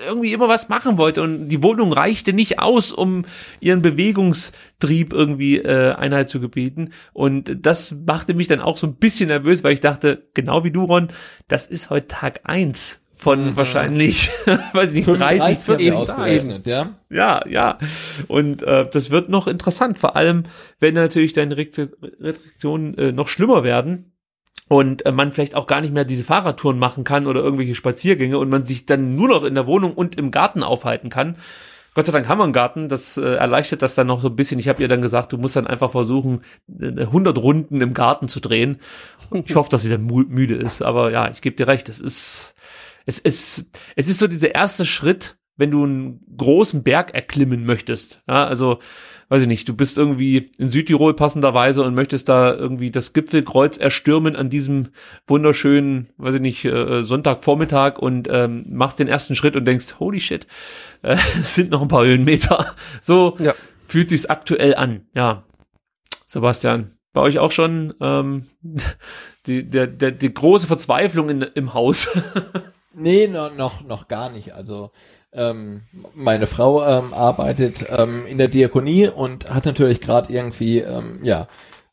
irgendwie 0.06 0.32
immer 0.32 0.48
was 0.48 0.68
machen 0.68 0.98
wollte 0.98 1.22
und 1.22 1.48
die 1.48 1.62
Wohnung 1.62 1.92
reichte 1.92 2.32
nicht 2.32 2.58
aus, 2.58 2.92
um 2.92 3.24
ihren 3.60 3.82
Bewegungstrieb 3.82 5.12
irgendwie 5.12 5.58
äh, 5.58 5.92
Einheit 5.92 6.28
zu 6.28 6.40
gebieten 6.40 6.90
und 7.12 7.56
das 7.64 7.96
machte 8.06 8.34
mich 8.34 8.48
dann 8.48 8.60
auch 8.60 8.78
so 8.78 8.86
ein 8.86 8.96
bisschen 8.96 9.28
nervös, 9.28 9.64
weil 9.64 9.74
ich 9.74 9.80
dachte, 9.80 10.28
genau 10.34 10.64
wie 10.64 10.70
du 10.70 10.84
Ron, 10.84 11.08
das 11.48 11.66
ist 11.66 11.90
heute 11.90 12.08
Tag 12.08 12.40
eins 12.44 13.00
von 13.20 13.50
mhm. 13.50 13.56
wahrscheinlich, 13.56 14.30
weiß 14.72 14.92
ich 14.94 15.06
nicht, 15.06 15.20
30, 15.20 15.58
40 15.58 15.90
Tagen. 16.04 16.62
Ja? 16.64 16.94
ja, 17.10 17.42
ja. 17.46 17.78
Und 18.26 18.62
äh, 18.62 18.88
das 18.90 19.10
wird 19.10 19.28
noch 19.28 19.46
interessant, 19.46 19.98
vor 19.98 20.16
allem, 20.16 20.44
wenn 20.78 20.94
natürlich 20.94 21.34
deine 21.34 21.56
Restriktionen 21.56 22.96
äh, 22.96 23.12
noch 23.12 23.28
schlimmer 23.28 23.62
werden 23.62 24.12
und 24.68 25.04
äh, 25.04 25.12
man 25.12 25.32
vielleicht 25.32 25.54
auch 25.54 25.66
gar 25.66 25.82
nicht 25.82 25.92
mehr 25.92 26.06
diese 26.06 26.24
Fahrradtouren 26.24 26.78
machen 26.78 27.04
kann 27.04 27.26
oder 27.26 27.40
irgendwelche 27.40 27.74
Spaziergänge 27.74 28.38
und 28.38 28.48
man 28.48 28.64
sich 28.64 28.86
dann 28.86 29.16
nur 29.16 29.28
noch 29.28 29.44
in 29.44 29.54
der 29.54 29.66
Wohnung 29.66 29.92
und 29.92 30.16
im 30.16 30.30
Garten 30.30 30.62
aufhalten 30.62 31.10
kann. 31.10 31.36
Gott 31.94 32.06
sei 32.06 32.12
Dank 32.12 32.28
haben 32.28 32.38
wir 32.38 32.44
einen 32.44 32.52
Garten, 32.52 32.88
das 32.88 33.16
äh, 33.16 33.34
erleichtert 33.34 33.82
das 33.82 33.96
dann 33.96 34.06
noch 34.06 34.20
so 34.20 34.28
ein 34.28 34.36
bisschen. 34.36 34.60
Ich 34.60 34.68
habe 34.68 34.80
ihr 34.80 34.88
dann 34.88 35.02
gesagt, 35.02 35.32
du 35.32 35.38
musst 35.38 35.56
dann 35.56 35.66
einfach 35.66 35.90
versuchen, 35.90 36.42
100 36.80 37.36
Runden 37.36 37.80
im 37.80 37.94
Garten 37.94 38.28
zu 38.28 38.40
drehen. 38.40 38.80
Ich 39.44 39.56
hoffe, 39.56 39.70
dass 39.70 39.82
sie 39.82 39.90
dann 39.90 40.06
müde 40.06 40.54
ist, 40.54 40.82
aber 40.82 41.10
ja, 41.10 41.30
ich 41.30 41.42
gebe 41.42 41.56
dir 41.56 41.66
recht, 41.66 41.88
es 41.88 42.00
ist 42.00 42.54
es 43.06 43.18
ist, 43.18 43.70
es 43.96 44.08
ist 44.08 44.18
so 44.18 44.26
dieser 44.26 44.54
erste 44.54 44.86
Schritt, 44.86 45.36
wenn 45.56 45.70
du 45.70 45.84
einen 45.84 46.20
großen 46.36 46.82
Berg 46.82 47.14
erklimmen 47.14 47.64
möchtest. 47.64 48.22
Ja, 48.26 48.46
also, 48.46 48.78
weiß 49.28 49.42
ich 49.42 49.48
nicht, 49.48 49.68
du 49.68 49.74
bist 49.74 49.98
irgendwie 49.98 50.50
in 50.58 50.70
Südtirol 50.70 51.14
passenderweise 51.14 51.84
und 51.84 51.94
möchtest 51.94 52.28
da 52.28 52.52
irgendwie 52.52 52.90
das 52.90 53.12
Gipfelkreuz 53.12 53.76
erstürmen 53.76 54.34
an 54.34 54.48
diesem 54.48 54.88
wunderschönen, 55.26 56.08
weiß 56.16 56.36
ich 56.36 56.40
nicht, 56.40 56.64
äh, 56.64 57.04
Sonntagvormittag 57.04 57.98
und 57.98 58.28
ähm, 58.30 58.64
machst 58.70 58.98
den 58.98 59.06
ersten 59.06 59.36
Schritt 59.36 59.54
und 59.54 59.66
denkst, 59.66 60.00
holy 60.00 60.18
shit, 60.18 60.46
äh, 61.02 61.16
es 61.40 61.54
sind 61.54 61.70
noch 61.70 61.82
ein 61.82 61.88
paar 61.88 62.04
Höhenmeter. 62.04 62.66
So 63.02 63.36
ja. 63.38 63.54
fühlt 63.86 64.08
sich's 64.08 64.26
aktuell 64.26 64.74
an. 64.74 65.06
Ja, 65.14 65.44
Sebastian, 66.26 66.92
bei 67.12 67.20
euch 67.20 67.38
auch 67.38 67.52
schon 67.52 67.94
ähm, 68.00 68.46
die, 69.46 69.68
der, 69.68 69.86
der, 69.86 70.10
die 70.10 70.32
große 70.32 70.66
Verzweiflung 70.66 71.28
in, 71.28 71.42
im 71.42 71.74
Haus. 71.74 72.08
Nee, 72.92 73.28
no, 73.28 73.48
noch, 73.50 73.82
noch 73.82 74.08
gar 74.08 74.30
nicht. 74.30 74.54
Also 74.54 74.90
ähm, 75.32 75.82
meine 76.14 76.46
Frau 76.46 76.84
ähm, 76.84 77.14
arbeitet 77.14 77.86
ähm, 77.88 78.26
in 78.26 78.38
der 78.38 78.48
Diakonie 78.48 79.08
und 79.08 79.48
hat 79.48 79.64
natürlich 79.64 80.00
gerade 80.00 80.32
irgendwie, 80.32 80.80
ähm, 80.80 81.20
ja, 81.22 81.46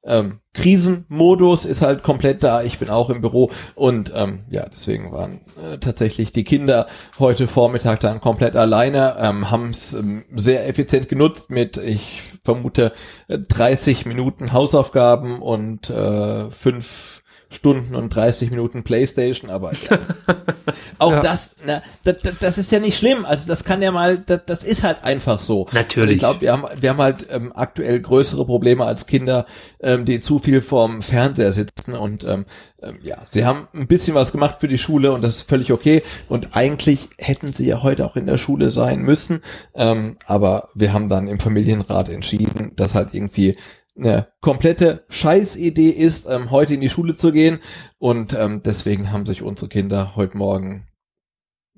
ähm, 0.04 0.40
Krisenmodus 0.54 1.66
ist 1.66 1.82
halt 1.82 2.02
komplett 2.02 2.42
da. 2.42 2.64
Ich 2.64 2.80
bin 2.80 2.90
auch 2.90 3.10
im 3.10 3.22
Büro 3.22 3.52
und 3.76 4.12
ähm, 4.16 4.46
ja, 4.50 4.66
deswegen 4.68 5.12
waren 5.12 5.42
äh, 5.62 5.78
tatsächlich 5.78 6.32
die 6.32 6.46
Kinder 6.46 6.88
heute 7.20 7.48
Vormittag 7.48 8.00
dann 8.00 8.22
komplett 8.22 8.56
alleine, 8.56 9.18
ähm, 9.20 9.52
haben 9.52 9.70
es 9.70 9.94
ähm, 9.94 10.24
sehr 10.34 10.68
effizient 10.68 11.10
genutzt 11.10 11.52
mit, 11.52 11.78
ich 11.78 12.24
vermute, 12.44 12.94
30 13.28 14.06
äh, 14.06 14.10
Minuten 14.10 14.54
Hausaufgaben 14.54 15.42
und 15.42 15.90
äh, 15.90 16.50
fünf 16.50 17.17
Stunden 17.50 17.96
und 17.96 18.14
30 18.14 18.50
Minuten 18.52 18.84
Playstation, 18.84 19.50
aber 19.50 19.72
ja. 19.72 20.00
auch 20.98 21.12
ja. 21.12 21.22
das, 21.22 21.56
na, 21.66 21.82
das, 22.04 22.16
das 22.40 22.58
ist 22.58 22.72
ja 22.72 22.80
nicht 22.80 22.98
schlimm. 22.98 23.26
Also 23.26 23.48
das 23.48 23.64
kann 23.64 23.82
ja 23.82 23.92
mal, 23.92 24.18
das, 24.18 24.42
das 24.46 24.64
ist 24.64 24.84
halt 24.84 25.04
einfach 25.04 25.40
so. 25.40 25.66
Natürlich. 25.72 26.10
Und 26.10 26.14
ich 26.14 26.20
glaube, 26.20 26.42
wir 26.42 26.52
haben, 26.52 26.64
wir 26.82 26.90
haben 26.90 27.00
halt 27.00 27.28
ähm, 27.30 27.54
aktuell 27.56 28.02
größere 28.02 28.46
Probleme 28.46 28.86
als 28.86 29.08
Kinder, 29.08 29.46
ähm, 29.80 30.04
die 30.04 30.20
zu 30.20 30.40
viel 30.40 30.62
vorm 30.62 31.02
Fernseher 31.02 31.54
sitzen 31.54 31.94
und 31.94 32.26
ähm, 32.26 32.46
ähm, 32.82 33.00
ja, 33.02 33.18
sie 33.26 33.46
haben 33.46 33.68
ein 33.74 33.88
bisschen 33.88 34.14
was 34.14 34.32
gemacht 34.32 34.58
für 34.60 34.68
die 34.68 34.78
Schule 34.78 35.12
und 35.12 35.24
das 35.24 35.36
ist 35.36 35.50
völlig 35.50 35.72
okay. 35.72 36.04
Und 36.28 36.56
eigentlich 36.56 37.10
hätten 37.18 37.54
sie 37.54 37.68
ja 37.68 37.82
heute 37.82 38.06
auch 38.06 38.16
in 38.16 38.28
der 38.28 38.38
Schule 38.38 38.70
sein 38.70 39.00
müssen, 39.00 39.42
ähm, 39.74 40.18
aber 40.26 40.70
wir 40.76 40.94
haben 40.94 41.10
dann 41.10 41.28
im 41.28 41.40
Familienrat 41.40 42.10
entschieden, 42.10 42.74
dass 42.76 42.94
halt 42.94 43.14
irgendwie 43.14 43.56
eine 43.98 44.28
komplette 44.42 45.06
Scheißidee 45.10 45.90
ist, 45.90 46.28
ähm, 46.30 46.52
heute 46.52 46.76
in 46.76 46.82
die 46.82 46.90
Schule 46.90 47.16
zu 47.16 47.32
gehen. 47.32 47.60
Und 47.98 48.34
ähm, 48.34 48.62
deswegen 48.64 49.12
haben 49.12 49.26
sich 49.26 49.42
unsere 49.42 49.70
Kinder 49.70 50.16
heute 50.16 50.38
Morgen 50.38 50.88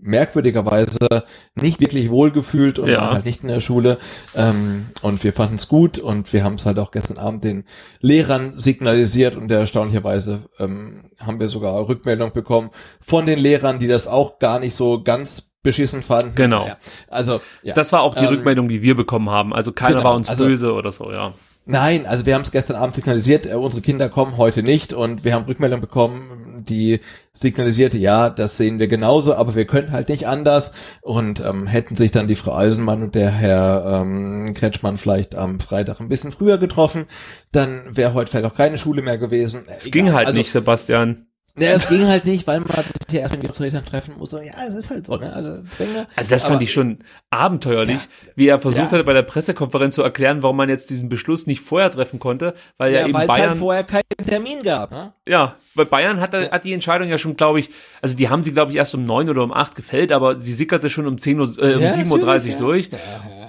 merkwürdigerweise 0.01 1.25
nicht 1.55 1.79
wirklich 1.79 2.09
wohlgefühlt 2.09 2.79
und 2.79 2.89
ja. 2.89 3.01
waren 3.01 3.13
halt 3.15 3.25
nicht 3.25 3.43
in 3.43 3.49
der 3.49 3.59
Schule. 3.59 3.97
Ähm, 4.35 4.87
und 5.01 5.23
wir 5.23 5.33
fanden 5.33 5.55
es 5.55 5.67
gut 5.67 5.99
und 5.99 6.31
wir 6.31 6.43
haben 6.43 6.55
es 6.55 6.65
halt 6.65 6.79
auch 6.79 6.91
gestern 6.91 7.17
Abend 7.17 7.43
den 7.43 7.65
Lehrern 7.99 8.57
signalisiert 8.57 9.35
und 9.35 9.51
erstaunlicherweise 9.51 10.49
ähm, 10.57 11.11
haben 11.19 11.39
wir 11.39 11.49
sogar 11.49 11.87
Rückmeldung 11.87 12.31
bekommen 12.31 12.69
von 13.01 13.25
den 13.25 13.39
Lehrern, 13.39 13.79
die 13.79 13.87
das 13.87 14.07
auch 14.07 14.39
gar 14.39 14.59
nicht 14.59 14.75
so 14.75 15.03
ganz 15.03 15.51
beschissen 15.61 16.01
fanden. 16.01 16.35
Genau. 16.35 16.67
Ja, 16.67 16.77
also 17.09 17.41
ja. 17.63 17.73
das 17.73 17.91
war 17.91 18.01
auch 18.01 18.15
die 18.15 18.23
ähm, 18.23 18.29
Rückmeldung, 18.29 18.69
die 18.69 18.81
wir 18.81 18.95
bekommen 18.95 19.29
haben. 19.29 19.53
Also 19.53 19.73
keiner 19.73 19.97
genau, 19.97 20.03
war 20.05 20.15
uns 20.15 20.29
also, 20.29 20.45
böse 20.45 20.73
oder 20.73 20.91
so, 20.91 21.11
ja. 21.11 21.33
Nein, 21.71 22.07
also 22.07 22.25
wir 22.25 22.33
haben 22.33 22.41
es 22.41 22.49
gestern 22.49 22.77
Abend 22.77 22.95
signalisiert, 22.95 23.45
äh, 23.45 23.53
unsere 23.53 23.83
Kinder 23.83 24.09
kommen 24.09 24.37
heute 24.37 24.63
nicht 24.63 24.91
und 24.91 25.23
wir 25.23 25.35
haben 25.35 25.45
Rückmeldung 25.45 25.81
bekommen, 25.81 26.65
die 26.67 26.99
signalisierte, 27.31 27.99
ja, 27.99 28.31
das 28.31 28.57
sehen 28.57 28.79
wir 28.79 28.87
genauso, 28.87 29.35
aber 29.35 29.53
wir 29.53 29.65
können 29.65 29.91
halt 29.91 30.09
nicht 30.09 30.25
anders 30.27 30.71
und 31.01 31.41
ähm, 31.41 31.67
hätten 31.67 31.95
sich 31.95 32.09
dann 32.09 32.27
die 32.27 32.33
Frau 32.33 32.55
Eisenmann 32.55 33.03
und 33.03 33.13
der 33.13 33.29
Herr 33.29 34.01
ähm, 34.01 34.55
Kretschmann 34.55 34.97
vielleicht 34.97 35.35
am 35.35 35.59
Freitag 35.59 35.99
ein 35.99 36.09
bisschen 36.09 36.31
früher 36.31 36.57
getroffen, 36.57 37.05
dann 37.51 37.95
wäre 37.95 38.15
heute 38.15 38.31
vielleicht 38.31 38.51
auch 38.51 38.57
keine 38.57 38.79
Schule 38.79 39.03
mehr 39.03 39.19
gewesen. 39.19 39.65
Es 39.67 39.85
Egal. 39.85 39.91
ging 39.91 40.13
halt 40.13 40.25
also, 40.25 40.39
nicht, 40.39 40.51
Sebastian. 40.51 41.28
Ja, 41.59 41.71
es 41.71 41.87
ging 41.87 42.05
halt 42.07 42.25
nicht, 42.25 42.47
weil 42.47 42.59
man 42.59 42.69
sich 42.69 42.93
ja 43.11 43.21
erst 43.21 43.37
mit 43.37 43.45
Vertretern 43.45 43.85
treffen 43.85 44.15
muss. 44.17 44.31
Ja, 44.31 44.39
es 44.67 44.75
ist 44.75 44.89
halt 44.89 45.05
so, 45.05 45.15
ne? 45.17 45.31
Also 45.33 45.63
Zwänge. 45.69 46.07
Also 46.15 46.29
das 46.29 46.43
fand 46.43 46.61
ich 46.61 46.71
schon 46.71 46.99
abenteuerlich, 47.29 48.01
ja, 48.01 48.31
wie 48.35 48.47
er 48.47 48.59
versucht 48.59 48.91
ja. 48.91 48.99
hat, 48.99 49.05
bei 49.05 49.13
der 49.13 49.23
Pressekonferenz 49.23 49.95
zu 49.95 50.03
erklären, 50.03 50.43
warum 50.43 50.57
man 50.57 50.69
jetzt 50.69 50.89
diesen 50.89 51.09
Beschluss 51.09 51.47
nicht 51.47 51.61
vorher 51.61 51.91
treffen 51.91 52.19
konnte, 52.19 52.53
weil 52.77 52.93
ja, 52.93 52.99
ja 52.99 53.05
eben 53.07 53.13
weil 53.13 53.27
Bayern 53.27 53.49
halt 53.49 53.59
vorher 53.59 53.83
keinen 53.83 54.27
Termin 54.27 54.63
gab. 54.63 54.91
Ne? 54.91 55.13
Ja, 55.27 55.55
weil 55.75 55.85
Bayern 55.85 56.19
hat, 56.19 56.33
hat 56.33 56.63
die 56.63 56.73
Entscheidung 56.73 57.09
ja 57.09 57.17
schon, 57.17 57.35
glaube 57.35 57.59
ich, 57.59 57.69
also 58.01 58.15
die 58.15 58.29
haben 58.29 58.43
sie, 58.43 58.53
glaube 58.53 58.71
ich, 58.71 58.77
erst 58.77 58.95
um 58.95 59.03
neun 59.03 59.29
oder 59.29 59.43
um 59.43 59.53
acht 59.53 59.75
gefällt, 59.75 60.11
aber 60.11 60.39
sie 60.39 60.53
sickerte 60.53 60.89
schon 60.89 61.07
um 61.07 61.17
zehn 61.17 61.39
Uhr, 61.39 61.53
äh, 61.57 61.75
um 61.75 61.91
sieben 61.91 62.11
Uhr 62.11 62.19
dreißig 62.19 62.55
durch. 62.55 62.89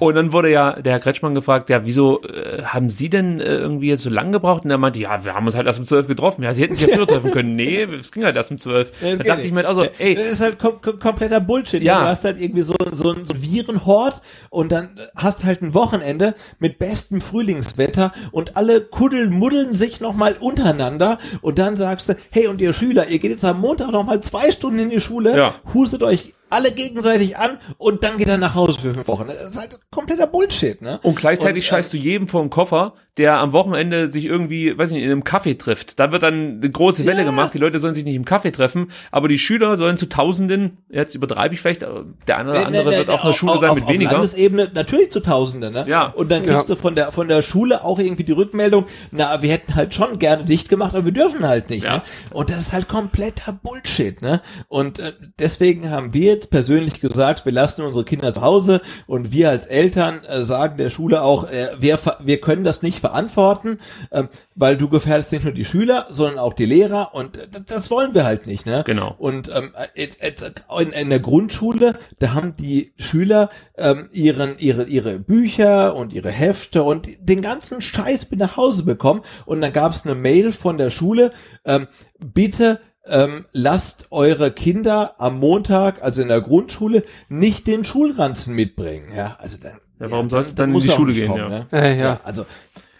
Und 0.00 0.14
dann 0.14 0.32
wurde 0.32 0.50
ja 0.50 0.80
der 0.80 0.94
Herr 0.94 1.00
Kretschmann 1.00 1.34
gefragt, 1.34 1.68
ja, 1.68 1.84
wieso 1.84 2.22
äh, 2.22 2.62
haben 2.62 2.88
Sie 2.88 3.10
denn 3.10 3.38
äh, 3.38 3.56
irgendwie 3.56 3.88
jetzt 3.88 4.02
so 4.02 4.08
lange 4.08 4.30
gebraucht? 4.30 4.64
Und 4.64 4.70
er 4.70 4.78
meinte, 4.78 4.98
ja, 4.98 5.24
wir 5.26 5.34
haben 5.34 5.44
uns 5.44 5.54
halt 5.54 5.66
erst 5.66 5.78
um 5.78 5.86
zwölf 5.86 6.06
getroffen. 6.06 6.42
Ja, 6.42 6.54
Sie 6.54 6.62
hätten 6.62 6.74
sich 6.74 6.88
ja 6.88 6.96
früher 6.96 7.06
treffen 7.08 7.30
können. 7.32 7.54
Nee, 7.54 7.82
es 7.82 8.10
ging 8.10 8.24
halt 8.24 8.34
erst 8.34 8.50
um 8.50 8.58
zwölf. 8.58 8.92
Ja, 9.02 9.16
da 9.16 9.24
dachte 9.24 9.42
ich 9.42 9.50
mir 9.50 9.58
halt 9.58 9.66
also, 9.66 9.82
ey. 9.82 10.14
Das 10.14 10.32
ist 10.32 10.40
halt 10.40 10.58
kom 10.58 10.80
kom 10.80 10.98
kompletter 10.98 11.40
Bullshit. 11.40 11.82
Ja. 11.82 12.00
Du 12.00 12.06
hast 12.06 12.24
halt 12.24 12.40
irgendwie 12.40 12.62
so, 12.62 12.74
so, 12.92 13.12
so 13.12 13.34
ein 13.34 13.42
Virenhort 13.42 14.22
und 14.48 14.72
dann 14.72 14.98
hast 15.16 15.44
halt 15.44 15.60
ein 15.60 15.74
Wochenende 15.74 16.34
mit 16.58 16.78
bestem 16.78 17.20
Frühlingswetter 17.20 18.12
und 18.32 18.56
alle 18.56 18.80
kuddelmuddeln 18.80 19.74
sich 19.74 20.00
nochmal 20.00 20.34
untereinander 20.40 21.18
und 21.42 21.58
dann 21.58 21.76
sagst 21.76 22.08
du, 22.10 22.16
hey, 22.30 22.46
und 22.46 22.60
ihr 22.60 22.72
Schüler, 22.72 23.08
ihr 23.08 23.18
geht 23.18 23.30
jetzt 23.30 23.44
am 23.44 23.60
Montag 23.60 23.90
nochmal 23.90 24.20
zwei 24.20 24.50
Stunden 24.50 24.78
in 24.78 24.90
die 24.90 25.00
Schule, 25.00 25.36
ja. 25.36 25.54
hustet 25.74 26.02
euch 26.02 26.34
alle 26.50 26.72
gegenseitig 26.72 27.36
an 27.36 27.58
und 27.78 28.04
dann 28.04 28.18
geht 28.18 28.28
er 28.28 28.38
nach 28.38 28.54
Hause 28.54 28.80
für 28.80 28.94
fünf 28.94 29.08
Wochen. 29.08 29.28
Das 29.28 29.50
ist 29.50 29.58
halt 29.58 29.78
kompletter 29.90 30.26
Bullshit, 30.26 30.82
ne? 30.82 31.00
Und 31.02 31.16
gleichzeitig 31.16 31.64
und, 31.64 31.68
scheißt 31.68 31.92
du 31.92 31.96
jedem 31.96 32.28
vor 32.28 32.42
den 32.42 32.50
Koffer, 32.50 32.94
der 33.16 33.38
am 33.38 33.52
Wochenende 33.52 34.08
sich 34.08 34.24
irgendwie, 34.24 34.76
weiß 34.76 34.90
nicht, 34.90 35.02
in 35.02 35.10
einem 35.10 35.24
Kaffee 35.24 35.54
trifft. 35.54 35.98
Da 35.98 36.10
wird 36.10 36.22
dann 36.22 36.60
eine 36.60 36.70
große 36.70 37.06
Welle 37.06 37.18
ja. 37.18 37.24
gemacht, 37.24 37.54
die 37.54 37.58
Leute 37.58 37.78
sollen 37.78 37.94
sich 37.94 38.04
nicht 38.04 38.14
im 38.14 38.24
Kaffee 38.24 38.50
treffen, 38.50 38.90
aber 39.10 39.28
die 39.28 39.38
Schüler 39.38 39.76
sollen 39.76 39.96
zu 39.96 40.08
Tausenden, 40.08 40.78
jetzt 40.88 41.14
übertreibe 41.14 41.54
ich 41.54 41.60
vielleicht, 41.60 41.82
der 41.82 42.38
eine 42.38 42.50
oder 42.50 42.66
andere 42.66 42.84
nee, 42.84 42.90
nee, 42.90 42.96
wird 42.98 43.10
auf 43.10 43.22
einer 43.22 43.34
Schule 43.34 43.52
auf, 43.52 43.60
sein 43.60 43.74
mit 43.74 43.84
auf, 43.84 43.90
weniger. 43.90 44.10
Auf 44.10 44.16
Landesebene 44.16 44.70
natürlich 44.74 45.10
zu 45.10 45.20
Tausenden, 45.20 45.72
ne? 45.72 45.84
Ja. 45.86 46.06
Und 46.06 46.30
dann 46.30 46.42
kriegst 46.42 46.68
ja. 46.68 46.74
du 46.74 46.80
von 46.80 46.94
der, 46.94 47.12
von 47.12 47.28
der 47.28 47.42
Schule 47.42 47.84
auch 47.84 47.98
irgendwie 47.98 48.24
die 48.24 48.32
Rückmeldung, 48.32 48.86
na, 49.10 49.42
wir 49.42 49.50
hätten 49.50 49.74
halt 49.74 49.94
schon 49.94 50.18
gerne 50.18 50.44
dicht 50.44 50.68
gemacht, 50.68 50.94
aber 50.94 51.04
wir 51.04 51.12
dürfen 51.12 51.46
halt 51.46 51.68
nicht, 51.70 51.84
ja. 51.84 51.96
ne? 51.96 52.02
Und 52.32 52.50
das 52.50 52.58
ist 52.58 52.72
halt 52.72 52.88
kompletter 52.88 53.52
Bullshit, 53.52 54.22
ne? 54.22 54.40
Und 54.68 54.98
äh, 54.98 55.12
deswegen 55.38 55.90
haben 55.90 56.14
wir 56.14 56.39
jetzt 56.40 56.50
persönlich 56.50 57.00
gesagt, 57.00 57.44
wir 57.44 57.52
lassen 57.52 57.82
unsere 57.82 58.04
Kinder 58.04 58.32
zu 58.32 58.40
Hause 58.40 58.80
und 59.06 59.30
wir 59.30 59.50
als 59.50 59.66
Eltern 59.66 60.24
äh, 60.24 60.42
sagen 60.42 60.78
der 60.78 60.88
Schule 60.88 61.20
auch, 61.20 61.50
äh, 61.50 61.68
wir, 61.78 61.98
wir 62.20 62.40
können 62.40 62.64
das 62.64 62.80
nicht 62.80 62.98
verantworten, 62.98 63.78
äh, 64.10 64.24
weil 64.54 64.78
du 64.78 64.88
gefährdest 64.88 65.32
nicht 65.32 65.44
nur 65.44 65.52
die 65.52 65.66
Schüler, 65.66 66.06
sondern 66.08 66.38
auch 66.38 66.54
die 66.54 66.64
Lehrer 66.64 67.14
und 67.14 67.38
das 67.66 67.90
wollen 67.90 68.14
wir 68.14 68.24
halt 68.24 68.46
nicht, 68.46 68.64
ne? 68.64 68.82
Genau. 68.86 69.14
Und 69.18 69.50
ähm, 69.50 69.72
jetzt, 69.94 70.22
jetzt 70.22 70.42
in, 70.78 70.92
in 70.92 71.10
der 71.10 71.20
Grundschule, 71.20 71.98
da 72.18 72.32
haben 72.32 72.56
die 72.56 72.94
Schüler 72.96 73.50
ähm, 73.76 74.08
ihren, 74.10 74.58
ihre, 74.58 74.84
ihre 74.84 75.18
Bücher 75.18 75.94
und 75.94 76.14
ihre 76.14 76.30
Hefte 76.30 76.82
und 76.82 77.06
den 77.20 77.42
ganzen 77.42 77.82
Scheiß 77.82 78.30
mit 78.30 78.40
nach 78.40 78.56
Hause 78.56 78.84
bekommen 78.84 79.20
und 79.44 79.60
dann 79.60 79.74
gab 79.74 79.92
es 79.92 80.06
eine 80.06 80.14
Mail 80.14 80.52
von 80.52 80.78
der 80.78 80.88
Schule, 80.88 81.32
ähm, 81.66 81.86
bitte 82.18 82.80
ähm, 83.10 83.44
lasst 83.52 84.06
eure 84.10 84.52
Kinder 84.52 85.14
am 85.18 85.38
Montag, 85.38 86.02
also 86.02 86.22
in 86.22 86.28
der 86.28 86.40
Grundschule, 86.40 87.02
nicht 87.28 87.66
den 87.66 87.84
Schulranzen 87.84 88.54
mitbringen. 88.54 89.14
Ja, 89.14 89.36
also 89.38 89.58
dann, 89.60 89.80
ja, 89.98 90.10
warum 90.10 90.26
ja, 90.26 90.30
soll 90.30 90.40
es 90.40 90.54
dann, 90.54 90.72
in 90.72 90.80
die 90.80 90.88
Schule 90.88 91.12
gehen? 91.12 91.28
Kommen, 91.28 91.40
ja. 91.40 91.48
Ne? 91.48 91.66
Ja, 91.72 92.04
ja. 92.04 92.20
also, 92.24 92.46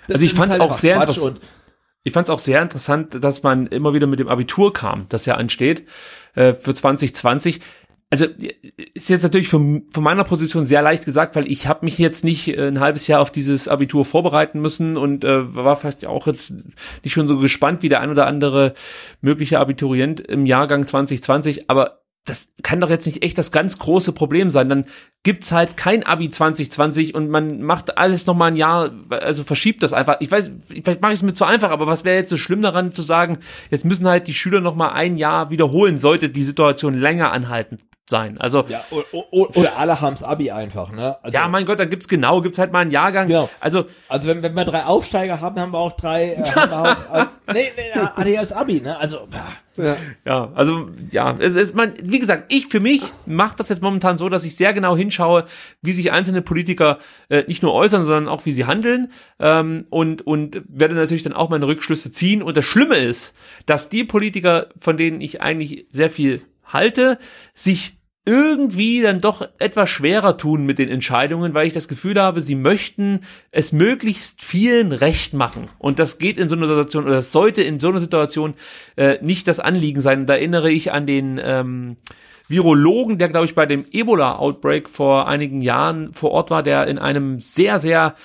also 0.08 0.24
ich 0.24 0.34
fand 0.34 0.52
es 0.52 0.58
halt 0.58 0.70
auch 0.70 0.74
sehr 0.74 0.96
interessant. 0.96 1.40
Ich 2.02 2.14
fand 2.14 2.28
es 2.28 2.30
auch 2.30 2.38
sehr 2.38 2.62
interessant, 2.62 3.22
dass 3.22 3.42
man 3.42 3.66
immer 3.66 3.92
wieder 3.92 4.06
mit 4.06 4.20
dem 4.20 4.28
Abitur 4.28 4.72
kam, 4.72 5.04
das 5.10 5.26
ja 5.26 5.34
ansteht 5.34 5.86
äh, 6.34 6.54
für 6.54 6.74
2020 6.74 7.60
also 8.12 8.26
ist 8.94 9.08
jetzt 9.08 9.22
natürlich 9.22 9.48
von, 9.48 9.84
von 9.92 10.02
meiner 10.02 10.24
Position 10.24 10.66
sehr 10.66 10.82
leicht 10.82 11.04
gesagt, 11.04 11.36
weil 11.36 11.50
ich 11.50 11.68
habe 11.68 11.84
mich 11.84 11.96
jetzt 11.96 12.24
nicht 12.24 12.48
äh, 12.48 12.66
ein 12.66 12.80
halbes 12.80 13.06
Jahr 13.06 13.20
auf 13.20 13.30
dieses 13.30 13.68
Abitur 13.68 14.04
vorbereiten 14.04 14.60
müssen 14.60 14.96
und 14.96 15.22
äh, 15.24 15.54
war 15.54 15.76
vielleicht 15.76 16.06
auch 16.06 16.26
jetzt 16.26 16.52
nicht 17.04 17.12
schon 17.12 17.28
so 17.28 17.38
gespannt 17.38 17.84
wie 17.84 17.88
der 17.88 18.00
ein 18.00 18.10
oder 18.10 18.26
andere 18.26 18.74
mögliche 19.20 19.60
Abiturient 19.60 20.20
im 20.20 20.44
Jahrgang 20.44 20.88
2020, 20.88 21.70
aber 21.70 22.00
das 22.24 22.48
kann 22.62 22.80
doch 22.80 22.90
jetzt 22.90 23.06
nicht 23.06 23.22
echt 23.22 23.38
das 23.38 23.52
ganz 23.52 23.78
große 23.78 24.12
Problem 24.12 24.50
sein. 24.50 24.68
Dann 24.68 24.84
gibt's 25.22 25.52
halt 25.52 25.76
kein 25.76 26.04
Abi 26.04 26.28
2020 26.28 27.14
und 27.14 27.30
man 27.30 27.62
macht 27.62 27.96
alles 27.96 28.26
noch 28.26 28.34
mal 28.34 28.46
ein 28.46 28.56
Jahr, 28.56 28.90
also 29.10 29.44
verschiebt 29.44 29.84
das 29.84 29.92
einfach. 29.92 30.16
Ich 30.18 30.30
weiß, 30.30 30.50
vielleicht 30.68 31.00
mache 31.00 31.12
ich 31.12 31.20
es 31.20 31.22
mir 31.22 31.32
zu 31.32 31.44
einfach, 31.44 31.70
aber 31.70 31.86
was 31.86 32.04
wäre 32.04 32.18
jetzt 32.18 32.30
so 32.30 32.36
schlimm 32.36 32.60
daran 32.60 32.92
zu 32.92 33.02
sagen, 33.02 33.38
jetzt 33.70 33.84
müssen 33.84 34.06
halt 34.06 34.26
die 34.26 34.34
Schüler 34.34 34.60
noch 34.60 34.74
mal 34.74 34.90
ein 34.90 35.16
Jahr 35.16 35.50
wiederholen, 35.50 35.96
sollte 35.96 36.28
die 36.28 36.42
Situation 36.42 36.94
länger 36.94 37.32
anhalten 37.32 37.78
sein. 38.10 38.38
Also 38.38 38.64
ja, 38.68 38.84
oder, 38.90 39.56
oder 39.56 39.78
alle 39.78 40.00
haben's 40.00 40.22
Abi 40.22 40.50
einfach, 40.50 40.92
ne? 40.92 41.16
Also, 41.22 41.34
ja, 41.34 41.48
mein 41.48 41.64
Gott, 41.64 41.80
dann 41.80 41.88
gibt's 41.88 42.08
genau, 42.08 42.42
gibt's 42.42 42.58
halt 42.58 42.72
mal 42.72 42.80
einen 42.80 42.90
Jahrgang. 42.90 43.28
Genau. 43.28 43.48
Also 43.60 43.86
also 44.08 44.28
wenn, 44.28 44.42
wenn 44.42 44.54
wir 44.54 44.64
drei 44.64 44.84
Aufsteiger 44.84 45.40
haben, 45.40 45.58
haben 45.58 45.72
wir 45.72 45.78
auch 45.78 45.92
drei. 45.92 46.34
Äh, 46.34 46.42
haben 46.42 46.70
wir 46.70 46.82
auch, 46.82 47.14
äh, 47.16 47.26
nee, 47.54 47.68
nee, 47.76 48.36
ADS 48.36 48.52
Abi, 48.52 48.80
ne? 48.80 48.98
Also 48.98 49.28
ja. 49.76 49.96
ja, 50.26 50.50
also 50.54 50.90
ja, 51.10 51.36
es 51.38 51.54
ist 51.54 51.74
man, 51.74 51.94
wie 52.02 52.18
gesagt, 52.18 52.52
ich 52.52 52.66
für 52.66 52.80
mich 52.80 53.02
mache 53.24 53.56
das 53.56 53.68
jetzt 53.68 53.80
momentan 53.80 54.18
so, 54.18 54.28
dass 54.28 54.44
ich 54.44 54.56
sehr 54.56 54.72
genau 54.72 54.96
hinschaue, 54.96 55.44
wie 55.80 55.92
sich 55.92 56.12
einzelne 56.12 56.42
Politiker 56.42 56.98
äh, 57.28 57.44
nicht 57.46 57.62
nur 57.62 57.72
äußern, 57.72 58.04
sondern 58.04 58.28
auch 58.28 58.44
wie 58.44 58.52
sie 58.52 58.66
handeln 58.66 59.12
ähm, 59.38 59.86
und 59.88 60.26
und 60.26 60.60
werde 60.68 60.94
natürlich 60.94 61.22
dann 61.22 61.32
auch 61.32 61.48
meine 61.48 61.66
Rückschlüsse 61.66 62.10
ziehen. 62.10 62.42
Und 62.42 62.56
das 62.56 62.64
Schlimme 62.64 62.96
ist, 62.96 63.34
dass 63.66 63.88
die 63.88 64.04
Politiker, 64.04 64.66
von 64.78 64.96
denen 64.96 65.20
ich 65.20 65.40
eigentlich 65.40 65.86
sehr 65.92 66.10
viel 66.10 66.42
halte, 66.72 67.18
sich 67.54 67.99
irgendwie 68.26 69.00
dann 69.00 69.20
doch 69.20 69.48
etwas 69.58 69.88
schwerer 69.88 70.36
tun 70.36 70.66
mit 70.66 70.78
den 70.78 70.90
Entscheidungen, 70.90 71.54
weil 71.54 71.66
ich 71.66 71.72
das 71.72 71.88
Gefühl 71.88 72.20
habe, 72.20 72.42
sie 72.42 72.54
möchten 72.54 73.20
es 73.50 73.72
möglichst 73.72 74.42
vielen 74.42 74.92
recht 74.92 75.32
machen. 75.32 75.68
Und 75.78 75.98
das 75.98 76.18
geht 76.18 76.36
in 76.36 76.48
so 76.48 76.54
einer 76.54 76.66
Situation, 76.66 77.04
oder 77.04 77.14
das 77.14 77.32
sollte 77.32 77.62
in 77.62 77.80
so 77.80 77.88
einer 77.88 78.00
Situation 78.00 78.54
äh, 78.96 79.18
nicht 79.22 79.48
das 79.48 79.58
Anliegen 79.58 80.02
sein. 80.02 80.26
Da 80.26 80.34
erinnere 80.34 80.70
ich 80.70 80.92
an 80.92 81.06
den 81.06 81.40
ähm, 81.42 81.96
Virologen, 82.46 83.16
der, 83.16 83.28
glaube 83.28 83.46
ich, 83.46 83.54
bei 83.54 83.64
dem 83.64 83.86
Ebola-Outbreak 83.90 84.88
vor 84.88 85.26
einigen 85.26 85.62
Jahren 85.62 86.12
vor 86.12 86.32
Ort 86.32 86.50
war, 86.50 86.62
der 86.62 86.88
in 86.88 86.98
einem 86.98 87.40
sehr, 87.40 87.78
sehr 87.78 88.16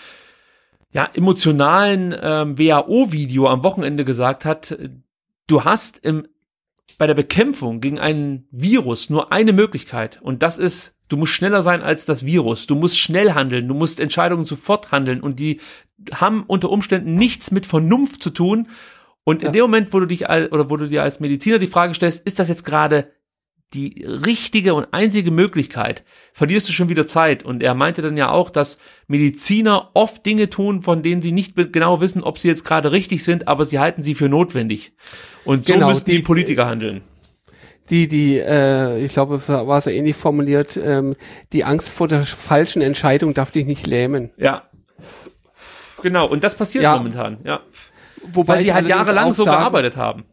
ja, 0.92 1.10
emotionalen 1.14 2.14
ähm, 2.22 2.58
WHO-Video 2.58 3.48
am 3.48 3.64
Wochenende 3.64 4.04
gesagt 4.04 4.44
hat, 4.44 4.78
du 5.48 5.64
hast 5.64 6.00
im, 6.00 6.28
bei 6.98 7.08
der 7.08 7.14
Bekämpfung 7.14 7.82
gegen 7.82 8.00
einen 8.00 8.48
Virus 8.52 9.10
nur 9.10 9.32
eine 9.32 9.54
Möglichkeit 9.54 10.22
und 10.22 10.44
das 10.44 10.58
ist, 10.58 10.96
du 11.10 11.18
musst 11.18 11.34
schneller 11.34 11.62
sein 11.62 11.82
als 11.82 12.06
das 12.06 12.26
Virus, 12.26 12.68
du 12.68 12.76
musst 12.76 12.98
schnell 12.98 13.34
handeln, 13.34 13.68
du 13.68 13.74
musst 13.74 14.00
Entscheidungen 14.00 14.46
sofort 14.46 14.92
handeln. 14.92 15.22
Und 15.22 15.40
die 15.40 15.60
haben 16.14 16.44
unter 16.48 16.70
Umständen 16.70 17.16
nichts 17.16 17.52
mit 17.52 17.66
Vernunft 17.66 18.24
zu 18.24 18.30
tun. 18.30 18.68
Und 19.24 19.42
in 19.42 19.54
dem 19.54 19.64
Moment, 19.64 19.94
wo 19.94 20.00
du 20.00 20.06
dich 20.06 20.30
als, 20.30 20.52
oder 20.52 20.70
wo 20.70 20.78
du 20.78 20.88
dir 20.88 21.04
als 21.04 21.20
Mediziner 21.20 21.58
die 21.58 21.68
Frage 21.68 21.96
stellst, 21.96 22.26
ist 22.26 22.40
das 22.40 22.48
jetzt 22.48 22.64
gerade 22.64 23.12
die 23.76 24.04
richtige 24.06 24.74
und 24.74 24.88
einzige 24.94 25.30
Möglichkeit, 25.32 26.04
verlierst 26.34 26.68
du 26.70 26.74
schon 26.74 26.90
wieder 26.90 27.06
Zeit. 27.06 27.44
Und 27.44 27.62
er 27.62 27.76
meinte 27.76 28.02
dann 28.02 28.18
ja 28.18 28.32
auch, 28.32 28.50
dass 28.50 28.80
Mediziner 29.08 29.92
oft 29.94 30.26
Dinge 30.26 30.50
tun, 30.50 30.82
von 30.82 31.04
denen 31.04 31.22
sie 31.22 31.32
nicht 31.32 31.56
genau 31.74 32.02
wissen, 32.02 32.24
ob 32.24 32.40
sie 32.40 32.48
jetzt 32.48 32.64
gerade 32.64 32.92
richtig 32.92 33.24
sind, 33.24 33.48
aber 33.48 33.66
sie 33.66 33.80
halten 33.80 34.02
sie 34.02 34.16
für 34.16 34.30
notwendig. 34.30 34.94
Und 35.44 35.68
so 35.68 35.74
Genau, 35.74 35.90
müssen 35.90 36.06
die, 36.06 36.18
die- 36.18 36.24
Politiker 36.24 36.66
handeln. 36.68 37.02
die, 37.90 38.08
die, 38.08 38.40
äh, 38.40 39.04
ich 39.06 39.12
glaube, 39.14 39.40
war 39.48 39.80
so 39.82 39.90
ähnlich 39.92 40.16
formuliert, 40.16 40.76
ähm, 40.84 41.16
die 41.54 41.64
Angst 41.66 41.94
vor 41.94 42.08
der 42.08 42.24
falschen 42.24 42.82
Entscheidung 42.82 43.34
darf 43.36 43.52
dich 43.52 43.66
nicht 43.66 43.86
lähmen. 43.86 44.32
Ja. 44.38 44.64
Genau, 46.02 46.28
und 46.28 46.44
das 46.44 46.56
passiert 46.56 46.84
Ja. 46.84 46.96
momentan, 46.98 47.38
ja. 47.44 47.60
Wobei 48.28 48.56
Weil 48.56 48.64
sie 48.64 48.74
halt 48.74 48.88
jahrelang 48.88 49.34
so 49.34 49.46
gearbeitet 49.46 49.98
haben. 49.98 50.24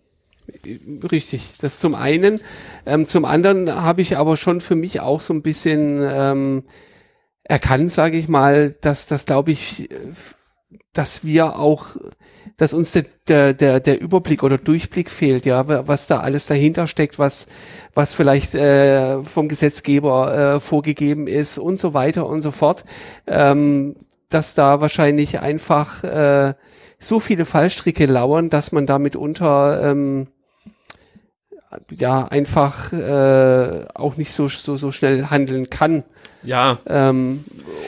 Richtig, 1.10 1.54
das 1.60 1.78
zum 1.78 1.94
einen. 1.94 2.40
Ähm, 2.86 3.06
zum 3.06 3.24
anderen 3.24 3.74
habe 3.74 4.00
ich 4.02 4.16
aber 4.16 4.36
schon 4.36 4.60
für 4.60 4.74
mich 4.76 5.00
auch 5.00 5.20
so 5.20 5.34
ein 5.34 5.42
bisschen 5.42 6.00
ähm, 6.02 6.64
erkannt, 7.44 7.92
sage 7.92 8.16
ich 8.16 8.28
mal, 8.28 8.74
dass 8.80 9.06
das 9.06 9.26
glaube 9.26 9.50
ich, 9.50 9.88
dass 10.92 11.24
wir 11.24 11.58
auch, 11.58 11.96
dass 12.56 12.74
uns 12.74 12.92
der, 12.92 13.54
der, 13.54 13.80
der, 13.80 14.00
Überblick 14.00 14.42
oder 14.42 14.58
Durchblick 14.58 15.10
fehlt, 15.10 15.46
ja, 15.46 15.66
wa- 15.68 15.84
was 15.86 16.06
da 16.06 16.20
alles 16.20 16.46
dahinter 16.46 16.86
steckt, 16.86 17.18
was, 17.18 17.46
was 17.94 18.14
vielleicht 18.14 18.54
äh, 18.54 19.22
vom 19.22 19.48
Gesetzgeber 19.48 20.54
äh, 20.56 20.60
vorgegeben 20.60 21.26
ist 21.26 21.58
und 21.58 21.80
so 21.80 21.94
weiter 21.94 22.26
und 22.26 22.42
so 22.42 22.50
fort. 22.50 22.84
Ähm, 23.26 23.96
dass 24.28 24.54
da 24.54 24.80
wahrscheinlich 24.80 25.40
einfach 25.40 26.02
äh, 26.04 26.54
so 26.98 27.20
viele 27.20 27.44
Fallstricke 27.44 28.06
lauern, 28.06 28.48
dass 28.48 28.72
man 28.72 28.86
da 28.86 28.98
mitunter 28.98 29.90
ähm, 29.90 30.28
ja 31.94 32.24
einfach 32.26 32.92
äh, 32.92 33.84
auch 33.94 34.16
nicht 34.16 34.32
so 34.32 34.48
so 34.48 34.76
so 34.76 34.90
schnell 34.90 35.26
handeln 35.26 35.70
kann. 35.70 36.04
Ja, 36.44 36.80
Ähm, 36.86 37.44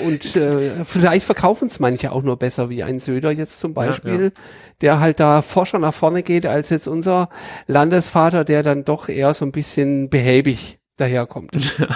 und 0.06 0.36
äh, 0.36 0.84
vielleicht 0.84 1.26
verkaufen 1.26 1.66
es 1.66 1.80
manche 1.80 2.12
auch 2.12 2.22
nur 2.22 2.36
besser 2.38 2.70
wie 2.70 2.84
ein 2.84 3.00
Söder 3.00 3.32
jetzt 3.32 3.58
zum 3.58 3.74
Beispiel, 3.74 4.32
der 4.80 5.00
halt 5.00 5.18
da 5.18 5.42
forscher 5.42 5.80
nach 5.80 5.92
vorne 5.92 6.22
geht 6.22 6.46
als 6.46 6.70
jetzt 6.70 6.86
unser 6.86 7.30
Landesvater, 7.66 8.44
der 8.44 8.62
dann 8.62 8.84
doch 8.84 9.08
eher 9.08 9.34
so 9.34 9.44
ein 9.44 9.50
bisschen 9.50 10.08
behäbig 10.08 10.78
daherkommt. 10.98 11.50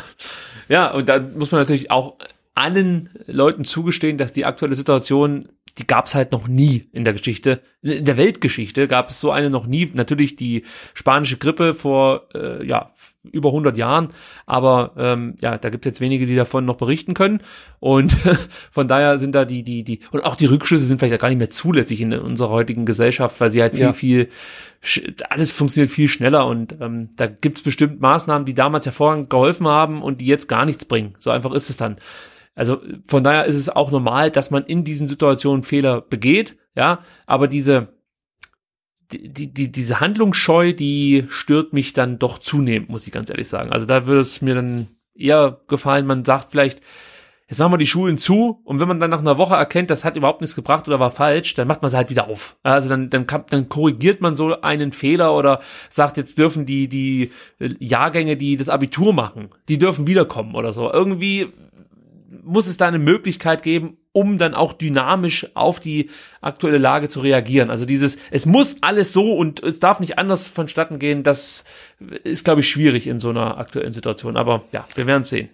Ja, 0.68 0.90
und 0.92 1.08
da 1.08 1.18
muss 1.20 1.50
man 1.50 1.62
natürlich 1.62 1.90
auch 1.90 2.16
allen 2.54 3.08
Leuten 3.26 3.64
zugestehen, 3.64 4.18
dass 4.18 4.32
die 4.34 4.44
aktuelle 4.44 4.74
Situation, 4.74 5.48
die 5.78 5.86
gab 5.86 6.06
es 6.06 6.14
halt 6.14 6.32
noch 6.32 6.48
nie 6.48 6.88
in 6.92 7.04
der 7.04 7.12
Geschichte. 7.12 7.60
In 7.82 8.04
der 8.04 8.16
Weltgeschichte 8.16 8.88
gab 8.88 9.10
es 9.10 9.20
so 9.20 9.30
eine 9.30 9.50
noch 9.50 9.66
nie. 9.66 9.90
Natürlich 9.94 10.36
die 10.36 10.64
spanische 10.94 11.36
Grippe 11.36 11.74
vor 11.74 12.28
äh, 12.34 12.64
ja 12.66 12.90
über 13.30 13.48
100 13.50 13.76
Jahren, 13.76 14.08
aber 14.46 14.92
ähm, 14.96 15.34
ja, 15.40 15.58
da 15.58 15.70
gibt 15.70 15.84
es 15.84 15.90
jetzt 15.90 16.00
wenige, 16.00 16.24
die 16.24 16.36
davon 16.36 16.64
noch 16.64 16.76
berichten 16.76 17.14
können. 17.14 17.40
Und 17.78 18.12
von 18.70 18.88
daher 18.88 19.18
sind 19.18 19.34
da 19.34 19.44
die, 19.44 19.62
die, 19.62 19.84
die, 19.84 20.00
und 20.12 20.24
auch 20.24 20.36
die 20.36 20.46
Rückschlüsse 20.46 20.86
sind 20.86 20.98
vielleicht 20.98 21.20
gar 21.20 21.28
nicht 21.28 21.38
mehr 21.38 21.50
zulässig 21.50 22.00
in 22.00 22.12
unserer 22.12 22.50
heutigen 22.50 22.86
Gesellschaft, 22.86 23.40
weil 23.40 23.50
sie 23.50 23.60
halt 23.60 23.74
viel, 23.74 23.82
Ja. 23.84 23.92
viel, 23.92 24.28
alles 25.28 25.50
funktioniert 25.50 25.92
viel 25.92 26.08
schneller 26.08 26.46
und 26.46 26.76
ähm, 26.80 27.10
da 27.16 27.26
gibt 27.26 27.58
es 27.58 27.64
bestimmt 27.64 28.00
Maßnahmen, 28.00 28.46
die 28.46 28.54
damals 28.54 28.86
hervorragend 28.86 29.28
geholfen 29.30 29.66
haben 29.66 30.02
und 30.02 30.20
die 30.20 30.26
jetzt 30.26 30.48
gar 30.48 30.64
nichts 30.64 30.84
bringen. 30.84 31.14
So 31.18 31.30
einfach 31.30 31.52
ist 31.52 31.70
es 31.70 31.76
dann. 31.76 31.96
Also 32.58 32.82
von 33.06 33.22
daher 33.22 33.44
ist 33.44 33.54
es 33.54 33.68
auch 33.68 33.92
normal, 33.92 34.32
dass 34.32 34.50
man 34.50 34.64
in 34.64 34.82
diesen 34.82 35.06
Situationen 35.06 35.62
Fehler 35.62 36.00
begeht, 36.00 36.56
ja, 36.74 37.04
aber 37.24 37.46
diese, 37.46 37.94
die, 39.12 39.32
die, 39.32 39.54
die, 39.54 39.70
diese 39.70 40.00
Handlungsscheu, 40.00 40.72
die 40.72 41.26
stört 41.28 41.72
mich 41.72 41.92
dann 41.92 42.18
doch 42.18 42.40
zunehmend, 42.40 42.88
muss 42.90 43.06
ich 43.06 43.12
ganz 43.12 43.30
ehrlich 43.30 43.48
sagen. 43.48 43.70
Also 43.70 43.86
da 43.86 44.08
würde 44.08 44.22
es 44.22 44.42
mir 44.42 44.56
dann 44.56 44.88
eher 45.14 45.60
gefallen, 45.68 46.04
man 46.04 46.24
sagt 46.24 46.50
vielleicht, 46.50 46.80
jetzt 47.46 47.60
machen 47.60 47.74
wir 47.74 47.78
die 47.78 47.86
Schulen 47.86 48.18
zu 48.18 48.60
und 48.64 48.80
wenn 48.80 48.88
man 48.88 48.98
dann 48.98 49.10
nach 49.10 49.20
einer 49.20 49.38
Woche 49.38 49.54
erkennt, 49.54 49.90
das 49.90 50.04
hat 50.04 50.16
überhaupt 50.16 50.40
nichts 50.40 50.56
gebracht 50.56 50.88
oder 50.88 50.98
war 50.98 51.12
falsch, 51.12 51.54
dann 51.54 51.68
macht 51.68 51.82
man 51.82 51.92
sie 51.92 51.96
halt 51.96 52.10
wieder 52.10 52.26
auf. 52.26 52.56
Also 52.64 52.88
dann, 52.88 53.08
dann, 53.08 53.24
dann 53.50 53.68
korrigiert 53.68 54.20
man 54.20 54.34
so 54.34 54.60
einen 54.62 54.90
Fehler 54.90 55.32
oder 55.32 55.60
sagt, 55.90 56.16
jetzt 56.16 56.38
dürfen 56.38 56.66
die, 56.66 56.88
die 56.88 57.30
äh, 57.60 57.70
Jahrgänge, 57.78 58.36
die 58.36 58.56
das 58.56 58.68
Abitur 58.68 59.12
machen, 59.12 59.50
die 59.68 59.78
dürfen 59.78 60.08
wiederkommen 60.08 60.56
oder 60.56 60.72
so. 60.72 60.92
Irgendwie 60.92 61.52
muss 62.48 62.66
es 62.66 62.76
da 62.78 62.88
eine 62.88 62.98
Möglichkeit 62.98 63.62
geben, 63.62 63.98
um 64.12 64.38
dann 64.38 64.54
auch 64.54 64.72
dynamisch 64.72 65.46
auf 65.54 65.80
die 65.80 66.10
aktuelle 66.40 66.78
Lage 66.78 67.08
zu 67.08 67.20
reagieren. 67.20 67.70
Also 67.70 67.84
dieses, 67.84 68.16
es 68.30 68.46
muss 68.46 68.76
alles 68.80 69.12
so 69.12 69.34
und 69.34 69.62
es 69.62 69.78
darf 69.78 70.00
nicht 70.00 70.18
anders 70.18 70.46
vonstatten 70.48 70.98
gehen, 70.98 71.22
das 71.22 71.64
ist, 72.24 72.44
glaube 72.44 72.60
ich, 72.62 72.68
schwierig 72.68 73.06
in 73.06 73.20
so 73.20 73.30
einer 73.30 73.58
aktuellen 73.58 73.92
Situation. 73.92 74.36
Aber 74.36 74.64
ja, 74.72 74.86
wir 74.94 75.06
werden 75.06 75.22
es 75.22 75.30
sehen. 75.30 75.50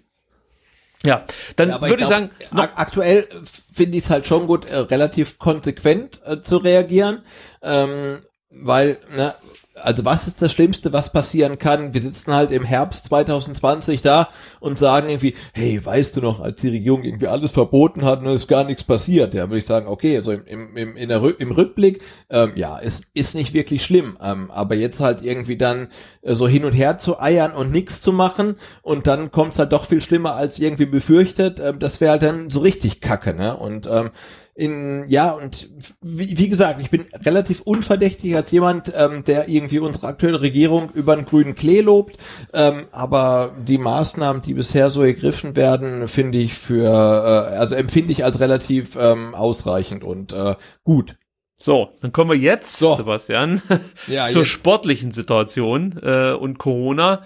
Ja, 1.05 1.27
dann 1.57 1.69
Ja, 1.69 1.81
würde 1.81 2.03
ich, 2.03 2.09
glaub, 2.09 2.09
sagen, 2.09 2.31
aktuell 2.51 3.29
finde 3.71 3.99
ich 3.99 4.05
es 4.05 4.11
halt 4.11 4.27
schon 4.27 4.47
gut, 4.47 4.65
äh, 4.65 4.77
relativ 4.77 5.39
konsequent 5.39 6.23
äh, 6.25 6.41
zu 6.41 6.57
reagieren, 6.57 7.21
ähm, 7.61 8.21
weil, 8.49 8.97
ne, 9.15 9.35
also 9.75 10.05
was 10.05 10.27
ist 10.27 10.41
das 10.41 10.53
Schlimmste, 10.53 10.93
was 10.93 11.13
passieren 11.13 11.59
kann? 11.59 11.95
Wir 11.95 12.01
sitzen 12.01 12.33
halt 12.33 12.51
im 12.53 12.65
Herbst 12.65 13.07
2020 13.07 14.03
da 14.03 14.29
und 14.61 14.79
sagen 14.79 15.09
irgendwie, 15.09 15.35
hey, 15.53 15.85
weißt 15.85 16.17
du 16.17 16.21
noch, 16.21 16.41
als 16.41 16.61
die 16.61 16.69
Regierung 16.69 17.03
irgendwie 17.03 17.27
alles 17.27 17.53
verboten 17.53 18.05
hat 18.05 18.21
und 18.21 18.29
es 18.29 18.43
ist 18.43 18.49
gar 18.49 18.65
nichts 18.65 18.85
passiert, 18.85 19.35
ja, 19.35 19.49
würde 19.49 19.59
ich 19.59 19.67
sagen, 19.67 19.89
okay, 19.89 20.17
also 20.17 20.33
im, 20.33 20.77
im, 20.77 20.97
im, 20.97 21.11
Rück, 21.11 21.41
im 21.41 21.51
Rückblick, 21.51 22.03
ähm, 22.31 22.53
ja, 22.55 22.79
es 22.81 23.03
ist 23.15 23.35
nicht 23.35 23.53
wirklich 23.53 23.85
schlimm, 23.85 24.17
ähm, 24.23 24.51
aber 24.53 24.77
jetzt 24.77 25.01
halt 25.01 25.23
irgendwie 25.23 25.57
dann 25.57 25.89
äh, 26.23 26.35
so 26.35 26.47
hin 26.47 26.65
und 26.65 26.73
her 26.73 26.99
zu 26.99 27.21
eiern 27.21 27.53
und 27.53 27.73
nichts 27.73 28.01
zu 28.01 28.13
machen 28.13 28.55
und 28.83 29.09
dann 29.09 29.33
kommt 29.33 29.55
es 29.55 29.59
halt 29.59 29.73
doch 29.73 29.87
viel 29.87 30.01
schlimmer 30.01 30.35
als 30.35 30.61
irgendwie 30.61 30.87
befürchtet, 30.87 31.59
ähm, 31.59 31.81
das 31.81 32.01
wäre 32.01 32.13
halt 32.13 32.23
dann 32.23 32.51
so 32.51 32.61
richtig 32.61 33.01
kacke, 33.01 33.35
ne? 33.35 33.57
Und 33.57 33.89
ähm, 33.91 34.11
in, 34.57 35.07
ja, 35.09 35.33
und 35.33 35.69
wie, 36.01 36.39
wie 36.39 36.49
gesagt, 36.49 36.79
ich 36.81 36.89
bin 36.91 37.05
relativ 37.25 37.63
unverdächtig 37.63 38.37
als 38.37 38.51
jemand, 38.53 38.93
ähm, 38.95 39.25
der 39.25 39.49
irgendwie 39.49 39.81
unsere 39.81 40.07
aktuelle 40.07 40.41
Regierung 40.41 40.91
über 40.95 41.17
den 41.17 41.25
grünen 41.25 41.55
Klee 41.57 41.81
lobt, 41.81 42.17
ähm, 42.53 42.85
aber 42.93 43.55
die 43.67 43.79
Maßnahmen, 43.79 44.43
die 44.43 44.55
bisher 44.55 44.91
so 44.91 45.03
ergriffen 45.03 45.57
werden, 45.57 46.07
finde 46.07 46.39
ich 46.39 46.55
für, 46.55 46.85
äh, 46.87 47.57
also 47.57 47.75
empfinde 47.75 48.13
ich 48.13 48.25
als 48.25 48.39
relativ 48.39 48.97
ähm, 48.97 49.35
ausreichend 49.35 50.05
und 50.05 50.33
äh, 50.33 50.55
gut. 50.85 51.17
so, 51.57 51.89
dann 52.01 52.13
kommen 52.13 52.31
wir 52.31 52.39
jetzt, 52.39 52.77
So. 52.79 52.95
Sebastian, 52.97 53.61
Ja, 54.07 54.29
zur 54.29 54.43
jetzt. 54.43 54.51
sportlichen 54.51 55.11
Situation 55.11 55.99
äh, 56.01 56.33
und 56.33 56.59
Corona. 56.59 57.23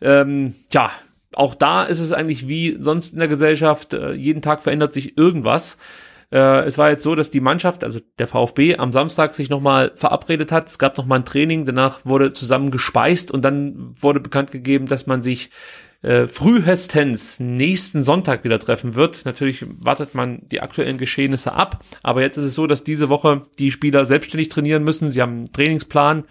Ähm, 0.00 0.54
ja, 0.72 0.90
auch 1.34 1.54
da 1.54 1.84
ist 1.84 2.00
es 2.00 2.12
eigentlich 2.12 2.48
wie 2.48 2.78
sonst 2.80 3.12
in 3.12 3.18
der 3.18 3.28
Gesellschaft, 3.28 3.92
äh, 3.92 4.12
jeden 4.12 4.40
Tag 4.40 4.62
verändert 4.62 4.94
sich 4.94 5.18
irgendwas. 5.18 5.76
Äh, 6.32 6.64
es 6.64 6.76
war 6.78 6.90
jetzt 6.90 7.02
so, 7.02 7.14
dass 7.14 7.30
die 7.30 7.40
Mannschaft, 7.40 7.84
also 7.84 8.00
der 8.18 8.28
VfB, 8.28 8.76
am 8.76 8.92
Samstag 8.92 9.34
sich 9.34 9.48
nochmal 9.48 9.92
verabredet 9.94 10.52
hat. 10.52 10.68
Es 10.68 10.78
gab 10.78 10.98
nochmal 10.98 11.20
ein 11.20 11.24
Training, 11.24 11.64
danach 11.64 12.00
wurde 12.04 12.32
zusammen 12.32 12.70
gespeist 12.70 13.30
und 13.30 13.44
dann 13.44 13.94
wurde 14.00 14.20
bekannt 14.20 14.50
gegeben, 14.50 14.86
dass 14.86 15.06
man 15.06 15.22
sich 15.22 15.50
äh, 16.02 16.26
frühestens 16.26 17.40
nächsten 17.40 18.02
Sonntag 18.02 18.44
wieder 18.44 18.58
treffen 18.58 18.94
wird. 18.94 19.24
Natürlich 19.24 19.64
wartet 19.80 20.14
man 20.14 20.42
die 20.50 20.60
aktuellen 20.60 20.98
Geschehnisse 20.98 21.52
ab, 21.52 21.84
aber 22.02 22.22
jetzt 22.22 22.36
ist 22.36 22.44
es 22.44 22.54
so, 22.54 22.66
dass 22.66 22.84
diese 22.84 23.08
Woche 23.08 23.42
die 23.58 23.70
Spieler 23.70 24.04
selbstständig 24.04 24.48
trainieren 24.48 24.84
müssen. 24.84 25.10
Sie 25.10 25.22
haben 25.22 25.32
einen 25.32 25.52
Trainingsplan. 25.52 26.24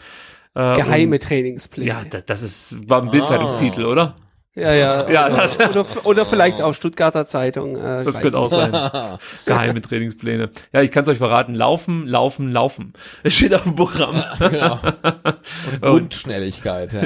Äh, 0.53 0.75
Geheime 0.75 1.15
und- 1.15 1.23
Trainingspläne. 1.23 1.87
Ja, 1.89 2.03
das, 2.09 2.25
das 2.25 2.41
ist, 2.41 2.89
war 2.89 3.01
ein 3.01 3.11
Bildzeitungstitel, 3.11 3.85
oder? 3.85 4.15
Ja, 4.55 4.73
ja. 4.73 5.09
Ja, 5.09 5.27
oder, 5.27 5.37
das- 5.37 5.59
oder, 5.59 5.85
oder 6.03 6.25
vielleicht 6.25 6.61
auch 6.61 6.73
Stuttgarter 6.73 7.25
Zeitung. 7.25 7.75
Äh, 7.75 8.03
Das 8.03 8.19
könnte 8.19 8.37
auch 8.37 8.49
sein. 8.49 8.71
Geheime 9.45 9.81
Trainingspläne. 9.81 10.49
Ja, 10.73 10.81
ich 10.81 10.91
kann 10.91 11.03
es 11.03 11.09
euch 11.09 11.17
verraten. 11.17 11.53
Laufen, 11.55 12.07
laufen, 12.07 12.51
laufen. 12.51 12.93
Es 13.23 13.35
steht 13.35 13.53
auf 13.53 13.63
dem 13.63 13.75
Programm. 13.75 14.23
Genau. 14.39 14.79
Und 15.81 15.81
Grundschnelligkeit, 15.81 16.91
ja. 16.93 17.01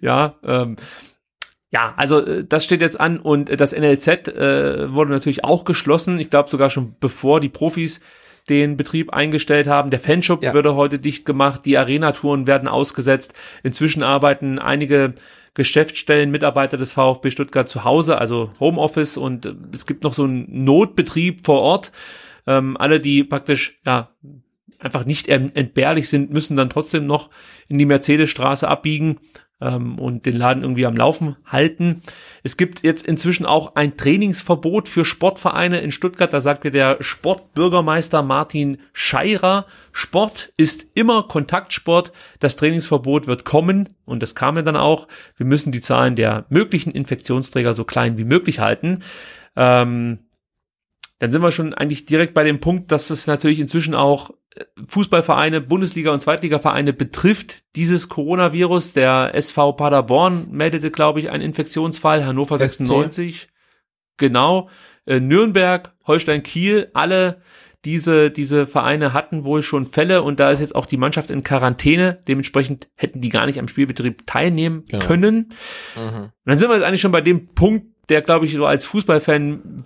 ja, 0.00 0.34
ähm, 0.62 0.76
ja, 1.70 1.92
also 1.96 2.24
äh, 2.24 2.44
das 2.44 2.64
steht 2.64 2.80
jetzt 2.80 3.00
an 3.00 3.18
und 3.18 3.50
äh, 3.50 3.56
das 3.56 3.72
NLZ 3.72 4.28
äh, 4.28 4.92
wurde 4.94 5.10
natürlich 5.10 5.42
auch 5.44 5.64
geschlossen. 5.64 6.20
Ich 6.20 6.30
glaube 6.30 6.48
sogar 6.48 6.70
schon 6.70 6.94
bevor 7.00 7.40
die 7.40 7.48
Profis 7.48 8.00
den 8.48 8.76
Betrieb 8.76 9.12
eingestellt 9.12 9.66
haben. 9.66 9.90
Der 9.90 10.00
Fanshop 10.00 10.42
ja. 10.42 10.54
würde 10.54 10.76
heute 10.76 10.98
dicht 10.98 11.24
gemacht, 11.24 11.62
die 11.64 11.76
Arena-Touren 11.78 12.46
werden 12.46 12.68
ausgesetzt. 12.68 13.32
Inzwischen 13.62 14.02
arbeiten 14.02 14.58
einige 14.58 15.14
Geschäftsstellen, 15.54 16.30
Mitarbeiter 16.30 16.76
des 16.76 16.92
VfB 16.92 17.30
Stuttgart 17.30 17.68
zu 17.68 17.84
Hause, 17.84 18.18
also 18.18 18.52
Homeoffice 18.60 19.16
und 19.16 19.46
äh, 19.46 19.54
es 19.72 19.86
gibt 19.86 20.04
noch 20.04 20.14
so 20.14 20.24
einen 20.24 20.64
Notbetrieb 20.64 21.44
vor 21.44 21.60
Ort. 21.60 21.92
Ähm, 22.46 22.76
alle, 22.76 23.00
die 23.00 23.24
praktisch 23.24 23.80
ja 23.86 24.10
einfach 24.78 25.06
nicht 25.06 25.28
entbehrlich 25.28 26.10
sind, 26.10 26.30
müssen 26.30 26.56
dann 26.56 26.68
trotzdem 26.68 27.06
noch 27.06 27.30
in 27.68 27.78
die 27.78 27.86
Mercedesstraße 27.86 28.68
abbiegen 28.68 29.18
ähm, 29.64 29.98
und 29.98 30.26
den 30.26 30.36
Laden 30.36 30.62
irgendwie 30.62 30.86
am 30.86 30.96
Laufen 30.96 31.36
halten. 31.46 32.02
Es 32.42 32.56
gibt 32.56 32.84
jetzt 32.84 33.06
inzwischen 33.06 33.46
auch 33.46 33.74
ein 33.74 33.96
Trainingsverbot 33.96 34.88
für 34.88 35.04
Sportvereine 35.04 35.80
in 35.80 35.90
Stuttgart. 35.90 36.32
Da 36.32 36.40
sagte 36.40 36.70
der 36.70 36.98
Sportbürgermeister 37.00 38.22
Martin 38.22 38.78
Scheirer, 38.92 39.66
Sport 39.92 40.52
ist 40.56 40.86
immer 40.94 41.24
Kontaktsport. 41.24 42.12
Das 42.38 42.56
Trainingsverbot 42.56 43.26
wird 43.26 43.44
kommen 43.44 43.88
und 44.04 44.22
das 44.22 44.34
kam 44.34 44.56
ja 44.56 44.62
dann 44.62 44.76
auch. 44.76 45.08
Wir 45.36 45.46
müssen 45.46 45.72
die 45.72 45.80
Zahlen 45.80 46.16
der 46.16 46.44
möglichen 46.50 46.92
Infektionsträger 46.92 47.72
so 47.72 47.84
klein 47.84 48.18
wie 48.18 48.24
möglich 48.24 48.60
halten. 48.60 49.00
Ähm, 49.56 50.18
dann 51.24 51.32
sind 51.32 51.40
wir 51.40 51.50
schon 51.52 51.72
eigentlich 51.72 52.04
direkt 52.04 52.34
bei 52.34 52.44
dem 52.44 52.60
Punkt, 52.60 52.92
dass 52.92 53.08
es 53.08 53.26
natürlich 53.26 53.58
inzwischen 53.58 53.94
auch 53.94 54.30
Fußballvereine, 54.88 55.62
Bundesliga 55.62 56.12
und 56.12 56.20
Zweitligavereine 56.20 56.92
betrifft 56.92 57.64
dieses 57.76 58.10
Coronavirus. 58.10 58.92
Der 58.92 59.30
SV 59.32 59.72
Paderborn 59.72 60.48
meldete, 60.50 60.90
glaube 60.90 61.20
ich, 61.20 61.30
einen 61.30 61.42
Infektionsfall, 61.42 62.26
Hannover 62.26 62.58
96. 62.58 63.48
Genau. 64.18 64.68
Äh, 65.06 65.20
Nürnberg, 65.20 65.94
Holstein 66.06 66.42
Kiel, 66.42 66.90
alle 66.92 67.40
diese, 67.86 68.30
diese 68.30 68.66
Vereine 68.66 69.14
hatten 69.14 69.44
wohl 69.44 69.62
schon 69.62 69.86
Fälle 69.86 70.22
und 70.22 70.40
da 70.40 70.50
ist 70.50 70.60
jetzt 70.60 70.74
auch 70.74 70.84
die 70.84 70.98
Mannschaft 70.98 71.30
in 71.30 71.42
Quarantäne. 71.42 72.18
Dementsprechend 72.28 72.88
hätten 72.96 73.22
die 73.22 73.30
gar 73.30 73.46
nicht 73.46 73.58
am 73.58 73.68
Spielbetrieb 73.68 74.26
teilnehmen 74.26 74.84
genau. 74.90 75.06
können. 75.06 75.52
Mhm. 75.96 76.24
Und 76.24 76.32
dann 76.44 76.58
sind 76.58 76.68
wir 76.68 76.76
jetzt 76.76 76.84
eigentlich 76.84 77.00
schon 77.00 77.12
bei 77.12 77.22
dem 77.22 77.54
Punkt, 77.54 77.93
der, 78.08 78.22
glaube 78.22 78.46
ich, 78.46 78.54
so 78.54 78.66
als 78.66 78.84
Fußballfan 78.84 79.82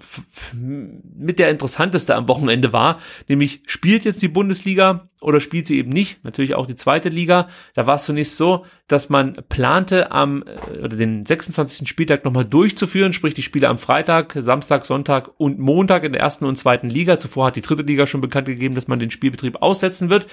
mit 0.53 1.39
der 1.39 1.51
interessanteste 1.51 2.15
am 2.15 2.29
Wochenende 2.29 2.73
war. 2.73 2.99
Nämlich, 3.29 3.63
spielt 3.67 4.05
jetzt 4.05 4.23
die 4.23 4.29
Bundesliga 4.29 5.05
oder 5.21 5.41
spielt 5.41 5.67
sie 5.67 5.79
eben 5.79 5.91
nicht? 5.91 6.25
Natürlich 6.25 6.55
auch 6.55 6.67
die 6.67 6.75
zweite 6.75 7.09
Liga. 7.09 7.49
Da 7.75 7.87
war 7.87 7.97
es 7.97 8.05
zunächst 8.05 8.37
so, 8.37 8.65
dass 8.87 9.09
man 9.09 9.37
plante, 9.49 10.11
am 10.13 10.45
äh, 10.45 10.79
oder 10.79 10.97
den 10.97 11.25
26. 11.25 11.89
Spieltag 11.89 12.25
nochmal 12.25 12.45
durchzuführen, 12.45 13.13
sprich 13.13 13.35
die 13.35 13.43
Spiele 13.43 13.69
am 13.69 13.79
Freitag, 13.79 14.37
Samstag, 14.39 14.85
Sonntag 14.85 15.31
und 15.39 15.59
Montag 15.59 16.05
in 16.05 16.13
der 16.13 16.21
ersten 16.21 16.45
und 16.45 16.57
zweiten 16.57 16.89
Liga. 16.89 17.19
Zuvor 17.19 17.47
hat 17.47 17.57
die 17.57 17.63
dritte 17.63 17.83
Liga 17.83 18.07
schon 18.07 18.21
bekannt 18.21 18.47
gegeben, 18.47 18.75
dass 18.75 18.89
man 18.89 18.99
den 18.99 19.11
Spielbetrieb 19.11 19.63
aussetzen 19.63 20.11
wird. 20.11 20.27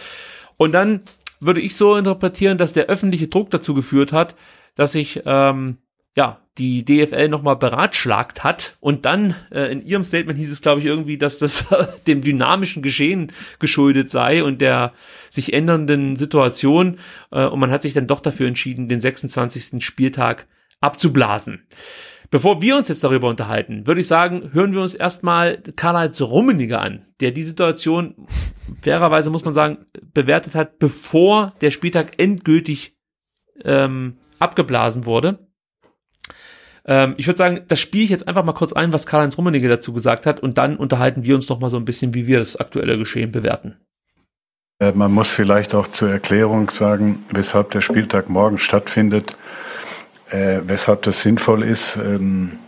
Und 0.57 0.74
dann 0.74 1.02
würde 1.40 1.62
ich 1.62 1.76
so 1.76 1.95
interpretieren, 1.95 2.57
dass 2.57 2.74
der 2.74 2.86
öffentliche 2.86 3.28
Druck 3.28 3.49
dazu 3.49 3.74
geführt 3.74 4.14
hat, 4.14 4.36
dass 4.76 4.94
sich 4.94 5.22
ähm, 5.26 5.78
ja, 6.16 6.42
die 6.58 6.86
DFL 6.86 7.28
nochmal 7.28 7.58
beratschlagt 7.58 8.46
hat 8.46 8.78
und 8.80 9.04
dann 9.06 9.36
äh, 9.52 9.72
in 9.72 9.86
ihrem 9.86 10.06
Statement 10.06 10.40
hieß 10.40 10.52
es, 10.52 10.62
glaube 10.62 10.80
ich, 10.80 10.86
irgendwie, 10.86 11.18
dass 11.18 11.40
das 11.40 11.66
dem 12.08 12.22
dynamischen 12.22 12.82
Geschehen 12.82 13.32
geschuldet 13.60 14.10
sei 14.10 14.44
und 14.44 14.62
der 14.62 14.94
sich 15.30 15.54
ändernden 15.54 16.16
Situation 16.16 17.00
äh, 17.32 17.46
und 17.46 17.60
man 17.60 17.72
hat 17.72 17.82
sich 17.82 17.94
dann 17.94 18.08
doch 18.08 18.22
dafür 18.22 18.48
entschieden, 18.48 18.88
den 18.88 19.02
26. 19.02 19.84
Spieltag 19.84 20.48
abzublasen. 20.80 21.66
Bevor 22.32 22.62
wir 22.62 22.76
uns 22.76 22.88
jetzt 22.88 23.04
darüber 23.04 23.30
unterhalten, 23.30 23.86
würde 23.86 24.02
ich 24.02 24.08
sagen, 24.08 24.52
hören 24.54 24.74
wir 24.74 24.82
uns 24.82 24.96
erstmal 24.96 25.58
Karl-Heinz 25.76 26.22
Rummeniger 26.22 26.82
an, 26.82 27.06
der 27.20 27.32
die 27.32 27.44
Situation 27.44 28.16
fairerweise, 28.82 29.30
muss 29.30 29.46
man 29.46 29.54
sagen, 29.54 29.86
bewertet 30.14 30.56
hat, 30.56 30.80
bevor 30.80 31.54
der 31.62 31.72
Spieltag 31.72 32.14
endgültig 32.18 32.98
ähm, 33.64 34.18
abgeblasen 34.40 35.06
wurde. 35.06 35.44
Ähm, 36.88 37.16
ich 37.18 37.28
würde 37.28 37.38
sagen, 37.38 37.62
das 37.68 37.80
spiele 37.80 38.03
ich 38.03 38.10
jetzt 38.10 38.28
einfach 38.28 38.44
mal 38.44 38.53
kurz 38.53 38.74
ein, 38.74 38.94
was 38.94 39.07
Karl-Heinz 39.07 39.38
Rummenigge 39.38 39.68
dazu 39.68 39.94
gesagt 39.94 40.26
hat 40.26 40.40
und 40.40 40.57
dann 40.57 40.78
unterhalten 40.78 41.24
wir 41.24 41.36
uns 41.36 41.49
noch 41.49 41.60
mal 41.60 41.70
so 41.70 41.78
ein 41.78 41.86
bisschen, 41.86 42.14
wie 42.14 42.28
wir 42.28 42.40
das 42.40 42.56
aktuelle 42.56 42.98
Geschehen 42.98 43.32
bewerten. 43.32 43.76
Äh, 44.80 44.91
man 44.91 45.12
muss 45.12 45.30
vielleicht 45.30 45.74
auch 45.74 45.88
zur 45.88 46.10
Erklärung 46.12 46.70
sagen, 46.70 47.26
weshalb 47.32 47.72
der 47.72 47.82
Spieltag 47.82 48.30
morgen 48.30 48.57
stattfindet, 48.57 49.36
äh, 50.30 50.62
weshalb 50.66 51.02
das 51.03 51.22
sinnvoll 51.22 51.64
ist. 51.64 51.98
Ähm, 51.98 52.60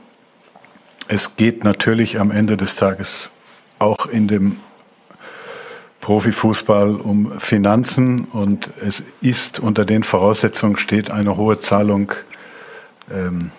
es 1.07 1.35
geht 1.35 1.63
natürlich 1.63 2.19
am 2.19 2.31
Ende 2.31 2.57
des 2.57 2.75
Tages 2.75 3.31
auch 3.79 4.07
in 4.07 4.27
dem 4.27 4.57
Profifußball 6.01 6.95
um 6.95 7.39
Finanzen 7.39 8.25
und 8.25 8.71
es 8.79 9.03
ist 9.21 9.59
unter 9.59 9.83
den 9.83 10.03
Voraussetzungen 10.03 10.77
steht 10.77 11.11
eine 11.11 11.37
hohe 11.37 11.59
Zahlung 11.59 12.13
ähm, 13.11 13.51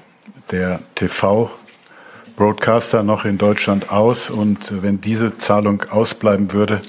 der 0.50 0.80
TV-Broadcaster 0.94 3.02
noch 3.02 3.24
in 3.24 3.38
Deutschland 3.38 3.90
aus. 3.90 4.30
Und 4.30 4.82
wenn 4.82 5.00
diese 5.00 5.36
Zahlung 5.36 5.84
ausbleiben 5.90 6.52
würde, 6.52 6.80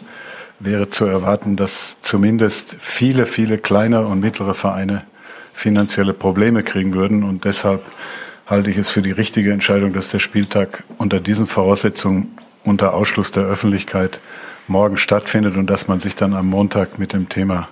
wäre 0.60 0.90
zu 0.90 1.06
erwarten, 1.06 1.56
dass 1.56 1.98
zumindest 2.02 2.76
viele, 2.80 3.26
viele 3.26 3.58
kleine 3.58 4.06
und 4.06 4.20
mittlere 4.20 4.54
Vereine 4.54 5.04
finanzielle 5.54 6.14
Probleme 6.14 6.64
kriegen 6.64 6.94
würden. 6.94 7.24
Und 7.24 7.46
deshalb 7.46 7.82
halte 8.46 8.72
ich 8.72 8.78
es 8.78 8.90
für 8.90 9.02
die 9.02 9.12
richtige 9.12 9.52
Entscheidung, 9.52 9.94
dass 9.94 10.10
der 10.10 10.20
Spieltag 10.20 10.84
unter 10.98 11.20
diesen 11.20 11.46
Voraussetzungen 11.46 12.38
unter 12.64 12.94
Ausschluss 12.94 13.32
der 13.32 13.44
Öffentlichkeit 13.44 14.20
morgen 14.68 14.98
stattfindet 14.98 15.56
und 15.56 15.68
dass 15.68 15.88
man 15.88 16.00
sich 16.00 16.16
dann 16.16 16.34
am 16.34 16.48
Montag 16.48 17.00
mit 17.00 17.14
dem 17.14 17.30
Thema 17.30 17.70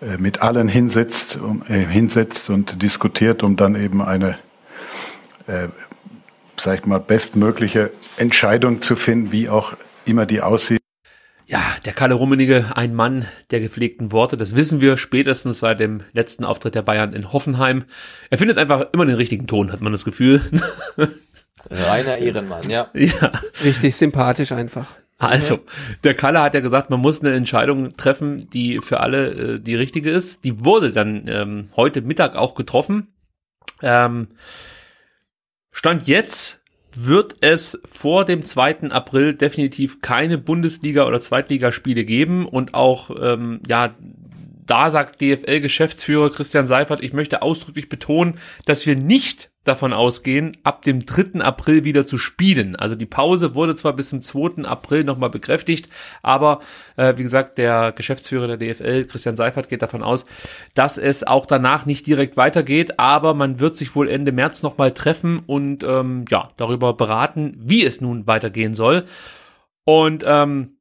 äh, 0.00 0.16
mit 0.18 0.42
allen 0.42 0.68
hinsetzt, 0.68 1.36
um, 1.36 1.62
äh, 1.68 1.84
hinsetzt 1.84 2.50
und 2.50 2.82
diskutiert, 2.82 3.42
um 3.42 3.56
dann 3.56 3.74
eben 3.74 4.02
eine 4.02 4.38
äh, 5.50 5.68
sag 6.58 6.80
ich 6.80 6.86
mal, 6.86 6.98
bestmögliche 6.98 7.90
Entscheidung 8.16 8.82
zu 8.82 8.96
finden, 8.96 9.32
wie 9.32 9.48
auch 9.48 9.74
immer 10.04 10.26
die 10.26 10.40
aussieht. 10.40 10.80
Ja, 11.46 11.60
der 11.84 11.92
Kalle 11.92 12.14
Rummenigge, 12.14 12.66
ein 12.76 12.94
Mann 12.94 13.26
der 13.50 13.58
gepflegten 13.58 14.12
Worte, 14.12 14.36
das 14.36 14.54
wissen 14.54 14.80
wir 14.80 14.96
spätestens 14.96 15.58
seit 15.58 15.80
dem 15.80 16.02
letzten 16.12 16.44
Auftritt 16.44 16.76
der 16.76 16.82
Bayern 16.82 17.12
in 17.12 17.32
Hoffenheim. 17.32 17.84
Er 18.30 18.38
findet 18.38 18.56
einfach 18.56 18.86
immer 18.92 19.04
den 19.04 19.16
richtigen 19.16 19.48
Ton, 19.48 19.72
hat 19.72 19.80
man 19.80 19.92
das 19.92 20.04
Gefühl. 20.04 20.42
Reiner 21.70 22.18
Ehrenmann, 22.18 22.70
ja. 22.70 22.88
Ja. 22.94 23.32
Richtig 23.64 23.96
sympathisch 23.96 24.52
einfach. 24.52 24.96
Also, 25.18 25.60
der 26.04 26.14
Kalle 26.14 26.40
hat 26.40 26.54
ja 26.54 26.60
gesagt, 26.60 26.88
man 26.88 27.00
muss 27.00 27.20
eine 27.20 27.34
Entscheidung 27.34 27.96
treffen, 27.96 28.48
die 28.48 28.78
für 28.78 29.00
alle 29.00 29.30
äh, 29.30 29.60
die 29.60 29.74
richtige 29.74 30.10
ist. 30.10 30.44
Die 30.44 30.64
wurde 30.64 30.92
dann 30.92 31.26
ähm, 31.28 31.68
heute 31.76 32.00
Mittag 32.00 32.36
auch 32.36 32.54
getroffen. 32.54 33.08
Ähm, 33.82 34.28
Stand 35.72 36.06
jetzt 36.06 36.60
wird 36.94 37.36
es 37.40 37.80
vor 37.90 38.24
dem 38.24 38.42
2. 38.42 38.90
April 38.90 39.34
definitiv 39.34 40.00
keine 40.00 40.38
Bundesliga- 40.38 41.06
oder 41.06 41.20
Zweitligaspiele 41.20 42.04
geben 42.04 42.46
und 42.46 42.74
auch, 42.74 43.10
ähm, 43.20 43.60
ja, 43.66 43.94
da 44.70 44.88
sagt 44.88 45.20
DFL-Geschäftsführer 45.20 46.30
Christian 46.30 46.68
Seifert, 46.68 47.02
ich 47.02 47.12
möchte 47.12 47.42
ausdrücklich 47.42 47.88
betonen, 47.88 48.34
dass 48.66 48.86
wir 48.86 48.94
nicht 48.94 49.50
davon 49.64 49.92
ausgehen, 49.92 50.56
ab 50.62 50.82
dem 50.82 51.04
3. 51.04 51.40
April 51.40 51.84
wieder 51.84 52.06
zu 52.06 52.18
spielen. 52.18 52.76
Also 52.76 52.94
die 52.94 53.06
Pause 53.06 53.54
wurde 53.54 53.74
zwar 53.74 53.94
bis 53.94 54.10
zum 54.10 54.22
2. 54.22 54.64
April 54.64 55.02
nochmal 55.04 55.28
bekräftigt, 55.28 55.88
aber 56.22 56.60
äh, 56.96 57.14
wie 57.16 57.24
gesagt, 57.24 57.58
der 57.58 57.92
Geschäftsführer 57.92 58.56
der 58.56 58.74
DFL, 58.74 59.06
Christian 59.06 59.36
Seifert, 59.36 59.68
geht 59.68 59.82
davon 59.82 60.02
aus, 60.02 60.24
dass 60.74 60.98
es 60.98 61.26
auch 61.26 61.46
danach 61.46 61.84
nicht 61.84 62.06
direkt 62.06 62.36
weitergeht, 62.36 62.98
aber 62.98 63.34
man 63.34 63.58
wird 63.58 63.76
sich 63.76 63.94
wohl 63.96 64.08
Ende 64.08 64.30
März 64.30 64.62
nochmal 64.62 64.92
treffen 64.92 65.42
und 65.46 65.82
ähm, 65.82 66.26
ja, 66.30 66.50
darüber 66.56 66.94
beraten, 66.94 67.54
wie 67.58 67.84
es 67.84 68.00
nun 68.00 68.26
weitergehen 68.28 68.72
soll. 68.72 69.04
Und 69.84 70.24
ähm, 70.26 70.76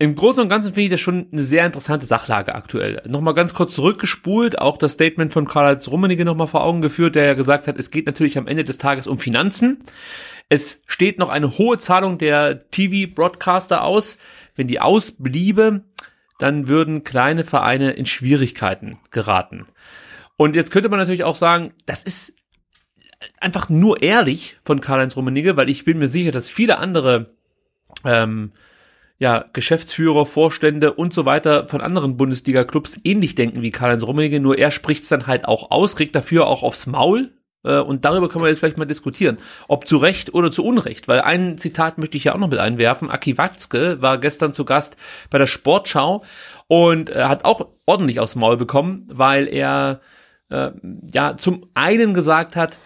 im 0.00 0.14
Großen 0.14 0.42
und 0.42 0.48
Ganzen 0.48 0.72
finde 0.72 0.84
ich 0.84 0.90
das 0.90 1.00
schon 1.00 1.26
eine 1.30 1.42
sehr 1.42 1.66
interessante 1.66 2.06
Sachlage 2.06 2.54
aktuell. 2.54 3.02
Nochmal 3.06 3.34
ganz 3.34 3.52
kurz 3.52 3.74
zurückgespult, 3.74 4.58
auch 4.58 4.78
das 4.78 4.92
Statement 4.92 5.30
von 5.30 5.46
Karl-Heinz 5.46 5.88
Rummenigge 5.88 6.24
nochmal 6.24 6.46
vor 6.46 6.64
Augen 6.64 6.80
geführt, 6.80 7.16
der 7.16 7.26
ja 7.26 7.34
gesagt 7.34 7.66
hat, 7.66 7.78
es 7.78 7.90
geht 7.90 8.06
natürlich 8.06 8.38
am 8.38 8.46
Ende 8.46 8.64
des 8.64 8.78
Tages 8.78 9.06
um 9.06 9.18
Finanzen. 9.18 9.84
Es 10.48 10.82
steht 10.86 11.18
noch 11.18 11.28
eine 11.28 11.58
hohe 11.58 11.76
Zahlung 11.76 12.16
der 12.16 12.70
TV-Broadcaster 12.70 13.84
aus. 13.84 14.16
Wenn 14.56 14.68
die 14.68 14.80
ausbliebe, 14.80 15.82
dann 16.38 16.66
würden 16.66 17.04
kleine 17.04 17.44
Vereine 17.44 17.90
in 17.90 18.06
Schwierigkeiten 18.06 18.98
geraten. 19.10 19.66
Und 20.38 20.56
jetzt 20.56 20.70
könnte 20.70 20.88
man 20.88 20.98
natürlich 20.98 21.24
auch 21.24 21.36
sagen, 21.36 21.74
das 21.84 22.02
ist 22.04 22.32
einfach 23.38 23.68
nur 23.68 24.02
ehrlich 24.02 24.56
von 24.64 24.80
Karl-Heinz 24.80 25.14
Rummenigge, 25.14 25.58
weil 25.58 25.68
ich 25.68 25.84
bin 25.84 25.98
mir 25.98 26.08
sicher, 26.08 26.32
dass 26.32 26.48
viele 26.48 26.78
andere 26.78 27.34
ähm, 28.06 28.52
ja, 29.20 29.44
Geschäftsführer, 29.52 30.26
Vorstände 30.26 30.94
und 30.94 31.14
so 31.14 31.26
weiter 31.26 31.68
von 31.68 31.80
anderen 31.80 32.16
Bundesliga-Clubs 32.16 33.00
ähnlich 33.04 33.36
denken 33.36 33.62
wie 33.62 33.70
Karl-Heinz 33.70 34.02
Rummenigge, 34.02 34.40
nur 34.40 34.58
er 34.58 34.72
spricht's 34.72 35.08
dann 35.08 35.28
halt 35.28 35.44
auch 35.44 35.70
aus, 35.70 35.94
kriegt 35.94 36.16
dafür 36.16 36.48
auch 36.48 36.64
aufs 36.64 36.86
Maul, 36.86 37.30
Äh, 37.62 37.80
und 37.80 38.04
darüber 38.04 38.28
können 38.28 38.44
wir 38.44 38.48
jetzt 38.48 38.60
vielleicht 38.60 38.78
mal 38.78 38.86
diskutieren. 38.86 39.38
Ob 39.68 39.86
zu 39.86 39.98
Recht 39.98 40.32
oder 40.34 40.50
zu 40.50 40.64
Unrecht. 40.64 41.08
Weil 41.08 41.20
ein 41.20 41.58
Zitat 41.58 41.98
möchte 41.98 42.16
ich 42.16 42.24
ja 42.24 42.34
auch 42.34 42.38
noch 42.38 42.48
mit 42.48 42.58
einwerfen. 42.58 43.10
Aki 43.10 43.36
Watzke 43.36 44.00
war 44.00 44.18
gestern 44.18 44.52
zu 44.52 44.64
Gast 44.64 44.96
bei 45.30 45.38
der 45.38 45.46
Sportschau 45.46 46.24
und 46.68 47.10
äh, 47.10 47.24
hat 47.24 47.44
auch 47.44 47.68
ordentlich 47.86 48.20
aufs 48.20 48.34
Maul 48.34 48.56
bekommen, 48.56 49.06
weil 49.12 49.46
er 49.46 50.00
äh, 50.48 50.70
ja 51.12 51.36
zum 51.36 51.66
einen 51.74 52.14
gesagt 52.14 52.56
hat, 52.56 52.78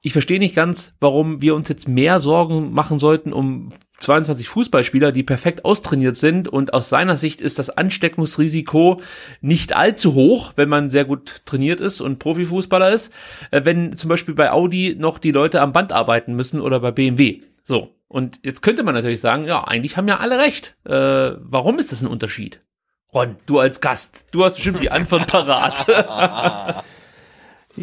ich 0.00 0.12
verstehe 0.12 0.38
nicht 0.38 0.54
ganz, 0.54 0.94
warum 1.00 1.42
wir 1.42 1.54
uns 1.54 1.68
jetzt 1.68 1.88
mehr 1.88 2.18
Sorgen 2.20 2.72
machen 2.72 2.98
sollten 2.98 3.32
um 3.32 3.70
22 4.00 4.48
Fußballspieler, 4.48 5.12
die 5.12 5.22
perfekt 5.22 5.64
austrainiert 5.64 6.16
sind 6.16 6.48
und 6.48 6.72
aus 6.72 6.88
seiner 6.88 7.16
Sicht 7.16 7.40
ist 7.40 7.58
das 7.58 7.70
Ansteckungsrisiko 7.70 9.00
nicht 9.40 9.74
allzu 9.74 10.14
hoch, 10.14 10.52
wenn 10.56 10.68
man 10.68 10.90
sehr 10.90 11.04
gut 11.04 11.42
trainiert 11.44 11.80
ist 11.80 12.00
und 12.00 12.18
Profifußballer 12.18 12.90
ist, 12.90 13.12
äh, 13.50 13.62
wenn 13.64 13.96
zum 13.96 14.08
Beispiel 14.08 14.34
bei 14.34 14.52
Audi 14.52 14.94
noch 14.98 15.18
die 15.18 15.32
Leute 15.32 15.60
am 15.60 15.72
Band 15.72 15.92
arbeiten 15.92 16.34
müssen 16.34 16.60
oder 16.60 16.80
bei 16.80 16.92
BMW. 16.92 17.40
So. 17.64 17.94
Und 18.06 18.40
jetzt 18.42 18.62
könnte 18.62 18.84
man 18.84 18.94
natürlich 18.94 19.20
sagen, 19.20 19.44
ja, 19.44 19.64
eigentlich 19.64 19.98
haben 19.98 20.08
ja 20.08 20.16
alle 20.16 20.38
recht. 20.38 20.76
Äh, 20.86 20.92
warum 21.40 21.78
ist 21.78 21.92
das 21.92 22.00
ein 22.00 22.08
Unterschied? 22.08 22.62
Ron, 23.12 23.36
du 23.46 23.58
als 23.58 23.80
Gast, 23.80 24.24
du 24.30 24.44
hast 24.44 24.54
bestimmt 24.54 24.80
die 24.82 24.90
Antwort 24.90 25.26
parat. 25.26 25.84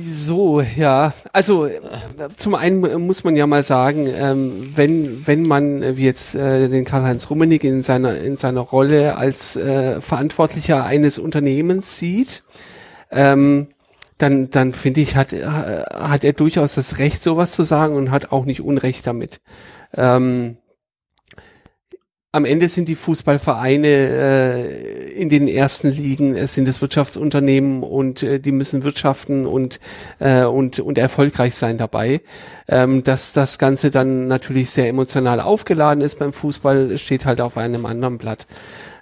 So, 0.04 0.62
ja. 0.62 1.14
Also 1.32 1.70
zum 2.36 2.56
einen 2.56 3.06
muss 3.06 3.24
man 3.24 3.36
ja 3.36 3.48
mal 3.48 3.64
sagen, 3.64 4.08
ähm, 4.08 4.72
wenn 4.76 5.26
wenn 5.26 5.44
man 5.44 5.82
äh, 5.82 5.98
wie 5.98 6.06
jetzt 6.06 6.36
äh, 6.36 6.68
den 6.68 6.86
Karl-Heinz 6.86 7.30
Rummenig 7.30 7.64
in 7.64 7.84
seiner 7.84 8.18
in 8.18 8.36
seiner 8.36 8.62
Rolle 8.62 9.16
als 9.18 9.56
äh, 9.56 10.02
Verantwortlicher 10.02 10.84
eines 10.86 11.18
Unternehmens 11.20 11.98
sieht, 11.98 12.44
ähm, 13.12 13.68
dann 14.18 14.50
dann 14.50 14.74
finde 14.74 15.02
ich 15.02 15.16
hat 15.16 15.32
hat 15.34 16.24
er 16.24 16.34
durchaus 16.34 16.76
das 16.76 16.98
Recht 16.98 17.24
sowas 17.24 17.52
zu 17.52 17.64
sagen 17.64 17.96
und 17.96 18.12
hat 18.12 18.32
auch 18.32 18.46
nicht 18.46 18.62
Unrecht 18.62 19.08
damit. 19.08 19.40
Ähm, 19.96 20.58
am 22.36 22.44
Ende 22.44 22.68
sind 22.68 22.90
die 22.90 22.96
Fußballvereine 22.96 23.88
äh, 23.88 25.12
in 25.14 25.30
den 25.30 25.48
ersten 25.48 25.90
Ligen, 25.90 26.36
es 26.36 26.54
sind 26.54 26.68
das 26.68 26.82
Wirtschaftsunternehmen 26.82 27.82
und 27.82 28.24
äh, 28.24 28.42
die 28.42 28.52
müssen 28.52 28.84
wirtschaften 28.84 29.46
und, 29.46 29.80
äh, 30.20 30.44
und, 30.44 30.82
und 30.82 30.98
erfolgreich 30.98 31.56
sein 31.56 31.78
dabei. 31.78 32.20
Ähm, 32.68 33.06
dass 33.06 33.32
das 33.32 33.58
Ganze 33.58 33.90
dann 33.90 34.28
natürlich 34.28 34.72
sehr 34.72 34.90
emotional 34.90 35.40
aufgeladen 35.40 36.04
ist 36.04 36.20
beim 36.20 36.34
Fußball, 36.34 36.98
steht 36.98 37.26
halt 37.26 37.40
auf 37.40 37.56
einem 37.56 37.86
anderen 37.86 38.18
Blatt. 38.18 38.48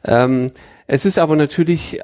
Ähm, 0.05 0.51
es 0.85 1.05
ist 1.05 1.17
aber 1.17 1.35
natürlich 1.35 2.01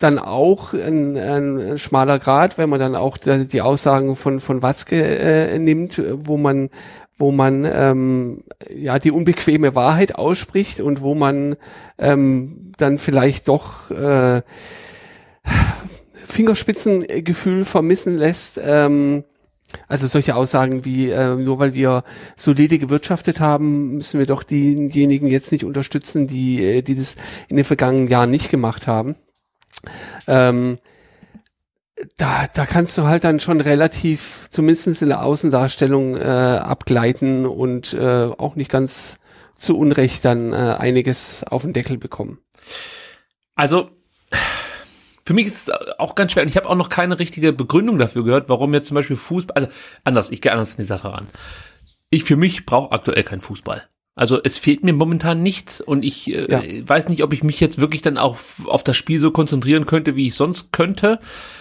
dann 0.00 0.18
auch 0.18 0.74
ein, 0.74 1.16
ein 1.16 1.78
schmaler 1.78 2.18
Grad, 2.18 2.58
wenn 2.58 2.68
man 2.68 2.80
dann 2.80 2.96
auch 2.96 3.16
die 3.16 3.62
Aussagen 3.62 4.16
von 4.16 4.40
von 4.40 4.62
Watzke 4.62 4.96
äh, 5.02 5.58
nimmt, 5.58 6.02
wo 6.12 6.36
man 6.36 6.70
wo 7.18 7.32
man 7.32 7.64
ähm, 7.64 8.44
ja 8.74 8.98
die 8.98 9.10
unbequeme 9.10 9.74
Wahrheit 9.74 10.14
ausspricht 10.14 10.80
und 10.80 11.02
wo 11.02 11.14
man 11.14 11.56
ähm, 11.98 12.72
dann 12.76 12.98
vielleicht 12.98 13.48
doch 13.48 13.90
äh, 13.90 14.42
Fingerspitzengefühl 16.24 17.64
vermissen 17.64 18.16
lässt. 18.16 18.60
Ähm, 18.62 19.24
also 19.86 20.06
solche 20.06 20.34
Aussagen 20.34 20.84
wie, 20.84 21.10
äh, 21.10 21.34
nur 21.34 21.58
weil 21.58 21.74
wir 21.74 22.04
solide 22.36 22.78
gewirtschaftet 22.78 23.40
haben, 23.40 23.96
müssen 23.96 24.18
wir 24.18 24.26
doch 24.26 24.42
diejenigen 24.42 25.26
jetzt 25.26 25.52
nicht 25.52 25.64
unterstützen, 25.64 26.26
die, 26.26 26.62
äh, 26.62 26.82
die 26.82 26.94
das 26.94 27.16
in 27.48 27.56
den 27.56 27.64
vergangenen 27.64 28.08
Jahren 28.08 28.30
nicht 28.30 28.50
gemacht 28.50 28.86
haben. 28.86 29.16
Ähm, 30.26 30.78
da, 32.16 32.46
da 32.52 32.66
kannst 32.66 32.96
du 32.98 33.04
halt 33.04 33.24
dann 33.24 33.40
schon 33.40 33.60
relativ, 33.60 34.46
zumindest 34.50 35.02
in 35.02 35.08
der 35.08 35.22
Außendarstellung, 35.22 36.16
äh, 36.16 36.20
abgleiten 36.22 37.46
und 37.46 37.92
äh, 37.94 38.30
auch 38.38 38.56
nicht 38.56 38.70
ganz 38.70 39.18
zu 39.56 39.76
Unrecht 39.76 40.24
dann 40.24 40.52
äh, 40.52 40.76
einiges 40.78 41.44
auf 41.44 41.62
den 41.62 41.72
Deckel 41.72 41.98
bekommen. 41.98 42.38
Also, 43.54 43.90
für 45.24 45.34
mich 45.34 45.46
ist 45.46 45.68
es 45.68 45.74
auch 45.98 46.14
ganz 46.14 46.32
schwer. 46.32 46.44
Und 46.44 46.48
ich 46.48 46.56
habe 46.56 46.68
auch 46.68 46.76
noch 46.76 46.88
keine 46.88 47.18
richtige 47.18 47.52
Begründung 47.52 47.98
dafür 47.98 48.24
gehört, 48.24 48.48
warum 48.48 48.72
jetzt 48.72 48.86
zum 48.86 48.94
Beispiel 48.94 49.16
Fußball, 49.16 49.54
also 49.56 49.68
anders, 50.04 50.30
ich 50.30 50.40
gehe 50.40 50.52
anders 50.52 50.70
in 50.70 50.78
die 50.78 50.86
Sache 50.86 51.12
ran. 51.12 51.26
Ich 52.10 52.24
für 52.24 52.36
mich 52.36 52.64
brauche 52.64 52.92
aktuell 52.92 53.24
keinen 53.24 53.40
Fußball. 53.40 53.86
Also 54.18 54.40
es 54.42 54.58
fehlt 54.58 54.82
mir 54.82 54.92
momentan 54.92 55.44
nichts 55.44 55.80
und 55.80 56.04
ich 56.04 56.34
äh, 56.34 56.50
ja. 56.50 56.88
weiß 56.88 57.08
nicht, 57.08 57.22
ob 57.22 57.32
ich 57.32 57.44
mich 57.44 57.60
jetzt 57.60 57.78
wirklich 57.78 58.02
dann 58.02 58.18
auch 58.18 58.36
auf 58.64 58.82
das 58.82 58.96
Spiel 58.96 59.20
so 59.20 59.30
konzentrieren 59.30 59.86
könnte, 59.86 60.16
wie 60.16 60.26
ich 60.26 60.34
sonst 60.34 60.72
könnte. 60.72 61.20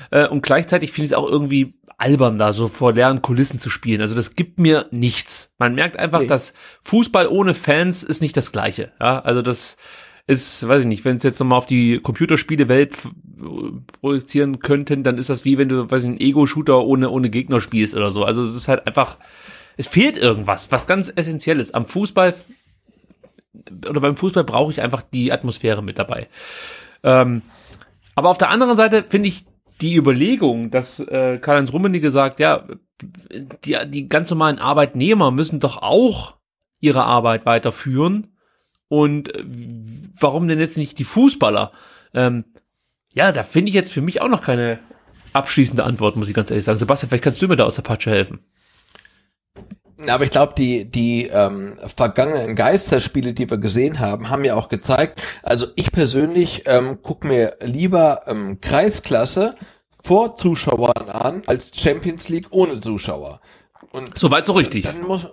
Äh, 0.09 0.27
und 0.27 0.41
gleichzeitig 0.41 0.91
finde 0.91 1.05
ich 1.05 1.11
es 1.11 1.17
auch 1.17 1.29
irgendwie 1.29 1.75
albern, 1.99 2.39
da 2.39 2.53
so 2.53 2.67
vor 2.67 2.93
leeren 2.93 3.21
Kulissen 3.21 3.59
zu 3.59 3.69
spielen. 3.69 4.01
Also 4.01 4.15
das 4.15 4.35
gibt 4.35 4.59
mir 4.59 4.87
nichts. 4.89 5.53
Man 5.59 5.75
merkt 5.75 5.97
einfach, 5.97 6.21
nee. 6.21 6.27
dass 6.27 6.55
Fußball 6.81 7.27
ohne 7.27 7.53
Fans 7.53 8.01
ist 8.01 8.23
nicht 8.23 8.35
das 8.35 8.51
Gleiche. 8.51 8.91
Ja, 8.99 9.19
also 9.19 9.43
das 9.43 9.77
ist, 10.25 10.67
weiß 10.67 10.81
ich 10.81 10.87
nicht, 10.87 11.05
wenn 11.05 11.17
es 11.17 11.23
jetzt 11.23 11.39
nochmal 11.39 11.59
auf 11.59 11.67
die 11.67 11.99
Computerspiele-Welt 11.99 12.97
projizieren 14.01 14.57
könnten, 14.57 15.03
dann 15.03 15.19
ist 15.19 15.29
das 15.29 15.45
wie 15.45 15.59
wenn 15.59 15.69
du, 15.69 15.91
weiß 15.91 16.01
ich, 16.03 16.09
einen 16.09 16.19
Ego-Shooter 16.19 16.83
ohne, 16.83 17.11
ohne 17.11 17.29
Gegner 17.29 17.61
spielst 17.61 17.93
oder 17.93 18.11
so. 18.11 18.23
Also 18.23 18.41
es 18.41 18.55
ist 18.55 18.67
halt 18.67 18.87
einfach, 18.87 19.17
es 19.77 19.87
fehlt 19.87 20.17
irgendwas, 20.17 20.71
was 20.71 20.87
ganz 20.87 21.11
essentielles. 21.15 21.73
Am 21.73 21.85
Fußball 21.85 22.33
oder 23.87 24.01
beim 24.01 24.15
Fußball 24.15 24.43
brauche 24.43 24.71
ich 24.71 24.81
einfach 24.81 25.01
die 25.01 25.31
Atmosphäre 25.31 25.83
mit 25.83 25.99
dabei. 25.99 26.27
Ähm, 27.03 27.41
aber 28.15 28.29
auf 28.29 28.37
der 28.37 28.49
anderen 28.49 28.75
Seite 28.77 29.05
finde 29.07 29.29
ich 29.29 29.45
die 29.81 29.95
Überlegung, 29.95 30.71
dass 30.71 30.99
äh, 30.99 31.37
Karl-Heinz 31.37 31.71
Rummenigge 31.71 32.11
sagt, 32.11 32.39
ja, 32.39 32.67
die, 33.63 33.77
die 33.87 34.07
ganz 34.07 34.29
normalen 34.29 34.57
Arbeitnehmer 34.57 35.29
müssen 35.31 35.59
doch 35.59 35.77
auch 35.77 36.37
ihre 36.79 37.03
Arbeit 37.03 37.45
weiterführen. 37.45 38.35
Und 38.87 39.35
äh, 39.35 39.43
warum 40.19 40.47
denn 40.47 40.59
jetzt 40.59 40.77
nicht 40.77 40.97
die 40.97 41.03
Fußballer? 41.03 41.71
Ähm, 42.13 42.45
ja, 43.13 43.31
da 43.31 43.43
finde 43.43 43.69
ich 43.69 43.75
jetzt 43.75 43.93
für 43.93 44.01
mich 44.01 44.21
auch 44.21 44.29
noch 44.29 44.41
keine 44.41 44.79
abschließende 45.33 45.83
Antwort, 45.83 46.15
muss 46.15 46.29
ich 46.29 46.33
ganz 46.33 46.49
ehrlich 46.49 46.65
sagen. 46.65 46.77
Sebastian, 46.77 47.09
vielleicht 47.09 47.23
kannst 47.23 47.41
du 47.41 47.47
mir 47.47 47.55
da 47.55 47.65
aus 47.65 47.75
der 47.75 47.83
Patsche 47.83 48.09
helfen. 48.09 48.39
Aber 50.07 50.23
ich 50.23 50.31
glaube, 50.31 50.53
die, 50.55 50.85
die 50.85 51.27
ähm, 51.27 51.75
vergangenen 51.87 52.55
Geisterspiele, 52.55 53.33
die 53.33 53.49
wir 53.49 53.57
gesehen 53.57 53.99
haben, 53.99 54.29
haben 54.29 54.45
ja 54.45 54.55
auch 54.55 54.69
gezeigt, 54.69 55.21
also 55.41 55.67
ich 55.75 55.91
persönlich 55.91 56.63
ähm, 56.65 57.01
gucke 57.01 57.27
mir 57.27 57.55
lieber 57.61 58.21
ähm, 58.27 58.61
Kreisklasse 58.61 59.55
vor 60.03 60.35
Zuschauern 60.35 61.09
an, 61.09 61.41
als 61.47 61.71
Champions 61.75 62.29
League 62.29 62.47
ohne 62.51 62.79
Zuschauer. 62.79 63.41
Und 63.91 64.17
Soweit 64.17 64.45
so 64.45 64.53
richtig. 64.53 64.83
Dann 64.83 65.01
muss, 65.01 65.25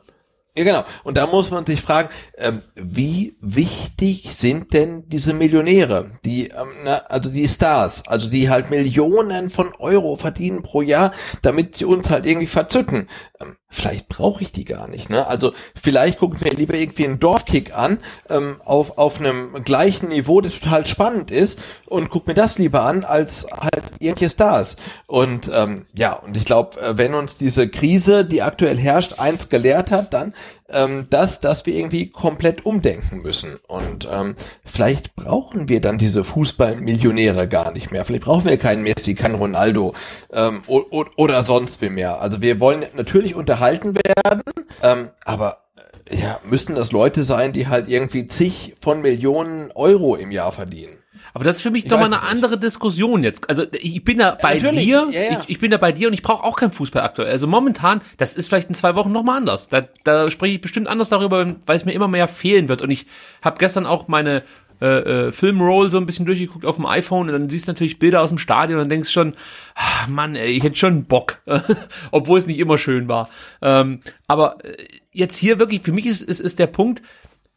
ja, 0.57 0.63
genau. 0.63 0.85
Und 1.03 1.17
da 1.17 1.27
muss 1.27 1.51
man 1.51 1.67
sich 1.67 1.81
fragen, 1.81 2.11
ähm, 2.39 2.63
wie 2.77 3.37
wichtig 3.41 4.29
sind 4.37 4.73
denn 4.73 5.03
diese 5.09 5.33
Millionäre, 5.33 6.13
die, 6.25 6.49
ähm, 6.49 6.69
na, 6.85 6.99
also 7.09 7.29
die 7.31 7.49
Stars, 7.49 8.07
also 8.07 8.31
die 8.31 8.49
halt 8.49 8.71
Millionen 8.71 9.51
von 9.51 9.73
Euro 9.81 10.15
verdienen 10.15 10.63
pro 10.63 10.81
Jahr, 10.81 11.11
damit 11.43 11.75
sie 11.75 11.85
uns 11.85 12.09
halt 12.11 12.25
irgendwie 12.25 12.47
verzücken. 12.47 13.09
Ähm, 13.41 13.57
vielleicht 13.75 14.09
brauche 14.09 14.43
ich 14.43 14.53
die 14.53 14.65
gar 14.65 14.89
nicht. 14.89 15.11
Ne? 15.11 15.27
Also 15.27 15.53
vielleicht 15.75 16.19
gucke 16.19 16.37
ich 16.37 16.45
mir 16.45 16.57
lieber 16.57 16.75
irgendwie 16.75 17.05
einen 17.05 17.19
Dorfkick 17.19 17.77
an 17.77 17.99
ähm, 18.31 18.61
auf 18.65 18.99
auf 18.99 19.21
einem 19.21 19.63
gleichen 19.65 20.09
Niveau, 20.09 20.41
das 20.41 20.61
total 20.61 20.87
spannend 20.87 21.31
ist 21.31 21.59
und 21.87 22.11
guck 22.11 22.27
mir 22.27 22.35
das 22.35 22.59
lieber 22.59 22.83
an 22.83 23.05
als 23.05 23.47
halt 23.51 23.85
irgendwelche 23.99 24.31
Stars. 24.31 24.77
Und 25.07 25.51
ähm, 25.53 25.87
ja, 25.95 26.15
und 26.15 26.37
ich 26.37 26.45
glaube, 26.45 26.81
äh, 26.81 26.97
wenn 26.97 27.15
uns 27.15 27.37
diese 27.37 27.69
Krise, 27.69 28.25
die 28.25 28.43
aktuell 28.43 28.79
herrscht, 28.79 29.19
eins 29.19 29.49
gelehrt 29.49 29.91
hat, 29.91 30.15
dann 30.15 30.35
ähm, 30.75 31.07
dass, 31.11 31.41
dass 31.41 31.65
wir 31.67 31.75
irgendwie 31.75 32.11
komplett 32.11 32.67
umdenken 32.67 33.23
müssen. 33.23 33.59
Und 33.69 34.09
ähm, 34.11 34.35
vielleicht 34.65 35.15
brauchen 35.17 35.69
wir 35.69 35.81
dann 35.81 35.99
diese 35.99 36.25
Fußballmillionäre 36.25 37.49
gar 37.49 37.73
nicht 37.73 37.91
mehr. 37.91 38.05
Vielleicht 38.05 38.25
brauchen 38.25 38.45
wir 38.45 38.59
keinen 38.59 38.83
Messi, 38.83 39.15
keinen 39.15 39.37
Ronaldo 39.37 39.95
ähm, 40.33 40.63
oder 40.67 41.43
sonst 41.43 41.81
wie 41.81 41.89
mehr. 41.89 42.21
Also 42.21 42.43
wir 42.43 42.61
wollen 42.61 42.85
natürlich 42.95 43.35
unterhalten 43.35 43.95
werden, 43.95 44.43
ähm, 44.83 45.11
aber 45.25 45.65
äh, 46.07 46.17
ja, 46.21 46.41
müssen 46.45 46.75
das 46.75 46.93
Leute 46.93 47.25
sein, 47.25 47.53
die 47.53 47.69
halt 47.69 47.89
irgendwie 47.89 48.27
zig 48.27 48.75
von 48.81 49.01
Millionen 49.01 49.71
Euro 49.73 50.17
im 50.17 50.31
Jahr 50.31 50.53
verdienen. 50.53 50.99
Aber 51.35 51.43
das 51.43 51.57
ist 51.57 51.63
für 51.63 51.73
mich 51.73 51.87
doch 51.87 51.99
mal 51.99 52.07
eine 52.07 52.23
andere 52.23 52.59
Diskussion 52.59 53.25
jetzt. 53.25 53.51
Also 53.51 53.65
ich 53.73 54.05
bin 54.05 54.19
da 54.19 54.39
bei 54.41 54.55
Natürlich. 54.55 54.85
dir, 54.85 55.09
ja, 55.11 55.21
ja. 55.21 55.41
Ich, 55.41 55.51
ich, 55.51 55.59
bin 55.59 55.73
da 55.73 55.79
bei 55.79 55.91
dir 55.91 56.07
und 56.07 56.15
ich 56.15 56.23
brauche 56.23 56.45
auch 56.45 56.55
keinen 56.55 56.71
Fußball 56.71 57.03
aktuell. 57.03 57.29
Also 57.29 57.49
momentan, 57.49 58.03
das 58.19 58.35
ist 58.35 58.49
vielleicht 58.49 58.69
in 58.69 58.77
zwei 58.77 58.95
Wochen 58.95 59.11
nochmal 59.11 59.39
anders. 59.39 59.69
Da, 59.69 59.83
da 60.05 60.31
spreche 60.31 60.55
ich 60.55 60.61
bestimmt 60.61 60.87
anders 60.87 61.09
darüber, 61.09 61.45
weil 61.67 61.77
es 61.77 61.85
mir 61.85 61.93
immer 61.93 62.07
mehr 62.07 62.29
fehlen 62.29 62.69
wird. 62.69 62.83
Und 62.83 62.91
ich 62.91 63.07
habe 63.43 63.59
gestern 63.59 63.85
auch 63.85 64.07
meine 64.07 64.45
äh, 64.81 65.27
äh, 65.27 65.33
Filmroll 65.33 65.91
so 65.91 65.99
ein 65.99 66.07
bisschen 66.07 66.27
durchgeguckt 66.27 66.65
auf 66.65 66.77
dem 66.77 66.87
iPhone 66.87 67.29
und 67.29 67.33
dann 67.33 67.49
siehst 67.49 67.67
du 67.67 67.71
natürlich 67.71 67.99
Bilder 67.99 68.21
aus 68.21 68.29
dem 68.29 68.39
Stadion 68.39 68.81
und 68.81 68.89
denkst 68.89 69.11
schon, 69.11 69.35
ach 69.75 70.09
Mann, 70.09 70.37
ey, 70.37 70.51
ich 70.51 70.63
hätte 70.63 70.77
schon 70.77 71.05
Bock, 71.05 71.41
obwohl 72.11 72.39
es 72.39 72.47
nicht 72.47 72.59
immer 72.59 72.77
schön 72.77 73.09
war. 73.09 73.29
Ähm, 73.63 74.01
aber 74.27 74.65
äh, 74.65 74.77
jetzt 75.13 75.37
hier 75.37 75.59
wirklich, 75.59 75.83
für 75.83 75.93
mich 75.93 76.07
ist, 76.07 76.23
ist, 76.23 76.41
ist 76.41 76.59
der 76.59 76.67
Punkt, 76.67 77.03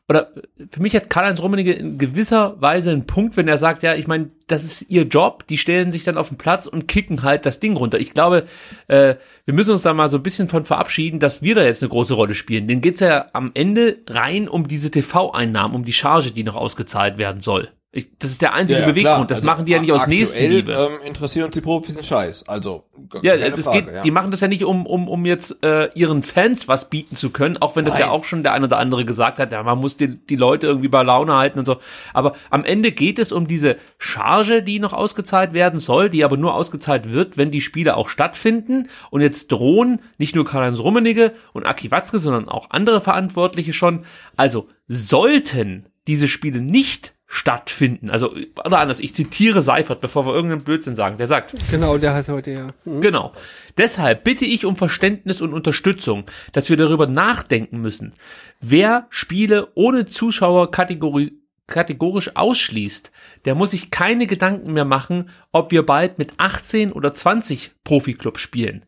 oder 0.10 0.32
für 0.72 0.82
mich 0.82 0.96
hat 0.96 1.10
Karl-Heinz 1.10 1.42
Rummenigge 1.42 1.74
in 1.74 1.98
gewisser 1.98 2.62
Weise 2.62 2.92
einen 2.92 3.06
Punkt, 3.06 3.36
wenn 3.36 3.50
er 3.50 3.58
sagt, 3.58 3.84
ja, 3.84 3.94
ich 3.94 4.08
meine, 4.08 4.30
das 4.48 4.64
ist 4.64 4.90
ihr 4.90 5.04
Job, 5.04 5.46
die 5.48 5.58
stellen 5.58 5.92
sich 5.92 6.06
dann 6.06 6.16
auf 6.16 6.30
den 6.30 6.38
Platz 6.38 6.66
und 6.66 6.88
kicken 6.88 7.24
halt 7.24 7.46
das 7.46 7.60
Ding 7.60 7.76
runter. 7.76 8.00
Ich 8.00 8.14
glaube, 8.14 8.46
äh, 8.88 9.16
wir 9.44 9.54
müssen 9.54 9.72
uns 9.72 9.82
da 9.82 9.94
mal 9.94 10.08
so 10.08 10.18
ein 10.18 10.24
bisschen 10.24 10.48
von 10.48 10.64
verabschieden, 10.64 11.20
dass 11.20 11.42
wir 11.42 11.56
da 11.56 11.64
jetzt 11.64 11.84
eine 11.84 11.90
große 11.90 12.14
Rolle 12.14 12.36
spielen. 12.36 12.68
Denen 12.68 12.82
geht's 12.82 13.02
ja 13.02 13.28
am 13.34 13.52
Ende 13.54 13.98
rein 14.08 14.48
um 14.48 14.70
diese 14.70 14.92
TV-Einnahmen, 14.92 15.76
um 15.76 15.84
die 15.84 15.94
Charge, 15.94 16.32
die 16.32 16.44
noch 16.44 16.56
ausgezahlt 16.56 17.18
werden 17.18 17.42
soll. 17.42 17.70
Ich, 17.98 18.10
das 18.20 18.30
ist 18.30 18.44
der 18.44 18.54
einzige 18.54 18.82
Ja, 18.82 18.86
ja, 18.86 18.92
Beweggrund. 18.92 19.16
klar. 19.16 19.28
Das 19.28 19.38
Also 19.40 19.48
machen 19.48 19.66
die 19.66 19.72
ja 19.72 19.80
nicht 19.80 19.92
aus 19.92 20.02
aktuell, 20.02 20.20
Nächstenliebe. 20.20 20.72
Ähm, 20.72 21.08
interessiert 21.08 21.46
uns 21.48 21.56
die 21.56 21.62
Profis 21.62 21.96
einen 21.96 22.04
Scheiß. 22.04 22.48
Also 22.48 22.84
Ja, 23.24 23.34
es 23.34 23.64
Frage, 23.64 23.82
geht, 23.86 23.92
ja. 23.96 24.02
die 24.04 24.12
machen 24.12 24.30
das 24.30 24.40
ja 24.42 24.48
nicht, 24.48 24.64
um, 24.66 24.86
um, 24.86 25.08
um 25.08 25.26
jetzt 25.26 25.64
äh, 25.66 25.90
ihren 25.96 26.22
Fans 26.22 26.68
was 26.68 26.92
bieten 26.92 27.16
zu 27.16 27.32
können, 27.32 27.58
auch 27.58 27.76
wenn 27.76 27.86
das 27.86 27.98
ja 27.98 28.06
Nein. 28.06 28.14
auch 28.14 28.24
schon 28.24 28.44
der 28.44 28.54
eine 28.54 28.66
oder 28.68 28.78
andere 28.78 29.04
gesagt 29.04 29.40
hat, 29.40 29.52
ja, 29.52 29.64
man 29.64 29.80
muss 29.80 29.98
die, 29.98 30.16
die 30.16 30.36
Leute 30.36 30.68
irgendwie 30.68 30.90
bei 30.90 31.02
Laune 31.02 31.34
halten 31.36 31.58
und 31.58 31.66
so. 31.66 31.78
Aber 32.14 32.34
am 32.52 32.64
Ende 32.64 32.92
geht 32.92 33.18
es 33.18 33.32
um 33.32 33.48
diese 33.48 33.78
Charge, 33.98 34.62
die 34.62 34.78
noch 34.78 34.94
ausgezahlt 34.94 35.54
werden 35.54 35.80
soll, 35.80 36.12
die 36.12 36.24
aber 36.24 36.38
nur 36.38 36.54
ausgezahlt 36.54 37.12
wird, 37.12 37.36
wenn 37.36 37.50
die 37.50 37.62
Spiele 37.62 37.98
auch 37.98 38.10
stattfinden. 38.10 38.90
Und 39.10 39.22
jetzt 39.22 39.52
drohen 39.52 40.02
nicht 40.20 40.36
nur 40.36 40.46
Karl-Heinz 40.46 40.78
Rummenigge 40.78 41.34
und 41.54 41.66
Aki 41.66 41.90
Watzke, 41.90 42.20
sondern 42.20 42.48
auch 42.48 42.70
andere 42.70 43.02
Verantwortliche 43.02 43.74
schon. 43.74 44.06
Also 44.36 44.68
sollten 44.88 45.88
diese 46.06 46.28
Spiele 46.28 46.62
nicht 46.62 47.14
stattfinden, 47.30 48.10
also 48.10 48.34
oder 48.66 48.80
anders, 48.80 49.02
ich 49.02 49.14
zitiere 49.14 49.62
Seifert, 49.62 50.00
bevor 50.00 50.26
wir 50.26 50.34
irgendeinen 50.34 50.64
Blödsinn 50.64 50.96
sagen, 50.96 51.18
der 51.18 51.28
sagt, 51.28 51.54
Genau, 51.70 51.98
der 51.98 52.14
hat 52.14 52.30
heute 52.30 52.52
ja. 52.52 52.70
Mhm. 52.86 53.02
Genau. 53.02 53.34
Deshalb 53.78 54.24
bitte 54.24 54.46
ich 54.46 54.66
um 54.66 54.78
Verständnis 54.78 55.42
und 55.42 55.54
Unterstützung, 55.54 56.24
dass 56.54 56.70
wir 56.70 56.78
darüber 56.78 57.06
nachdenken 57.06 57.82
müssen, 57.82 58.14
wer 58.62 59.08
Spiele 59.10 59.68
ohne 59.76 60.06
Zuschauer 60.06 60.72
kategori 60.72 61.34
kategorisch 61.68 62.34
ausschließt, 62.38 63.12
der 63.44 63.54
muss 63.54 63.72
sich 63.72 63.92
keine 63.92 64.26
Gedanken 64.26 64.72
mehr 64.72 64.86
machen, 64.86 65.30
ob 65.52 65.72
wir 65.72 65.86
bald 65.86 66.18
mit 66.18 66.36
18 66.38 66.94
oder 66.94 67.14
20 67.14 67.72
Profiklubs 67.84 68.40
spielen. 68.40 68.86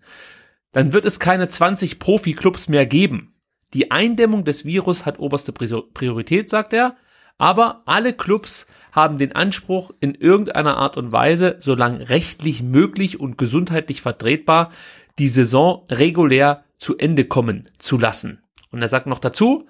Dann 0.72 0.94
wird 0.94 1.04
es 1.04 1.20
keine 1.20 1.50
20 1.50 2.00
Profiklubs 2.00 2.70
mehr 2.70 2.86
geben. 2.86 3.34
Die 3.74 3.92
Eindämmung 3.92 4.46
des 4.46 4.64
Virus 4.64 5.06
hat 5.06 5.20
oberste 5.20 5.52
Pri- 5.52 5.84
Priorität, 5.94 6.50
sagt 6.50 6.72
er, 6.72 6.96
aber 7.40 7.82
alle 7.86 8.14
Clubs 8.14 8.68
haben 8.92 9.18
den 9.18 9.32
Anspruch, 9.32 9.92
in 10.00 10.14
irgendeiner 10.14 10.78
Art 10.78 10.98
und 10.98 11.12
Weise, 11.12 11.58
solange 11.62 12.10
rechtlich 12.10 12.62
möglich 12.62 13.20
und 13.20 13.38
gesundheitlich 13.38 14.02
vertretbar, 14.02 14.72
die 15.18 15.30
Saison 15.30 15.86
regulär 15.90 16.64
zu 16.78 16.98
Ende 16.98 17.26
kommen 17.26 17.70
zu 17.80 17.98
lassen. 17.98 18.44
Und 18.72 18.82
er 18.82 18.88
sagt 18.88 19.08
noch 19.08 19.20
dazu, 19.20 19.68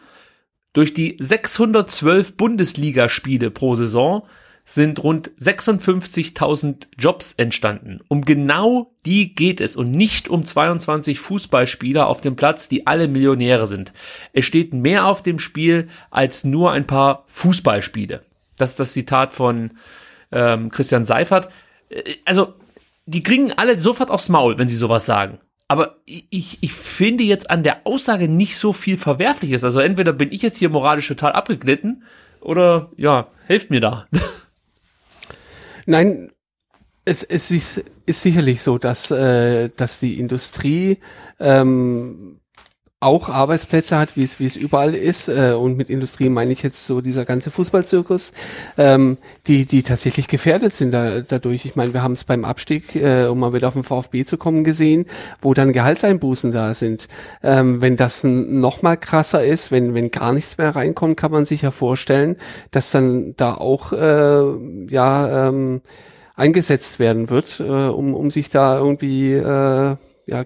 durch 0.73 0.93
die 0.93 1.15
612 1.19 2.35
Bundesligaspiele 2.37 3.51
pro 3.51 3.75
Saison 3.75 4.27
sind 4.69 5.01
rund 5.03 5.31
56.000 5.39 6.89
Jobs 6.95 7.33
entstanden. 7.33 8.01
Um 8.07 8.23
genau 8.23 8.93
die 9.03 9.33
geht 9.33 9.61
es 9.61 9.75
und 9.75 9.89
nicht 9.89 10.29
um 10.29 10.45
22 10.45 11.19
Fußballspieler 11.19 12.05
auf 12.05 12.21
dem 12.21 12.35
Platz, 12.35 12.69
die 12.69 12.85
alle 12.85 13.07
Millionäre 13.07 13.65
sind. 13.65 13.93
Es 14.31 14.45
steht 14.45 14.75
mehr 14.75 15.07
auf 15.07 15.23
dem 15.23 15.39
Spiel 15.39 15.87
als 16.11 16.43
nur 16.43 16.71
ein 16.71 16.85
paar 16.85 17.23
Fußballspiele. 17.29 18.21
Das 18.57 18.71
ist 18.71 18.79
das 18.79 18.93
Zitat 18.93 19.33
von 19.33 19.71
ähm, 20.31 20.69
Christian 20.69 21.03
Seifert. 21.03 21.49
Äh, 21.89 22.03
Also, 22.25 22.53
die 23.07 23.23
kriegen 23.23 23.51
alle 23.53 23.79
sofort 23.79 24.11
aufs 24.11 24.29
Maul, 24.29 24.59
wenn 24.59 24.67
sie 24.67 24.75
sowas 24.75 25.03
sagen. 25.07 25.39
Aber 25.67 25.95
ich, 26.05 26.59
ich 26.61 26.73
finde 26.73 27.23
jetzt 27.23 27.49
an 27.49 27.63
der 27.63 27.87
Aussage 27.87 28.27
nicht 28.27 28.55
so 28.55 28.71
viel 28.71 28.99
Verwerfliches. 28.99 29.63
Also 29.63 29.79
entweder 29.79 30.13
bin 30.13 30.31
ich 30.31 30.43
jetzt 30.43 30.57
hier 30.57 30.69
moralisch 30.69 31.07
total 31.07 31.31
abgeglitten 31.31 32.03
oder 32.39 32.91
ja, 32.97 33.27
helft 33.47 33.71
mir 33.71 33.81
da. 33.81 34.07
Nein, 35.85 36.31
es, 37.05 37.23
es 37.23 37.51
ist, 37.51 37.83
ist 38.05 38.21
sicherlich 38.21 38.61
so, 38.61 38.77
dass, 38.77 39.11
äh, 39.11 39.69
dass 39.75 39.99
die 39.99 40.19
Industrie 40.19 40.99
ähm, 41.39 42.38
auch 43.01 43.29
Arbeitsplätze 43.29 43.97
hat, 43.97 44.17
wie 44.17 44.23
es 44.23 44.39
wie 44.39 44.45
es 44.45 44.57
überall 44.57 44.93
ist. 44.93 45.29
Äh, 45.29 45.53
und 45.53 45.77
mit 45.77 45.89
Industrie 45.89 46.29
meine 46.29 46.51
ich 46.51 46.63
jetzt 46.63 46.85
so 46.85 46.99
dieser 46.99 47.23
ganze 47.23 47.49
Fußballzirkus, 47.49 48.33
ähm, 48.77 49.17
die 49.47 49.65
die 49.65 49.83
tatsächlich 49.83 50.27
gefährdet 50.27 50.73
sind 50.73 50.91
da, 50.91 51.21
dadurch. 51.21 51.65
Ich 51.65 51.75
meine, 51.77 51.93
wir 51.93 52.03
haben 52.03 52.13
es 52.13 52.25
beim 52.25 52.43
Abstieg, 52.43 52.95
äh, 52.95 53.25
um 53.27 53.39
mal 53.39 53.53
wieder 53.53 53.69
auf 53.69 53.73
den 53.73 53.85
VfB 53.85 54.25
zu 54.25 54.37
kommen, 54.37 54.65
gesehen, 54.65 55.05
wo 55.39 55.53
dann 55.53 55.71
Gehaltseinbußen 55.71 56.51
da 56.51 56.73
sind. 56.73 57.07
Ähm, 57.41 57.81
wenn 57.81 57.95
das 57.95 58.23
noch 58.25 58.81
mal 58.81 58.97
krasser 58.97 59.45
ist, 59.45 59.71
wenn 59.71 59.93
wenn 59.93 60.11
gar 60.11 60.33
nichts 60.33 60.57
mehr 60.57 60.75
reinkommt, 60.75 61.15
kann 61.15 61.31
man 61.31 61.45
sich 61.45 61.61
ja 61.61 61.71
vorstellen, 61.71 62.35
dass 62.71 62.91
dann 62.91 63.33
da 63.37 63.53
auch 63.53 63.93
äh, 63.93 64.43
ja 64.89 65.47
ähm, 65.47 65.81
eingesetzt 66.35 66.99
werden 66.99 67.29
wird, 67.29 67.61
äh, 67.61 67.63
um 67.63 68.13
um 68.13 68.29
sich 68.29 68.49
da 68.49 68.77
irgendwie 68.77 69.33
äh, 69.33 69.95
ja 70.25 70.43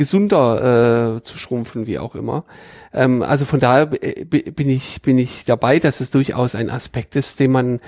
gesunder 0.00 1.18
äh, 1.18 1.22
zu 1.22 1.36
schrumpfen, 1.36 1.86
wie 1.86 1.98
auch 1.98 2.14
immer. 2.14 2.44
Ähm, 2.92 3.22
also 3.22 3.44
von 3.44 3.60
daher 3.60 3.84
bin 3.86 4.68
ich 4.70 5.02
bin 5.02 5.18
ich 5.18 5.44
dabei, 5.44 5.78
dass 5.78 6.00
es 6.00 6.10
durchaus 6.10 6.54
ein 6.54 6.70
Aspekt 6.70 7.16
ist, 7.16 7.38
den 7.38 7.52
man 7.52 7.80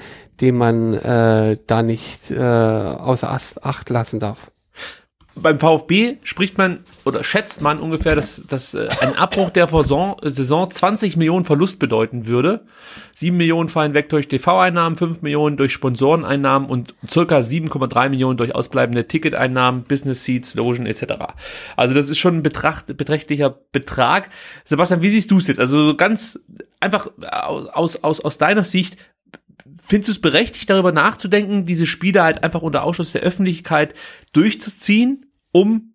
den 0.43 0.57
man 0.57 0.93
äh, 0.93 1.57
da 1.67 1.83
nicht 1.83 2.31
äh, 2.31 2.39
außer 2.39 3.31
Acht 3.31 3.89
lassen 3.89 4.21
darf. 4.21 4.53
Beim 5.35 5.59
VfB 5.59 6.19
spricht 6.23 6.59
man 6.59 6.81
oder 7.05 7.25
schätzt 7.25 7.63
man 7.63 7.79
ungefähr, 7.79 8.15
dass, 8.15 8.45
dass 8.47 8.75
äh, 8.75 8.89
ein 9.01 9.17
Abbruch 9.17 9.51
der 9.51 9.67
Saison, 9.67 10.17
Saison 10.23 10.71
20 10.71 11.17
Millionen 11.17 11.45
Verlust 11.45 11.79
bedeuten 11.79 12.27
würde. 12.27 12.67
7 13.13 13.37
Millionen 13.37 13.69
fallen 13.69 13.95
weg 13.95 14.11
durch 14.11 14.29
TV-Einnahmen, 14.29 14.97
5 14.97 15.23
Millionen 15.23 15.57
durch 15.57 15.73
Sponsoreneinnahmen 15.73 16.69
und 16.69 16.95
circa 17.11 17.39
7,3 17.39 18.11
Millionen 18.11 18.37
durch 18.37 18.55
ausbleibende 18.55 19.09
Ticketeinnahmen, 19.09 19.85
Business 19.85 20.25
Seats, 20.25 20.55
Logen 20.55 20.87
etc. 20.87 21.15
Also 21.77 21.95
das 21.95 22.11
ist 22.11 22.19
schon 22.19 22.37
ein 22.37 22.43
betracht, 22.43 22.97
beträchtlicher 22.97 23.57
Betrag. 23.73 24.29
Sebastian, 24.65 25.01
wie 25.01 25.09
siehst 25.09 25.31
du 25.31 25.39
es 25.39 25.47
jetzt? 25.47 25.61
Also 25.61 25.85
so 25.85 25.97
ganz 25.97 26.41
einfach 26.79 27.11
aus, 27.21 27.97
aus, 28.03 28.21
aus 28.21 28.39
deiner 28.39 28.65
Sicht, 28.65 28.97
Findest 29.85 30.09
du 30.09 30.13
es 30.13 30.21
berechtigt, 30.21 30.71
darüber 30.71 30.93
nachzudenken, 30.93 31.67
diese 31.67 31.87
Spiele 31.87 32.23
halt 32.23 32.45
einfach 32.45 32.63
unter 32.63 32.85
Ausschluss 32.85 33.13
der 33.13 33.23
Öffentlichkeit 33.23 33.95
durchzuziehen, 34.33 35.27
um, 35.51 35.95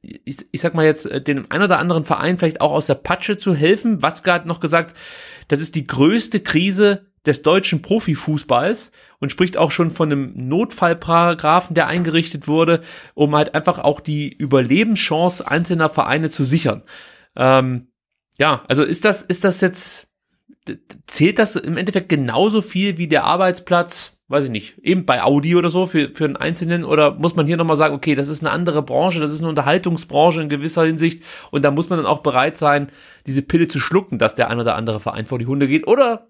ich, 0.00 0.38
ich 0.50 0.60
sag 0.62 0.74
mal 0.74 0.86
jetzt, 0.86 1.04
äh, 1.04 1.20
dem 1.20 1.46
ein 1.50 1.62
oder 1.62 1.78
anderen 1.78 2.04
Verein 2.04 2.38
vielleicht 2.38 2.62
auch 2.62 2.72
aus 2.72 2.86
der 2.86 2.94
Patsche 2.94 3.36
zu 3.36 3.54
helfen? 3.54 4.02
Watzke 4.02 4.32
hat 4.32 4.46
noch 4.46 4.60
gesagt, 4.60 4.96
das 5.48 5.60
ist 5.60 5.74
die 5.74 5.86
größte 5.86 6.40
Krise 6.40 7.06
des 7.26 7.42
deutschen 7.42 7.82
Profifußballs 7.82 8.90
und 9.18 9.30
spricht 9.30 9.58
auch 9.58 9.70
schon 9.70 9.90
von 9.90 10.10
einem 10.10 10.48
Notfallparagraphen, 10.48 11.74
der 11.74 11.88
eingerichtet 11.88 12.48
wurde, 12.48 12.80
um 13.14 13.36
halt 13.36 13.54
einfach 13.54 13.78
auch 13.80 14.00
die 14.00 14.32
Überlebenschance 14.32 15.46
einzelner 15.46 15.90
Vereine 15.90 16.30
zu 16.30 16.44
sichern. 16.44 16.82
Ähm, 17.36 17.92
ja, 18.38 18.64
also 18.66 18.82
ist 18.82 19.04
das, 19.04 19.20
ist 19.20 19.44
das 19.44 19.60
jetzt, 19.60 20.07
zählt 21.06 21.38
das 21.38 21.56
im 21.56 21.76
Endeffekt 21.76 22.08
genauso 22.08 22.62
viel 22.62 22.98
wie 22.98 23.08
der 23.08 23.24
Arbeitsplatz, 23.24 24.18
weiß 24.28 24.44
ich 24.44 24.50
nicht, 24.50 24.78
eben 24.82 25.06
bei 25.06 25.22
Audi 25.22 25.56
oder 25.56 25.70
so 25.70 25.86
für, 25.86 26.10
für 26.14 26.26
einen 26.26 26.36
Einzelnen? 26.36 26.84
Oder 26.84 27.14
muss 27.14 27.36
man 27.36 27.46
hier 27.46 27.56
nochmal 27.56 27.76
sagen, 27.76 27.94
okay, 27.94 28.14
das 28.14 28.28
ist 28.28 28.42
eine 28.42 28.50
andere 28.50 28.82
Branche, 28.82 29.20
das 29.20 29.32
ist 29.32 29.40
eine 29.40 29.48
Unterhaltungsbranche 29.48 30.42
in 30.42 30.48
gewisser 30.48 30.84
Hinsicht 30.84 31.22
und 31.50 31.64
da 31.64 31.70
muss 31.70 31.88
man 31.88 31.98
dann 31.98 32.06
auch 32.06 32.20
bereit 32.20 32.58
sein, 32.58 32.90
diese 33.26 33.42
Pille 33.42 33.68
zu 33.68 33.80
schlucken, 33.80 34.18
dass 34.18 34.34
der 34.34 34.50
ein 34.50 34.60
oder 34.60 34.74
andere 34.74 35.00
Verein 35.00 35.26
vor 35.26 35.38
die 35.38 35.46
Hunde 35.46 35.68
geht? 35.68 35.86
Oder 35.86 36.26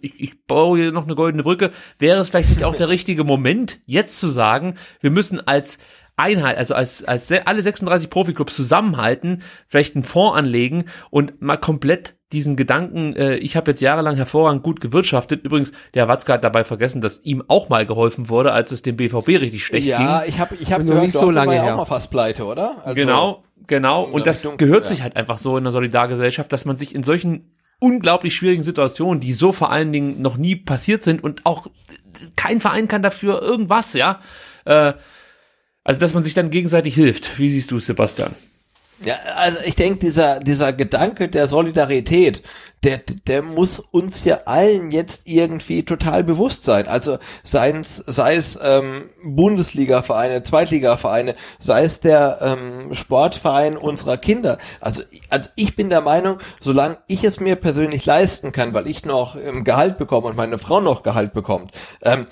ich, 0.00 0.20
ich 0.20 0.44
baue 0.46 0.78
hier 0.78 0.92
noch 0.92 1.04
eine 1.04 1.14
goldene 1.14 1.42
Brücke, 1.42 1.70
wäre 1.98 2.20
es 2.20 2.28
vielleicht 2.28 2.50
nicht 2.50 2.64
auch 2.64 2.76
der 2.76 2.88
richtige 2.90 3.24
Moment, 3.24 3.80
jetzt 3.86 4.18
zu 4.18 4.28
sagen, 4.28 4.74
wir 5.00 5.10
müssen 5.10 5.46
als 5.46 5.78
Einheit, 6.16 6.58
also 6.58 6.74
als, 6.74 7.04
als 7.04 7.30
alle 7.30 7.62
36 7.62 8.10
Profiklubs 8.10 8.54
zusammenhalten, 8.54 9.42
vielleicht 9.68 9.94
einen 9.94 10.04
Fonds 10.04 10.36
anlegen 10.36 10.84
und 11.10 11.40
mal 11.40 11.56
komplett 11.56 12.17
diesen 12.32 12.56
Gedanken, 12.56 13.16
äh, 13.16 13.36
ich 13.36 13.56
habe 13.56 13.70
jetzt 13.70 13.80
jahrelang 13.80 14.16
hervorragend 14.16 14.62
gut 14.62 14.80
gewirtschaftet. 14.80 15.44
Übrigens, 15.44 15.72
der 15.94 16.08
Watzke 16.08 16.34
hat 16.34 16.44
dabei 16.44 16.64
vergessen, 16.64 17.00
dass 17.00 17.20
ihm 17.24 17.42
auch 17.48 17.68
mal 17.70 17.86
geholfen 17.86 18.28
wurde, 18.28 18.52
als 18.52 18.70
es 18.70 18.82
dem 18.82 18.96
BVB 18.96 19.28
richtig 19.28 19.64
schlecht 19.64 19.86
ja, 19.86 20.20
ging. 20.20 20.28
ich 20.28 20.38
habe 20.38 20.54
ich 20.56 20.72
hab 20.72 20.80
Nur 20.80 20.88
gehört, 20.88 21.06
nicht 21.06 21.14
so 21.14 21.30
lange 21.30 21.48
war 21.48 21.56
ja 21.56 21.62
her. 21.62 21.72
auch 21.74 21.78
mal 21.78 21.84
fast 21.86 22.10
pleite, 22.10 22.44
oder? 22.44 22.82
Also, 22.84 22.94
genau, 22.94 23.44
genau. 23.66 24.02
Und 24.04 24.26
das 24.26 24.44
Richtung, 24.44 24.58
gehört 24.58 24.84
ja. 24.84 24.90
sich 24.90 25.02
halt 25.02 25.16
einfach 25.16 25.38
so 25.38 25.56
in 25.56 25.64
der 25.64 25.72
Solidargesellschaft, 25.72 26.52
dass 26.52 26.66
man 26.66 26.76
sich 26.76 26.94
in 26.94 27.02
solchen 27.02 27.50
unglaublich 27.80 28.34
schwierigen 28.34 28.62
Situationen, 28.62 29.20
die 29.20 29.32
so 29.32 29.52
vor 29.52 29.70
allen 29.70 29.92
Dingen 29.92 30.20
noch 30.20 30.36
nie 30.36 30.56
passiert 30.56 31.04
sind 31.04 31.24
und 31.24 31.46
auch 31.46 31.68
kein 32.36 32.60
Verein 32.60 32.88
kann 32.88 33.02
dafür 33.02 33.40
irgendwas, 33.40 33.94
ja. 33.94 34.20
Äh, 34.64 34.92
also, 35.82 36.00
dass 36.00 36.12
man 36.12 36.24
sich 36.24 36.34
dann 36.34 36.50
gegenseitig 36.50 36.94
hilft. 36.94 37.38
Wie 37.38 37.48
siehst 37.48 37.70
du 37.70 37.78
es, 37.78 37.86
Sebastian? 37.86 38.34
Ja, 39.04 39.14
also 39.36 39.60
ich 39.64 39.76
denke, 39.76 40.00
dieser, 40.00 40.40
dieser 40.40 40.72
Gedanke 40.72 41.28
der 41.28 41.46
Solidarität, 41.46 42.42
der, 42.82 42.98
der 43.26 43.42
muss 43.42 43.78
uns 43.78 44.24
ja 44.24 44.40
allen 44.46 44.90
jetzt 44.90 45.26
irgendwie 45.26 45.84
total 45.84 46.24
bewusst 46.24 46.64
sein. 46.64 46.86
Also 46.86 47.18
sei 47.42 47.70
es, 47.70 47.96
sei 47.96 48.34
es 48.36 48.58
ähm, 48.62 49.08
Bundesliga-Vereine, 49.24 50.42
Zweitliga-Vereine, 50.42 51.34
sei 51.58 51.84
es 51.84 52.00
der 52.00 52.38
ähm, 52.40 52.94
Sportverein 52.94 53.76
unserer 53.76 54.16
Kinder. 54.16 54.58
Also, 54.80 55.02
also 55.28 55.50
ich 55.56 55.76
bin 55.76 55.90
der 55.90 56.00
Meinung, 56.00 56.38
solange 56.60 56.98
ich 57.06 57.24
es 57.24 57.40
mir 57.40 57.56
persönlich 57.56 58.04
leisten 58.06 58.52
kann, 58.52 58.74
weil 58.74 58.86
ich 58.88 59.04
noch 59.04 59.36
ähm, 59.36 59.64
Gehalt 59.64 59.98
bekomme 59.98 60.28
und 60.28 60.36
meine 60.36 60.58
Frau 60.58 60.80
noch 60.80 61.02
Gehalt 61.02 61.32
bekommt, 61.32 61.72
ähm, 62.02 62.26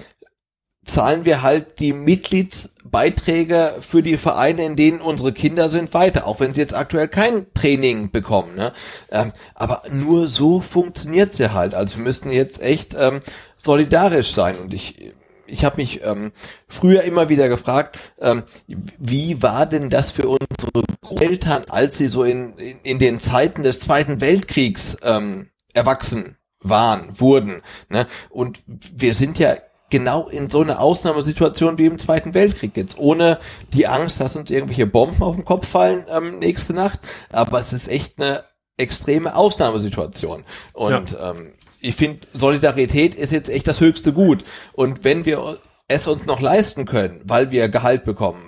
zahlen 0.87 1.25
wir 1.25 1.43
halt 1.43 1.81
die 1.81 1.93
Mitgliedsbeiträge 1.93 3.77
für 3.81 4.03
die 4.03 4.17
Vereine, 4.17 4.65
in 4.65 4.77
denen 4.77 5.01
unsere 5.01 5.33
Kinder 5.33 5.69
sind, 5.69 5.93
weiter, 5.93 6.27
auch 6.27 6.41
wenn 6.41 6.55
sie 6.55 6.61
jetzt 6.61 6.75
aktuell 6.75 7.09
kein 7.09 7.53
Training 7.55 8.11
bekommen. 8.11 8.55
Ne? 8.55 8.73
Ähm, 9.11 9.33
aber 9.55 9.83
nur 9.91 10.29
so 10.29 10.61
funktioniert's 10.61 11.39
ja 11.39 11.53
halt. 11.53 11.75
Also 11.75 11.97
wir 11.97 12.05
müssten 12.05 12.31
jetzt 12.31 12.63
echt 12.63 12.95
ähm, 12.99 13.21
solidarisch 13.57 14.33
sein. 14.33 14.57
Und 14.57 14.73
ich, 14.73 15.13
ich 15.47 15.65
habe 15.65 15.79
mich 15.79 16.05
ähm, 16.05 16.33
früher 16.69 17.03
immer 17.03 17.29
wieder 17.29 17.49
gefragt, 17.49 17.99
ähm, 18.21 18.45
wie 18.67 19.43
war 19.43 19.67
denn 19.67 19.91
das 19.91 20.13
für 20.13 20.29
unsere 20.29 20.85
Eltern, 21.21 21.65
als 21.69 21.99
sie 21.99 22.07
so 22.07 22.23
in, 22.23 22.55
in, 22.55 22.79
in 22.83 22.99
den 22.99 23.21
Zeiten 23.21 23.63
des 23.65 23.81
Zweiten 23.81 24.21
Weltkriegs 24.21 24.97
ähm, 25.03 25.51
erwachsen 25.75 26.37
waren, 26.61 27.21
wurden. 27.21 27.63
Ne? 27.89 28.07
Und 28.31 28.63
wir 28.67 29.15
sind 29.15 29.39
ja 29.39 29.57
genau 29.91 30.29
in 30.29 30.51
so 30.51 30.61
eine 30.61 30.81
Ausnahmesituation 30.81 31.79
wie 31.79 31.87
im 31.87 31.99
Zweiten 31.99 32.35
Weltkrieg 32.35 32.77
jetzt, 32.77 32.99
ohne 32.99 33.39
die 33.73 33.87
Angst, 33.87 34.21
dass 34.21 34.37
uns 34.37 34.51
irgendwelche 34.51 34.87
Bomben 34.87 35.23
auf 35.23 35.37
den 35.37 35.45
Kopf 35.45 35.69
fallen 35.69 36.05
ähm, 36.11 36.39
nächste 36.39 36.73
Nacht. 36.73 37.01
Aber 37.31 37.61
es 37.61 37.73
ist 37.73 37.89
echt 37.89 38.21
eine 38.21 38.45
extreme 38.77 39.37
Ausnahmesituation. 39.37 40.45
Und 40.73 41.13
ja. 41.13 41.31
ähm, 41.31 41.53
ich 41.81 41.95
finde, 41.95 42.27
Solidarität 42.35 43.15
ist 43.15 43.33
jetzt 43.33 43.49
echt 43.49 43.67
das 43.67 43.81
höchste 43.81 44.13
Gut. 44.13 44.45
Und 44.73 45.05
wenn 45.05 45.25
wir 45.25 45.59
es 45.89 46.07
uns 46.07 46.27
noch 46.27 46.41
leisten 46.41 46.85
können, 46.85 47.21
weil 47.25 47.51
wir 47.51 47.69
Gehalt 47.69 48.05
bekommen, 48.05 48.41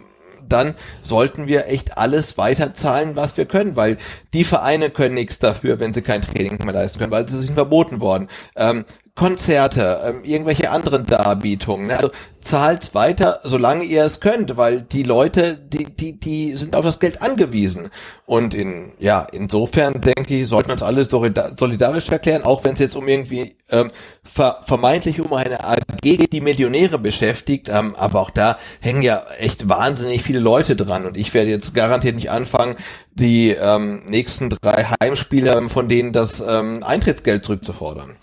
dann 0.48 0.74
sollten 1.02 1.46
wir 1.46 1.66
echt 1.66 1.98
alles 1.98 2.38
weiterzahlen, 2.38 3.16
was 3.16 3.36
wir 3.36 3.44
können, 3.44 3.76
weil 3.76 3.98
die 4.32 4.44
Vereine 4.44 4.90
können 4.90 5.14
nichts 5.14 5.38
dafür, 5.38 5.78
wenn 5.78 5.92
sie 5.92 6.02
kein 6.02 6.22
Training 6.22 6.58
mehr 6.64 6.74
leisten 6.74 6.98
können, 6.98 7.12
weil 7.12 7.28
sie 7.28 7.40
sind 7.40 7.54
verboten 7.54 8.00
worden. 8.00 8.28
Ähm, 8.56 8.84
Konzerte, 9.18 10.00
ähm, 10.04 10.22
irgendwelche 10.22 10.70
anderen 10.70 11.04
Darbietungen. 11.04 11.88
Ne? 11.88 11.96
Also 11.96 12.10
zahlt 12.40 12.94
weiter, 12.94 13.40
solange 13.42 13.82
ihr 13.82 14.04
es 14.04 14.20
könnt, 14.20 14.56
weil 14.56 14.82
die 14.82 15.02
Leute, 15.02 15.58
die, 15.58 15.86
die, 15.86 16.20
die 16.20 16.54
sind 16.54 16.76
auf 16.76 16.84
das 16.84 17.00
Geld 17.00 17.20
angewiesen. 17.20 17.90
Und 18.26 18.54
in, 18.54 18.92
ja, 19.00 19.26
insofern 19.32 20.00
denke 20.00 20.36
ich, 20.36 20.46
sollten 20.46 20.68
wir 20.68 20.74
uns 20.74 20.84
alle 20.84 21.02
solidarisch 21.04 22.08
erklären, 22.10 22.44
auch 22.44 22.62
wenn 22.62 22.74
es 22.74 22.78
jetzt 22.78 22.94
um 22.94 23.08
irgendwie 23.08 23.56
ähm, 23.70 23.90
ver 24.22 24.60
vermeintlich 24.64 25.20
um 25.20 25.32
eine 25.32 25.64
AG 25.64 25.80
die 26.02 26.40
Millionäre 26.40 27.00
beschäftigt, 27.00 27.68
ähm, 27.68 27.96
aber 27.96 28.20
auch 28.20 28.30
da 28.30 28.56
hängen 28.78 29.02
ja 29.02 29.26
echt 29.38 29.68
wahnsinnig 29.68 30.22
viele 30.22 30.38
Leute 30.38 30.76
dran. 30.76 31.06
Und 31.06 31.16
ich 31.16 31.34
werde 31.34 31.50
jetzt 31.50 31.74
garantiert 31.74 32.14
nicht 32.14 32.30
anfangen, 32.30 32.76
die 33.10 33.50
ähm, 33.50 34.04
nächsten 34.06 34.48
drei 34.48 34.86
Heimspiele 35.02 35.68
von 35.68 35.88
denen 35.88 36.12
das 36.12 36.40
ähm, 36.40 36.84
Eintrittsgeld 36.84 37.44
zurückzufordern. 37.44 38.16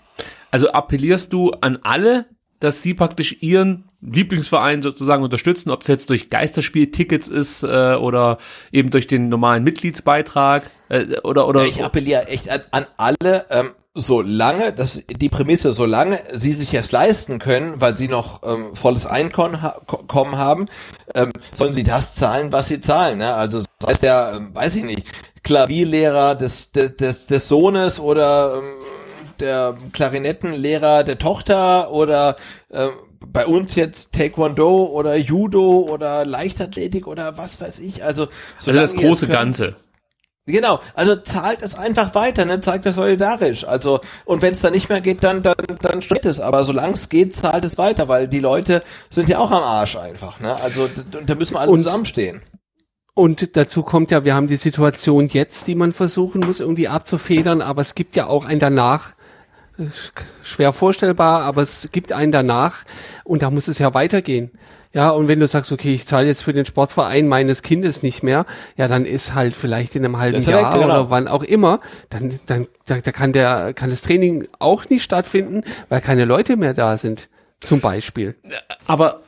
Also 0.50 0.70
appellierst 0.70 1.32
du 1.32 1.50
an 1.60 1.78
alle, 1.82 2.26
dass 2.60 2.82
sie 2.82 2.94
praktisch 2.94 3.36
ihren 3.40 3.84
Lieblingsverein 4.00 4.82
sozusagen 4.82 5.22
unterstützen, 5.22 5.70
ob 5.70 5.82
es 5.82 5.88
jetzt 5.88 6.10
durch 6.10 6.30
Geisterspieltickets 6.30 7.28
ist 7.28 7.62
äh, 7.62 7.94
oder 7.94 8.38
eben 8.70 8.90
durch 8.90 9.06
den 9.06 9.28
normalen 9.28 9.64
Mitgliedsbeitrag 9.64 10.62
äh, 10.88 11.18
oder 11.22 11.48
oder. 11.48 11.62
Ja, 11.62 11.66
ich 11.66 11.84
appelliere 11.84 12.28
echt 12.28 12.50
an, 12.50 12.60
an 12.70 12.86
alle. 12.96 13.46
Ähm, 13.50 13.70
solange, 13.98 14.74
das 14.74 15.02
die 15.08 15.30
Prämisse, 15.30 15.72
solange 15.72 16.20
sie 16.34 16.52
sich 16.52 16.74
es 16.74 16.92
leisten 16.92 17.38
können, 17.38 17.80
weil 17.80 17.96
sie 17.96 18.08
noch 18.08 18.42
ähm, 18.44 18.76
volles 18.76 19.06
Einkommen 19.06 19.62
ha 19.62 19.80
haben, 20.14 20.66
ähm, 21.14 21.32
sollen 21.52 21.72
sie 21.72 21.82
das 21.82 22.14
zahlen, 22.14 22.52
was 22.52 22.68
sie 22.68 22.82
zahlen. 22.82 23.18
Ne? 23.18 23.34
Also 23.34 23.62
das 23.78 23.88
heißt 23.88 24.02
der, 24.02 24.34
ähm, 24.36 24.54
weiß 24.54 24.76
ich 24.76 24.84
nicht, 24.84 25.06
Klavierlehrer 25.42 26.34
des, 26.34 26.72
des, 26.72 26.96
des, 26.96 27.26
des 27.26 27.48
Sohnes 27.48 27.98
oder 27.98 28.58
ähm, 28.58 28.85
der 29.40 29.76
Klarinettenlehrer 29.92 31.04
der 31.04 31.18
Tochter 31.18 31.90
oder 31.90 32.36
äh, 32.70 32.88
bei 33.20 33.46
uns 33.46 33.74
jetzt 33.74 34.12
Taekwondo 34.12 34.86
oder 34.86 35.16
Judo 35.16 35.86
oder 35.88 36.24
Leichtathletik 36.24 37.06
oder 37.06 37.36
was 37.38 37.60
weiß 37.60 37.80
ich. 37.80 38.04
Also, 38.04 38.28
also 38.58 38.72
das 38.72 38.94
große 38.94 39.26
Ganze. 39.26 39.74
Genau, 40.48 40.80
also 40.94 41.16
zahlt 41.16 41.60
es 41.62 41.74
einfach 41.74 42.14
weiter, 42.14 42.44
ne? 42.44 42.60
zeigt 42.60 42.86
es 42.86 42.94
solidarisch. 42.94 43.64
Also 43.64 44.00
und 44.24 44.42
wenn 44.42 44.54
es 44.54 44.60
dann 44.60 44.72
nicht 44.72 44.88
mehr 44.88 45.00
geht, 45.00 45.24
dann 45.24 45.42
dann 45.42 45.56
dann 45.80 46.02
steht 46.02 46.24
es. 46.24 46.38
Aber 46.38 46.62
solange 46.62 46.94
es 46.94 47.08
geht, 47.08 47.34
zahlt 47.34 47.64
es 47.64 47.78
weiter, 47.78 48.06
weil 48.06 48.28
die 48.28 48.38
Leute 48.38 48.82
sind 49.10 49.28
ja 49.28 49.38
auch 49.38 49.50
am 49.50 49.64
Arsch 49.64 49.96
einfach. 49.96 50.38
Ne? 50.38 50.54
Also 50.54 50.88
da 51.26 51.34
müssen 51.34 51.54
wir 51.54 51.60
alle 51.60 51.72
und, 51.72 51.78
zusammenstehen. 51.78 52.42
Und 53.12 53.56
dazu 53.56 53.82
kommt 53.82 54.12
ja, 54.12 54.24
wir 54.24 54.36
haben 54.36 54.46
die 54.46 54.56
Situation 54.56 55.26
jetzt, 55.26 55.66
die 55.66 55.74
man 55.74 55.92
versuchen 55.92 56.42
muss 56.42 56.60
irgendwie 56.60 56.86
abzufedern, 56.86 57.60
aber 57.60 57.80
es 57.80 57.96
gibt 57.96 58.14
ja 58.14 58.28
auch 58.28 58.44
ein 58.44 58.60
danach, 58.60 59.15
schwer 60.42 60.72
vorstellbar, 60.72 61.42
aber 61.42 61.62
es 61.62 61.90
gibt 61.92 62.12
einen 62.12 62.32
danach 62.32 62.84
und 63.24 63.42
da 63.42 63.50
muss 63.50 63.68
es 63.68 63.78
ja 63.78 63.94
weitergehen. 63.94 64.50
Ja, 64.92 65.10
und 65.10 65.28
wenn 65.28 65.40
du 65.40 65.46
sagst, 65.46 65.72
okay, 65.72 65.92
ich 65.92 66.06
zahle 66.06 66.26
jetzt 66.26 66.42
für 66.42 66.54
den 66.54 66.64
Sportverein 66.64 67.28
meines 67.28 67.62
Kindes 67.62 68.02
nicht 68.02 68.22
mehr, 68.22 68.46
ja, 68.78 68.88
dann 68.88 69.04
ist 69.04 69.34
halt 69.34 69.54
vielleicht 69.54 69.94
in 69.94 70.04
einem 70.04 70.16
halben 70.16 70.42
Jahr 70.42 70.72
genau. 70.72 70.86
oder 70.86 71.10
wann 71.10 71.28
auch 71.28 71.42
immer, 71.42 71.80
dann, 72.08 72.40
dann, 72.46 72.66
da, 72.86 72.98
da 73.00 73.12
kann 73.12 73.34
der, 73.34 73.74
kann 73.74 73.90
das 73.90 74.00
Training 74.00 74.48
auch 74.58 74.88
nicht 74.88 75.02
stattfinden, 75.02 75.64
weil 75.90 76.00
keine 76.00 76.24
Leute 76.24 76.56
mehr 76.56 76.72
da 76.72 76.96
sind, 76.96 77.28
zum 77.60 77.80
Beispiel. 77.80 78.36
Aber 78.86 79.20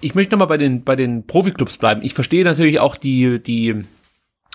ich 0.00 0.14
möchte 0.14 0.32
nochmal 0.32 0.48
bei 0.48 0.56
den, 0.56 0.84
bei 0.84 0.96
den 0.96 1.26
Profiklubs 1.26 1.76
bleiben. 1.76 2.00
Ich 2.02 2.14
verstehe 2.14 2.44
natürlich 2.44 2.80
auch 2.80 2.96
die, 2.96 3.42
die, 3.42 3.82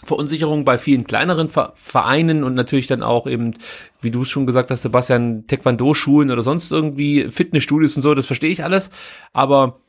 Verunsicherung 0.04 0.66
bei 0.66 0.78
vielen 0.78 1.06
kleineren 1.06 1.50
Vereinen 1.50 2.44
und 2.44 2.54
natürlich 2.54 2.88
dann 2.88 3.04
auch 3.04 3.28
eben, 3.28 3.56
wie 4.02 4.12
du 4.12 4.22
es 4.22 4.30
schon 4.30 4.46
gesagt 4.46 4.72
hast, 4.72 4.84
Sebastian, 4.84 5.46
Taekwondo-Schulen 5.48 6.32
oder 6.32 6.42
sonst 6.42 6.72
irgendwie 6.72 7.30
Fitnessstudios 7.30 7.96
und 7.96 8.02
so, 8.02 8.14
das 8.14 8.26
verstehe 8.26 8.52
ich 8.52 8.64
alles. 8.64 8.92
Aber 9.34 9.82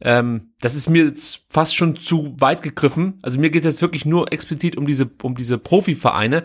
ähm, 0.00 0.50
das 0.60 0.74
ist 0.74 0.90
mir 0.90 1.04
jetzt 1.04 1.42
fast 1.48 1.74
schon 1.74 1.96
zu 1.96 2.34
weit 2.38 2.62
gegriffen. 2.62 3.18
Also 3.22 3.40
mir 3.40 3.50
geht 3.50 3.64
es 3.64 3.74
jetzt 3.74 3.82
wirklich 3.82 4.04
nur 4.04 4.32
explizit 4.32 4.76
um 4.76 4.86
diese, 4.86 5.10
um 5.22 5.34
diese 5.34 5.56
Profivereine, 5.56 6.44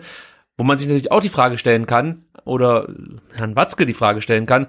wo 0.56 0.64
man 0.64 0.78
sich 0.78 0.88
natürlich 0.88 1.12
auch 1.12 1.20
die 1.20 1.28
Frage 1.28 1.58
stellen 1.58 1.86
kann, 1.86 2.24
oder 2.44 2.88
Herrn 3.34 3.56
Watzke 3.56 3.86
die 3.86 3.94
Frage 3.94 4.22
stellen 4.22 4.46
kann, 4.46 4.66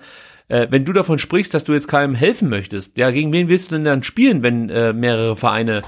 äh, 0.50 0.68
wenn 0.70 0.86
du 0.86 0.94
davon 0.94 1.20
sprichst, 1.20 1.54
dass 1.54 1.64
du 1.64 1.74
jetzt 1.74 1.88
keinem 1.88 2.16
helfen 2.16 2.50
möchtest, 2.50 2.98
ja, 2.98 3.12
gegen 3.12 3.32
wen 3.32 3.48
willst 3.48 3.72
du 3.72 3.76
denn 3.76 3.86
dann 3.86 4.04
spielen, 4.04 4.44
wenn 4.44 4.70
äh, 4.70 4.94
mehrere 4.94 5.36
Vereine 5.36 5.82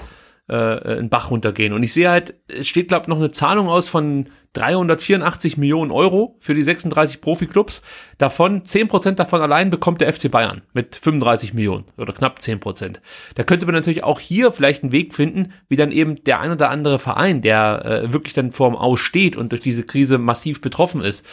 äh, 0.54 0.98
einen 0.98 1.10
Bach 1.10 1.32
runtergehen. 1.32 1.74
Und 1.74 1.84
ich 1.84 1.94
sehe 1.94 2.10
halt, 2.10 2.36
es 2.48 2.68
steht, 2.68 2.88
glaube 2.88 3.10
noch 3.10 3.18
eine 3.18 3.32
Zahlung 3.32 3.68
aus 3.68 3.90
von 3.90 4.26
384 4.54 5.58
Millionen 5.58 5.92
Euro 5.92 6.38
für 6.40 6.54
die 6.54 6.62
36 6.62 7.22
Profiklubs. 7.22 7.82
Davon, 8.20 8.62
10% 8.62 9.14
davon 9.14 9.42
allein 9.42 9.72
bekommt 9.72 10.02
der 10.02 10.14
FC 10.14 10.30
Bayern 10.30 10.62
mit 10.74 10.96
35 10.96 11.56
Millionen 11.56 11.86
oder 11.98 12.14
knapp 12.14 12.38
10%. 12.38 12.98
Da 13.34 13.44
könnte 13.44 13.66
man 13.66 13.74
natürlich 13.74 14.04
auch 14.04 14.20
hier 14.20 14.52
vielleicht 14.52 14.84
einen 14.84 14.92
Weg 14.92 15.16
finden, 15.16 15.54
wie 15.70 15.76
dann 15.76 15.92
eben 15.92 16.24
der 16.24 16.40
ein 16.40 16.52
oder 16.52 16.70
andere 16.70 17.00
Verein, 17.00 17.42
der 17.42 17.86
äh, 17.86 18.14
wirklich 18.14 18.36
dann 18.36 18.52
vorm 18.52 18.76
Aus 18.76 19.00
steht 19.00 19.36
und 19.36 19.52
durch 19.52 19.62
diese 19.62 19.84
Krise 19.84 20.20
massiv 20.20 20.62
betroffen 20.62 21.02
ist, 21.02 21.26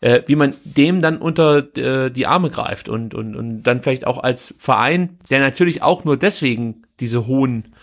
äh, 0.00 0.22
wie 0.26 0.36
man 0.36 0.54
dem 0.62 1.02
dann 1.02 1.18
unter 1.18 1.76
äh, 1.76 2.10
die 2.10 2.26
Arme 2.28 2.50
greift 2.50 2.88
und, 2.88 3.14
und, 3.14 3.34
und 3.34 3.64
dann 3.64 3.82
vielleicht 3.82 4.06
auch 4.06 4.22
als 4.22 4.54
Verein, 4.60 5.18
der 5.28 5.40
natürlich 5.40 5.82
auch 5.82 6.04
nur 6.04 6.16
deswegen 6.16 6.82
diese 7.00 7.26
hohen 7.26 7.74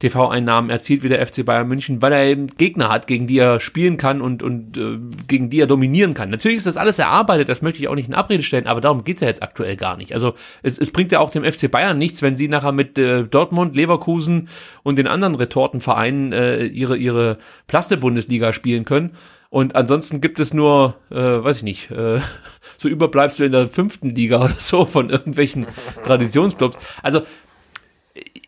TV-Einnahmen 0.00 0.70
erzielt 0.70 1.02
wie 1.02 1.08
der 1.08 1.24
FC 1.24 1.44
Bayern 1.44 1.68
München, 1.68 2.02
weil 2.02 2.12
er 2.12 2.24
eben 2.24 2.48
Gegner 2.48 2.88
hat, 2.88 3.06
gegen 3.06 3.26
die 3.26 3.38
er 3.38 3.60
spielen 3.60 3.96
kann 3.96 4.20
und, 4.20 4.42
und 4.42 4.76
äh, 4.76 4.98
gegen 5.28 5.50
die 5.50 5.60
er 5.60 5.66
dominieren 5.66 6.14
kann. 6.14 6.30
Natürlich 6.30 6.58
ist 6.58 6.66
das 6.66 6.76
alles 6.76 6.98
erarbeitet, 6.98 7.48
das 7.48 7.62
möchte 7.62 7.80
ich 7.80 7.88
auch 7.88 7.94
nicht 7.94 8.08
in 8.08 8.14
Abrede 8.14 8.42
stellen, 8.42 8.66
aber 8.66 8.80
darum 8.80 9.04
geht's 9.04 9.20
ja 9.20 9.28
jetzt 9.28 9.42
aktuell 9.42 9.76
gar 9.76 9.96
nicht. 9.96 10.12
Also 10.12 10.34
es, 10.62 10.78
es 10.78 10.90
bringt 10.90 11.12
ja 11.12 11.20
auch 11.20 11.30
dem 11.30 11.44
FC 11.44 11.70
Bayern 11.70 11.96
nichts, 11.96 12.22
wenn 12.22 12.36
sie 12.36 12.48
nachher 12.48 12.72
mit 12.72 12.98
äh, 12.98 13.22
Dortmund, 13.24 13.76
Leverkusen 13.76 14.48
und 14.82 14.98
den 14.98 15.06
anderen 15.06 15.36
Retortenvereinen 15.36 16.32
äh, 16.32 16.64
ihre, 16.64 16.96
ihre 16.96 17.38
Plaste-Bundesliga 17.68 18.52
spielen 18.52 18.84
können. 18.84 19.12
Und 19.54 19.76
ansonsten 19.76 20.20
gibt 20.20 20.40
es 20.40 20.52
nur, 20.52 20.96
äh, 21.12 21.14
weiß 21.16 21.58
ich 21.58 21.62
nicht, 21.62 21.90
äh, 21.92 22.18
so 22.78 22.88
Überbleibsel 22.88 23.46
in 23.46 23.52
der 23.52 23.68
fünften 23.68 24.12
Liga 24.12 24.44
oder 24.44 24.54
so 24.58 24.84
von 24.84 25.10
irgendwelchen 25.10 25.66
Traditionsclubs. 26.04 26.76
Also, 27.04 27.22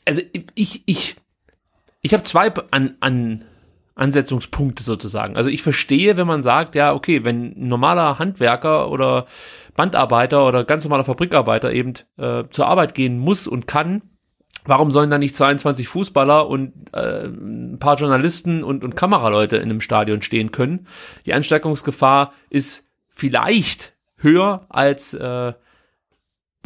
also 0.05 0.21
ich, 0.57 0.83
ich 0.87 1.15
ich 2.03 2.13
habe 2.13 2.23
zwei 2.23 2.53
an, 2.71 2.95
an 3.01 3.45
Ansetzungspunkte 3.95 4.83
sozusagen. 4.83 5.37
Also 5.37 5.49
ich 5.49 5.63
verstehe, 5.63 6.17
wenn 6.17 6.27
man 6.27 6.43
sagt, 6.43 6.75
ja, 6.75 6.93
okay, 6.93 7.25
wenn 7.25 7.55
ein 7.59 7.69
normaler 7.69 8.19
Handwerker 8.19 8.91
oder 8.91 9.27
Bandarbeiter 9.75 10.47
oder 10.47 10.65
ganz 10.65 10.85
normaler 10.85 11.05
Fabrikarbeiter 11.05 11.73
eben 11.73 11.95
äh, 12.19 12.45
zur 12.51 12.67
Arbeit 12.67 12.95
gehen 12.95 13.19
muss 13.19 13.47
und 13.47 13.67
kann, 13.67 14.03
Warum 14.67 14.91
sollen 14.91 15.11
da 15.11 15.19
nicht 15.19 15.35
22 15.35 15.87
Fußballer 15.87 16.49
und 16.49 16.73
äh, 16.93 17.27
ein 17.27 17.79
paar 17.79 17.97
Journalisten 17.97 18.65
und, 18.65 18.83
und 18.83 18.97
Kameraleute 18.97 19.57
in 19.57 19.71
einem 19.71 19.81
Stadion 19.81 20.23
stehen 20.23 20.51
können? 20.51 20.89
Die 21.25 21.35
Ansteckungsgefahr 21.35 22.33
ist 22.51 22.85
vielleicht 23.09 23.95
höher 24.17 24.67
als 24.69 25.15
äh, 25.15 25.53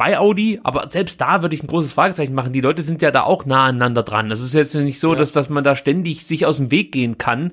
bei 0.01 0.17
Audi, 0.17 0.59
aber 0.63 0.89
selbst 0.89 1.21
da 1.21 1.43
würde 1.43 1.53
ich 1.53 1.61
ein 1.61 1.67
großes 1.67 1.93
Fragezeichen 1.93 2.33
machen. 2.33 2.53
Die 2.53 2.61
Leute 2.61 2.81
sind 2.81 3.03
ja 3.03 3.11
da 3.11 3.21
auch 3.21 3.45
nah 3.45 3.65
aneinander 3.65 4.01
dran. 4.01 4.31
Es 4.31 4.41
ist 4.41 4.55
jetzt 4.55 4.73
nicht 4.73 4.99
so, 4.99 5.13
ja. 5.13 5.19
dass, 5.19 5.31
dass 5.31 5.47
man 5.47 5.63
da 5.63 5.75
ständig 5.75 6.25
sich 6.25 6.47
aus 6.47 6.57
dem 6.57 6.71
Weg 6.71 6.91
gehen 6.91 7.19
kann. 7.19 7.51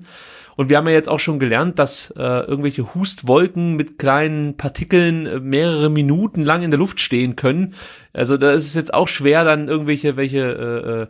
Und 0.56 0.70
wir 0.70 0.78
haben 0.78 0.86
ja 0.86 0.94
jetzt 0.94 1.10
auch 1.10 1.20
schon 1.20 1.38
gelernt, 1.38 1.78
dass 1.78 2.10
äh, 2.16 2.22
irgendwelche 2.22 2.94
Hustwolken 2.94 3.76
mit 3.76 3.98
kleinen 3.98 4.56
Partikeln 4.56 5.26
äh, 5.26 5.40
mehrere 5.40 5.90
Minuten 5.90 6.40
lang 6.40 6.62
in 6.62 6.70
der 6.70 6.78
Luft 6.78 7.00
stehen 7.00 7.36
können. 7.36 7.74
Also 8.14 8.38
da 8.38 8.52
ist 8.52 8.64
es 8.64 8.72
jetzt 8.72 8.94
auch 8.94 9.08
schwer, 9.08 9.44
dann 9.44 9.68
irgendwelche 9.68 10.16
welche 10.16 10.38
äh, 10.38 11.02
äh, 11.02 11.06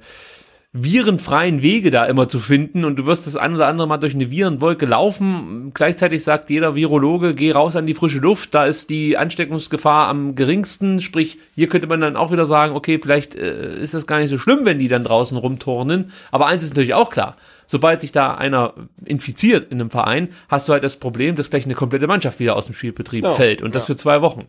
virenfreien 0.74 1.62
Wege 1.62 1.90
da 1.90 2.04
immer 2.04 2.28
zu 2.28 2.38
finden 2.38 2.84
und 2.84 2.96
du 2.96 3.06
wirst 3.06 3.26
das 3.26 3.36
ein 3.36 3.54
oder 3.54 3.68
andere 3.68 3.88
Mal 3.88 3.96
durch 3.96 4.14
eine 4.14 4.30
Virenwolke 4.30 4.84
laufen. 4.84 5.70
Gleichzeitig 5.72 6.22
sagt 6.22 6.50
jeder 6.50 6.74
Virologe, 6.74 7.34
geh 7.34 7.52
raus 7.52 7.74
an 7.74 7.86
die 7.86 7.94
frische 7.94 8.18
Luft, 8.18 8.54
da 8.54 8.66
ist 8.66 8.90
die 8.90 9.16
Ansteckungsgefahr 9.16 10.08
am 10.08 10.34
geringsten. 10.34 11.00
Sprich, 11.00 11.38
hier 11.54 11.70
könnte 11.70 11.86
man 11.86 12.00
dann 12.00 12.16
auch 12.16 12.32
wieder 12.32 12.44
sagen, 12.44 12.74
okay, 12.74 12.98
vielleicht 13.02 13.34
äh, 13.34 13.80
ist 13.80 13.94
das 13.94 14.06
gar 14.06 14.18
nicht 14.18 14.28
so 14.28 14.38
schlimm, 14.38 14.66
wenn 14.66 14.78
die 14.78 14.88
dann 14.88 15.04
draußen 15.04 15.38
rumturnen. 15.38 16.12
Aber 16.30 16.46
eins 16.46 16.64
ist 16.64 16.70
natürlich 16.70 16.94
auch 16.94 17.08
klar. 17.08 17.36
Sobald 17.66 18.02
sich 18.02 18.12
da 18.12 18.34
einer 18.34 18.74
infiziert 19.06 19.72
in 19.72 19.80
einem 19.80 19.90
Verein, 19.90 20.28
hast 20.50 20.68
du 20.68 20.74
halt 20.74 20.84
das 20.84 20.96
Problem, 20.96 21.34
dass 21.34 21.48
gleich 21.48 21.64
eine 21.64 21.74
komplette 21.74 22.06
Mannschaft 22.06 22.40
wieder 22.40 22.56
aus 22.56 22.66
dem 22.66 22.74
Spielbetrieb 22.74 23.24
ja, 23.24 23.32
fällt 23.32 23.62
und 23.62 23.74
das 23.74 23.84
ja. 23.84 23.94
für 23.94 23.96
zwei 23.96 24.20
Wochen. 24.20 24.46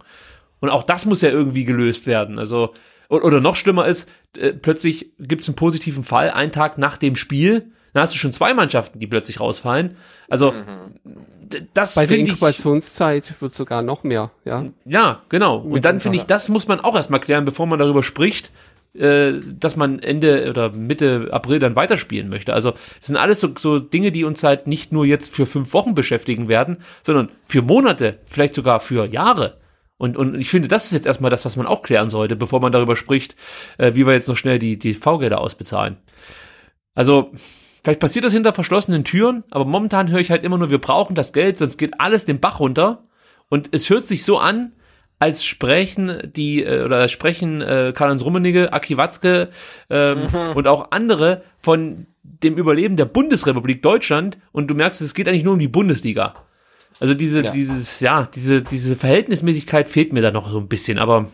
Und 0.59 0.69
auch 0.69 0.83
das 0.83 1.05
muss 1.05 1.21
ja 1.21 1.29
irgendwie 1.29 1.63
gelöst 1.63 2.07
werden. 2.07 2.37
Also 2.39 2.73
oder 3.09 3.41
noch 3.41 3.55
schlimmer 3.55 3.87
ist, 3.87 4.07
äh, 4.37 4.53
plötzlich 4.53 5.11
gibt 5.19 5.41
es 5.41 5.47
einen 5.47 5.55
positiven 5.55 6.03
Fall, 6.03 6.29
einen 6.29 6.51
Tag 6.51 6.77
nach 6.77 6.97
dem 6.97 7.15
Spiel, 7.15 7.71
dann 7.93 8.03
hast 8.03 8.13
du 8.13 8.17
schon 8.17 8.33
zwei 8.33 8.53
Mannschaften, 8.53 8.99
die 8.99 9.07
plötzlich 9.07 9.39
rausfallen. 9.39 9.97
Also 10.29 10.51
mhm. 10.51 11.65
das 11.73 11.95
Bei 11.95 12.05
der 12.05 12.17
Inkubationszeit 12.17 13.41
wird 13.41 13.55
sogar 13.55 13.81
noch 13.81 14.03
mehr, 14.03 14.31
ja. 14.45 14.65
Ja, 14.85 15.23
genau. 15.29 15.57
Und 15.57 15.85
dann 15.85 15.99
finde 15.99 16.19
ich, 16.19 16.25
das 16.25 16.49
muss 16.49 16.67
man 16.67 16.79
auch 16.79 16.95
erstmal 16.95 17.19
klären, 17.19 17.45
bevor 17.45 17.65
man 17.65 17.79
darüber 17.79 18.03
spricht, 18.03 18.51
äh, 18.93 19.39
dass 19.59 19.75
man 19.75 19.99
Ende 19.99 20.49
oder 20.49 20.73
Mitte 20.73 21.29
April 21.31 21.59
dann 21.59 21.75
weiterspielen 21.75 22.29
möchte. 22.29 22.53
Also 22.53 22.71
das 22.71 23.07
sind 23.07 23.17
alles 23.17 23.39
so, 23.39 23.49
so 23.57 23.79
Dinge, 23.79 24.11
die 24.11 24.23
uns 24.23 24.43
halt 24.43 24.67
nicht 24.67 24.91
nur 24.91 25.05
jetzt 25.05 25.33
für 25.33 25.45
fünf 25.45 25.73
Wochen 25.73 25.95
beschäftigen 25.95 26.47
werden, 26.47 26.77
sondern 27.03 27.29
für 27.45 27.61
Monate, 27.61 28.19
vielleicht 28.25 28.55
sogar 28.55 28.79
für 28.79 29.05
Jahre. 29.05 29.57
Und, 29.99 30.15
und 30.15 30.35
ich 30.39 30.49
finde, 30.49 30.69
das 30.69 30.85
ist 30.85 30.93
jetzt 30.93 31.05
erstmal 31.05 31.29
das, 31.29 31.43
was 31.43 31.57
man 31.57 31.67
auch 31.67 31.83
klären 31.83 32.09
sollte, 32.09 32.37
bevor 32.37 32.61
man 32.61 32.71
darüber 32.71 32.95
spricht, 32.95 33.35
äh, 33.77 33.93
wie 33.95 34.07
wir 34.07 34.13
jetzt 34.13 34.29
noch 34.29 34.37
schnell 34.37 34.57
die, 34.57 34.79
die 34.79 34.93
V-Gelder 34.93 35.41
ausbezahlen. 35.41 35.97
Also, 36.95 37.33
vielleicht 37.83 37.99
passiert 37.99 38.23
das 38.23 38.31
hinter 38.31 38.53
verschlossenen 38.53 39.03
Türen, 39.03 39.43
aber 39.51 39.65
momentan 39.65 40.09
höre 40.09 40.21
ich 40.21 40.31
halt 40.31 40.45
immer 40.45 40.57
nur, 40.57 40.69
wir 40.69 40.79
brauchen 40.79 41.15
das 41.15 41.33
Geld, 41.33 41.57
sonst 41.57 41.77
geht 41.77 41.99
alles 41.99 42.23
den 42.23 42.39
Bach 42.39 42.61
runter. 42.61 43.03
Und 43.49 43.69
es 43.73 43.89
hört 43.89 44.05
sich 44.05 44.23
so 44.23 44.39
an, 44.39 44.71
als 45.19 45.43
sprechen 45.43 46.31
die 46.33 46.63
äh, 46.63 46.85
oder 46.85 46.99
als 46.99 47.11
sprechen 47.11 47.61
äh, 47.61 47.91
Karl-Heinz 47.93 48.23
Rummenigge, 48.23 48.71
Aki 48.71 48.95
Watzke 48.95 49.49
ähm, 49.89 50.19
mhm. 50.19 50.55
und 50.55 50.65
auch 50.67 50.91
andere 50.91 51.43
von 51.59 52.07
dem 52.23 52.55
Überleben 52.55 52.95
der 52.95 53.03
Bundesrepublik 53.03 53.83
Deutschland 53.83 54.37
und 54.53 54.67
du 54.67 54.75
merkst, 54.75 55.01
es 55.01 55.13
geht 55.13 55.27
eigentlich 55.27 55.43
nur 55.43 55.53
um 55.53 55.59
die 55.59 55.67
Bundesliga. 55.67 56.35
Also 56.99 57.13
diese, 57.13 57.41
ja. 57.41 57.51
dieses, 57.51 57.99
ja, 58.01 58.27
diese, 58.33 58.61
diese 58.61 58.95
Verhältnismäßigkeit 58.95 59.89
fehlt 59.89 60.13
mir 60.13 60.21
da 60.21 60.31
noch 60.31 60.51
so 60.51 60.57
ein 60.59 60.67
bisschen, 60.67 60.97
aber 60.97 61.29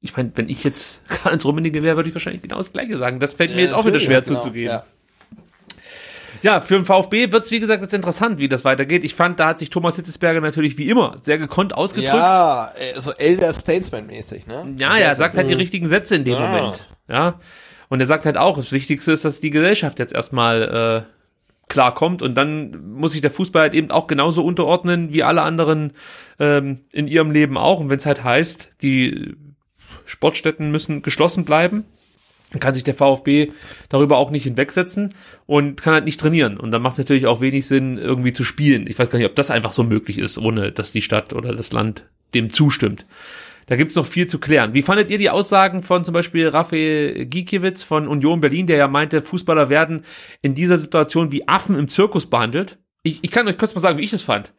ich 0.00 0.16
meine, 0.16 0.30
wenn 0.34 0.48
ich 0.48 0.62
jetzt 0.64 1.06
Karl-Heinz 1.08 1.44
Rummenigge 1.44 1.82
wäre, 1.82 1.96
würde 1.96 2.08
ich 2.08 2.14
wahrscheinlich 2.14 2.42
genau 2.42 2.58
das 2.58 2.72
Gleiche 2.72 2.96
sagen. 2.96 3.18
Das 3.18 3.34
fällt 3.34 3.54
mir 3.54 3.62
jetzt 3.62 3.74
auch 3.74 3.84
wieder 3.84 3.98
schwer 3.98 4.22
genau, 4.22 4.40
zuzugeben. 4.40 4.70
Ja. 4.70 4.84
Ja, 6.42 6.60
für 6.60 6.74
den 6.74 6.84
VfB 6.84 7.32
wird 7.32 7.44
es, 7.44 7.50
wie 7.50 7.58
gesagt, 7.58 7.82
jetzt 7.82 7.94
interessant, 7.94 8.38
wie 8.38 8.48
das 8.48 8.64
weitergeht. 8.64 9.02
Ich 9.04 9.14
fand, 9.14 9.40
da 9.40 9.48
hat 9.48 9.58
sich 9.58 9.70
Thomas 9.70 9.96
Hitzesberger 9.96 10.40
natürlich 10.40 10.78
wie 10.78 10.88
immer 10.88 11.16
sehr 11.22 11.38
gekonnt 11.38 11.74
ausgedrückt. 11.74 12.14
Ja, 12.14 12.72
so 12.96 13.12
Elder 13.12 13.52
Statesman-mäßig, 13.52 14.46
ne? 14.46 14.74
Ja, 14.76 14.96
ja, 14.96 15.06
er 15.06 15.14
sagt 15.14 15.36
halt 15.36 15.48
die 15.48 15.54
richtigen 15.54 15.88
Sätze 15.88 16.14
in 16.14 16.24
dem 16.24 16.34
ja. 16.34 16.46
Moment. 16.46 16.86
Ja. 17.08 17.40
Und 17.88 18.00
er 18.00 18.06
sagt 18.06 18.26
halt 18.26 18.36
auch, 18.36 18.58
das 18.58 18.70
Wichtigste 18.70 19.12
ist, 19.12 19.24
dass 19.24 19.40
die 19.40 19.50
Gesellschaft 19.50 19.98
jetzt 19.98 20.12
erstmal 20.12 21.06
äh, 21.08 21.15
klarkommt 21.68 22.22
und 22.22 22.34
dann 22.36 22.92
muss 22.92 23.12
sich 23.12 23.20
der 23.20 23.30
Fußball 23.30 23.62
halt 23.62 23.74
eben 23.74 23.90
auch 23.90 24.06
genauso 24.06 24.44
unterordnen 24.44 25.12
wie 25.12 25.22
alle 25.22 25.42
anderen 25.42 25.92
ähm, 26.38 26.80
in 26.92 27.08
ihrem 27.08 27.30
Leben 27.30 27.58
auch. 27.58 27.80
Und 27.80 27.88
wenn 27.88 27.98
es 27.98 28.06
halt 28.06 28.22
heißt, 28.22 28.70
die 28.82 29.34
Sportstätten 30.04 30.70
müssen 30.70 31.02
geschlossen 31.02 31.44
bleiben, 31.44 31.84
dann 32.52 32.60
kann 32.60 32.74
sich 32.74 32.84
der 32.84 32.94
VfB 32.94 33.50
darüber 33.88 34.18
auch 34.18 34.30
nicht 34.30 34.44
hinwegsetzen 34.44 35.12
und 35.46 35.80
kann 35.80 35.94
halt 35.94 36.04
nicht 36.04 36.20
trainieren. 36.20 36.56
Und 36.56 36.70
dann 36.70 36.82
macht 36.82 36.92
es 36.92 36.98
natürlich 36.98 37.26
auch 37.26 37.40
wenig 37.40 37.66
Sinn, 37.66 37.98
irgendwie 37.98 38.32
zu 38.32 38.44
spielen. 38.44 38.86
Ich 38.86 38.98
weiß 38.98 39.10
gar 39.10 39.18
nicht, 39.18 39.28
ob 39.28 39.34
das 39.34 39.50
einfach 39.50 39.72
so 39.72 39.82
möglich 39.82 40.18
ist, 40.18 40.38
ohne 40.38 40.70
dass 40.70 40.92
die 40.92 41.02
Stadt 41.02 41.32
oder 41.32 41.54
das 41.54 41.72
Land 41.72 42.06
dem 42.34 42.52
zustimmt. 42.52 43.04
Da 43.66 43.74
gibt's 43.74 43.96
noch 43.96 44.06
viel 44.06 44.28
zu 44.28 44.38
klären. 44.38 44.74
Wie 44.74 44.82
fandet 44.82 45.10
ihr 45.10 45.18
die 45.18 45.30
Aussagen 45.30 45.82
von 45.82 46.04
zum 46.04 46.14
Beispiel 46.14 46.48
Raphael 46.48 47.26
Gikiewicz 47.26 47.82
von 47.82 48.06
Union 48.06 48.40
Berlin, 48.40 48.68
der 48.68 48.76
ja 48.76 48.88
meinte, 48.88 49.22
Fußballer 49.22 49.68
werden 49.68 50.04
in 50.40 50.54
dieser 50.54 50.78
Situation 50.78 51.32
wie 51.32 51.48
Affen 51.48 51.76
im 51.76 51.88
Zirkus 51.88 52.26
behandelt? 52.26 52.78
Ich, 53.02 53.18
ich 53.22 53.30
kann 53.30 53.48
euch 53.48 53.58
kurz 53.58 53.74
mal 53.74 53.80
sagen, 53.80 53.98
wie 53.98 54.04
ich 54.04 54.10
das 54.10 54.22
fand. 54.22 54.52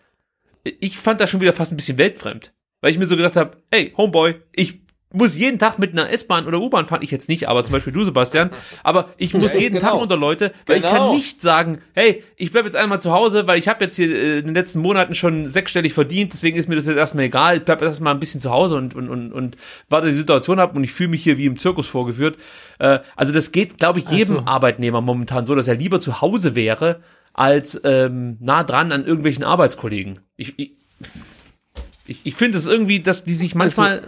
Ich 0.63 0.97
fand 0.97 1.21
das 1.21 1.29
schon 1.29 1.39
wieder 1.39 1.53
fast 1.53 1.71
ein 1.71 1.77
bisschen 1.77 1.97
weltfremd. 1.97 2.53
Weil 2.81 2.91
ich 2.91 2.99
mir 2.99 3.05
so 3.05 3.15
gedacht 3.15 3.37
habe, 3.37 3.63
ey, 3.71 3.93
Homeboy, 3.95 4.35
ich 4.51 4.81
muss 5.13 5.37
jeden 5.37 5.57
Tag 5.57 5.79
mit 5.79 5.93
einer 5.93 6.09
S-Bahn 6.09 6.47
oder 6.47 6.59
U-Bahn 6.59 6.85
fahren, 6.85 7.01
ich 7.01 7.11
jetzt 7.11 7.29
nicht, 7.29 7.47
aber 7.47 7.63
zum 7.63 7.71
Beispiel 7.71 7.93
du, 7.93 8.03
Sebastian, 8.03 8.49
aber 8.83 9.09
ich 9.17 9.33
muss 9.33 9.53
ja, 9.53 9.61
jeden 9.61 9.75
genau. 9.75 9.91
Tag 9.91 10.01
unter 10.01 10.17
Leute, 10.17 10.51
weil 10.65 10.77
genau. 10.77 10.87
ich 10.87 10.93
kann 10.93 11.03
genau. 11.03 11.15
nicht 11.15 11.41
sagen, 11.41 11.81
hey, 11.93 12.23
ich 12.35 12.51
bleib 12.51 12.65
jetzt 12.65 12.75
einmal 12.75 12.99
zu 12.99 13.13
Hause, 13.13 13.47
weil 13.47 13.57
ich 13.57 13.69
habe 13.69 13.83
jetzt 13.85 13.95
hier 13.95 14.09
äh, 14.09 14.39
in 14.39 14.47
den 14.47 14.55
letzten 14.55 14.79
Monaten 14.79 15.15
schon 15.15 15.47
sechsstellig 15.47 15.93
verdient, 15.93 16.33
deswegen 16.33 16.57
ist 16.57 16.67
mir 16.67 16.75
das 16.75 16.87
jetzt 16.87 16.97
erstmal 16.97 17.25
egal, 17.25 17.57
ich 17.57 17.63
bleib 17.63 17.81
erstmal 17.81 18.13
ein 18.13 18.19
bisschen 18.19 18.41
zu 18.41 18.51
Hause 18.51 18.75
und, 18.75 18.95
und, 18.95 19.09
und, 19.09 19.31
und 19.31 19.55
warte 19.87 20.07
die 20.07 20.13
Situation 20.13 20.59
ab 20.59 20.75
und 20.75 20.83
ich 20.83 20.91
fühle 20.91 21.09
mich 21.09 21.23
hier 21.23 21.37
wie 21.37 21.45
im 21.45 21.57
Zirkus 21.57 21.87
vorgeführt. 21.87 22.37
Äh, 22.79 22.99
also 23.15 23.31
das 23.31 23.53
geht, 23.53 23.77
glaube 23.77 23.99
ich, 23.99 24.09
jedem 24.09 24.39
also. 24.39 24.47
Arbeitnehmer 24.47 24.99
momentan 24.99 25.45
so, 25.45 25.55
dass 25.55 25.69
er 25.69 25.75
lieber 25.75 26.01
zu 26.01 26.19
Hause 26.19 26.53
wäre, 26.55 26.99
als 27.33 27.79
ähm, 27.83 28.37
nah 28.41 28.63
dran 28.63 28.91
an 28.91 29.05
irgendwelchen 29.05 29.43
Arbeitskollegen. 29.43 30.19
Ich, 30.35 30.57
ich 30.57 30.71
ich, 32.07 32.19
ich 32.23 32.35
finde 32.35 32.57
es 32.57 32.67
irgendwie, 32.67 33.01
dass 33.01 33.23
die 33.23 33.35
sich 33.35 33.53
manchmal, 33.53 34.01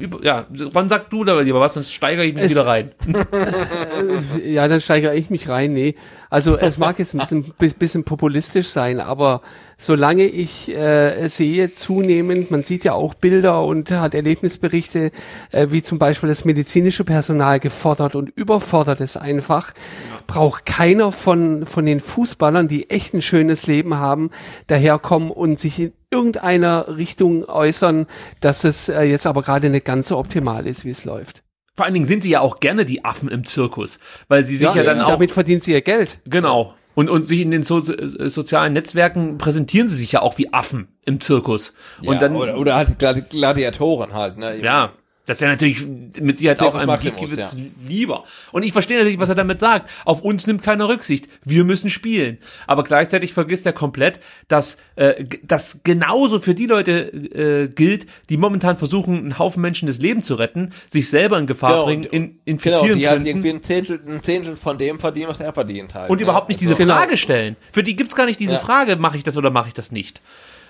also, 0.00 0.20
ja, 0.22 0.46
wann 0.48 0.88
sagst 0.88 1.12
du 1.12 1.24
da 1.24 1.38
lieber 1.40 1.60
was, 1.60 1.74
sonst 1.74 1.92
steigere 1.92 2.24
ich 2.24 2.34
mich 2.34 2.44
es, 2.44 2.52
wieder 2.52 2.66
rein. 2.66 2.92
ja, 4.44 4.68
dann 4.68 4.80
steigere 4.80 5.16
ich 5.16 5.30
mich 5.30 5.48
rein, 5.48 5.72
nee. 5.72 5.96
Also 6.30 6.56
es 6.56 6.78
mag 6.78 7.00
jetzt 7.00 7.12
ein 7.14 7.18
bisschen, 7.18 7.74
bisschen 7.76 8.04
populistisch 8.04 8.68
sein, 8.68 9.00
aber 9.00 9.42
solange 9.76 10.26
ich 10.26 10.68
äh, 10.68 11.26
sehe 11.26 11.72
zunehmend, 11.72 12.52
man 12.52 12.62
sieht 12.62 12.84
ja 12.84 12.92
auch 12.92 13.14
Bilder 13.14 13.64
und 13.64 13.90
hat 13.90 14.14
Erlebnisberichte, 14.14 15.10
äh, 15.50 15.66
wie 15.70 15.82
zum 15.82 15.98
Beispiel 15.98 16.28
das 16.28 16.44
medizinische 16.44 17.02
Personal 17.02 17.58
gefordert 17.58 18.14
und 18.14 18.30
überfordert 18.30 19.00
ist 19.00 19.16
einfach, 19.16 19.74
ja. 19.74 20.20
braucht 20.28 20.66
keiner 20.66 21.10
von, 21.10 21.66
von 21.66 21.84
den 21.84 21.98
Fußballern, 21.98 22.68
die 22.68 22.90
echt 22.90 23.12
ein 23.12 23.22
schönes 23.22 23.66
Leben 23.66 23.96
haben, 23.96 24.30
daherkommen 24.68 25.32
und 25.32 25.58
sich 25.58 25.80
in 25.80 25.92
irgendeiner 26.12 26.96
Richtung 26.96 27.44
äußern, 27.44 28.06
dass 28.40 28.62
es 28.62 28.88
äh, 28.88 29.02
jetzt 29.02 29.26
aber 29.26 29.42
gerade 29.42 29.68
nicht 29.68 29.84
ganz 29.84 30.06
so 30.06 30.16
optimal 30.16 30.68
ist, 30.68 30.84
wie 30.84 30.90
es 30.90 31.04
läuft. 31.04 31.42
Vor 31.80 31.86
allen 31.86 31.94
Dingen 31.94 32.04
sind 32.04 32.22
sie 32.22 32.28
ja 32.28 32.40
auch 32.40 32.60
gerne 32.60 32.84
die 32.84 33.06
Affen 33.06 33.30
im 33.30 33.46
Zirkus, 33.46 34.00
weil 34.28 34.44
sie 34.44 34.54
sich 34.54 34.68
ja, 34.68 34.74
ja 34.74 34.82
dann 34.82 35.00
auch. 35.00 35.12
Damit 35.12 35.30
verdienen 35.30 35.62
sie 35.62 35.72
ihr 35.72 35.80
Geld. 35.80 36.18
Genau. 36.26 36.74
Und, 36.94 37.08
und 37.08 37.26
sich 37.26 37.40
in 37.40 37.50
den 37.50 37.62
so 37.62 37.80
sozialen 37.80 38.74
Netzwerken 38.74 39.38
präsentieren 39.38 39.88
sie 39.88 39.96
sich 39.96 40.12
ja 40.12 40.20
auch 40.20 40.36
wie 40.36 40.52
Affen 40.52 40.88
im 41.06 41.22
Zirkus. 41.22 41.72
Und 42.04 42.12
ja, 42.12 42.20
dann, 42.20 42.36
oder, 42.36 42.58
oder 42.58 42.74
halt 42.74 42.98
Gladiatoren 42.98 44.12
halt, 44.12 44.36
ne? 44.36 44.58
Ja. 44.60 44.92
Das 45.30 45.40
wäre 45.40 45.52
natürlich 45.52 45.86
mit 46.20 46.38
Sicherheit 46.38 46.60
auch 46.60 46.74
einem 46.74 46.98
Gikiewicz 46.98 47.36
ja. 47.36 47.60
lieber. 47.86 48.24
Und 48.50 48.64
ich 48.64 48.72
verstehe 48.72 48.98
natürlich, 48.98 49.20
was 49.20 49.28
er 49.28 49.36
damit 49.36 49.60
sagt. 49.60 49.88
Auf 50.04 50.22
uns 50.22 50.48
nimmt 50.48 50.60
keiner 50.60 50.88
Rücksicht. 50.88 51.28
Wir 51.44 51.62
müssen 51.62 51.88
spielen. 51.88 52.38
Aber 52.66 52.82
gleichzeitig 52.82 53.32
vergisst 53.32 53.64
er 53.64 53.72
komplett, 53.72 54.18
dass 54.48 54.76
äh, 54.96 55.22
das 55.44 55.82
genauso 55.84 56.40
für 56.40 56.56
die 56.56 56.66
Leute 56.66 57.12
äh, 57.12 57.68
gilt, 57.68 58.06
die 58.28 58.38
momentan 58.38 58.76
versuchen, 58.76 59.18
einen 59.18 59.38
Haufen 59.38 59.62
Menschen 59.62 59.86
das 59.86 59.98
Leben 59.98 60.24
zu 60.24 60.34
retten, 60.34 60.72
sich 60.88 61.08
selber 61.08 61.38
in 61.38 61.46
Gefahr 61.46 61.74
genau, 61.74 61.84
bringen, 61.84 62.04
in, 62.10 62.40
infizieren 62.44 62.86
genau, 62.86 62.98
die 62.98 63.08
halt 63.08 63.24
irgendwie 63.24 63.50
ein 63.50 63.62
Zehntel, 63.62 64.00
ein 64.04 64.24
Zehntel 64.24 64.56
von 64.56 64.78
dem 64.78 64.98
verdienen, 64.98 65.28
was 65.28 65.38
er 65.38 65.52
verdient 65.52 65.94
halt. 65.94 66.10
Und 66.10 66.16
ne? 66.16 66.24
überhaupt 66.24 66.48
nicht 66.48 66.60
also, 66.60 66.74
diese 66.74 66.86
Frage 66.86 67.16
stellen. 67.16 67.54
Für 67.70 67.84
die 67.84 67.94
gibt's 67.94 68.16
gar 68.16 68.26
nicht 68.26 68.40
diese 68.40 68.54
ja. 68.54 68.58
Frage, 68.58 68.96
mache 68.96 69.16
ich 69.16 69.22
das 69.22 69.36
oder 69.36 69.50
mache 69.50 69.68
ich 69.68 69.74
das 69.74 69.92
nicht. 69.92 70.20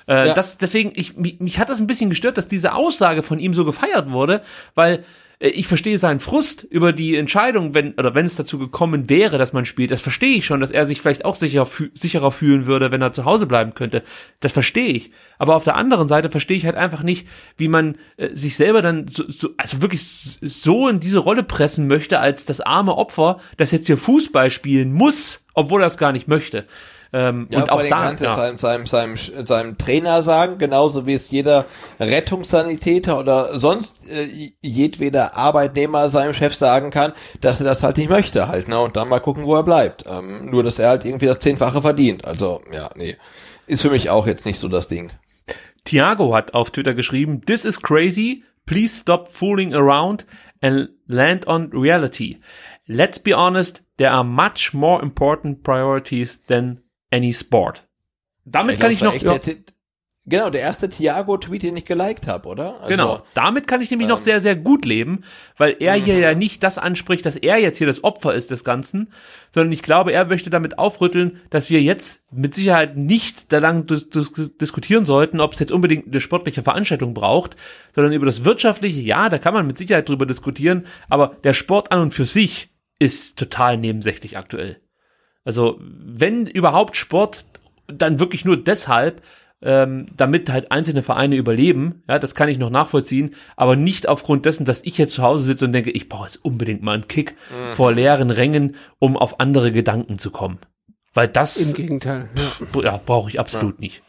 Äh, 0.06 0.28
Ja. 0.28 0.34
das, 0.34 0.58
deswegen, 0.58 0.92
ich, 0.94 1.16
mich, 1.16 1.40
mich 1.40 1.58
hat 1.58 1.68
das 1.68 1.80
ein 1.80 1.86
bisschen 1.86 2.10
gestört, 2.10 2.38
dass 2.38 2.48
diese 2.48 2.74
Aussage 2.74 3.22
von 3.22 3.38
ihm 3.38 3.54
so 3.54 3.64
gefeiert 3.64 4.10
wurde, 4.10 4.42
weil 4.74 5.04
äh, 5.40 5.48
ich 5.48 5.66
verstehe 5.66 5.98
seinen 5.98 6.20
Frust 6.20 6.62
über 6.64 6.92
die 6.92 7.16
Entscheidung, 7.16 7.74
wenn 7.74 7.94
oder 7.94 8.14
wenn 8.14 8.26
es 8.26 8.36
dazu 8.36 8.58
gekommen 8.58 9.08
wäre, 9.08 9.38
dass 9.38 9.52
man 9.52 9.64
spielt. 9.64 9.90
Das 9.90 10.02
verstehe 10.02 10.36
ich 10.36 10.46
schon, 10.46 10.60
dass 10.60 10.70
er 10.70 10.86
sich 10.86 11.00
vielleicht 11.00 11.24
auch 11.24 11.36
sicher, 11.36 11.66
fü 11.66 11.90
sicherer 11.94 12.30
fühlen 12.30 12.66
würde, 12.66 12.90
wenn 12.92 13.02
er 13.02 13.12
zu 13.12 13.24
Hause 13.24 13.46
bleiben 13.46 13.74
könnte. 13.74 14.02
Das 14.40 14.52
verstehe 14.52 14.92
ich. 14.92 15.10
Aber 15.38 15.56
auf 15.56 15.64
der 15.64 15.76
anderen 15.76 16.08
Seite 16.08 16.30
verstehe 16.30 16.56
ich 16.56 16.66
halt 16.66 16.76
einfach 16.76 17.02
nicht, 17.02 17.26
wie 17.56 17.68
man 17.68 17.96
äh, 18.16 18.28
sich 18.34 18.56
selber 18.56 18.82
dann 18.82 19.06
so, 19.10 19.24
so, 19.28 19.50
also 19.56 19.82
wirklich 19.82 20.38
so 20.42 20.88
in 20.88 21.00
diese 21.00 21.18
Rolle 21.18 21.42
pressen 21.42 21.86
möchte, 21.86 22.20
als 22.20 22.44
das 22.44 22.60
arme 22.60 22.96
Opfer, 22.96 23.40
das 23.56 23.70
jetzt 23.70 23.86
hier 23.86 23.96
Fußball 23.98 24.50
spielen 24.50 24.92
muss, 24.92 25.44
obwohl 25.54 25.82
er 25.82 25.86
es 25.86 25.96
gar 25.98 26.12
nicht 26.12 26.28
möchte. 26.28 26.66
Ähm, 27.12 27.48
Ja, 27.50 27.60
und 27.60 27.68
vor 27.68 27.74
auch 27.74 27.80
allem 27.80 27.90
da, 27.90 28.02
kannst 28.02 28.20
du 28.20 28.24
ja. 28.24 28.34
seinem, 28.34 28.58
seinem, 28.58 28.86
seinem, 28.86 29.16
seinem 29.46 29.78
Trainer 29.78 30.22
sagen, 30.22 30.58
genauso 30.58 31.06
wie 31.06 31.14
es 31.14 31.30
jeder 31.30 31.66
Rettungssanitäter 31.98 33.18
oder 33.18 33.58
sonst 33.58 34.08
äh, 34.08 34.52
jedweder 34.60 35.34
Arbeitnehmer 35.36 36.08
seinem 36.08 36.34
Chef 36.34 36.54
sagen 36.54 36.90
kann, 36.90 37.12
dass 37.40 37.60
er 37.60 37.66
das 37.66 37.82
halt 37.82 37.96
nicht 37.96 38.10
möchte 38.10 38.48
halt, 38.48 38.68
ne? 38.68 38.78
Und 38.78 38.96
dann 38.96 39.08
mal 39.08 39.20
gucken, 39.20 39.44
wo 39.44 39.56
er 39.56 39.64
bleibt. 39.64 40.04
Ähm, 40.08 40.50
nur, 40.50 40.62
dass 40.62 40.78
er 40.78 40.90
halt 40.90 41.04
irgendwie 41.04 41.26
das 41.26 41.40
Zehnfache 41.40 41.82
verdient. 41.82 42.24
Also, 42.24 42.60
ja, 42.72 42.90
nee. 42.96 43.16
Ist 43.66 43.82
für 43.82 43.90
mich 43.90 44.10
auch 44.10 44.26
jetzt 44.26 44.46
nicht 44.46 44.58
so 44.58 44.68
das 44.68 44.88
Ding. 44.88 45.10
Thiago 45.84 46.34
hat 46.34 46.54
auf 46.54 46.70
Twitter 46.70 46.94
geschrieben, 46.94 47.42
This 47.46 47.64
is 47.64 47.80
crazy, 47.80 48.44
please 48.66 48.96
stop 48.96 49.32
fooling 49.32 49.74
around 49.74 50.26
and 50.60 50.90
land 51.06 51.46
on 51.46 51.70
reality. 51.72 52.38
Let's 52.86 53.18
be 53.18 53.34
honest, 53.36 53.82
there 53.96 54.10
are 54.10 54.24
much 54.24 54.74
more 54.74 55.02
important 55.02 55.62
priorities 55.62 56.40
than 56.48 56.80
any 57.10 57.34
sport. 57.34 57.86
Damit 58.44 58.80
kann 58.80 58.90
ich 58.90 59.00
noch, 59.00 59.14
Genau, 60.26 60.50
der 60.50 60.60
erste 60.60 60.88
Thiago-Tweet, 60.88 61.62
den 61.62 61.76
ich 61.76 61.86
geliked 61.86 62.26
habe, 62.26 62.48
oder? 62.48 62.80
Also, 62.82 62.88
genau, 62.88 63.22
damit 63.34 63.66
kann 63.66 63.80
ich 63.80 63.90
nämlich 63.90 64.06
noch 64.06 64.18
sehr, 64.18 64.42
sehr 64.42 64.54
gut 64.54 64.84
leben, 64.84 65.22
weil 65.56 65.76
er 65.80 65.94
hier 65.94 66.18
ja 66.18 66.34
nicht 66.34 66.62
das 66.62 66.76
anspricht, 66.76 67.24
dass 67.24 67.36
er 67.36 67.56
jetzt 67.58 67.78
hier 67.78 67.86
das 67.86 68.04
Opfer 68.04 68.34
ist 68.34 68.50
des 68.50 68.62
Ganzen, 68.62 69.12
sondern 69.50 69.72
ich 69.72 69.82
glaube, 69.82 70.12
er 70.12 70.26
möchte 70.26 70.50
damit 70.50 70.78
aufrütteln, 70.78 71.40
dass 71.48 71.70
wir 71.70 71.80
jetzt 71.80 72.22
mit 72.30 72.54
Sicherheit 72.54 72.96
nicht 72.98 73.50
da 73.50 73.58
lang 73.58 73.86
dis 73.86 74.10
dis 74.10 74.30
diskutieren 74.60 75.06
sollten, 75.06 75.40
ob 75.40 75.54
es 75.54 75.58
jetzt 75.58 75.72
unbedingt 75.72 76.06
eine 76.06 76.20
sportliche 76.20 76.62
Veranstaltung 76.62 77.14
braucht, 77.14 77.56
sondern 77.94 78.12
über 78.12 78.26
das 78.26 78.44
Wirtschaftliche, 78.44 79.00
ja, 79.00 79.30
da 79.30 79.38
kann 79.38 79.54
man 79.54 79.66
mit 79.66 79.78
Sicherheit 79.78 80.08
drüber 80.08 80.26
diskutieren, 80.26 80.86
aber 81.08 81.34
der 81.42 81.54
Sport 81.54 81.92
an 81.92 82.00
und 82.00 82.14
für 82.14 82.26
sich 82.26 82.68
ist 82.98 83.38
total 83.38 83.78
nebensächlich 83.78 84.36
aktuell. 84.36 84.80
Also, 85.44 85.78
wenn 85.80 86.46
überhaupt 86.46 86.96
Sport, 86.96 87.44
dann 87.86 88.20
wirklich 88.20 88.44
nur 88.44 88.56
deshalb, 88.56 89.22
ähm, 89.62 90.06
damit 90.16 90.50
halt 90.50 90.72
einzelne 90.72 91.02
Vereine 91.02 91.36
überleben, 91.36 92.02
ja, 92.08 92.18
das 92.18 92.34
kann 92.34 92.48
ich 92.48 92.58
noch 92.58 92.70
nachvollziehen, 92.70 93.34
aber 93.56 93.76
nicht 93.76 94.08
aufgrund 94.08 94.46
dessen, 94.46 94.64
dass 94.64 94.82
ich 94.84 94.96
jetzt 94.96 95.12
zu 95.12 95.22
Hause 95.22 95.44
sitze 95.44 95.66
und 95.66 95.72
denke, 95.72 95.90
ich 95.90 96.08
brauche 96.08 96.26
jetzt 96.26 96.42
unbedingt 96.44 96.82
mal 96.82 96.92
einen 96.94 97.08
Kick 97.08 97.34
Mhm. 97.50 97.74
vor 97.74 97.92
leeren 97.92 98.30
Rängen, 98.30 98.76
um 98.98 99.16
auf 99.16 99.38
andere 99.40 99.70
Gedanken 99.72 100.18
zu 100.18 100.30
kommen. 100.30 100.58
Weil 101.12 101.28
das 101.28 101.56
Im 101.56 101.74
Gegenteil. 101.74 102.28
Ja. 102.74 102.80
ja, 102.82 103.00
brauche 103.04 103.28
ich 103.28 103.40
absolut 103.40 103.80
nicht. 103.80 104.02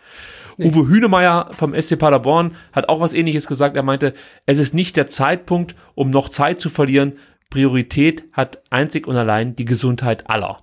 Uwe 0.59 0.87
Hünemeyer 0.87 1.49
vom 1.57 1.73
SC 1.73 1.97
Paderborn 1.97 2.55
hat 2.71 2.87
auch 2.87 2.99
was 2.99 3.13
ähnliches 3.13 3.47
gesagt. 3.47 3.75
Er 3.75 3.83
meinte, 3.83 4.13
es 4.45 4.59
ist 4.59 4.73
nicht 4.75 4.95
der 4.95 5.07
Zeitpunkt, 5.07 5.75
um 5.95 6.11
noch 6.11 6.29
Zeit 6.29 6.59
zu 6.59 6.69
verlieren. 6.69 7.13
Priorität 7.49 8.25
hat 8.31 8.61
einzig 8.69 9.07
und 9.07 9.15
allein 9.15 9.55
die 9.55 9.65
Gesundheit 9.65 10.29
aller. 10.29 10.57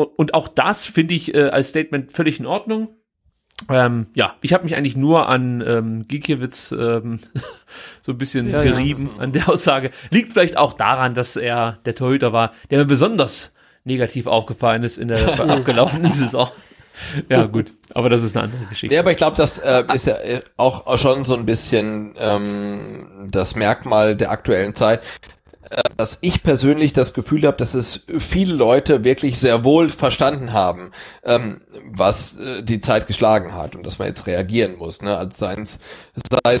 Und, 0.00 0.18
und 0.18 0.34
auch 0.34 0.48
das 0.48 0.86
finde 0.86 1.14
ich 1.14 1.34
äh, 1.34 1.48
als 1.48 1.70
Statement 1.70 2.12
völlig 2.12 2.40
in 2.40 2.46
Ordnung. 2.46 2.88
Ähm, 3.68 4.06
ja, 4.14 4.36
ich 4.40 4.54
habe 4.54 4.64
mich 4.64 4.74
eigentlich 4.74 4.96
nur 4.96 5.28
an 5.28 5.62
ähm, 5.66 6.08
Gikiewicz 6.08 6.72
ähm, 6.72 7.20
so 8.00 8.12
ein 8.12 8.18
bisschen 8.18 8.50
Ja, 8.50 8.62
ja. 8.62 8.70
gerieben 8.70 9.10
an 9.18 9.32
der 9.32 9.48
Aussage. 9.48 9.90
Liegt 10.10 10.32
vielleicht 10.32 10.56
auch 10.56 10.72
daran, 10.72 11.14
dass 11.14 11.36
er 11.36 11.78
der 11.84 11.94
Torhüter 11.94 12.32
war, 12.32 12.52
der 12.70 12.78
mir 12.78 12.86
besonders 12.86 13.52
negativ 13.84 14.26
aufgefallen 14.26 14.82
ist 14.82 14.98
in 14.98 15.08
der 15.08 15.40
abgelaufenen 15.50 16.10
Saison. 16.10 16.48
Ja, 17.28 17.46
gut, 17.46 17.72
aber 17.94 18.08
das 18.10 18.22
ist 18.22 18.36
eine 18.36 18.44
andere 18.44 18.66
Geschichte. 18.66 18.94
Ja, 18.94 19.00
aber 19.00 19.10
ich 19.10 19.16
glaube, 19.16 19.36
das 19.36 19.58
äh, 19.58 19.84
ist 19.94 20.06
ja 20.06 20.16
äh, 20.16 20.40
auch, 20.56 20.98
schon 20.98 21.24
so 21.24 21.34
ein 21.34 21.46
bisschen 21.46 22.14
ähm, 22.18 23.28
das 23.30 23.56
Merkmal 23.56 24.16
der 24.16 24.30
aktuellen 24.30 24.74
Zeit, 24.74 25.00
dass 25.96 26.18
ich 26.22 26.42
persönlich 26.42 26.92
das 26.92 27.14
Gefühl 27.14 27.46
habe, 27.46 27.56
dass 27.56 27.74
es 27.74 28.04
viele 28.18 28.54
Leute 28.54 29.04
wirklich 29.04 29.38
sehr 29.38 29.64
wohl 29.64 29.88
verstanden 29.88 30.52
haben, 30.52 30.90
ähm, 31.24 31.60
was 31.92 32.36
äh, 32.38 32.62
die 32.62 32.80
Zeit 32.80 33.06
geschlagen 33.06 33.54
hat 33.54 33.76
und 33.76 33.86
dass 33.86 33.98
man 33.98 34.08
jetzt 34.08 34.26
reagieren 34.26 34.76
muss, 34.76 35.02
ne? 35.02 35.16
Als 35.16 35.38
sei 35.38 35.54
es, 35.54 35.78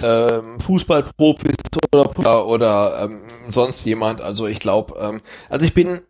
ähm, 0.02 0.60
Fußballprofis 0.60 1.56
oder 1.92 2.46
oder 2.46 3.04
ähm, 3.04 3.20
sonst 3.50 3.84
jemand. 3.84 4.22
Also 4.22 4.46
ich 4.46 4.60
glaube, 4.60 4.94
ähm, 5.00 5.20
also 5.48 5.66
ich 5.66 5.74
bin 5.74 6.00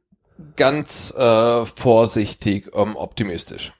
ganz 0.57 1.15
äh, 1.17 1.65
vorsichtig 1.65 2.71
ähm, 2.75 2.97
optimistisch. 2.97 3.73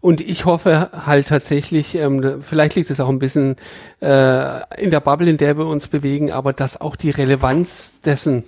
Und 0.00 0.20
ich 0.20 0.46
hoffe 0.46 0.90
halt 1.04 1.28
tatsächlich, 1.28 1.94
ähm, 1.94 2.42
vielleicht 2.42 2.74
liegt 2.74 2.90
es 2.90 3.00
auch 3.00 3.08
ein 3.08 3.18
bisschen 3.18 3.56
äh, 4.00 4.82
in 4.82 4.90
der 4.90 5.00
Bubble, 5.00 5.28
in 5.28 5.36
der 5.36 5.58
wir 5.58 5.66
uns 5.66 5.88
bewegen, 5.88 6.32
aber 6.32 6.52
dass 6.52 6.80
auch 6.80 6.96
die 6.96 7.10
Relevanz 7.10 8.00
dessen 8.04 8.44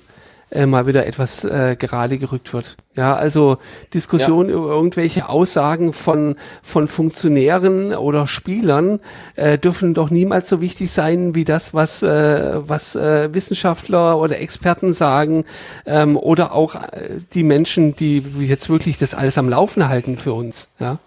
äh, 0.52 0.66
mal 0.66 0.86
wieder 0.86 1.06
etwas 1.06 1.44
äh, 1.44 1.76
gerade 1.78 2.18
gerückt 2.18 2.52
wird. 2.52 2.76
Ja, 2.94 3.16
also 3.16 3.56
Diskussionen 3.94 4.50
über 4.50 4.68
irgendwelche 4.68 5.28
Aussagen 5.28 5.92
von 5.92 6.36
von 6.62 6.88
Funktionären 6.88 7.94
oder 7.94 8.26
Spielern 8.26 9.00
äh, 9.36 9.58
dürfen 9.58 9.94
doch 9.94 10.10
niemals 10.10 10.48
so 10.48 10.60
wichtig 10.60 10.92
sein 10.92 11.34
wie 11.34 11.44
das, 11.44 11.72
was 11.72 12.02
äh, 12.02 12.68
was 12.68 12.96
äh, 12.96 13.32
Wissenschaftler 13.32 14.18
oder 14.18 14.40
Experten 14.40 14.92
sagen 14.92 15.44
ähm, 15.86 16.16
oder 16.16 16.52
auch 16.52 16.74
äh, 16.74 17.20
die 17.32 17.44
Menschen, 17.44 17.96
die 17.96 18.18
jetzt 18.40 18.68
wirklich 18.68 18.98
das 18.98 19.14
alles 19.14 19.38
am 19.38 19.48
Laufen 19.48 19.88
halten 19.88 20.18
für 20.18 20.34
uns. 20.34 20.68
Ja. 20.78 20.98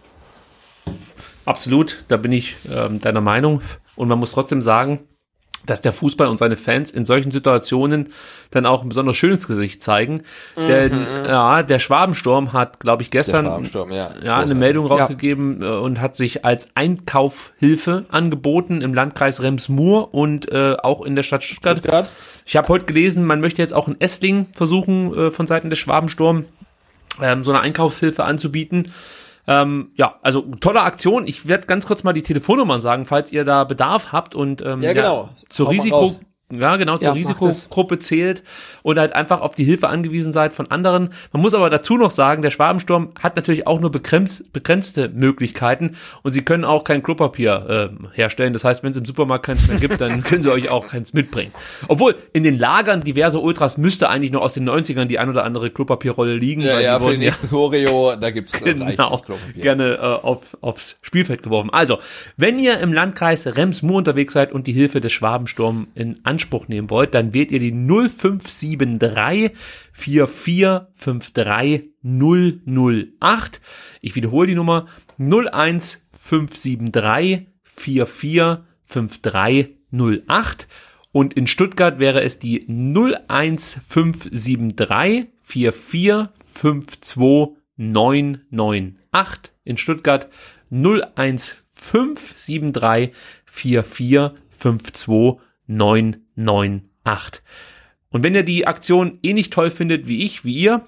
Absolut, 1.45 2.03
da 2.07 2.17
bin 2.17 2.31
ich 2.31 2.55
ähm, 2.73 2.99
deiner 2.99 3.21
Meinung. 3.21 3.61
Und 3.95 4.07
man 4.07 4.19
muss 4.19 4.31
trotzdem 4.31 4.61
sagen, 4.61 4.99
dass 5.65 5.81
der 5.81 5.93
Fußball 5.93 6.27
und 6.27 6.37
seine 6.37 6.57
Fans 6.57 6.91
in 6.91 7.05
solchen 7.05 7.31
Situationen 7.31 8.09
dann 8.51 8.65
auch 8.65 8.83
ein 8.83 8.89
besonders 8.89 9.17
schönes 9.17 9.47
Gesicht 9.47 9.81
zeigen. 9.81 10.23
Denn 10.55 11.05
ja, 11.27 11.63
der 11.63 11.79
Schwabensturm 11.79 12.53
hat, 12.53 12.79
glaube 12.79 13.03
ich, 13.03 13.11
gestern 13.11 13.45
ja. 13.91 14.11
ja, 14.23 14.37
eine. 14.37 14.55
Meldung 14.55 14.85
rausgegeben 14.85 15.61
äh, 15.61 15.65
und 15.65 15.99
hat 15.99 16.15
sich 16.15 16.45
als 16.45 16.69
Einkaufhilfe 16.75 18.05
angeboten 18.09 18.81
im 18.81 18.93
Landkreis 18.93 19.41
Rems-Murr 19.41 20.13
und 20.13 20.51
äh, 20.51 20.75
auch 20.81 21.03
in 21.03 21.15
der 21.15 21.23
Stadt 21.23 21.43
Stuttgart. 21.43 21.79
Stuttgart. 21.79 22.09
Ich 22.45 22.55
habe 22.55 22.67
heute 22.69 22.85
gelesen, 22.85 23.25
man 23.25 23.39
möchte 23.39 23.61
jetzt 23.61 23.73
auch 23.73 23.87
in 23.87 23.99
Essling 23.99 24.47
versuchen, 24.53 25.13
äh, 25.13 25.31
von 25.31 25.47
Seiten 25.47 25.69
des 25.69 25.79
Schwabensturm 25.79 26.45
ähm, 27.21 27.43
so 27.43 27.51
eine 27.51 27.61
Einkaufshilfe 27.61 28.23
anzubieten. 28.23 28.91
Ähm, 29.47 29.91
ja, 29.95 30.19
also 30.21 30.41
tolle 30.59 30.81
Aktion. 30.81 31.27
Ich 31.27 31.47
werde 31.47 31.67
ganz 31.67 31.85
kurz 31.85 32.03
mal 32.03 32.13
die 32.13 32.23
Telefonnummern 32.23 32.81
sagen, 32.81 33.05
falls 33.05 33.31
ihr 33.31 33.43
da 33.45 33.63
Bedarf 33.63 34.11
habt 34.11 34.35
und 34.35 34.61
ähm, 34.63 34.81
Ja, 34.81 34.93
genau. 34.93 35.29
zur 35.49 35.67
Hau 35.67 35.71
mal 35.71 35.77
Risiko. 35.77 36.15
Ja, 36.51 36.75
genau, 36.75 36.97
zur 36.97 37.07
Ja, 37.07 37.13
Risikogruppe 37.13 37.97
zählt 37.97 38.43
und 38.83 38.99
halt 38.99 39.13
einfach 39.13 39.41
auf 39.41 39.55
die 39.55 39.63
Hilfe 39.63 39.89
angewiesen 39.89 40.31
seid 40.31 40.53
von 40.53 40.69
anderen. 40.69 41.09
Man 41.33 41.41
muss 41.41 41.55
aber 41.55 41.71
dazu 41.71 41.97
noch 41.97 42.11
sagen, 42.11 42.43
der 42.43 42.51
Schwabensturm 42.51 43.09
hat 43.19 43.35
natürlich 43.35 43.65
auch 43.65 43.79
nur 43.79 43.91
begrenzt, 43.91 44.53
begrenzte 44.53 45.09
Möglichkeiten 45.09 45.97
und 46.21 46.33
sie 46.33 46.43
können 46.43 46.63
auch 46.63 46.83
kein 46.83 47.01
Klopapier 47.01 47.89
äh, 47.91 48.15
herstellen. 48.15 48.53
Das 48.53 48.63
heißt, 48.63 48.83
wenn 48.83 48.91
es 48.91 48.97
im 48.97 49.05
Supermarkt 49.05 49.47
keins 49.47 49.67
mehr 49.67 49.79
gibt, 49.79 49.99
dann 49.99 50.21
können 50.21 50.43
sie 50.43 50.51
euch 50.51 50.69
auch 50.69 50.87
keins 50.87 51.13
mitbringen. 51.13 51.51
Obwohl, 51.87 52.15
in 52.31 52.43
den 52.43 52.59
Lagern 52.59 53.01
diverser 53.01 53.41
Ultras 53.41 53.79
müsste 53.79 54.09
eigentlich 54.09 54.31
noch 54.31 54.41
aus 54.41 54.53
den 54.53 54.69
90ern 54.69 55.05
die 55.05 55.17
ein 55.17 55.29
oder 55.29 55.45
andere 55.45 55.71
Klopapierrolle 55.71 56.35
liegen. 56.35 56.61
Ja, 56.61 56.75
weil 56.75 56.83
ja, 56.83 56.93
die 56.93 56.99
für 56.99 57.05
wurden 57.05 57.19
den 57.19 57.19
nächsten 57.21 57.49
Choreo, 57.49 58.15
da 58.17 58.29
gibt's 58.29 58.53
genau, 58.63 59.17
Klopapier. 59.17 59.63
gerne 59.63 59.93
äh, 59.95 59.97
auf, 59.99 60.57
aufs 60.61 60.97
Spielfeld 61.01 61.41
geworfen. 61.41 61.71
Also, 61.71 61.97
wenn 62.37 62.59
ihr 62.59 62.77
im 62.79 62.93
Landkreis 62.93 63.47
Rems-Murr 63.47 63.97
unterwegs 63.97 64.33
seid 64.33 64.53
und 64.53 64.67
die 64.67 64.73
Hilfe 64.73 65.01
des 65.01 65.11
Schwabensturm 65.11 65.87
in 65.95 66.19
Anspruch 66.35 66.67
nehmen 66.67 66.89
wollt, 66.89 67.15
dann 67.15 67.33
wählt 67.33 67.53
ihr 67.53 67.59
die 67.59 67.71
0573 67.71 69.51
4453 69.93 71.89
008. 72.03 73.61
Ich 74.01 74.15
wiederhole 74.15 74.47
die 74.47 74.55
Nummer 74.55 74.87
01573 75.17 77.47
4453 77.63 79.77
08. 80.27 80.67
Und 81.13 81.35
in 81.35 81.47
Stuttgart 81.47 81.99
wäre 81.99 82.21
es 82.21 82.39
die 82.39 82.67
01573 82.67 85.27
4452 85.41 87.55
998. 87.77 89.53
In 89.63 89.77
Stuttgart 89.77 90.27
01573 90.69 93.13
4452 93.45 95.39
998. 95.67 97.43
Und 98.11 98.23
wenn 98.23 98.35
ihr 98.35 98.43
die 98.43 98.67
Aktion 98.67 99.19
eh 99.23 99.33
nicht 99.33 99.51
toll 99.51 99.71
findet 99.71 100.07
wie 100.07 100.23
ich, 100.23 100.45
wie 100.45 100.53
ihr, 100.53 100.85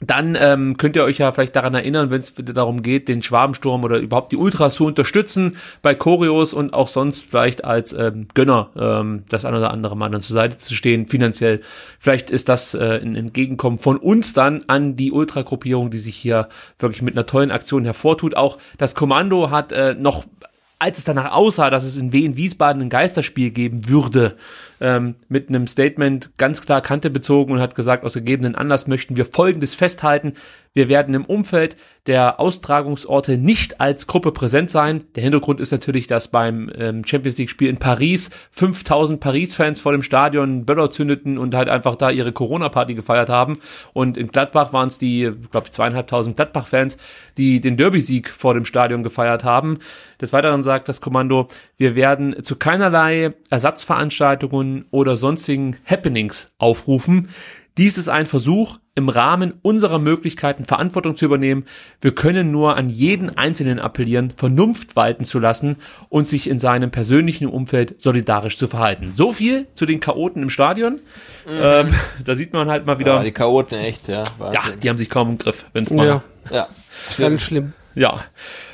dann 0.00 0.36
ähm, 0.38 0.76
könnt 0.76 0.94
ihr 0.96 1.04
euch 1.04 1.18
ja 1.18 1.32
vielleicht 1.32 1.56
daran 1.56 1.74
erinnern, 1.74 2.10
wenn 2.10 2.20
es 2.20 2.34
darum 2.34 2.82
geht, 2.82 3.08
den 3.08 3.22
Schwabensturm 3.22 3.82
oder 3.82 3.98
überhaupt 3.98 4.30
die 4.30 4.36
Ultras 4.36 4.74
zu 4.74 4.84
unterstützen 4.84 5.56
bei 5.80 5.94
Choreos 5.94 6.52
und 6.52 6.74
auch 6.74 6.88
sonst 6.88 7.30
vielleicht 7.30 7.64
als 7.64 7.94
ähm, 7.94 8.28
Gönner 8.34 8.70
ähm, 8.76 9.24
das 9.30 9.46
ein 9.46 9.54
oder 9.54 9.70
andere 9.70 9.96
Mal 9.96 10.10
dann 10.10 10.20
zur 10.20 10.34
Seite 10.34 10.58
zu 10.58 10.74
stehen, 10.74 11.08
finanziell. 11.08 11.62
Vielleicht 11.98 12.30
ist 12.30 12.50
das 12.50 12.74
äh, 12.74 13.00
ein 13.02 13.16
Entgegenkommen 13.16 13.78
von 13.78 13.96
uns 13.96 14.34
dann 14.34 14.62
an 14.66 14.96
die 14.96 15.12
Ultragruppierung, 15.12 15.90
die 15.90 15.98
sich 15.98 16.16
hier 16.16 16.50
wirklich 16.78 17.00
mit 17.00 17.14
einer 17.14 17.26
tollen 17.26 17.50
Aktion 17.50 17.84
hervortut. 17.84 18.36
Auch 18.36 18.58
das 18.76 18.94
Kommando 18.94 19.50
hat 19.50 19.72
äh, 19.72 19.94
noch 19.94 20.26
als 20.78 20.98
es 20.98 21.04
danach 21.04 21.32
aussah, 21.32 21.70
dass 21.70 21.84
es 21.84 21.96
in 21.96 22.12
Wien 22.12 22.36
Wiesbaden 22.36 22.82
ein 22.82 22.90
Geisterspiel 22.90 23.50
geben 23.50 23.88
würde, 23.88 24.36
ähm, 24.80 25.16
mit 25.28 25.48
einem 25.48 25.66
Statement 25.66 26.30
ganz 26.36 26.62
klar 26.62 26.80
Kante 26.80 27.10
bezogen 27.10 27.52
und 27.52 27.60
hat 27.60 27.74
gesagt, 27.74 28.04
aus 28.04 28.14
gegebenen 28.14 28.54
Anlass 28.54 28.86
möchten 28.86 29.16
wir 29.16 29.24
Folgendes 29.24 29.74
festhalten. 29.74 30.34
Wir 30.76 30.90
werden 30.90 31.14
im 31.14 31.24
Umfeld 31.24 31.76
der 32.06 32.38
Austragungsorte 32.38 33.38
nicht 33.38 33.80
als 33.80 34.06
Gruppe 34.06 34.30
präsent 34.30 34.70
sein. 34.70 35.04
Der 35.16 35.22
Hintergrund 35.22 35.58
ist 35.58 35.72
natürlich, 35.72 36.06
dass 36.06 36.28
beim 36.28 36.70
ähm, 36.76 37.02
Champions 37.04 37.38
League 37.38 37.48
Spiel 37.48 37.70
in 37.70 37.78
Paris 37.78 38.28
5000 38.52 39.18
Paris-Fans 39.18 39.80
vor 39.80 39.92
dem 39.92 40.02
Stadion 40.02 40.66
Böller 40.66 40.90
zündeten 40.90 41.38
und 41.38 41.54
halt 41.54 41.70
einfach 41.70 41.96
da 41.96 42.10
ihre 42.10 42.30
Corona-Party 42.30 42.94
gefeiert 42.94 43.30
haben. 43.30 43.58
Und 43.94 44.18
in 44.18 44.28
Gladbach 44.28 44.74
waren 44.74 44.88
es 44.88 44.98
die, 44.98 45.32
glaube 45.50 45.66
ich, 45.66 45.72
zweieinhalbtausend 45.72 46.36
Gladbach-Fans, 46.36 46.98
die 47.38 47.62
den 47.62 47.78
Derby-Sieg 47.78 48.28
vor 48.28 48.52
dem 48.52 48.66
Stadion 48.66 49.02
gefeiert 49.02 49.44
haben. 49.44 49.78
Des 50.20 50.32
Weiteren 50.34 50.62
sagt 50.62 50.88
das 50.88 51.00
Kommando, 51.00 51.48
wir 51.78 51.96
werden 51.96 52.44
zu 52.44 52.56
keinerlei 52.56 53.32
Ersatzveranstaltungen 53.50 54.65
oder 54.90 55.16
sonstigen 55.16 55.76
Happenings 55.84 56.52
aufrufen. 56.58 57.28
Dies 57.78 57.98
ist 57.98 58.08
ein 58.08 58.24
Versuch, 58.26 58.78
im 58.94 59.10
Rahmen 59.10 59.52
unserer 59.60 59.98
Möglichkeiten 59.98 60.64
Verantwortung 60.64 61.16
zu 61.16 61.26
übernehmen. 61.26 61.66
Wir 62.00 62.14
können 62.14 62.50
nur 62.50 62.76
an 62.76 62.88
jeden 62.88 63.36
Einzelnen 63.36 63.78
appellieren, 63.78 64.32
Vernunft 64.34 64.96
walten 64.96 65.24
zu 65.24 65.38
lassen 65.38 65.76
und 66.08 66.26
sich 66.26 66.48
in 66.48 66.58
seinem 66.58 66.90
persönlichen 66.90 67.46
Umfeld 67.46 68.00
solidarisch 68.00 68.56
zu 68.56 68.66
verhalten. 68.66 69.12
So 69.14 69.32
viel 69.32 69.66
zu 69.74 69.84
den 69.84 70.00
Chaoten 70.00 70.42
im 70.42 70.48
Stadion. 70.48 70.94
Mhm. 71.46 71.60
Ähm, 71.60 71.94
da 72.24 72.34
sieht 72.34 72.54
man 72.54 72.70
halt 72.70 72.86
mal 72.86 72.98
wieder. 72.98 73.16
Ja, 73.16 73.22
die 73.22 73.32
Chaoten 73.32 73.78
echt, 73.78 74.08
ja. 74.08 74.24
Wahnsinn. 74.38 74.60
Ja, 74.64 74.76
die 74.82 74.88
haben 74.88 74.98
sich 74.98 75.10
kaum 75.10 75.32
im 75.32 75.38
Griff, 75.38 75.66
wenn 75.74 75.84
es 75.84 75.90
mal. 75.90 76.06
Ja, 76.06 76.22
ja. 76.50 76.68
Ganz 77.18 77.42
schlimm. 77.42 77.74
Ja. 77.96 78.22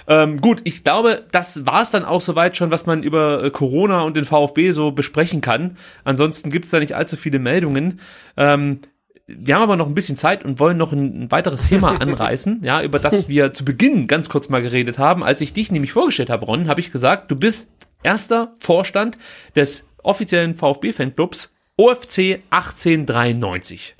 Ähm, 0.09 0.40
gut, 0.40 0.61
ich 0.65 0.82
glaube, 0.82 1.24
das 1.31 1.65
war 1.65 1.82
es 1.82 1.93
dann 1.93 2.05
auch 2.05 2.20
soweit 2.20 2.57
schon, 2.57 2.73
was 2.73 2.86
man 2.86 3.05
über 3.05 3.44
äh, 3.44 3.51
Corona 3.51 4.03
und 4.03 4.16
den 4.16 4.24
VfB 4.24 4.73
so 4.73 4.90
besprechen 4.90 5.40
kann. 5.40 5.77
Ansonsten 6.03 6.51
gibt 6.51 6.65
es 6.65 6.73
da 6.73 6.81
nicht 6.81 6.97
allzu 6.97 7.16
viele 7.16 7.39
Meldungen. 7.39 8.01
Ähm, 8.36 8.81
wir 9.28 9.55
haben 9.55 9.62
aber 9.62 9.77
noch 9.77 9.86
ein 9.86 9.94
bisschen 9.94 10.16
Zeit 10.16 10.44
und 10.44 10.59
wollen 10.59 10.77
noch 10.77 10.93
ein, 10.93 11.23
ein 11.23 11.31
weiteres 11.31 11.69
Thema 11.69 11.90
anreißen, 12.01 12.62
ja, 12.65 12.82
über 12.82 12.99
das 12.99 13.28
wir 13.28 13.55
zu 13.55 13.65
Beginn 13.65 14.09
ganz 14.09 14.28
kurz 14.28 14.49
mal 14.49 14.61
geredet 14.61 14.99
haben. 14.99 15.23
Als 15.23 15.40
ich 15.40 15.53
dich 15.53 15.70
nämlich 15.70 15.93
vorgestellt 15.93 16.28
habe, 16.28 16.44
Ron, 16.44 16.66
habe 16.66 16.81
ich 16.81 16.90
gesagt, 16.90 17.31
du 17.31 17.36
bist 17.36 17.70
erster 18.03 18.53
Vorstand 18.59 19.16
des 19.55 19.89
offiziellen 20.03 20.57
VfB-Fanclubs 20.57 21.55
OFC 21.77 22.40
1893. 22.51 23.94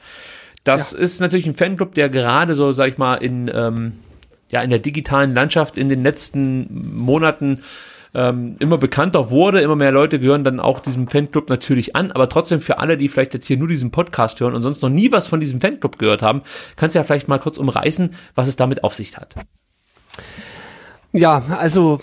Das 0.65 0.93
ja. 0.93 0.99
ist 0.99 1.21
natürlich 1.21 1.47
ein 1.47 1.55
Fanclub, 1.55 1.95
der 1.95 2.09
gerade 2.09 2.55
so, 2.55 2.73
sag 2.73 2.89
ich 2.89 2.99
mal, 2.99 3.15
in, 3.15 3.49
ähm, 3.55 3.93
ja, 4.53 4.63
in 4.63 4.71
der 4.71 4.79
digitalen 4.79 5.35
Landschaft 5.35 5.77
in 5.79 5.89
den 5.89 6.03
letzten 6.03 6.95
Monaten 6.95 7.63
ähm, 8.15 8.57
immer 8.59 8.77
bekannter 8.77 9.31
wurde, 9.31 9.63
immer 9.63 9.77
mehr 9.77 9.91
Leute 9.91 10.21
gehören 10.21 10.45
dann 10.45 10.61
auch 10.61 10.81
diesem 10.81 11.09
Fanclub 11.09 11.49
natürlich 11.49 11.97
an, 11.97 12.13
aber 12.13 12.29
trotzdem 12.29 12.61
für 12.61 12.79
alle, 12.79 12.99
die 12.99 13.09
vielleicht 13.09 13.33
jetzt 13.33 13.47
hier 13.47 13.57
nur 13.57 13.69
diesen 13.69 13.91
Podcast 13.91 14.39
hören 14.41 14.55
und 14.55 14.63
sonst 14.63 14.83
noch 14.83 14.91
nie 14.91 15.11
was 15.11 15.29
von 15.29 15.41
diesem 15.41 15.61
Fanclub 15.61 15.99
gehört 15.99 16.21
haben, 16.21 16.43
kannst 16.77 16.95
du 16.95 16.99
ja 16.99 17.05
vielleicht 17.05 17.29
mal 17.29 17.39
kurz 17.39 17.57
umreißen, 17.57 18.15
was 18.35 18.49
es 18.49 18.57
damit 18.57 18.85
auf 18.85 18.95
sich 18.95 19.17
hat. 19.17 19.35
Ja, 21.13 21.43
also 21.59 21.99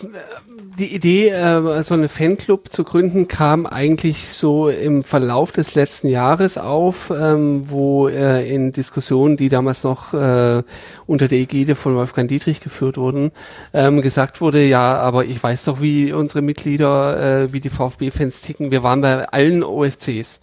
die 0.80 0.96
Idee, 0.96 1.30
äh, 1.30 1.84
so 1.84 1.94
einen 1.94 2.10
Fanclub 2.10 2.72
zu 2.72 2.84
gründen, 2.84 3.28
kam 3.28 3.66
eigentlich 3.66 4.30
so 4.30 4.70
im 4.70 5.04
Verlauf 5.04 5.52
des 5.52 5.76
letzten 5.76 6.08
Jahres 6.08 6.58
auf, 6.58 7.12
ähm, 7.12 7.70
wo 7.70 8.08
äh, 8.08 8.50
in 8.50 8.72
Diskussionen, 8.72 9.38
die 9.38 9.50
damals 9.50 9.84
noch 9.84 10.14
äh, 10.14 10.64
unter 11.06 11.28
der 11.28 11.40
Ägide 11.40 11.76
von 11.76 11.96
Wolfgang 11.96 12.30
Dietrich 12.30 12.62
geführt 12.62 12.98
wurden, 12.98 13.32
ähm, 13.74 14.02
gesagt 14.02 14.42
wurde, 14.42 14.64
ja, 14.64 14.96
aber 14.98 15.26
ich 15.26 15.42
weiß 15.42 15.66
doch, 15.66 15.82
wie 15.82 16.14
unsere 16.14 16.42
Mitglieder, 16.42 17.44
äh, 17.44 17.54
wie 17.54 17.60
die 17.60 17.70
VfB-Fans 17.70 18.42
ticken. 18.42 18.72
Wir 18.72 18.82
waren 18.82 19.02
bei 19.02 19.28
allen 19.28 19.64
OFCs 19.64 20.40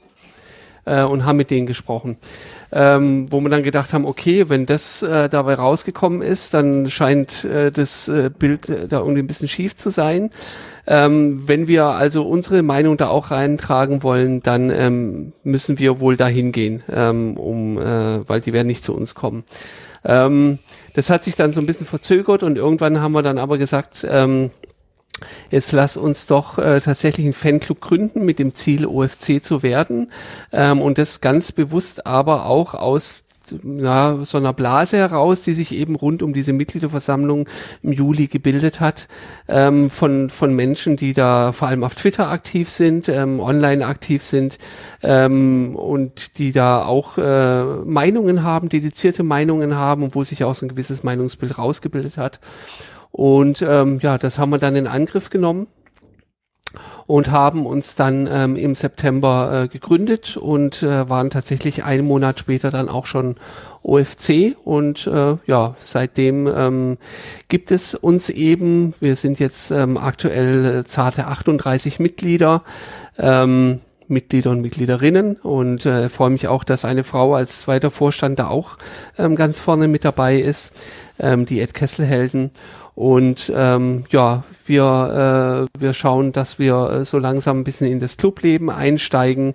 äh, 0.84 1.02
und 1.02 1.24
haben 1.24 1.36
mit 1.36 1.50
denen 1.50 1.66
gesprochen 1.66 2.18
ähm, 2.72 3.30
wo 3.30 3.40
wir 3.40 3.48
dann 3.48 3.62
gedacht 3.62 3.92
haben, 3.92 4.04
okay, 4.04 4.48
wenn 4.48 4.66
das 4.66 5.02
äh, 5.02 5.28
dabei 5.28 5.54
rausgekommen 5.54 6.22
ist, 6.22 6.54
dann 6.54 6.88
scheint 6.88 7.44
äh, 7.44 7.70
das 7.70 8.08
äh, 8.08 8.30
Bild 8.36 8.68
äh, 8.68 8.88
da 8.88 8.98
irgendwie 8.98 9.20
ein 9.20 9.26
bisschen 9.26 9.48
schief 9.48 9.76
zu 9.76 9.90
sein. 9.90 10.30
Ähm, 10.86 11.48
wenn 11.48 11.66
wir 11.66 11.86
also 11.86 12.22
unsere 12.22 12.62
Meinung 12.62 12.96
da 12.96 13.08
auch 13.08 13.30
reintragen 13.30 14.02
wollen, 14.02 14.40
dann 14.42 14.70
ähm, 14.70 15.32
müssen 15.42 15.78
wir 15.78 16.00
wohl 16.00 16.16
dahin 16.16 16.52
gehen, 16.52 16.82
ähm, 16.90 17.36
um, 17.36 17.78
äh, 17.78 18.28
weil 18.28 18.40
die 18.40 18.52
werden 18.52 18.68
nicht 18.68 18.84
zu 18.84 18.94
uns 18.94 19.14
kommen. 19.14 19.44
Ähm, 20.04 20.60
das 20.94 21.10
hat 21.10 21.24
sich 21.24 21.34
dann 21.34 21.52
so 21.52 21.60
ein 21.60 21.66
bisschen 21.66 21.86
verzögert 21.86 22.42
und 22.44 22.56
irgendwann 22.56 23.00
haben 23.00 23.12
wir 23.12 23.22
dann 23.22 23.38
aber 23.38 23.58
gesagt, 23.58 24.06
ähm, 24.08 24.50
Jetzt 25.50 25.72
lass 25.72 25.96
uns 25.96 26.26
doch 26.26 26.58
äh, 26.58 26.80
tatsächlich 26.80 27.24
einen 27.24 27.32
Fanclub 27.32 27.80
gründen 27.80 28.24
mit 28.24 28.38
dem 28.38 28.54
Ziel, 28.54 28.86
OFC 28.86 29.42
zu 29.42 29.62
werden. 29.62 30.12
Ähm, 30.52 30.82
und 30.82 30.98
das 30.98 31.20
ganz 31.20 31.52
bewusst 31.52 32.06
aber 32.06 32.46
auch 32.46 32.74
aus 32.74 33.22
ja, 33.64 34.18
so 34.24 34.38
einer 34.38 34.52
Blase 34.52 34.96
heraus, 34.96 35.42
die 35.42 35.54
sich 35.54 35.72
eben 35.72 35.94
rund 35.94 36.22
um 36.22 36.32
diese 36.32 36.52
Mitgliederversammlung 36.52 37.48
im 37.82 37.92
Juli 37.92 38.26
gebildet 38.26 38.80
hat, 38.80 39.08
ähm, 39.48 39.90
von, 39.90 40.30
von 40.30 40.54
Menschen, 40.54 40.96
die 40.96 41.12
da 41.12 41.52
vor 41.52 41.68
allem 41.68 41.84
auf 41.84 41.94
Twitter 41.94 42.28
aktiv 42.28 42.68
sind, 42.68 43.08
ähm, 43.08 43.40
online 43.40 43.86
aktiv 43.86 44.24
sind 44.24 44.58
ähm, 45.02 45.76
und 45.76 46.38
die 46.38 46.52
da 46.52 46.84
auch 46.84 47.18
äh, 47.18 47.64
Meinungen 47.84 48.42
haben, 48.42 48.68
dedizierte 48.68 49.22
Meinungen 49.22 49.76
haben 49.76 50.14
wo 50.14 50.24
sich 50.24 50.44
auch 50.44 50.54
so 50.54 50.66
ein 50.66 50.68
gewisses 50.68 51.02
Meinungsbild 51.02 51.58
rausgebildet 51.58 52.16
hat. 52.16 52.40
Und 53.16 53.62
ähm, 53.62 53.98
ja, 54.02 54.18
das 54.18 54.38
haben 54.38 54.50
wir 54.50 54.58
dann 54.58 54.76
in 54.76 54.86
Angriff 54.86 55.30
genommen 55.30 55.68
und 57.06 57.30
haben 57.30 57.64
uns 57.64 57.94
dann 57.94 58.28
ähm, 58.30 58.56
im 58.56 58.74
September 58.74 59.62
äh, 59.64 59.68
gegründet 59.68 60.36
und 60.36 60.82
äh, 60.82 61.08
waren 61.08 61.30
tatsächlich 61.30 61.82
einen 61.82 62.06
Monat 62.06 62.38
später 62.38 62.70
dann 62.70 62.90
auch 62.90 63.06
schon 63.06 63.36
OFC 63.82 64.54
und 64.62 65.06
äh, 65.06 65.38
ja, 65.46 65.76
seitdem 65.80 66.46
ähm, 66.46 66.98
gibt 67.48 67.70
es 67.70 67.94
uns 67.94 68.28
eben, 68.28 68.92
wir 69.00 69.16
sind 69.16 69.38
jetzt 69.38 69.70
ähm, 69.70 69.96
aktuell 69.96 70.80
äh, 70.80 70.84
zarte 70.84 71.26
38 71.26 71.98
Mitglieder, 71.98 72.64
ähm, 73.16 73.80
Mitglieder 74.08 74.50
und 74.50 74.60
Mitgliederinnen. 74.60 75.36
Und 75.36 75.86
äh, 75.86 76.08
freue 76.08 76.30
mich 76.30 76.48
auch, 76.48 76.64
dass 76.64 76.84
eine 76.84 77.02
Frau 77.02 77.34
als 77.34 77.60
zweiter 77.60 77.90
Vorstand 77.90 78.38
da 78.38 78.48
auch 78.48 78.78
ähm, 79.18 79.36
ganz 79.36 79.58
vorne 79.58 79.88
mit 79.88 80.04
dabei 80.04 80.36
ist, 80.36 80.72
ähm, 81.18 81.46
die 81.46 81.60
Ed 81.60 81.74
Kesselhelden 81.74 82.50
und 82.96 83.52
ähm, 83.54 84.04
ja, 84.08 84.42
wir, 84.64 85.68
äh, 85.68 85.80
wir 85.80 85.92
schauen, 85.92 86.32
dass 86.32 86.58
wir 86.58 86.90
äh, 86.90 87.04
so 87.04 87.18
langsam 87.18 87.60
ein 87.60 87.64
bisschen 87.64 87.88
in 87.88 88.00
das 88.00 88.16
Clubleben 88.16 88.70
einsteigen 88.70 89.52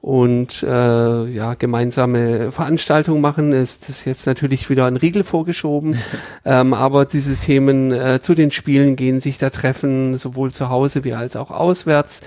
und 0.00 0.62
äh, 0.62 1.24
ja 1.24 1.54
gemeinsame 1.54 2.52
Veranstaltungen 2.52 3.20
machen. 3.20 3.52
Ist 3.52 3.88
das 3.88 4.04
jetzt 4.04 4.28
natürlich 4.28 4.70
wieder 4.70 4.86
ein 4.86 4.96
Riegel 4.96 5.24
vorgeschoben, 5.24 5.98
ähm, 6.44 6.72
aber 6.72 7.04
diese 7.04 7.34
Themen 7.34 7.90
äh, 7.90 8.20
zu 8.20 8.34
den 8.34 8.52
Spielen 8.52 8.94
gehen 8.94 9.18
sich 9.18 9.38
da 9.38 9.50
treffen, 9.50 10.16
sowohl 10.16 10.52
zu 10.52 10.68
Hause 10.68 11.02
wie 11.02 11.14
als 11.14 11.34
auch 11.34 11.50
auswärts 11.50 12.20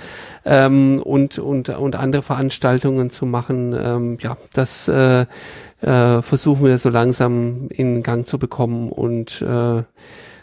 ähm, 0.44 1.02
und 1.02 1.40
und 1.40 1.70
und 1.70 1.96
andere 1.96 2.24
Veranstaltungen 2.24 3.10
zu 3.10 3.26
machen. 3.26 3.74
Ähm, 3.74 4.18
ja, 4.20 4.36
das 4.52 4.90
äh, 4.90 5.28
äh, 5.80 6.22
versuchen 6.22 6.66
wir 6.66 6.78
so 6.78 6.90
langsam 6.90 7.70
in 7.70 8.04
Gang 8.04 8.28
zu 8.28 8.38
bekommen 8.38 8.92
und 8.92 9.42
äh, 9.44 9.84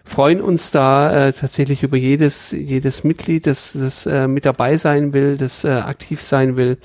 freuen 0.05 0.41
uns 0.41 0.71
da 0.71 1.29
äh, 1.29 1.33
tatsächlich 1.33 1.83
über 1.83 1.97
jedes, 1.97 2.53
jedes 2.53 3.05
Mitglied, 3.05 3.47
das, 3.47 3.73
das 3.73 4.07
äh, 4.07 4.29
mit 4.29 4.45
dabei 4.45 4.77
sein 4.77 5.13
will, 5.13 5.37
das 5.37 5.65
äh, 5.65 5.71
aktiv 5.71 6.23
sein 6.23 6.57
will, 6.57 6.79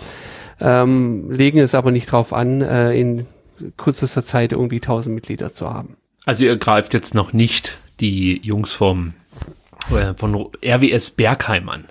ähm, 0.59 1.29
legen 1.31 1.59
es 1.59 1.75
aber 1.75 1.91
nicht 1.91 2.11
drauf 2.11 2.33
an, 2.33 2.61
äh, 2.61 2.93
in 2.93 3.27
kürzester 3.77 4.25
Zeit 4.25 4.53
irgendwie 4.53 4.77
1000 4.77 5.13
Mitglieder 5.13 5.51
zu 5.51 5.69
haben. 5.69 5.97
Also 6.25 6.45
ihr 6.45 6.57
greift 6.57 6.93
jetzt 6.93 7.13
noch 7.13 7.33
nicht 7.33 7.77
die 7.99 8.39
Jungs 8.41 8.71
vom 8.71 9.13
äh, 9.91 10.13
von 10.15 10.49
RWS 10.63 11.11
Bergheim 11.11 11.69
an. 11.69 11.85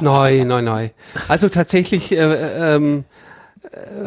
nein, 0.00 0.48
nein, 0.48 0.64
nein. 0.64 0.90
Also 1.28 1.48
tatsächlich 1.48 2.12
äh, 2.12 2.74
ähm, 2.74 3.04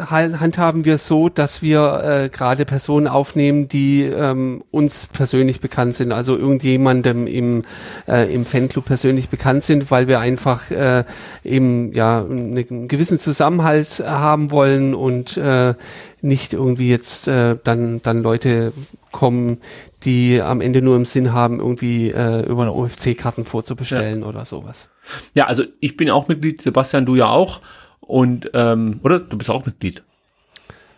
handhaben 0.06 0.84
wir 0.84 0.98
so, 0.98 1.28
dass 1.28 1.62
wir 1.62 2.02
äh, 2.04 2.28
gerade 2.28 2.64
Personen 2.64 3.06
aufnehmen, 3.06 3.68
die 3.68 4.02
ähm, 4.02 4.62
uns 4.70 5.06
persönlich 5.06 5.60
bekannt 5.60 5.96
sind, 5.96 6.12
also 6.12 6.36
irgendjemandem 6.36 7.26
im, 7.26 7.62
äh, 8.08 8.32
im 8.32 8.44
Fanclub 8.44 8.84
persönlich 8.84 9.28
bekannt 9.28 9.64
sind, 9.64 9.90
weil 9.90 10.08
wir 10.08 10.20
einfach 10.20 10.70
äh, 10.70 11.04
eben 11.44 11.92
ja 11.92 12.24
einen 12.24 12.88
gewissen 12.88 13.18
Zusammenhalt 13.18 14.00
haben 14.00 14.50
wollen 14.50 14.94
und 14.94 15.36
äh, 15.36 15.74
nicht 16.20 16.52
irgendwie 16.52 16.88
jetzt 16.88 17.28
äh, 17.28 17.56
dann 17.62 18.02
dann 18.02 18.22
Leute 18.22 18.72
kommen, 19.10 19.58
die 20.04 20.40
am 20.40 20.60
Ende 20.60 20.82
nur 20.82 20.96
im 20.96 21.04
Sinn 21.04 21.32
haben, 21.32 21.60
irgendwie 21.60 22.10
äh, 22.10 22.44
über 22.46 22.62
eine 22.62 22.72
OFC-Karten 22.72 23.44
vorzubestellen 23.44 24.22
ja. 24.22 24.26
oder 24.26 24.44
sowas. 24.44 24.88
Ja, 25.34 25.46
also 25.46 25.64
ich 25.80 25.96
bin 25.96 26.10
auch 26.10 26.28
Mitglied, 26.28 26.62
Sebastian, 26.62 27.06
du 27.06 27.14
ja 27.14 27.28
auch. 27.28 27.60
Und, 28.02 28.50
ähm, 28.54 29.00
oder? 29.02 29.20
Du 29.20 29.38
bist 29.38 29.50
auch 29.50 29.64
Mitglied. 29.64 30.02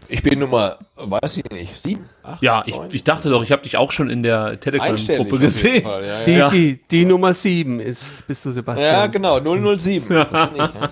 Ich 0.09 0.22
bin 0.22 0.39
Nummer, 0.39 0.78
weiß 0.97 1.39
ich 1.39 1.51
nicht, 1.51 1.76
sieben? 1.76 2.06
Acht, 2.22 2.43
ja, 2.43 2.62
ich, 2.66 2.76
ich 2.93 3.05
dachte 3.05 3.31
doch, 3.31 3.43
ich 3.43 3.52
habe 3.52 3.62
dich 3.62 3.76
auch 3.76 3.90
schon 3.90 4.10
in 4.10 4.22
der 4.22 4.60
Telegram-Gruppe 4.60 5.39
gesehen. 5.39 5.82
Fall, 5.82 6.05
ja, 6.05 6.31
ja. 6.31 6.48
Die, 6.51 6.74
die, 6.74 6.81
die 6.90 7.05
Nummer 7.05 7.32
sieben 7.32 7.81
ist, 7.81 8.26
bist 8.26 8.44
du 8.44 8.52
Sebastian. 8.52 8.93
Ja, 8.93 9.06
genau, 9.06 9.40
007. 9.40 10.10
ja. 10.14 10.90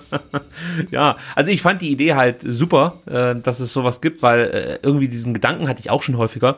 ja, 0.91 1.17
also 1.35 1.51
ich 1.51 1.61
fand 1.61 1.83
die 1.83 1.91
Idee 1.91 2.15
halt 2.15 2.39
super, 2.43 3.01
äh, 3.07 3.39
dass 3.41 3.61
es 3.61 3.73
sowas 3.73 4.01
gibt, 4.01 4.23
weil 4.23 4.41
äh, 4.41 4.79
irgendwie 4.83 5.09
diesen 5.09 5.35
Gedanken 5.35 5.69
hatte 5.69 5.81
ich 5.81 5.91
auch 5.91 6.03
schon 6.03 6.17
häufiger 6.17 6.57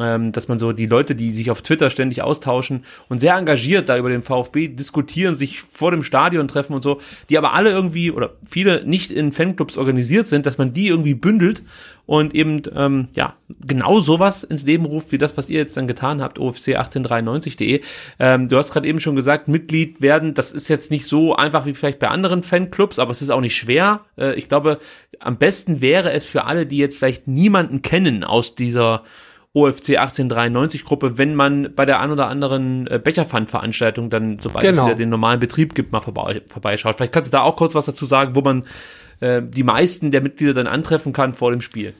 ähm, 0.00 0.32
dass 0.32 0.48
man 0.48 0.58
so 0.58 0.72
die 0.72 0.86
Leute, 0.86 1.14
die 1.14 1.32
sich 1.32 1.50
auf 1.50 1.62
Twitter 1.62 1.90
ständig 1.90 2.22
austauschen 2.22 2.84
und 3.08 3.18
sehr 3.18 3.34
engagiert 3.34 3.88
da 3.88 3.98
über 3.98 4.08
den 4.08 4.22
VfB 4.22 4.68
diskutieren, 4.68 5.34
sich 5.34 5.60
vor 5.60 5.90
dem 5.90 6.02
Stadion 6.02 6.48
treffen 6.48 6.74
und 6.74 6.82
so, 6.82 7.00
die 7.30 7.38
aber 7.38 7.54
alle 7.54 7.70
irgendwie 7.70 8.10
oder 8.10 8.34
viele 8.48 8.84
nicht 8.84 9.10
in 9.10 9.32
Fanclubs 9.32 9.76
organisiert 9.76 10.28
sind, 10.28 10.46
dass 10.46 10.58
man 10.58 10.72
die 10.72 10.88
irgendwie 10.88 11.14
bündelt 11.14 11.62
und 12.08 12.34
eben 12.34 12.62
ähm, 12.74 13.08
ja 13.14 13.34
genau 13.60 14.00
sowas 14.00 14.42
ins 14.42 14.62
Leben 14.62 14.86
ruft 14.86 15.12
wie 15.12 15.18
das, 15.18 15.36
was 15.36 15.50
ihr 15.50 15.58
jetzt 15.58 15.76
dann 15.76 15.86
getan 15.86 16.22
habt, 16.22 16.38
OFC 16.38 16.68
1893.de. 16.68 17.82
Ähm, 18.18 18.48
du 18.48 18.56
hast 18.56 18.72
gerade 18.72 18.88
eben 18.88 18.98
schon 18.98 19.14
gesagt, 19.14 19.46
Mitglied 19.46 20.00
werden, 20.00 20.32
das 20.32 20.52
ist 20.52 20.68
jetzt 20.68 20.90
nicht 20.90 21.04
so 21.04 21.36
einfach 21.36 21.66
wie 21.66 21.74
vielleicht 21.74 21.98
bei 21.98 22.08
anderen 22.08 22.42
Fanclubs, 22.42 22.98
aber 22.98 23.10
es 23.10 23.20
ist 23.20 23.28
auch 23.28 23.42
nicht 23.42 23.56
schwer. 23.56 24.06
Äh, 24.16 24.34
ich 24.36 24.48
glaube, 24.48 24.78
am 25.20 25.36
besten 25.36 25.82
wäre 25.82 26.10
es 26.12 26.24
für 26.24 26.44
alle, 26.44 26.64
die 26.64 26.78
jetzt 26.78 26.96
vielleicht 26.96 27.28
niemanden 27.28 27.82
kennen 27.82 28.24
aus 28.24 28.54
dieser 28.54 29.04
OFC 29.54 29.98
1893 29.98 30.84
Gruppe, 30.84 31.18
wenn 31.18 31.34
man 31.34 31.74
bei 31.74 31.86
der 31.86 32.00
ein 32.00 32.10
oder 32.10 32.28
anderen 32.28 32.86
äh, 32.86 33.00
Becherpfand-Veranstaltung 33.02 34.10
dann, 34.10 34.38
sobald 34.40 34.64
genau. 34.64 34.82
es 34.82 34.88
wieder 34.88 34.98
den 34.98 35.08
normalen 35.08 35.40
Betrieb 35.40 35.74
gibt, 35.74 35.90
mal 35.92 36.00
vorbei, 36.00 36.42
vorbeischaut. 36.48 36.96
Vielleicht 36.96 37.12
kannst 37.12 37.32
du 37.32 37.36
da 37.36 37.42
auch 37.42 37.56
kurz 37.56 37.74
was 37.74 37.86
dazu 37.86 38.06
sagen, 38.06 38.34
wo 38.34 38.42
man 38.42 38.64
äh, 39.20 39.42
die 39.42 39.62
meisten 39.62 40.10
der 40.10 40.20
Mitglieder 40.20 40.54
dann 40.54 40.66
antreffen 40.66 41.12
kann 41.12 41.34
vor 41.34 41.50
dem 41.50 41.60
Spiel. 41.60 41.94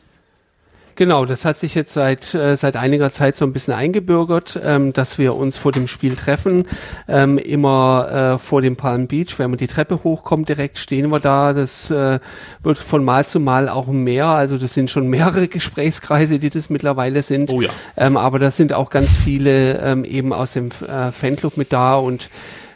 Genau, 0.99 1.27
das 1.27 1.45
hat 1.45 1.61
sich 1.61 1.77
jetzt 1.77 1.93
seit 1.93 2.35
äh, 2.35 2.57
seit 2.57 2.75
einiger 2.75 3.13
Zeit 3.13 3.37
so 3.37 3.45
ein 3.45 3.53
bisschen 3.53 3.73
eingebürgert, 3.73 4.59
ähm, 4.65 4.93
dass 4.93 5.17
wir 5.17 5.37
uns 5.37 5.57
vor 5.57 5.71
dem 5.71 5.87
Spiel 5.87 6.17
treffen, 6.17 6.67
ähm, 7.07 7.39
immer 7.39 8.35
äh, 8.35 8.39
vor 8.39 8.63
dem 8.63 8.75
Palm 8.75 9.07
Beach. 9.07 9.39
Wenn 9.39 9.49
man 9.51 9.59
die 9.59 9.69
Treppe 9.69 10.03
hochkommt, 10.03 10.49
direkt 10.49 10.77
stehen 10.77 11.09
wir 11.11 11.21
da. 11.21 11.53
Das 11.53 11.93
äh, 11.93 12.19
wird 12.65 12.79
von 12.79 13.05
Mal 13.05 13.25
zu 13.27 13.39
Mal 13.39 13.69
auch 13.69 13.87
mehr. 13.87 14.27
Also 14.27 14.59
das 14.59 14.75
sind 14.75 14.91
schon 14.91 15.07
mehrere 15.09 15.47
Gesprächskreise, 15.47 16.41
die 16.41 16.51
das 16.51 16.69
mittlerweile 16.69 17.23
sind. 17.23 17.53
Oh 17.53 17.61
ja. 17.61 17.71
Ähm, 17.97 18.17
aber 18.17 18.41
das 18.41 18.57
sind 18.57 18.73
auch 18.73 18.91
ganz 18.91 19.15
viele 19.15 19.79
ähm, 19.79 20.05
eben 20.05 20.33
aus 20.33 20.55
dem 20.55 20.71
äh, 20.85 21.13
Fanclub 21.13 21.57
mit 21.57 21.73
da 21.73 21.95
und 21.95 22.29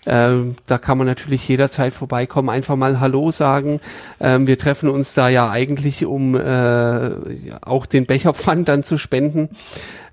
ähm, 0.05 0.57
da 0.66 0.79
kann 0.79 0.99
man 0.99 1.07
natürlich 1.07 1.47
jederzeit 1.49 1.93
vorbeikommen, 1.93 2.51
einfach 2.51 2.77
mal 2.77 2.99
Hallo 2.99 3.31
sagen. 3.31 3.81
Ähm, 4.20 4.47
wir 4.47 4.59
treffen 4.59 4.89
uns 4.89 5.15
da 5.15 5.29
ja 5.29 5.51
eigentlich, 5.51 6.05
um 6.05 6.35
äh, 6.35 7.11
auch 7.61 7.87
den 7.87 8.07
Becherpfand 8.07 8.69
dann 8.69 8.83
zu 8.83 8.99
spenden. 8.99 9.51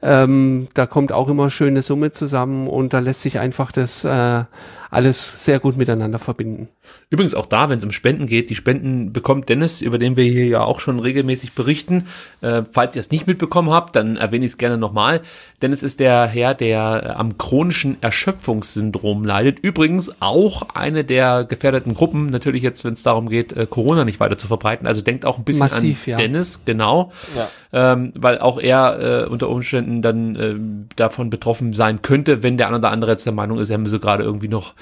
Ähm, 0.02 0.68
da 0.74 0.86
kommt 0.86 1.12
auch 1.12 1.28
immer 1.28 1.50
schöne 1.50 1.82
Summe 1.82 2.12
zusammen 2.12 2.68
und 2.68 2.94
da 2.94 3.00
lässt 3.00 3.22
sich 3.22 3.40
einfach 3.40 3.72
das 3.72 4.06
äh, 4.06 4.44
alles 4.92 5.46
sehr 5.46 5.60
gut 5.60 5.78
miteinander 5.78 6.20
verbinden. 6.20 6.70
Übrigens 7.12 7.36
auch 7.36 7.46
da, 7.46 7.70
wenn 7.70 7.78
es 7.78 7.86
um 7.86 7.92
Spenden 7.92 8.26
geht, 8.26 8.50
die 8.50 8.56
Spenden 8.56 9.14
bekommt 9.14 9.50
Dennis, 9.50 9.82
über 9.82 10.00
den 10.00 10.16
wir 10.16 10.24
hier 10.24 10.48
ja 10.48 10.62
auch 10.62 10.80
schon 10.80 11.00
regelmäßig 11.00 11.54
berichten. 11.54 12.08
Äh, 12.42 12.64
falls 12.72 12.96
ihr 12.96 13.00
es 13.00 13.12
nicht 13.12 13.28
mitbekommen 13.28 13.70
habt, 13.70 13.96
dann 13.96 14.16
erwähne 14.16 14.46
ich 14.46 14.52
es 14.52 14.58
gerne 14.58 14.78
nochmal. 14.78 15.22
Dennis 15.62 15.84
ist 15.84 16.00
der 16.00 16.26
Herr, 16.26 16.56
der 16.56 17.04
äh, 17.04 17.10
am 17.10 17.38
chronischen 17.38 17.98
Erschöpfungssyndrom 18.02 19.24
leidet. 19.24 19.60
Übrigens 19.60 20.12
auch 20.20 20.70
eine 20.74 21.04
der 21.04 21.46
gefährdeten 21.46 21.94
Gruppen, 21.94 22.28
natürlich 22.28 22.64
jetzt, 22.64 22.84
wenn 22.86 22.94
es 22.94 23.04
darum 23.04 23.30
geht, 23.30 23.54
äh, 23.54 23.68
Corona 23.68 24.06
nicht 24.06 24.20
weiter 24.20 24.38
zu 24.38 24.48
verbreiten. 24.48 24.88
Also 24.88 25.02
denkt 25.02 25.26
auch 25.26 25.38
ein 25.38 25.44
bisschen 25.44 25.60
Massiv, 25.60 26.08
an 26.08 26.12
ja. 26.12 26.18
Dennis, 26.18 26.62
genau. 26.66 27.12
Ja. 27.36 27.50
Ähm, 27.72 28.14
weil 28.16 28.40
auch 28.40 28.60
er 28.60 29.26
äh, 29.26 29.30
unter 29.30 29.50
Umständen 29.50 29.89
dann 30.02 30.36
äh, 30.36 30.56
davon 30.96 31.30
betroffen 31.30 31.74
sein 31.74 32.02
könnte, 32.02 32.44
wenn 32.44 32.58
der 32.58 32.68
eine 32.68 32.78
oder 32.78 32.92
andere 32.92 33.12
jetzt 33.12 33.26
der 33.26 33.34
Meinung 33.34 33.60
ist, 33.60 33.70
er 33.70 33.78
müsse 33.78 34.00
gerade 34.00 34.24
irgendwie 34.24 34.48
noch 34.48 34.74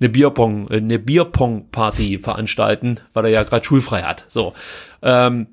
eine 0.00 0.08
Bierpong, 0.08 0.68
äh, 0.70 0.76
eine 0.76 0.98
Bierpong-Party 0.98 2.18
veranstalten, 2.18 2.98
weil 3.14 3.24
er 3.24 3.30
ja 3.30 3.42
gerade 3.42 3.64
schulfrei 3.64 4.02
hat. 4.02 4.24
So. 4.28 4.54
Ähm, 5.02 5.46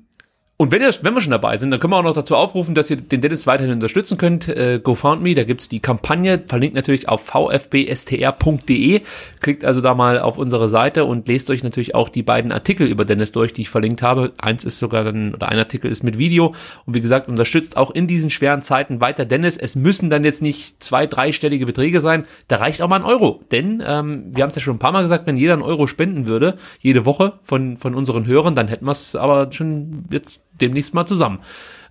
und 0.56 0.70
wenn, 0.70 0.80
ihr, 0.82 0.94
wenn 1.02 1.14
wir 1.14 1.20
schon 1.20 1.32
dabei 1.32 1.56
sind, 1.56 1.72
dann 1.72 1.80
können 1.80 1.92
wir 1.92 1.96
auch 1.96 2.04
noch 2.04 2.14
dazu 2.14 2.36
aufrufen, 2.36 2.76
dass 2.76 2.88
ihr 2.88 2.96
den 2.96 3.20
Dennis 3.20 3.44
weiterhin 3.48 3.72
unterstützen 3.72 4.18
könnt. 4.18 4.46
Äh, 4.46 4.78
GoFundMe, 4.80 5.34
da 5.34 5.42
gibt's 5.42 5.68
die 5.68 5.80
Kampagne, 5.80 6.40
verlinkt 6.46 6.76
natürlich 6.76 7.08
auf 7.08 7.24
vfbstr.de. 7.24 9.00
Klickt 9.40 9.64
also 9.64 9.80
da 9.80 9.94
mal 9.94 10.20
auf 10.20 10.38
unsere 10.38 10.68
Seite 10.68 11.06
und 11.06 11.26
lest 11.26 11.50
euch 11.50 11.64
natürlich 11.64 11.96
auch 11.96 12.08
die 12.08 12.22
beiden 12.22 12.52
Artikel 12.52 12.86
über 12.86 13.04
Dennis 13.04 13.32
durch, 13.32 13.52
die 13.52 13.62
ich 13.62 13.68
verlinkt 13.68 14.00
habe. 14.02 14.32
Eins 14.38 14.64
ist 14.64 14.78
sogar 14.78 15.02
dann, 15.02 15.34
oder 15.34 15.48
ein 15.48 15.58
Artikel 15.58 15.90
ist 15.90 16.04
mit 16.04 16.18
Video. 16.18 16.54
Und 16.86 16.94
wie 16.94 17.00
gesagt, 17.00 17.26
unterstützt 17.26 17.76
auch 17.76 17.90
in 17.90 18.06
diesen 18.06 18.30
schweren 18.30 18.62
Zeiten 18.62 19.00
weiter 19.00 19.24
Dennis. 19.24 19.56
Es 19.56 19.74
müssen 19.74 20.08
dann 20.08 20.22
jetzt 20.22 20.40
nicht 20.40 20.80
zwei, 20.80 21.08
dreistellige 21.08 21.66
Beträge 21.66 22.00
sein. 22.00 22.26
Da 22.46 22.58
reicht 22.58 22.80
auch 22.80 22.88
mal 22.88 23.00
ein 23.00 23.04
Euro. 23.04 23.42
Denn 23.50 23.82
ähm, 23.84 24.26
wir 24.32 24.44
haben 24.44 24.50
es 24.50 24.54
ja 24.54 24.62
schon 24.62 24.76
ein 24.76 24.78
paar 24.78 24.92
Mal 24.92 25.02
gesagt, 25.02 25.26
wenn 25.26 25.36
jeder 25.36 25.54
einen 25.54 25.62
Euro 25.62 25.88
spenden 25.88 26.28
würde, 26.28 26.58
jede 26.78 27.04
Woche 27.04 27.40
von, 27.42 27.76
von 27.76 27.96
unseren 27.96 28.24
Hörern, 28.24 28.54
dann 28.54 28.68
hätten 28.68 28.86
wir 28.86 28.92
es 28.92 29.16
aber 29.16 29.50
schon 29.50 30.04
jetzt 30.12 30.43
demnächst 30.60 30.94
mal 30.94 31.06
zusammen. 31.06 31.40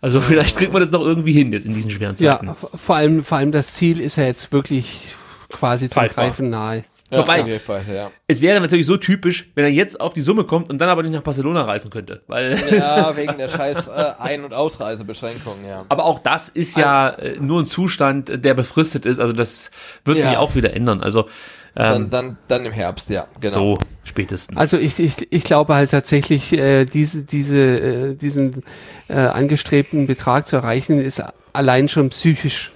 Also 0.02 0.20
vielleicht 0.20 0.58
kriegt 0.58 0.74
man 0.74 0.82
das 0.82 0.92
doch 0.92 1.02
irgendwie 1.02 1.32
hin 1.34 1.54
jetzt 1.54 1.66
in 1.66 1.74
diesen 1.74 1.90
schweren 1.90 2.18
Zeiten. 2.18 2.48
Ja, 2.48 2.56
vor 2.76 2.96
allem, 2.96 3.24
vor 3.24 3.38
allem 3.38 3.52
das 3.52 3.72
Ziel 3.72 4.02
ist 4.02 4.18
ja 4.18 4.26
jetzt 4.26 4.52
wirklich 4.52 5.16
quasi 5.50 5.90
zum 5.90 6.02
Greifbar. 6.02 6.26
Greifen 6.26 6.50
nahe. 6.50 6.84
Ja, 7.14 7.20
Wobei, 7.20 7.60
ja. 7.94 8.12
es 8.28 8.42
wäre 8.42 8.60
natürlich 8.60 8.86
so 8.86 8.98
typisch, 8.98 9.52
wenn 9.56 9.66
er 9.66 9.72
jetzt 9.72 10.02
auf 10.02 10.14
die 10.14 10.22
Summe 10.22 10.44
kommt 10.44 10.70
und 10.70 10.80
dann 10.80 10.90
aber 10.90 11.04
nicht 11.04 11.14
nach 11.14 11.22
Barcelona 11.22 11.62
reisen 11.62 11.90
könnte. 11.90 12.24
Weil 12.28 12.58
ja, 12.72 13.16
wegen 13.18 13.38
der 13.38 13.50
scheiß 13.50 13.88
äh, 13.88 13.92
Ein- 14.20 14.44
und 14.44 14.54
Ausreisebeschränkung, 14.54 15.58
ja. 15.68 15.86
Aber 15.90 16.06
auch 16.06 16.20
das 16.20 16.50
ist 16.50 16.76
ja 16.76 17.10
äh, 17.10 17.38
nur 17.40 17.62
ein 17.62 17.68
Zustand, 17.68 18.44
der 18.44 18.54
befristet 18.54 19.06
ist. 19.06 19.20
Also 19.20 19.34
das 19.34 19.70
wird 20.06 20.18
ja. 20.18 20.30
sich 20.30 20.38
auch 20.38 20.56
wieder 20.56 20.74
ändern. 20.74 21.02
Also 21.04 21.28
ähm, 21.76 22.10
dann, 22.10 22.10
dann, 22.10 22.38
dann 22.48 22.66
im 22.66 22.72
Herbst, 22.72 23.10
ja, 23.10 23.26
genau. 23.40 23.56
So 23.56 23.78
spätestens. 24.04 24.58
Also 24.58 24.78
ich, 24.78 25.00
ich, 25.00 25.32
ich 25.32 25.44
glaube 25.44 25.74
halt 25.74 25.92
tatsächlich, 25.92 26.54
äh, 26.54 26.86
diese, 26.86 27.24
diese, 27.24 27.60
äh, 27.60 28.16
diesen 28.16 28.64
äh, 29.08 29.16
angestrebten 29.16 30.06
Betrag 30.06 30.48
zu 30.48 30.56
erreichen, 30.56 31.00
ist 31.00 31.24
allein 31.52 31.90
schon 31.90 32.10
psychisch 32.10 32.74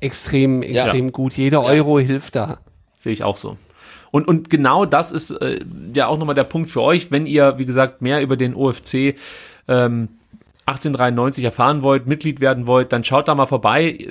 extrem, 0.00 0.62
extrem 0.62 1.06
ja. 1.06 1.10
gut. 1.10 1.34
Jeder 1.34 1.62
Euro 1.62 1.98
hilft 1.98 2.36
da. 2.36 2.58
Sehe 3.00 3.14
ich 3.14 3.24
auch 3.24 3.38
so. 3.38 3.56
Und, 4.10 4.28
und 4.28 4.50
genau 4.50 4.84
das 4.84 5.10
ist 5.10 5.30
äh, 5.30 5.60
ja 5.94 6.06
auch 6.06 6.18
nochmal 6.18 6.34
der 6.34 6.44
Punkt 6.44 6.68
für 6.68 6.82
euch, 6.82 7.10
wenn 7.10 7.24
ihr, 7.24 7.56
wie 7.56 7.64
gesagt, 7.64 8.02
mehr 8.02 8.20
über 8.20 8.36
den 8.36 8.54
OFC 8.54 9.16
ähm, 9.68 10.08
1893 10.66 11.44
erfahren 11.44 11.82
wollt, 11.82 12.06
Mitglied 12.06 12.40
werden 12.42 12.66
wollt, 12.66 12.92
dann 12.92 13.02
schaut 13.02 13.26
da 13.26 13.34
mal 13.34 13.46
vorbei, 13.46 14.06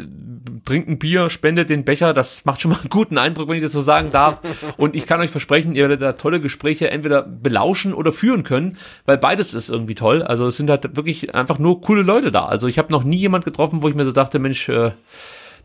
trinkt 0.66 0.90
ein 0.90 0.98
Bier, 0.98 1.30
spendet 1.30 1.70
den 1.70 1.86
Becher, 1.86 2.16
das 2.16 2.46
macht 2.46 2.62
schon 2.62 2.72
mal 2.72 2.80
einen 2.80 2.90
guten 2.90 3.20
Eindruck, 3.20 3.48
wenn 3.48 3.58
ich 3.58 3.64
das 3.64 3.74
so 3.74 3.82
sagen 3.82 4.12
darf. 4.12 4.40
Und 4.78 4.96
ich 4.96 5.06
kann 5.06 5.20
euch 5.20 5.30
versprechen, 5.30 5.76
ihr 5.76 5.84
werdet 5.84 6.02
da 6.02 6.14
tolle 6.14 6.40
Gespräche 6.40 6.90
entweder 6.90 7.22
belauschen 7.22 7.94
oder 7.94 8.12
führen 8.12 8.42
können, 8.42 8.80
weil 9.06 9.20
beides 9.20 9.54
ist 9.54 9.70
irgendwie 9.70 9.96
toll. 9.96 10.24
Also 10.24 10.48
es 10.48 10.58
sind 10.58 10.72
halt 10.72 10.96
wirklich 10.96 11.36
einfach 11.36 11.60
nur 11.60 11.80
coole 11.82 12.02
Leute 12.02 12.32
da. 12.32 12.46
Also 12.46 12.68
ich 12.68 12.80
habe 12.80 12.92
noch 12.92 13.04
nie 13.04 13.18
jemand 13.18 13.46
getroffen, 13.46 13.84
wo 13.84 13.88
ich 13.88 13.94
mir 13.94 14.06
so 14.06 14.12
dachte, 14.12 14.40
Mensch, 14.40 14.68
äh, 14.68 14.94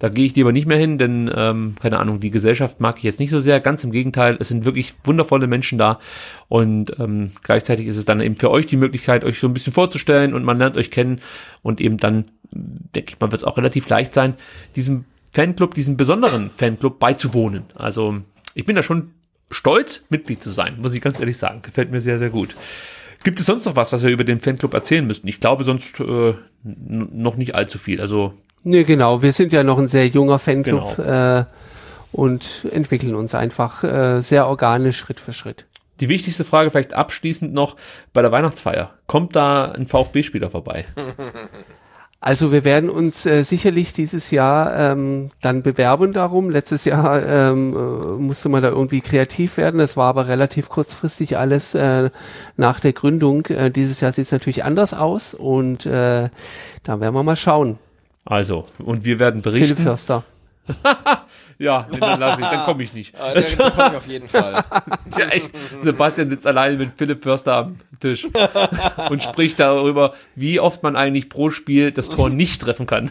da 0.04 0.10
gehe 0.10 0.26
ich 0.26 0.36
lieber 0.36 0.52
nicht 0.52 0.66
mehr 0.66 0.76
hin, 0.76 0.98
denn, 0.98 1.30
ähm, 1.34 1.76
keine 1.80 1.98
Ahnung, 1.98 2.20
die 2.20 2.30
Gesellschaft 2.30 2.78
mag 2.78 2.98
ich 2.98 3.04
jetzt 3.04 3.20
nicht 3.20 3.30
so 3.30 3.38
sehr. 3.38 3.58
Ganz 3.58 3.84
im 3.84 3.90
Gegenteil, 3.90 4.36
es 4.38 4.48
sind 4.48 4.66
wirklich 4.66 4.92
wundervolle 5.02 5.46
Menschen 5.46 5.78
da. 5.78 5.98
Und 6.48 7.00
ähm, 7.00 7.30
gleichzeitig 7.42 7.86
ist 7.86 7.96
es 7.96 8.04
dann 8.04 8.20
eben 8.20 8.36
für 8.36 8.50
euch 8.50 8.66
die 8.66 8.76
Möglichkeit, 8.76 9.24
euch 9.24 9.38
so 9.38 9.46
ein 9.46 9.54
bisschen 9.54 9.72
vorzustellen 9.72 10.34
und 10.34 10.44
man 10.44 10.58
lernt 10.58 10.76
euch 10.76 10.90
kennen. 10.90 11.22
Und 11.62 11.80
eben 11.80 11.96
dann, 11.96 12.26
denke 12.50 13.14
ich 13.14 13.18
mal, 13.18 13.32
wird 13.32 13.40
es 13.40 13.48
auch 13.48 13.56
relativ 13.56 13.88
leicht 13.88 14.12
sein, 14.12 14.34
diesem 14.76 15.06
Fanclub, 15.32 15.72
diesem 15.72 15.96
besonderen 15.96 16.50
Fanclub 16.54 16.98
beizuwohnen. 16.98 17.62
Also 17.74 18.18
ich 18.52 18.66
bin 18.66 18.76
da 18.76 18.82
schon 18.82 19.12
stolz, 19.50 20.04
Mitglied 20.10 20.42
zu 20.42 20.50
sein, 20.50 20.82
muss 20.82 20.92
ich 20.92 21.00
ganz 21.00 21.18
ehrlich 21.18 21.38
sagen. 21.38 21.62
Gefällt 21.62 21.90
mir 21.90 22.00
sehr, 22.00 22.18
sehr 22.18 22.28
gut. 22.28 22.54
Gibt 23.22 23.40
es 23.40 23.46
sonst 23.46 23.64
noch 23.64 23.74
was, 23.74 23.90
was 23.90 24.02
wir 24.02 24.10
über 24.10 24.24
den 24.24 24.42
Fanclub 24.42 24.74
erzählen 24.74 25.06
müssten? 25.06 25.28
Ich 25.28 25.40
glaube 25.40 25.64
sonst 25.64 25.98
äh, 25.98 26.34
noch 26.62 27.36
nicht 27.36 27.54
allzu 27.54 27.78
viel. 27.78 28.02
Also 28.02 28.34
Nee, 28.64 28.84
genau. 28.84 29.22
Wir 29.22 29.32
sind 29.32 29.52
ja 29.52 29.62
noch 29.62 29.78
ein 29.78 29.88
sehr 29.88 30.08
junger 30.08 30.38
Fanclub 30.38 30.96
genau. 30.96 31.38
äh, 31.38 31.44
und 32.12 32.66
entwickeln 32.70 33.14
uns 33.14 33.34
einfach 33.34 33.84
äh, 33.84 34.20
sehr 34.20 34.48
organisch 34.48 34.96
Schritt 34.96 35.20
für 35.20 35.32
Schritt. 35.32 35.66
Die 36.00 36.08
wichtigste 36.08 36.44
Frage 36.44 36.70
vielleicht 36.70 36.94
abschließend 36.94 37.52
noch 37.52 37.76
bei 38.12 38.22
der 38.22 38.32
Weihnachtsfeier. 38.32 38.94
Kommt 39.06 39.36
da 39.36 39.70
ein 39.70 39.86
VfB-Spieler 39.86 40.50
vorbei? 40.50 40.86
Also 42.26 42.52
wir 42.52 42.64
werden 42.64 42.88
uns 42.88 43.26
äh, 43.26 43.42
sicherlich 43.42 43.92
dieses 43.92 44.30
Jahr 44.30 44.74
ähm, 44.74 45.28
dann 45.42 45.62
bewerben 45.62 46.14
darum. 46.14 46.48
Letztes 46.48 46.86
Jahr 46.86 47.22
ähm, 47.22 47.76
äh, 47.76 48.18
musste 48.18 48.48
man 48.48 48.62
da 48.62 48.70
irgendwie 48.70 49.02
kreativ 49.02 49.58
werden. 49.58 49.76
Das 49.76 49.98
war 49.98 50.08
aber 50.08 50.26
relativ 50.26 50.70
kurzfristig 50.70 51.36
alles 51.36 51.74
äh, 51.74 52.08
nach 52.56 52.80
der 52.80 52.94
Gründung. 52.94 53.44
Äh, 53.48 53.70
dieses 53.70 54.00
Jahr 54.00 54.10
sieht 54.10 54.24
es 54.24 54.32
natürlich 54.32 54.64
anders 54.64 54.94
aus 54.94 55.34
und 55.34 55.84
äh, 55.84 56.30
da 56.82 57.00
werden 57.00 57.14
wir 57.14 57.22
mal 57.22 57.36
schauen. 57.36 57.78
Also, 58.24 58.66
und 58.78 59.04
wir 59.04 59.18
werden 59.18 59.42
berichten. 59.42 59.76
Philipp 59.76 59.84
Förster. 59.84 60.24
ja, 61.58 61.86
nee, 61.90 61.98
dann 61.98 62.20
lass 62.20 62.38
ich, 62.38 62.46
dann 62.46 62.64
komme 62.64 62.82
ich 62.82 62.92
nicht. 62.94 63.14
Ah, 63.18 63.34
den 63.34 63.56
bekomme 63.56 63.88
ich 63.90 63.96
auf 63.96 64.06
jeden 64.06 64.28
Fall. 64.28 64.64
ja, 65.18 65.28
echt. 65.28 65.50
Sebastian 65.82 66.30
sitzt 66.30 66.46
alleine 66.46 66.76
mit 66.76 66.92
Philipp 66.96 67.22
Förster 67.22 67.56
am 67.56 67.76
Tisch 68.00 68.26
und 69.10 69.22
spricht 69.22 69.60
darüber, 69.60 70.14
wie 70.34 70.58
oft 70.58 70.82
man 70.82 70.96
eigentlich 70.96 71.28
pro 71.28 71.50
Spiel 71.50 71.92
das 71.92 72.08
Tor 72.08 72.30
nicht 72.30 72.62
treffen 72.62 72.86
kann. 72.86 73.10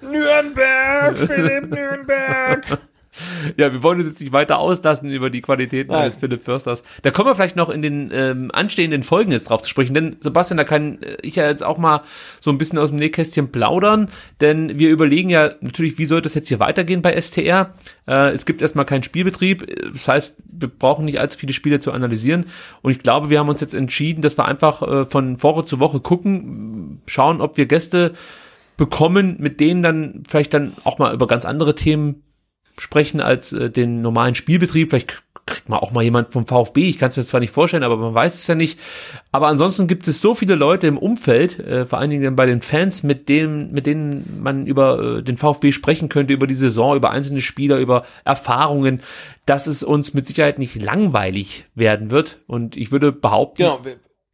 Nürnberg, 0.00 1.16
Philipp 1.16 1.70
Nürnberg. 1.70 2.78
Ja, 3.56 3.72
wir 3.72 3.82
wollen 3.82 3.98
uns 3.98 4.08
jetzt 4.08 4.20
nicht 4.20 4.32
weiter 4.32 4.58
auslassen 4.58 5.10
über 5.10 5.30
die 5.30 5.40
Qualitäten 5.40 5.92
Nein. 5.92 6.02
eines 6.02 6.16
Philipp 6.16 6.42
Försters. 6.42 6.82
Da 7.02 7.10
kommen 7.10 7.30
wir 7.30 7.34
vielleicht 7.34 7.56
noch 7.56 7.70
in 7.70 7.82
den 7.82 8.10
ähm, 8.12 8.50
anstehenden 8.52 9.02
Folgen 9.02 9.32
jetzt 9.32 9.50
drauf 9.50 9.62
zu 9.62 9.68
sprechen, 9.68 9.94
denn 9.94 10.16
Sebastian, 10.20 10.56
da 10.56 10.64
kann 10.64 10.98
ich 11.22 11.36
ja 11.36 11.48
jetzt 11.48 11.62
auch 11.62 11.78
mal 11.78 12.02
so 12.40 12.50
ein 12.50 12.58
bisschen 12.58 12.78
aus 12.78 12.90
dem 12.90 12.98
Nähkästchen 12.98 13.52
plaudern, 13.52 14.08
denn 14.40 14.78
wir 14.78 14.90
überlegen 14.90 15.30
ja 15.30 15.52
natürlich, 15.60 15.98
wie 15.98 16.04
soll 16.04 16.22
das 16.22 16.34
jetzt 16.34 16.48
hier 16.48 16.60
weitergehen 16.60 17.02
bei 17.02 17.18
STR? 17.20 17.74
Äh, 18.06 18.30
es 18.30 18.46
gibt 18.46 18.62
erstmal 18.62 18.84
keinen 18.84 19.02
Spielbetrieb, 19.02 19.66
das 19.92 20.08
heißt, 20.08 20.36
wir 20.44 20.68
brauchen 20.68 21.04
nicht 21.04 21.20
allzu 21.20 21.38
viele 21.38 21.52
Spiele 21.52 21.80
zu 21.80 21.92
analysieren 21.92 22.46
und 22.82 22.90
ich 22.92 22.98
glaube, 22.98 23.30
wir 23.30 23.38
haben 23.38 23.48
uns 23.48 23.60
jetzt 23.60 23.74
entschieden, 23.74 24.22
dass 24.22 24.38
wir 24.38 24.46
einfach 24.46 24.82
äh, 24.82 25.06
von 25.06 25.42
Woche 25.42 25.64
zu 25.64 25.80
Woche 25.80 26.00
gucken, 26.00 27.02
schauen, 27.06 27.40
ob 27.40 27.56
wir 27.56 27.66
Gäste 27.66 28.12
bekommen, 28.76 29.36
mit 29.38 29.60
denen 29.60 29.82
dann 29.82 30.22
vielleicht 30.28 30.52
dann 30.52 30.74
auch 30.84 30.98
mal 30.98 31.14
über 31.14 31.26
ganz 31.26 31.44
andere 31.44 31.74
Themen 31.74 32.22
sprechen 32.78 33.20
als 33.20 33.52
äh, 33.52 33.70
den 33.70 34.02
normalen 34.02 34.34
Spielbetrieb. 34.34 34.90
Vielleicht 34.90 35.22
kriegt 35.46 35.68
man 35.68 35.78
auch 35.78 35.92
mal 35.92 36.02
jemand 36.02 36.32
vom 36.32 36.44
VfB. 36.44 36.88
Ich 36.88 36.98
kann 36.98 37.08
es 37.08 37.16
mir 37.16 37.24
zwar 37.24 37.40
nicht 37.40 37.52
vorstellen, 37.52 37.84
aber 37.84 37.96
man 37.96 38.12
weiß 38.12 38.34
es 38.34 38.46
ja 38.48 38.56
nicht. 38.56 38.78
Aber 39.30 39.46
ansonsten 39.46 39.86
gibt 39.86 40.08
es 40.08 40.20
so 40.20 40.34
viele 40.34 40.56
Leute 40.56 40.88
im 40.88 40.98
Umfeld, 40.98 41.60
äh, 41.60 41.86
vor 41.86 42.00
allen 42.00 42.10
Dingen 42.10 42.34
bei 42.34 42.46
den 42.46 42.62
Fans, 42.62 43.04
mit 43.04 43.28
denen, 43.28 43.72
mit 43.72 43.86
denen 43.86 44.40
man 44.42 44.66
über 44.66 45.18
äh, 45.18 45.22
den 45.22 45.36
VfB 45.36 45.70
sprechen 45.70 46.08
könnte, 46.08 46.34
über 46.34 46.48
die 46.48 46.54
Saison, 46.54 46.96
über 46.96 47.10
einzelne 47.10 47.40
Spieler, 47.40 47.78
über 47.78 48.04
Erfahrungen, 48.24 49.00
dass 49.46 49.68
es 49.68 49.84
uns 49.84 50.14
mit 50.14 50.26
Sicherheit 50.26 50.58
nicht 50.58 50.82
langweilig 50.82 51.64
werden 51.76 52.10
wird. 52.10 52.38
Und 52.48 52.76
ich 52.76 52.90
würde 52.90 53.12
behaupten, 53.12 53.62
Genau, 53.62 53.80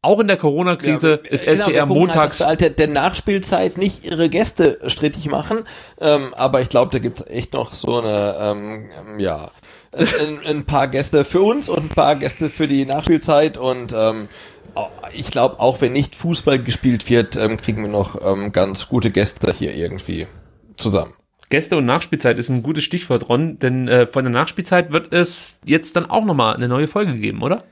auch 0.03 0.19
in 0.19 0.27
der 0.27 0.37
Corona-Krise 0.37 1.21
Ja, 1.25 1.31
ist 1.31 1.45
genau, 1.45 1.65
SDR 1.65 1.87
gucken 1.87 2.03
montags. 2.03 2.43
einfach, 2.43 2.57
der, 2.57 2.71
der 2.71 2.89
Nachspielzeit 2.89 3.79
nicht 3.79 4.05
ihre 4.05 4.29
Gäste 4.29 4.79
strittig 4.89 5.31
machen, 5.31 5.65
ähm, 6.01 6.35
aber 6.35 6.61
ich 6.61 6.69
glaube, 6.69 6.91
da 6.91 6.99
gibt's 6.99 7.25
echt 7.29 7.53
noch 7.55 7.73
so 7.73 8.01
eine, 8.01 8.37
ähm, 8.39 9.19
ja, 9.19 9.51
ein, 9.97 10.07
ein 10.57 10.65
paar 10.65 10.89
Gäste 10.89 11.25
für 11.25 11.43
uns 11.43 11.69
und 11.69 11.85
ein 11.85 11.89
paar 11.89 12.17
Gäste 12.17 12.51
für 12.51 12.67
die 12.67 12.85
Nachspielzeit 12.85 13.57
und 13.57 13.93
ähm, 13.97 14.29
ich 15.13 15.31
glaube, 15.31 15.61
auch 15.61 15.81
wenn 15.81 15.93
nicht 15.93 16.17
Fußball 16.17 16.59
gespielt 16.59 17.09
wird, 17.09 17.37
ähm, 17.37 17.59
kriegen 17.59 17.83
wir 17.83 17.91
noch 17.91 18.21
ähm, 18.25 18.53
ganz 18.53 18.89
gute 18.89 19.11
Gäste 19.11 19.53
hier 19.53 19.75
irgendwie 19.75 20.27
zusammen. 20.77 21.13
Gäste 21.51 21.77
und 21.77 21.85
Nachspielzeit 21.85 22.39
ist 22.39 22.49
ein 22.49 22.63
gutes 22.63 22.83
Stichwort, 22.83 23.29
Ron, 23.29 23.59
denn 23.59 23.87
äh, 23.87 24.07
von 24.07 24.25
der 24.25 24.33
Nachspielzeit 24.33 24.93
wird 24.93 25.13
es 25.13 25.61
jetzt 25.67 25.95
dann 25.95 26.09
auch 26.09 26.25
nochmal 26.25 26.57
eine 26.57 26.67
neue 26.67 26.89
Folge 26.89 27.15
geben, 27.15 27.43
oder? 27.43 27.63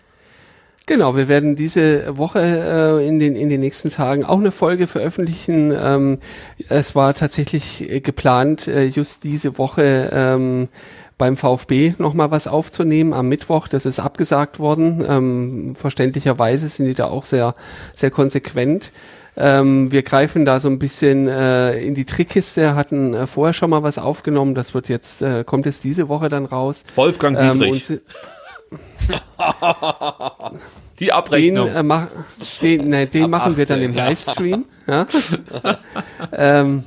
Genau, 0.90 1.14
wir 1.14 1.28
werden 1.28 1.54
diese 1.54 2.18
Woche 2.18 2.40
äh, 2.40 3.06
in, 3.06 3.20
den, 3.20 3.36
in 3.36 3.48
den 3.48 3.60
nächsten 3.60 3.90
Tagen 3.90 4.24
auch 4.24 4.40
eine 4.40 4.50
Folge 4.50 4.88
veröffentlichen. 4.88 5.72
Ähm, 5.72 6.18
es 6.68 6.96
war 6.96 7.14
tatsächlich 7.14 7.88
äh, 7.88 8.00
geplant, 8.00 8.66
äh, 8.66 8.86
just 8.86 9.22
diese 9.22 9.56
Woche 9.56 10.10
ähm, 10.12 10.66
beim 11.16 11.36
VfB 11.36 11.94
nochmal 11.98 12.32
was 12.32 12.48
aufzunehmen 12.48 13.12
am 13.12 13.28
Mittwoch. 13.28 13.68
Das 13.68 13.86
ist 13.86 14.00
abgesagt 14.00 14.58
worden. 14.58 15.04
Ähm, 15.08 15.76
verständlicherweise 15.76 16.66
sind 16.66 16.86
die 16.86 16.94
da 16.94 17.04
auch 17.04 17.24
sehr, 17.24 17.54
sehr 17.94 18.10
konsequent. 18.10 18.90
Ähm, 19.36 19.92
wir 19.92 20.02
greifen 20.02 20.44
da 20.44 20.58
so 20.58 20.68
ein 20.68 20.80
bisschen 20.80 21.28
äh, 21.28 21.78
in 21.78 21.94
die 21.94 22.04
Trickkiste, 22.04 22.74
hatten 22.74 23.14
äh, 23.14 23.28
vorher 23.28 23.52
schon 23.52 23.70
mal 23.70 23.84
was 23.84 23.98
aufgenommen. 23.98 24.56
Das 24.56 24.74
wird 24.74 24.88
jetzt, 24.88 25.22
äh, 25.22 25.44
kommt 25.44 25.66
jetzt 25.66 25.84
diese 25.84 26.08
Woche 26.08 26.28
dann 26.28 26.46
raus. 26.46 26.82
Wolfgang 26.96 27.38
Ähm, 27.38 27.60
Dietrich. 27.60 27.90
und 27.90 28.00
Die 31.00 31.06
Den, 31.06 31.12
Abrechnung. 31.12 31.68
äh, 31.68 31.82
mach, 31.82 32.08
den, 32.62 32.88
ne, 32.88 33.06
den 33.06 33.24
Ab 33.24 33.30
machen 33.30 33.56
wir 33.56 33.66
dann 33.66 33.78
18, 33.78 33.90
im 33.90 33.96
ja. 33.96 34.04
Livestream. 34.06 34.64
Ja? 34.86 35.06
ähm, 36.32 36.82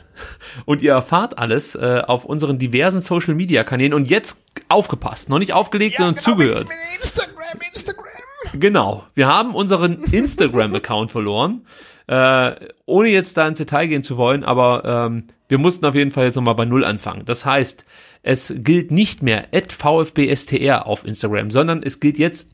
Und 0.66 0.84
ihr 0.84 0.92
erfahrt 0.92 1.40
alles 1.40 1.74
äh, 1.74 2.04
auf 2.06 2.24
unseren 2.26 2.60
diversen 2.60 3.02
Social 3.02 3.34
Media 3.34 3.64
Kanälen. 3.64 3.94
Und 3.96 4.10
jetzt 4.12 4.44
aufgepasst, 4.70 5.28
noch 5.30 5.40
nicht 5.40 5.54
aufgelegt, 5.54 5.98
sondern 5.98 6.16
zugehört. 6.18 6.68
Instagram, 6.98 7.34
Instagram. 7.74 8.01
Genau. 8.60 9.04
Wir 9.14 9.28
haben 9.28 9.56
unseren 9.56 10.04
Instagram-Account 10.04 11.12
verloren. 11.12 11.66
Äh, 12.08 12.56
ohne 12.86 13.10
jetzt 13.10 13.38
da 13.38 13.48
ins 13.48 13.58
Detail 13.58 13.88
gehen 13.88 14.04
zu 14.04 14.18
wollen, 14.18 14.44
aber 14.44 15.08
ähm, 15.08 15.26
wir 15.48 15.58
mussten 15.58 15.86
auf 15.86 15.96
jeden 15.96 16.12
Fall 16.12 16.26
jetzt 16.26 16.36
nochmal 16.36 16.56
bei 16.56 16.66
Null 16.66 16.84
anfangen. 16.84 17.24
Das 17.26 17.46
heißt, 17.46 17.86
es 18.24 18.54
gilt 18.58 18.92
nicht 18.92 19.22
mehr 19.22 19.48
at 19.54 19.72
VfBSTR 19.72 20.88
auf 20.88 21.06
Instagram, 21.06 21.52
sondern 21.52 21.82
es 21.84 22.00
gilt 22.00 22.18
jetzt 22.18 22.48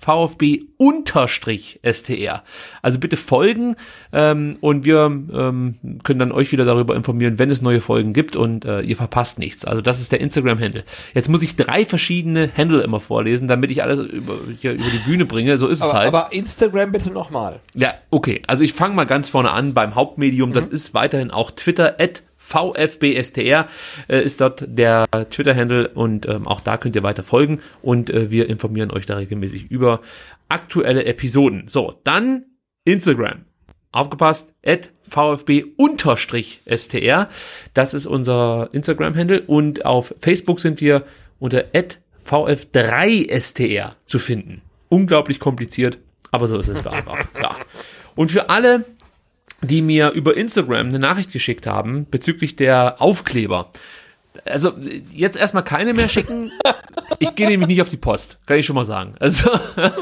VfB 0.00 0.62
unterstrich 0.78 1.80
STR. 1.82 2.42
Also 2.80 2.98
bitte 2.98 3.16
folgen 3.16 3.76
ähm, 4.12 4.56
und 4.60 4.84
wir 4.84 5.04
ähm, 5.04 5.74
können 6.02 6.18
dann 6.18 6.32
euch 6.32 6.50
wieder 6.52 6.64
darüber 6.64 6.96
informieren, 6.96 7.38
wenn 7.38 7.50
es 7.50 7.60
neue 7.60 7.80
Folgen 7.80 8.14
gibt 8.14 8.34
und 8.34 8.64
äh, 8.64 8.80
ihr 8.80 8.96
verpasst 8.96 9.38
nichts. 9.38 9.66
Also 9.66 9.82
das 9.82 10.00
ist 10.00 10.12
der 10.12 10.20
Instagram-Handle. 10.20 10.84
Jetzt 11.14 11.28
muss 11.28 11.42
ich 11.42 11.56
drei 11.56 11.84
verschiedene 11.84 12.50
Handle 12.56 12.80
immer 12.80 13.00
vorlesen, 13.00 13.46
damit 13.48 13.70
ich 13.70 13.82
alles 13.82 13.98
über, 13.98 14.34
hier 14.60 14.72
über 14.72 14.90
die 14.90 15.04
Bühne 15.04 15.26
bringe. 15.26 15.58
So 15.58 15.68
ist 15.68 15.82
aber, 15.82 15.90
es 15.90 15.96
halt. 15.96 16.08
Aber 16.08 16.32
Instagram 16.32 16.92
bitte 16.92 17.10
nochmal. 17.10 17.60
Ja, 17.74 17.94
okay. 18.10 18.42
Also 18.46 18.64
ich 18.64 18.72
fange 18.72 18.94
mal 18.94 19.04
ganz 19.04 19.28
vorne 19.28 19.50
an 19.50 19.74
beim 19.74 19.94
Hauptmedium. 19.94 20.52
Das 20.54 20.68
ist 20.68 20.94
weiterhin 20.94 21.30
auch 21.30 21.50
Twitter 21.50 22.00
at 22.00 22.22
VfBSTR 22.50 23.68
äh, 24.08 24.22
ist 24.22 24.40
dort 24.40 24.64
der 24.66 25.04
Twitter-Handle 25.30 25.88
und 25.88 26.26
ähm, 26.26 26.46
auch 26.48 26.60
da 26.60 26.76
könnt 26.76 26.96
ihr 26.96 27.02
weiter 27.02 27.22
folgen 27.22 27.60
und 27.80 28.10
äh, 28.10 28.30
wir 28.30 28.48
informieren 28.48 28.90
euch 28.90 29.06
da 29.06 29.16
regelmäßig 29.16 29.70
über 29.70 30.00
aktuelle 30.48 31.04
Episoden. 31.04 31.68
So, 31.68 32.00
dann 32.04 32.44
Instagram. 32.84 33.44
Aufgepasst, 33.92 34.54
at 34.64 34.90
VfB-STR. 35.02 35.58
Das 37.74 37.94
ist 37.94 38.06
unser 38.06 38.68
Instagram-Handle 38.72 39.42
und 39.42 39.84
auf 39.84 40.14
Facebook 40.20 40.60
sind 40.60 40.80
wir 40.80 41.02
unter 41.40 41.64
at 41.74 41.98
VF3STR 42.24 43.94
zu 44.04 44.20
finden. 44.20 44.62
Unglaublich 44.88 45.40
kompliziert, 45.40 45.98
aber 46.30 46.46
so 46.46 46.56
ist 46.58 46.68
es 46.68 46.86
einfach. 46.86 47.18
ja. 47.40 47.56
Und 48.14 48.30
für 48.30 48.48
alle, 48.48 48.84
die 49.62 49.82
mir 49.82 50.10
über 50.10 50.36
Instagram 50.36 50.88
eine 50.88 50.98
Nachricht 50.98 51.32
geschickt 51.32 51.66
haben 51.66 52.06
bezüglich 52.10 52.56
der 52.56 53.00
Aufkleber. 53.00 53.70
Also 54.44 54.72
jetzt 55.12 55.36
erstmal 55.36 55.64
keine 55.64 55.94
mehr 55.94 56.08
schicken. 56.08 56.50
Ich 57.22 57.34
gehe 57.34 57.48
nämlich 57.48 57.68
nicht 57.68 57.82
auf 57.82 57.90
die 57.90 57.98
Post, 57.98 58.38
kann 58.46 58.56
ich 58.56 58.64
schon 58.64 58.76
mal 58.76 58.84
sagen. 58.84 59.14
Also 59.18 59.50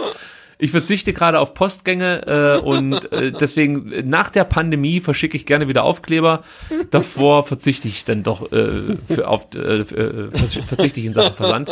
ich 0.59 0.71
verzichte 0.71 1.13
gerade 1.13 1.41
auf 1.41 1.53
Postgänge 1.53 2.59
äh, 2.61 2.65
und 2.65 3.11
äh, 3.11 3.33
deswegen 3.33 4.09
nach 4.09 4.31
der 4.31 4.45
Pandemie 4.45 5.01
verschicke 5.01 5.37
ich 5.37 5.45
gerne 5.45 5.67
wieder 5.67 5.83
Aufkleber. 5.83 6.45
Davor 6.93 7.45
verzichte 7.45 7.89
ich 7.89 8.05
dann 8.05 8.23
doch 8.23 8.53
äh, 8.53 8.97
für 9.09 9.27
auf 9.27 9.49
äh, 9.55 9.81
äh 9.81 10.31
verzichte 10.31 11.01
ich 11.01 11.07
in 11.07 11.15
Sachen 11.15 11.35
Versand. 11.35 11.71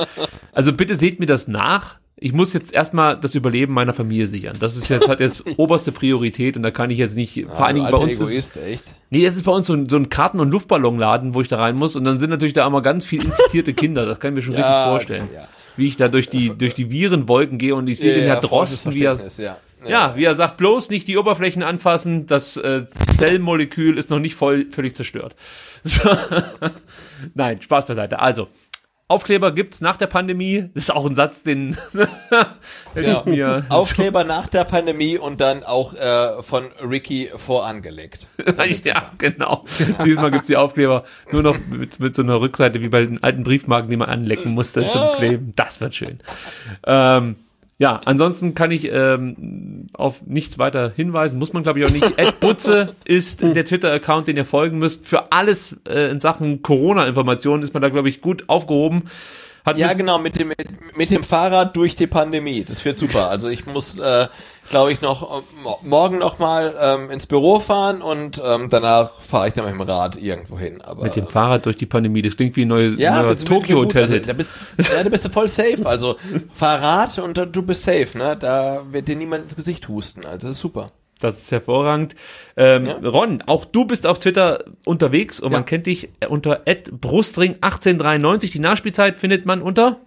Also 0.53 0.73
bitte 0.73 0.97
seht 0.97 1.21
mir 1.21 1.27
das 1.27 1.47
nach 1.47 1.97
ich 2.19 2.33
muss 2.33 2.55
jetzt 2.55 2.73
erstmal 2.73 3.21
das 3.21 3.35
Überleben 3.35 3.75
meiner 3.75 3.93
Familie 3.93 4.27
sichern. 4.27 4.57
Das 4.59 4.77
ist 4.77 4.89
jetzt, 4.89 5.07
hat 5.07 5.21
jetzt 5.21 5.45
oberste 5.59 5.93
Priorität 5.93 6.57
und 6.57 6.63
da 6.63 6.71
kann 6.71 6.91
ich 6.91 6.97
jetzt 6.99 7.15
nicht, 7.15 7.37
ja, 7.37 7.49
vor 7.49 7.67
allen 7.67 7.77
Dingen 7.77 7.91
bei 7.91 7.99
uns. 7.99 8.13
Egoist, 8.13 8.57
ist, 8.57 8.57
echt? 8.57 8.95
Nee, 9.11 9.25
das 9.25 9.37
ist 9.37 9.45
bei 9.45 9.53
uns 9.53 9.67
so 9.67 9.75
ein, 9.75 9.89
so 9.89 9.97
ein 9.97 10.09
Karten- 10.09 10.41
und 10.41 10.51
Luftballonladen, 10.51 11.35
wo 11.35 11.43
ich 11.43 11.49
da 11.49 11.59
rein 11.59 11.77
muss 11.77 11.95
und 11.95 12.05
dann 12.05 12.19
sind 12.19 12.31
natürlich 12.31 12.55
da 12.55 12.67
immer 12.67 12.81
ganz 12.81 13.05
viel 13.05 13.23
infizierte 13.23 13.75
Kinder. 13.75 14.07
Das 14.07 14.19
kann 14.19 14.33
ich 14.33 14.37
mir 14.37 14.43
schon 14.43 14.55
ja, 14.55 14.61
richtig 14.61 14.91
vorstellen. 14.93 15.29
Ja. 15.35 15.47
Wie 15.77 15.87
ich 15.89 15.97
da 15.97 16.09
durch 16.09 16.31
die, 16.31 16.57
durch 16.57 16.75
die 16.75 16.91
Virenwolken 16.91 17.59
gehe 17.59 17.75
und 17.75 17.87
ich 17.87 18.01
sehe 18.01 18.15
den 18.15 18.25
Herr 18.25 18.41
Drosten, 18.41 18.95
wie 18.95 19.05
er, 19.05 19.19
ja. 19.87 20.17
wie 20.17 20.25
er 20.25 20.35
sagt, 20.35 20.57
bloß 20.57 20.89
nicht 20.89 21.07
die 21.09 21.19
Oberflächen 21.19 21.63
anfassen, 21.63 22.25
das 22.25 22.57
äh, 22.57 22.87
Zellmolekül 23.19 23.99
ist 23.99 24.09
noch 24.09 24.21
nicht 24.21 24.37
voll, 24.37 24.69
völlig 24.71 24.97
zerstört. 24.97 25.35
So. 25.87 26.11
Nein, 27.35 27.63
Spaß 27.63 27.87
beiseite. 27.87 28.19
Also, 28.19 28.49
Aufkleber 29.09 29.53
gibt's 29.53 29.81
nach 29.81 29.97
der 29.97 30.09
Pandemie. 30.09 30.69
Das 30.75 30.85
ist 30.85 30.91
auch 30.91 31.07
ein 31.07 31.15
Satz, 31.15 31.45
den 31.45 31.77
ja. 32.97 33.23
mir. 33.25 33.65
Aufkleber 33.69 34.25
nach 34.25 34.49
der 34.49 34.65
Pandemie 34.65 35.17
und 35.17 35.41
dann 35.41 35.63
auch 35.63 35.95
äh, 35.95 36.43
von 36.43 36.65
Ricky 36.83 37.31
vorangelegt. 37.37 38.27
ja, 38.83 39.13
genau. 39.19 39.65
Diesmal 40.05 40.33
gibt's 40.33 40.49
die 40.49 40.57
Aufkleber 40.57 41.05
nur 41.31 41.45
noch 41.45 41.57
mit, 41.69 42.01
mit 42.01 42.17
so 42.17 42.23
einer 42.23 42.41
Rückseite 42.41 42.81
wie 42.81 42.89
bei 42.89 43.05
den 43.05 43.23
alten 43.23 43.45
Briefmarken, 43.45 43.89
die 43.91 43.97
man 43.97 44.09
anlecken 44.09 44.55
musste 44.55 44.81
zum 44.81 45.03
Kleben. 45.19 45.53
Das 45.55 45.81
wird 45.81 45.95
schön. 45.95 46.19
Ähm, 46.85 47.37
ja, 47.79 48.01
ansonsten 48.05 48.55
kann 48.55 48.71
ich 48.71 48.91
ähm, 48.91 49.89
auf 49.93 50.25
nichts 50.27 50.59
weiter 50.59 50.93
hinweisen, 50.97 51.39
muss 51.39 51.53
man 51.53 51.63
glaube 51.63 51.79
ich 51.79 51.85
auch 51.85 51.91
nicht. 51.91 52.19
Ed 52.19 52.41
Butze 52.41 52.95
ist 53.05 53.43
der 53.43 53.65
Twitter-Account, 53.65 54.29
den 54.29 54.37
ihr 54.37 54.47
folgen 54.47 54.79
müsst. 54.79 55.07
Für 55.07 55.31
alles 55.31 55.77
äh, 55.87 56.11
in 56.11 56.21
Sachen 56.21 56.63
Corona-Informationen 56.63 57.63
ist 57.63 57.75
man 57.75 57.83
da 57.83 57.91
glaube 57.91 58.09
ich 58.09 58.23
gut 58.23 58.45
aufgehoben. 58.49 59.05
Hat 59.67 59.79
ja, 59.79 59.95
genau, 59.95 60.21
mit 60.21 60.39
dem, 60.39 60.49
mit, 60.49 60.97
mit, 60.97 61.11
dem 61.11 61.25
Fahrrad 61.25 61.75
durch 61.75 61.97
die 61.97 62.07
Pandemie. 62.07 62.63
Das 62.63 62.85
wird 62.85 62.97
super. 62.97 63.31
Also 63.31 63.49
ich 63.49 63.67
muss, 63.67 63.99
äh, 63.99 64.29
glaube 64.71 64.93
ich, 64.93 65.01
noch 65.01 65.43
morgen 65.83 66.19
noch 66.19 66.39
mal 66.39 66.73
ähm, 66.81 67.11
ins 67.11 67.27
Büro 67.27 67.59
fahren 67.59 68.01
und 68.01 68.41
ähm, 68.45 68.69
danach 68.71 69.13
fahre 69.13 69.49
ich 69.49 69.55
dann 69.55 69.65
mit 69.65 69.75
dem 69.75 69.81
Rad 69.81 70.19
irgendwo 70.19 70.57
hin. 70.57 70.81
Aber, 70.83 71.03
mit 71.03 71.17
dem 71.17 71.27
Fahrrad 71.27 71.67
durch 71.67 71.77
die 71.77 71.87
Pandemie, 71.87 72.23
das 72.23 72.37
klingt 72.37 72.55
wie 72.55 72.65
ein 72.65 72.69
neues 72.69 72.95
ja, 72.97 73.35
Tokyo-Hotel. 73.35 74.03
Also, 74.03 74.19
da, 74.21 74.35
bist, 74.35 74.51
ja, 74.79 75.03
da 75.03 75.09
bist 75.09 75.25
du 75.25 75.31
voll 75.31 75.49
safe. 75.49 75.85
Also 75.85 76.15
Fahrrad 76.55 77.19
und 77.19 77.37
du 77.37 77.63
bist 77.63 77.83
safe, 77.83 78.17
ne? 78.17 78.37
Da 78.39 78.85
wird 78.93 79.09
dir 79.09 79.17
niemand 79.17 79.45
ins 79.47 79.57
Gesicht 79.57 79.89
husten. 79.89 80.25
Also 80.25 80.47
das 80.47 80.51
ist 80.53 80.61
super. 80.61 80.93
Das 81.21 81.39
ist 81.39 81.51
hervorragend. 81.51 82.15
Ähm, 82.57 82.85
ja. 82.85 82.97
Ron, 82.99 83.43
auch 83.47 83.65
du 83.65 83.87
bist 83.87 84.07
auf 84.07 84.19
Twitter 84.19 84.65
unterwegs 84.85 85.41
und 85.41 85.53
ja. 85.53 85.59
man 85.59 85.65
kennt 85.65 85.87
dich 85.87 86.11
unter 86.29 86.63
brustring1893. 86.65 88.53
Die 88.53 88.59
Nachspielzeit 88.59 89.17
findet 89.17 89.47
man 89.47 89.63
unter 89.63 90.01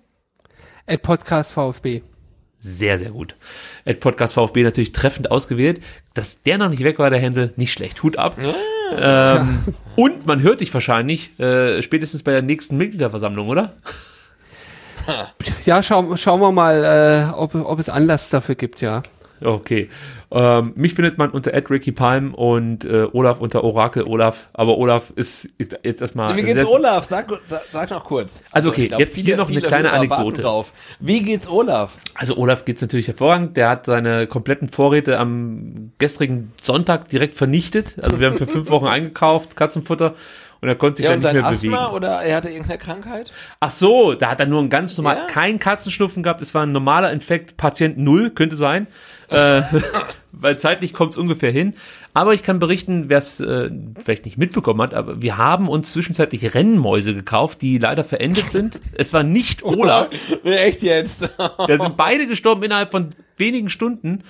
Podcast 1.01 1.53
VfB. 1.53 2.01
Sehr, 2.59 2.97
sehr 2.97 3.11
gut. 3.11 3.35
Podcast 4.01 4.33
VfB 4.33 4.63
natürlich 4.63 4.91
treffend 4.91 5.31
ausgewählt. 5.31 5.81
Dass 6.13 6.43
der 6.43 6.57
noch 6.57 6.69
nicht 6.69 6.83
weg 6.83 6.99
war, 6.99 7.09
der 7.09 7.19
Händel, 7.19 7.53
nicht 7.55 7.71
schlecht. 7.71 8.03
Hut 8.03 8.17
ab. 8.17 8.37
Ja, 8.41 9.37
ähm, 9.37 9.63
und 9.95 10.25
man 10.25 10.41
hört 10.41 10.61
dich 10.61 10.73
wahrscheinlich 10.73 11.39
äh, 11.39 11.81
spätestens 11.81 12.23
bei 12.23 12.31
der 12.31 12.41
nächsten 12.41 12.77
Mitgliederversammlung, 12.77 13.47
oder? 13.47 13.73
Ja, 15.65 15.81
schauen, 15.81 16.17
schauen 16.17 16.39
wir 16.39 16.51
mal, 16.51 17.31
äh, 17.31 17.33
ob, 17.33 17.55
ob 17.55 17.79
es 17.79 17.89
Anlass 17.89 18.29
dafür 18.29 18.55
gibt, 18.55 18.81
ja. 18.81 19.01
Okay. 19.41 19.89
Ähm, 20.31 20.73
mich 20.75 20.93
findet 20.93 21.17
man 21.17 21.31
unter 21.31 21.51
Ricky 21.69 21.91
Palm 21.91 22.33
und 22.35 22.85
äh, 22.85 23.07
Olaf 23.11 23.39
unter 23.39 23.63
Orakel 23.63 24.03
Olaf. 24.03 24.49
Aber 24.53 24.77
Olaf 24.77 25.11
ist 25.15 25.49
jetzt 25.57 26.01
erstmal. 26.01 26.35
Wie 26.37 26.43
geht's 26.43 26.65
Olaf? 26.65 27.05
Sag, 27.05 27.27
sag 27.71 27.89
noch 27.89 28.03
kurz. 28.03 28.43
Also, 28.51 28.69
okay, 28.69 28.89
glaub, 28.89 28.99
jetzt 28.99 29.15
viele, 29.15 29.25
hier 29.25 29.37
noch 29.37 29.49
eine 29.49 29.61
kleine 29.61 29.91
Anekdote. 29.91 30.41
Drauf. 30.43 30.71
Wie 30.99 31.23
geht's 31.23 31.47
Olaf? 31.47 31.97
Also 32.13 32.37
Olaf 32.37 32.65
geht's 32.65 32.81
natürlich 32.81 33.07
hervorragend. 33.07 33.57
Der 33.57 33.69
hat 33.69 33.87
seine 33.87 34.27
kompletten 34.27 34.69
Vorräte 34.69 35.17
am 35.17 35.93
gestrigen 35.97 36.53
Sonntag 36.61 37.09
direkt 37.09 37.35
vernichtet. 37.35 37.97
Also 38.01 38.19
wir 38.19 38.27
haben 38.27 38.37
für 38.37 38.47
fünf 38.47 38.69
Wochen 38.69 38.85
eingekauft, 38.85 39.55
Katzenfutter 39.55 40.13
und 40.61 40.67
er 40.67 40.75
konnte 40.75 40.97
sich 40.97 41.05
ja, 41.05 41.15
dann 41.15 41.19
nicht 41.19 41.41
mehr 41.41 41.45
Asthma 41.45 41.87
bewegen. 41.87 41.95
oder 41.95 42.21
er 42.21 42.35
hatte 42.35 42.49
irgendeine 42.49 42.77
Krankheit? 42.77 43.31
Ach 43.59 43.71
so, 43.71 44.13
da 44.13 44.31
hat 44.31 44.39
er 44.41 44.45
nur 44.45 44.61
ein 44.61 44.69
ganz 44.69 44.97
normal, 44.97 45.15
ja? 45.15 45.25
kein 45.27 45.57
Katzenschnupfen 45.57 46.21
gehabt, 46.21 46.41
es 46.41 46.53
war 46.53 46.63
ein 46.63 46.71
normaler 46.71 47.11
Infekt, 47.11 47.55
Patient 47.55 47.97
null 47.97 48.31
könnte 48.31 48.57
sein 48.57 48.87
äh, 49.29 49.61
weil 50.31 50.57
zeitlich 50.57 50.93
kommt 50.93 51.13
es 51.13 51.17
ungefähr 51.17 51.51
hin. 51.51 51.75
Aber 52.13 52.33
ich 52.33 52.43
kann 52.43 52.59
berichten, 52.59 53.05
wer 53.07 53.19
es 53.19 53.39
äh, 53.39 53.69
vielleicht 54.03 54.25
nicht 54.25 54.37
mitbekommen 54.37 54.81
hat, 54.81 54.93
aber 54.93 55.21
wir 55.21 55.37
haben 55.37 55.69
uns 55.69 55.91
zwischenzeitlich 55.91 56.53
Rennmäuse 56.53 57.13
gekauft, 57.13 57.61
die 57.61 57.77
leider 57.77 58.03
verendet 58.03 58.51
sind. 58.51 58.79
Es 58.95 59.13
war 59.13 59.23
nicht 59.23 59.63
Olaf. 59.63 60.09
Echt 60.43 60.81
jetzt? 60.81 61.21
da 61.37 61.67
sind 61.67 61.97
beide 61.97 62.27
gestorben 62.27 62.63
innerhalb 62.63 62.91
von 62.91 63.09
wenigen 63.37 63.69
Stunden. 63.69 64.23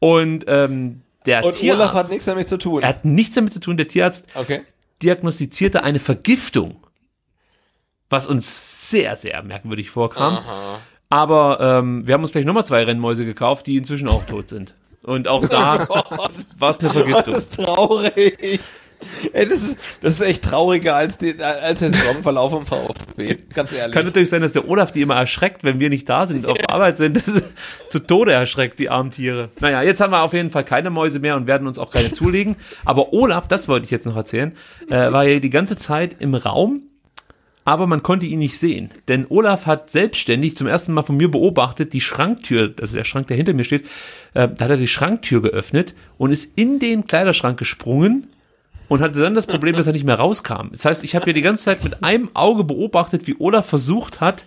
Und 0.00 0.44
ähm, 0.48 1.02
der 1.26 1.44
Und 1.44 1.54
Tierarzt, 1.54 1.82
Olaf 1.82 1.94
hat 1.94 2.10
nichts 2.10 2.26
damit 2.26 2.48
zu 2.48 2.58
tun. 2.58 2.82
Er 2.82 2.88
hat 2.90 3.04
nichts 3.04 3.34
damit 3.34 3.52
zu 3.52 3.60
tun. 3.60 3.76
Der 3.76 3.88
Tierarzt 3.88 4.26
okay. 4.34 4.62
diagnostizierte 5.02 5.82
eine 5.82 6.00
Vergiftung, 6.00 6.76
was 8.10 8.26
uns 8.26 8.90
sehr, 8.90 9.16
sehr 9.16 9.42
merkwürdig 9.42 9.90
vorkam. 9.90 10.34
Aha. 10.34 10.80
Aber 11.14 11.60
ähm, 11.60 12.04
wir 12.08 12.14
haben 12.14 12.22
uns 12.22 12.32
gleich 12.32 12.44
nochmal 12.44 12.66
zwei 12.66 12.82
Rennmäuse 12.82 13.24
gekauft, 13.24 13.68
die 13.68 13.76
inzwischen 13.76 14.08
auch 14.08 14.24
tot 14.26 14.48
sind. 14.48 14.74
Und 15.04 15.28
auch 15.28 15.46
da 15.46 15.86
oh 15.88 16.28
war 16.58 16.70
es 16.70 16.80
eine 16.80 16.90
Vergiftung. 16.90 17.34
Das 17.34 17.42
ist 17.42 17.54
traurig. 17.54 18.60
Ey, 19.32 19.48
das 19.48 19.62
ist, 19.62 19.98
das 20.02 20.14
ist 20.14 20.20
echt 20.22 20.42
trauriger 20.42 20.96
als, 20.96 21.16
die, 21.16 21.40
als 21.40 21.78
der 21.78 21.92
Saisonverlauf 21.92 22.52
im 22.52 22.66
VfB. 22.66 23.36
Ganz 23.54 23.72
ehrlich. 23.72 23.94
Kann 23.94 24.06
natürlich 24.06 24.28
sein, 24.28 24.42
dass 24.42 24.50
der 24.50 24.68
Olaf 24.68 24.90
die 24.90 25.02
immer 25.02 25.14
erschreckt, 25.14 25.62
wenn 25.62 25.78
wir 25.78 25.88
nicht 25.88 26.08
da 26.08 26.26
sind, 26.26 26.48
auf 26.48 26.58
Arbeit 26.68 26.96
sind. 26.96 27.22
zu 27.88 28.00
Tode 28.00 28.32
erschreckt, 28.32 28.80
die 28.80 28.90
armen 28.90 29.12
Tiere. 29.12 29.50
Naja, 29.60 29.82
jetzt 29.82 30.00
haben 30.00 30.10
wir 30.10 30.22
auf 30.22 30.32
jeden 30.32 30.50
Fall 30.50 30.64
keine 30.64 30.90
Mäuse 30.90 31.20
mehr 31.20 31.36
und 31.36 31.46
werden 31.46 31.68
uns 31.68 31.78
auch 31.78 31.92
keine 31.92 32.10
zulegen. 32.10 32.56
Aber 32.84 33.12
Olaf, 33.12 33.46
das 33.46 33.68
wollte 33.68 33.84
ich 33.84 33.92
jetzt 33.92 34.06
noch 34.06 34.16
erzählen, 34.16 34.52
äh, 34.90 35.12
war 35.12 35.22
ja 35.22 35.38
die 35.38 35.50
ganze 35.50 35.76
Zeit 35.76 36.16
im 36.18 36.34
Raum 36.34 36.80
aber 37.64 37.86
man 37.86 38.02
konnte 38.02 38.26
ihn 38.26 38.38
nicht 38.38 38.58
sehen. 38.58 38.90
Denn 39.08 39.26
Olaf 39.28 39.66
hat 39.66 39.90
selbstständig 39.90 40.56
zum 40.56 40.66
ersten 40.66 40.92
Mal 40.92 41.02
von 41.02 41.16
mir 41.16 41.30
beobachtet, 41.30 41.92
die 41.92 42.00
Schranktür, 42.00 42.74
also 42.80 42.96
der 42.96 43.04
Schrank, 43.04 43.26
der 43.28 43.36
hinter 43.36 43.54
mir 43.54 43.64
steht, 43.64 43.86
äh, 44.34 44.48
da 44.48 44.64
hat 44.64 44.70
er 44.70 44.76
die 44.76 44.88
Schranktür 44.88 45.42
geöffnet 45.42 45.94
und 46.18 46.30
ist 46.30 46.56
in 46.56 46.78
den 46.78 47.06
Kleiderschrank 47.06 47.58
gesprungen 47.58 48.28
und 48.88 49.00
hatte 49.00 49.20
dann 49.20 49.34
das 49.34 49.46
Problem, 49.46 49.74
dass 49.74 49.86
er 49.86 49.92
nicht 49.92 50.04
mehr 50.04 50.16
rauskam. 50.16 50.68
Das 50.72 50.84
heißt, 50.84 51.04
ich 51.04 51.14
habe 51.14 51.24
hier 51.24 51.32
die 51.32 51.42
ganze 51.42 51.64
Zeit 51.64 51.84
mit 51.84 52.04
einem 52.04 52.30
Auge 52.34 52.64
beobachtet, 52.64 53.26
wie 53.26 53.36
Olaf 53.38 53.66
versucht 53.66 54.20
hat, 54.20 54.44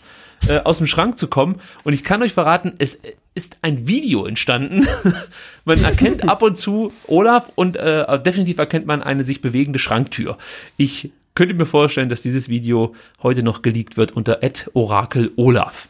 äh, 0.48 0.60
aus 0.60 0.78
dem 0.78 0.88
Schrank 0.88 1.18
zu 1.18 1.28
kommen. 1.28 1.60
Und 1.84 1.94
ich 1.94 2.04
kann 2.04 2.22
euch 2.22 2.34
verraten, 2.34 2.74
es 2.78 3.00
ist 3.34 3.58
ein 3.62 3.88
Video 3.88 4.26
entstanden. 4.26 4.88
man 5.66 5.84
erkennt 5.84 6.30
ab 6.30 6.44
und 6.44 6.58
zu 6.58 6.92
Olaf 7.08 7.52
und 7.56 7.76
äh, 7.76 8.22
definitiv 8.22 8.58
erkennt 8.60 8.86
man 8.86 9.02
eine 9.02 9.24
sich 9.24 9.42
bewegende 9.42 9.80
Schranktür. 9.80 10.38
Ich 10.78 11.12
könnte 11.38 11.54
mir 11.54 11.68
vorstellen, 11.68 12.10
dass 12.10 12.24
dieses 12.24 12.50
Video 12.50 12.96
heute 13.22 13.44
noch 13.44 13.62
geleakt 13.62 13.96
wird 13.96 14.12
unter 14.12 14.40
Orakel 14.74 15.32
Olaf. 15.36 15.88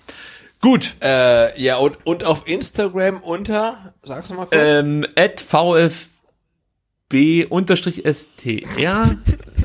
Gut. 0.60 0.96
Äh, 1.02 1.58
ja, 1.62 1.78
und, 1.78 2.06
und 2.06 2.26
auf 2.26 2.46
Instagram 2.46 3.22
unter, 3.22 3.94
sag's 4.04 4.30
mal 4.32 4.46
kurz. 4.46 4.62
Ähm, 4.62 5.08
at 5.16 5.40
VfB-STR. 5.40 5.98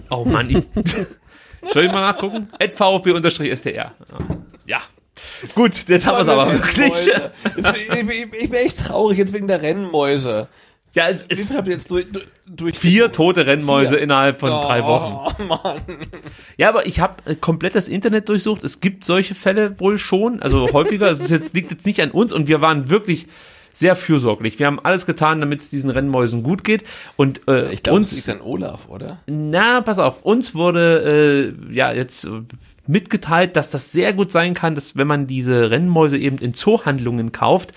Oh 0.09 0.25
Mann, 0.25 0.51
ich, 0.51 0.59
soll 1.73 1.85
ich 1.85 1.93
mal 1.93 2.13
nachgucken? 2.13 2.49
At 2.61 2.73
VfB-STR. 2.75 3.93
Ja. 4.65 4.83
Gut, 5.57 5.89
jetzt 5.89 6.07
haben 6.07 6.15
wir 6.15 6.21
es 6.21 6.29
aber 6.29 6.53
wirklich. 6.53 7.09
Ich, 7.09 7.09
ich, 8.09 8.43
ich 8.43 8.51
bin 8.51 8.61
echt 8.61 8.79
traurig 8.87 9.19
jetzt 9.19 9.33
wegen 9.33 9.49
der 9.49 9.63
Rennmäuse. 9.63 10.47
Ja, 10.95 11.09
es 11.09 11.23
ist 11.23 11.51
habt 11.55 11.67
ihr 11.69 11.73
jetzt 11.73 11.91
durch, 11.91 12.07
durch, 12.47 12.79
vier 12.79 13.13
tote 13.13 13.47
Rennmäuse 13.47 13.91
Vier. 13.91 13.99
innerhalb 14.01 14.41
von 14.41 14.51
drei 14.51 14.85
Wochen. 14.85 15.15
Oh, 15.15 15.45
Mann. 15.49 15.81
Ja, 16.59 16.69
aber 16.69 16.87
ich 16.87 17.01
habe 17.01 17.31
äh, 17.31 17.35
komplett 17.35 17.75
das 17.75 17.89
Internet 17.89 18.29
durchsucht. 18.29 18.63
Es 18.63 18.81
gibt 18.81 19.05
solche 19.05 19.35
Fälle 19.35 19.81
wohl 19.81 19.97
schon, 19.97 20.43
also 20.43 20.71
häufiger. 20.73 21.11
Es 21.11 21.31
jetzt, 21.31 21.55
liegt 21.55 21.71
jetzt 21.71 21.87
nicht 21.87 22.01
an 22.03 22.11
uns 22.11 22.33
und 22.33 22.47
wir 22.47 22.61
waren 22.61 22.91
wirklich 22.91 23.27
sehr 23.73 23.97
fürsorglich. 23.97 24.59
Wir 24.59 24.67
haben 24.67 24.81
alles 24.81 25.07
getan, 25.07 25.41
damit 25.41 25.61
es 25.61 25.71
diesen 25.71 25.89
Rennmäusen 25.89 26.43
gut 26.43 26.63
geht. 26.63 26.85
Und 27.17 27.41
äh, 27.49 27.73
Ich 27.73 27.83
glaube, 27.83 28.01
es 28.01 28.13
liegt 28.13 28.29
an 28.29 28.43
Olaf, 28.43 28.89
oder? 28.89 29.21
na, 29.27 29.81
pass 29.81 29.99
auf, 29.99 30.23
uns 30.25 30.55
wurde 30.55 31.55
äh, 31.71 31.75
ja 31.75 31.91
jetzt 31.93 32.25
äh, 32.25 32.43
mitgeteilt, 32.87 33.57
dass 33.57 33.71
das 33.71 33.93
sehr 33.93 34.13
gut 34.13 34.31
sein 34.31 34.53
kann, 34.53 34.75
dass 34.75 34.97
wenn 34.97 35.07
man 35.07 35.27
diese 35.27 35.71
Rennmäuse 35.71 36.19
eben 36.19 36.37
in 36.37 36.53
Zoohandlungen 36.53 37.33
kauft, 37.33 37.73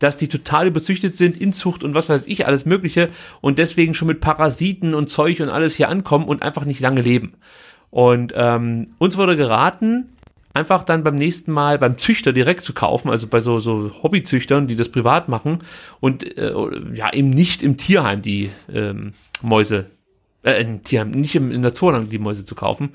dass 0.00 0.16
die 0.16 0.26
total 0.26 0.66
überzüchtet 0.66 1.16
sind, 1.16 1.40
Inzucht 1.40 1.84
und 1.84 1.94
was 1.94 2.08
weiß 2.08 2.26
ich, 2.26 2.46
alles 2.46 2.64
Mögliche 2.64 3.10
und 3.40 3.58
deswegen 3.58 3.94
schon 3.94 4.08
mit 4.08 4.20
Parasiten 4.20 4.94
und 4.94 5.08
Zeug 5.08 5.40
und 5.40 5.48
alles 5.48 5.76
hier 5.76 5.88
ankommen 5.88 6.26
und 6.26 6.42
einfach 6.42 6.64
nicht 6.64 6.80
lange 6.80 7.02
leben. 7.02 7.34
Und 7.90 8.32
ähm, 8.34 8.88
uns 8.98 9.16
wurde 9.16 9.36
geraten, 9.36 10.08
einfach 10.54 10.84
dann 10.84 11.04
beim 11.04 11.16
nächsten 11.16 11.52
Mal 11.52 11.78
beim 11.78 11.98
Züchter 11.98 12.32
direkt 12.32 12.64
zu 12.64 12.72
kaufen, 12.72 13.10
also 13.10 13.26
bei 13.26 13.40
so, 13.40 13.60
so 13.60 13.90
Hobbyzüchtern, 14.02 14.66
die 14.66 14.76
das 14.76 14.88
privat 14.88 15.28
machen 15.28 15.58
und 16.00 16.36
äh, 16.36 16.52
ja 16.94 17.12
eben 17.12 17.30
nicht 17.30 17.62
im 17.62 17.76
Tierheim 17.76 18.22
die 18.22 18.50
ähm, 18.72 19.12
Mäuse, 19.42 19.86
äh, 20.42 20.60
im 20.62 20.82
Tierheim, 20.82 21.10
nicht 21.10 21.34
im, 21.34 21.50
in 21.50 21.62
der 21.62 21.74
Zoohandlung 21.74 22.10
die 22.10 22.18
Mäuse 22.18 22.44
zu 22.44 22.54
kaufen. 22.54 22.90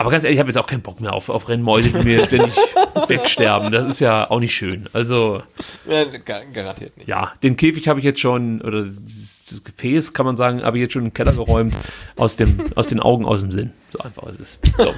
Aber 0.00 0.10
ganz 0.10 0.24
ehrlich, 0.24 0.36
ich 0.36 0.40
habe 0.40 0.48
jetzt 0.48 0.56
auch 0.56 0.66
keinen 0.66 0.80
Bock 0.80 1.00
mehr 1.00 1.12
auf, 1.12 1.28
auf 1.28 1.48
Rennmäuse, 1.50 1.90
die 1.90 2.04
mir 2.04 2.24
ständig 2.24 2.54
wegsterben. 3.08 3.70
Das 3.70 3.84
ist 3.86 4.00
ja 4.00 4.30
auch 4.30 4.40
nicht 4.40 4.54
schön. 4.54 4.88
Also 4.94 5.42
Ja, 5.86 6.04
gar, 6.04 6.40
garantiert 6.46 6.96
nicht. 6.96 7.06
ja, 7.08 7.32
den 7.42 7.54
Käfig 7.56 7.86
habe 7.86 7.98
ich 8.00 8.04
jetzt 8.06 8.18
schon, 8.18 8.62
oder 8.62 8.84
das 8.86 9.62
Gefäß, 9.62 10.14
kann 10.14 10.24
man 10.24 10.38
sagen, 10.38 10.62
habe 10.62 10.78
ich 10.78 10.82
jetzt 10.82 10.94
schon 10.94 11.02
in 11.02 11.08
den 11.08 11.14
Keller 11.14 11.32
geräumt, 11.34 11.74
aus, 12.16 12.36
dem, 12.36 12.58
aus 12.76 12.86
den 12.86 13.00
Augen, 13.00 13.26
aus 13.26 13.40
dem 13.40 13.52
Sinn. 13.52 13.72
So 13.92 13.98
einfach 13.98 14.22
ist 14.28 14.40
es. 14.40 14.58
So. 14.78 14.94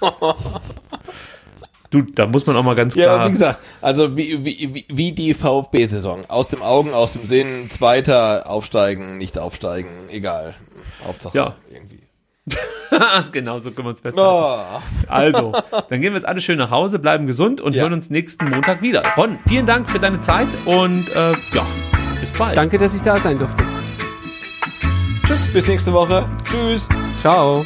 Du, 1.90 2.02
da 2.02 2.26
muss 2.26 2.44
man 2.44 2.54
auch 2.54 2.62
mal 2.64 2.74
ganz 2.74 2.94
Ja, 2.94 3.04
klar. 3.04 3.16
aber 3.20 3.28
wie 3.28 3.32
gesagt, 3.32 3.60
also 3.80 4.14
wie, 4.14 4.44
wie, 4.44 4.74
wie, 4.74 4.84
wie 4.88 5.12
die 5.12 5.32
VfB-Saison. 5.32 6.26
Aus 6.28 6.48
dem 6.48 6.60
Augen, 6.62 6.92
aus 6.92 7.14
dem 7.14 7.26
Sinn, 7.26 7.70
Zweiter, 7.70 8.46
aufsteigen, 8.46 9.16
nicht 9.16 9.38
aufsteigen, 9.38 9.88
egal. 10.10 10.54
Hauptsache 11.06 11.34
Ja. 11.38 11.54
genau, 13.32 13.58
so 13.58 13.70
können 13.70 13.86
wir 13.86 13.90
uns 13.90 14.00
festhalten. 14.00 14.30
Oh. 14.30 14.82
Also, 15.08 15.52
dann 15.88 16.00
gehen 16.00 16.12
wir 16.12 16.18
jetzt 16.18 16.26
alle 16.26 16.40
schön 16.40 16.58
nach 16.58 16.70
Hause, 16.70 16.98
bleiben 16.98 17.26
gesund 17.26 17.60
und 17.60 17.74
Ja. 17.74 17.82
hören 17.82 17.92
uns 17.94 18.10
nächsten 18.10 18.48
Montag 18.48 18.82
wieder. 18.82 19.02
Ron, 19.16 19.38
vielen 19.46 19.66
Dank 19.66 19.88
für 19.88 19.98
deine 19.98 20.20
Zeit 20.20 20.48
und 20.64 21.08
äh, 21.10 21.32
ja, 21.52 21.66
bis 22.20 22.32
bald. 22.32 22.56
Danke, 22.56 22.78
dass 22.78 22.94
ich 22.94 23.02
da 23.02 23.16
sein 23.18 23.38
durfte. 23.38 23.64
Tschüss, 25.26 25.52
bis 25.52 25.66
nächste 25.68 25.92
Woche. 25.92 26.24
Tschüss. 26.50 26.88
Ciao. 27.20 27.64